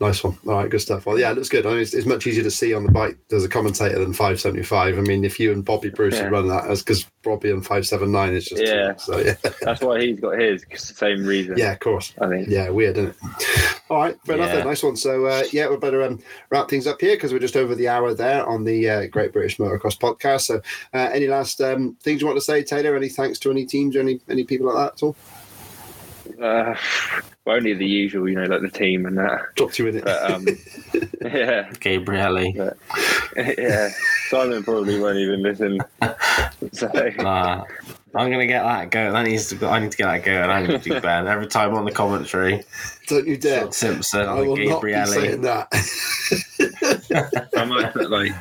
Nice 0.03 0.21
one. 0.23 0.37
All 0.47 0.55
right, 0.55 0.69
good 0.69 0.81
stuff. 0.81 1.05
Well, 1.05 1.17
yeah, 1.17 1.31
it 1.31 1.35
looks 1.35 1.47
good. 1.49 1.65
I 1.65 1.69
mean, 1.69 1.79
it's, 1.79 1.93
it's 1.93 2.05
much 2.05 2.27
easier 2.27 2.43
to 2.43 2.51
see 2.51 2.73
on 2.73 2.83
the 2.85 2.91
bike 2.91 3.17
as 3.31 3.45
a 3.45 3.49
commentator 3.49 3.97
than 3.99 4.11
575. 4.11 4.97
I 4.97 5.01
mean, 5.01 5.23
if 5.23 5.39
you 5.39 5.51
and 5.53 5.63
Bobby 5.63 5.89
Bruce 5.89 6.15
Yeah. 6.15 6.23
had 6.23 6.31
run 6.33 6.47
that, 6.49 6.67
that's 6.67 6.81
because 6.81 7.05
Bobby 7.23 7.51
and 7.51 7.61
579 7.65 8.33
is 8.33 8.45
just 8.45 8.61
Yeah. 8.61 8.87
much. 8.87 8.99
So 9.01 9.17
yeah, 9.19 9.35
That's 9.61 9.81
why 9.81 10.01
he's 10.01 10.19
got 10.19 10.37
his. 10.39 10.65
'cause 10.65 10.89
the 10.89 10.93
same 10.95 11.25
reason. 11.25 11.57
yeah, 11.57 11.71
of 11.71 11.79
course. 11.79 12.13
I 12.19 12.27
think. 12.27 12.49
Yeah, 12.49 12.69
weird, 12.69 12.97
isn't 12.97 13.15
it? 13.21 13.79
All 13.89 13.97
right, 13.99 14.15
fair 14.25 14.35
enough. 14.35 14.49
Yeah. 14.49 14.55
then. 14.57 14.67
Nice 14.67 14.83
one. 14.83 14.95
So, 14.97 15.25
uh, 15.25 15.43
yeah, 15.51 15.69
we 15.69 15.77
better 15.77 16.03
um, 16.03 16.19
wrap 16.49 16.69
things 16.69 16.85
up 16.85 16.99
here 16.99 17.15
because 17.15 17.31
we're 17.31 17.39
just 17.39 17.55
over 17.55 17.73
the 17.73 17.87
hour 17.87 18.13
there 18.13 18.45
on 18.45 18.65
the 18.65 18.89
uh, 18.89 19.07
Great 19.07 19.31
British 19.31 19.57
Motocross 19.57 19.97
podcast. 19.97 20.41
So, 20.41 20.61
uh, 20.93 21.09
any 21.13 21.27
last 21.27 21.61
um, 21.61 21.95
things 22.01 22.19
you 22.19 22.27
want 22.27 22.37
to 22.37 22.43
say, 22.43 22.61
Taylor? 22.63 22.95
Any 22.95 23.09
thanks 23.09 23.39
to 23.39 23.51
any 23.51 23.65
teams 23.65 23.95
or 23.95 24.01
any 24.01 24.19
any 24.29 24.43
people 24.43 24.67
like 24.67 24.75
that 24.75 24.93
at 24.95 25.03
all? 25.03 25.15
Uh, 26.41 26.75
well, 27.45 27.57
only 27.57 27.73
the 27.73 27.85
usual, 27.85 28.29
you 28.29 28.35
know, 28.35 28.45
like 28.45 28.61
the 28.61 28.69
team 28.69 29.05
and 29.05 29.17
that. 29.17 29.55
Dropped 29.55 29.77
you 29.79 29.87
in 29.87 29.97
it. 29.97 30.03
But 30.05 30.31
um, 30.31 30.45
yeah, 31.21 31.69
Gabrielli. 31.73 32.55
yeah. 33.35 33.89
Simon 34.29 34.63
probably 34.63 34.99
won't 34.99 35.17
even 35.17 35.41
listen. 35.43 35.79
So 36.71 36.87
Nah, 37.17 37.65
I'm 38.15 38.31
gonna 38.31 38.47
get 38.47 38.63
that 38.63 38.89
go. 38.89 39.11
That 39.11 39.23
needs 39.23 39.49
to. 39.49 39.55
Be, 39.55 39.65
I 39.65 39.79
need 39.79 39.91
to 39.91 39.97
get 39.97 40.05
that 40.05 40.23
going. 40.23 40.49
I 40.49 40.61
need 40.65 40.81
to 40.81 40.89
do 40.89 41.01
Ben 41.01 41.27
every 41.27 41.45
time 41.47 41.73
on 41.75 41.83
the 41.83 41.91
commentary. 41.91 42.63
Don't 43.07 43.27
you 43.27 43.35
dare. 43.35 43.69
Simpson 43.73 44.21
I 44.21 44.27
on 44.27 44.47
will 44.47 44.55
the 44.55 44.69
not 44.69 44.81
be 44.81 44.93
saying 45.05 45.41
that. 45.41 45.67
I 47.57 47.65
might 47.65 47.91
put 47.91 48.09
like 48.09 48.31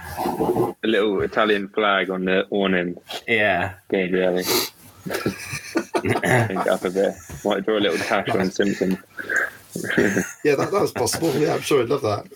a 0.85 0.87
little 0.87 1.21
Italian 1.23 1.69
flag 1.69 2.11
on 2.11 2.25
the 2.27 2.47
awning. 2.51 2.97
Yeah. 3.27 3.75
Gabrielli. 3.91 4.71
It 6.05 6.69
up 6.69 6.85
a 6.85 6.91
bit. 6.91 7.15
Might 7.45 7.65
draw 7.65 7.79
a 7.79 7.81
little 7.81 7.99
cash 7.99 8.29
on 8.31 8.51
Simpson. 8.51 9.03
yeah, 10.45 10.55
that, 10.55 10.71
that 10.71 10.73
was 10.73 10.93
possible. 10.93 11.35
Yeah, 11.35 11.55
I'm 11.55 11.61
sure 11.61 11.83
I'd 11.83 11.89
love 11.89 12.03
that. 12.03 12.27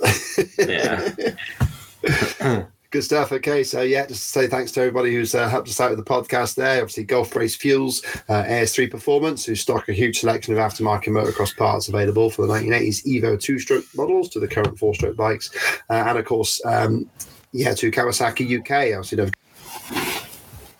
Yeah. 2.39 2.65
Good 2.91 3.03
stuff. 3.03 3.33
Okay, 3.33 3.65
so 3.65 3.83
yeah, 3.83 4.07
just 4.07 4.23
to 4.23 4.29
say 4.29 4.47
thanks 4.47 4.71
to 4.73 4.81
everybody 4.81 5.13
who's 5.13 5.35
uh, 5.35 5.49
helped 5.49 5.69
us 5.69 5.81
out 5.81 5.91
with 5.91 5.99
the 5.99 6.05
podcast 6.05 6.55
there. 6.55 6.81
Obviously, 6.81 7.05
Golf 7.05 7.35
Race 7.35 7.57
Fuels, 7.57 8.03
uh, 8.29 8.45
AS3 8.45 8.91
Performance, 8.91 9.45
who 9.45 9.55
stock 9.57 9.89
a 9.89 9.93
huge 9.93 10.21
selection 10.21 10.57
of 10.57 10.61
aftermarket 10.61 11.09
motocross 11.09 11.55
parts 11.57 11.89
available 11.89 12.31
for 12.31 12.47
the 12.47 12.53
1980s 12.55 13.05
Evo 13.05 13.41
two 13.41 13.59
stroke 13.59 13.85
models 13.97 14.29
to 14.31 14.41
the 14.41 14.47
current 14.47 14.79
four 14.79 14.95
stroke 14.95 15.17
bikes. 15.17 15.51
Uh, 15.91 15.95
and 15.95 16.17
of 16.17 16.25
course, 16.25 16.65
um, 16.65 17.11
yeah, 17.53 17.75
to 17.75 17.91
Kawasaki 17.91 18.61
UK. 18.61 18.97
Obviously, 18.97 19.17
they've 19.17 20.26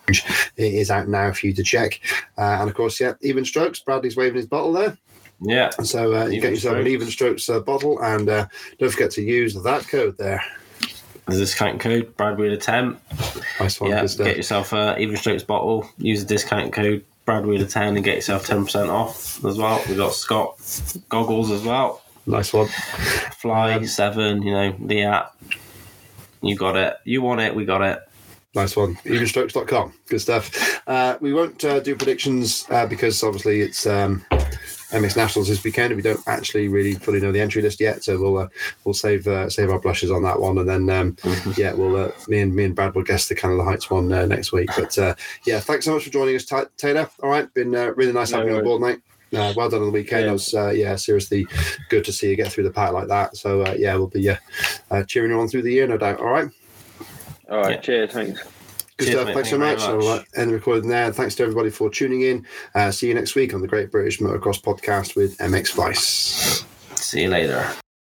it 0.07 0.73
is 0.73 0.89
out 0.91 1.07
now 1.07 1.31
for 1.33 1.47
you 1.47 1.53
to 1.53 1.63
check. 1.63 1.99
Uh, 2.37 2.57
and 2.59 2.69
of 2.69 2.75
course, 2.75 2.99
yeah, 2.99 3.13
Evenstrokes. 3.23 3.83
Bradley's 3.83 4.15
waving 4.17 4.37
his 4.37 4.45
bottle 4.45 4.73
there. 4.73 4.97
Yeah. 5.41 5.69
So 5.69 6.15
uh, 6.15 6.25
you 6.25 6.41
get 6.41 6.51
yourself 6.51 6.77
an 6.77 6.85
Evenstrokes 6.85 7.53
uh, 7.53 7.59
bottle 7.59 8.01
and 8.01 8.27
uh, 8.27 8.47
don't 8.79 8.89
forget 8.89 9.11
to 9.11 9.21
use 9.21 9.53
that 9.63 9.87
code 9.87 10.17
there. 10.17 10.43
The 11.27 11.37
discount 11.37 11.79
code 11.81 12.15
Brad 12.17 12.37
Wheeler 12.37 12.57
10. 12.57 12.97
Nice 13.59 13.79
one. 13.81 13.91
Yeah. 13.91 14.05
Get 14.17 14.37
yourself 14.37 14.71
an 14.73 14.97
Evenstrokes 14.97 15.45
bottle. 15.45 15.87
Use 15.97 16.21
the 16.21 16.27
discount 16.27 16.73
code 16.73 17.03
Brad 17.25 17.45
Wheeler 17.45 17.67
10 17.67 17.97
and 17.97 18.03
get 18.03 18.15
yourself 18.15 18.47
10% 18.47 18.89
off 18.89 19.43
as 19.43 19.57
well. 19.57 19.83
We've 19.87 19.97
got 19.97 20.13
Scott 20.13 20.55
goggles 21.09 21.51
as 21.51 21.63
well. 21.63 22.01
Nice 22.25 22.53
one. 22.53 22.67
Fly 23.37 23.73
Um, 23.73 23.85
seven. 23.85 24.41
You 24.41 24.51
know 24.53 24.75
the 24.79 25.03
app. 25.03 25.35
You 26.41 26.55
got 26.55 26.75
it. 26.77 26.95
You 27.03 27.21
want 27.21 27.41
it. 27.41 27.53
We 27.55 27.65
got 27.65 27.81
it. 27.81 27.99
Nice 28.57 28.75
one. 28.75 28.95
Evenstrokes.com. 29.05 29.93
Good 30.07 30.19
stuff. 30.19 30.81
Uh, 30.87 31.15
we 31.21 31.31
won't 31.31 31.63
uh, 31.63 31.79
do 31.79 31.95
predictions 31.95 32.65
uh, 32.71 32.87
because 32.87 33.21
obviously 33.21 33.61
it's 33.61 33.85
um, 33.85 34.25
MX 34.31 35.15
Nationals 35.15 35.47
this 35.47 35.63
weekend. 35.63 35.95
We 35.95 36.01
don't 36.01 36.27
actually 36.27 36.67
really 36.67 36.95
fully 36.95 37.19
know 37.19 37.31
the 37.31 37.39
entry 37.39 37.61
list 37.61 37.79
yet, 37.79 38.03
so 38.03 38.19
we'll 38.19 38.39
uh, 38.39 38.47
we'll 38.83 38.95
save 38.95 39.27
uh, 39.27 39.47
save 39.47 39.69
our 39.69 39.77
blushes 39.79 40.09
on 40.09 40.23
that 40.23 40.39
one, 40.39 40.57
and 40.57 40.67
then 40.67 40.89
um, 40.89 41.15
yeah, 41.55 41.73
we'll 41.73 41.97
uh, 41.97 42.11
me 42.27 42.39
and 42.39 42.55
me 42.55 42.63
and 42.63 42.75
Brad 42.75 42.95
will 42.95 43.03
guess 43.03 43.27
the 43.27 43.35
Canada 43.35 43.63
Heights 43.63 43.91
one 43.91 44.11
uh, 44.11 44.25
next 44.25 44.51
week. 44.51 44.71
But 44.75 44.97
uh, 44.97 45.13
yeah, 45.45 45.59
thanks 45.59 45.85
so 45.85 45.93
much 45.93 46.05
for 46.05 46.09
joining 46.09 46.35
us, 46.35 46.45
Ta 46.45 46.65
Taylor. 46.77 47.07
All 47.21 47.29
right, 47.29 47.53
been 47.53 47.75
uh, 47.75 47.93
really 47.93 48.11
nice 48.11 48.31
No 48.31 48.39
having 48.39 48.53
you 48.53 48.57
on 48.57 48.63
board, 48.63 48.81
mate. 48.81 49.01
Uh, 49.39 49.53
well 49.55 49.69
done 49.69 49.81
on 49.81 49.87
the 49.87 49.91
weekend. 49.91 50.23
Yeah. 50.23 50.29
It 50.29 50.33
was 50.33 50.53
uh, 50.55 50.69
yeah, 50.71 50.95
seriously 50.95 51.45
good 51.89 52.05
to 52.05 52.11
see 52.11 52.31
you 52.31 52.35
get 52.35 52.51
through 52.51 52.63
the 52.63 52.71
pack 52.71 52.91
like 52.91 53.07
that. 53.09 53.37
So 53.37 53.61
uh, 53.61 53.75
yeah, 53.77 53.93
we'll 53.93 54.07
be 54.07 54.27
uh, 54.31 54.37
uh, 54.89 55.03
cheering 55.03 55.29
you 55.29 55.39
on 55.39 55.47
through 55.47 55.61
the 55.61 55.73
year, 55.73 55.85
no 55.85 55.97
doubt. 55.97 56.19
All 56.19 56.31
right. 56.31 56.49
All 57.49 57.57
right, 57.61 57.71
Yeah. 57.75 57.81
cheers, 57.81 58.11
thanks. 58.11 58.41
Good 58.97 59.05
Cheers, 59.05 59.15
stuff. 59.15 59.27
mate. 59.27 59.33
Thanks 59.35 59.49
so 59.51 59.59
Thank 59.59 59.79
much. 59.79 59.87
you 59.87 59.93
I'll 60.09 60.19
uh, 60.19 60.23
end 60.35 60.49
the 60.49 60.55
recording 60.55 60.89
there. 60.89 61.11
Thanks 61.13 61.35
to 61.35 61.43
everybody 61.43 61.69
for 61.69 61.89
tuning 61.89 62.21
in. 62.21 62.45
Uh, 62.73 62.89
see 62.91 63.07
you 63.07 63.13
next 63.13 63.35
week 63.35 63.53
on 63.53 63.61
the 63.61 63.67
Great 63.67 63.91
British 63.91 64.19
Motocross 64.19 64.59
Podcast 64.61 65.15
with 65.15 65.37
MX 65.37 65.73
Vice. 65.75 66.65
See 66.95 67.21
you 67.23 67.29
later. 67.29 67.67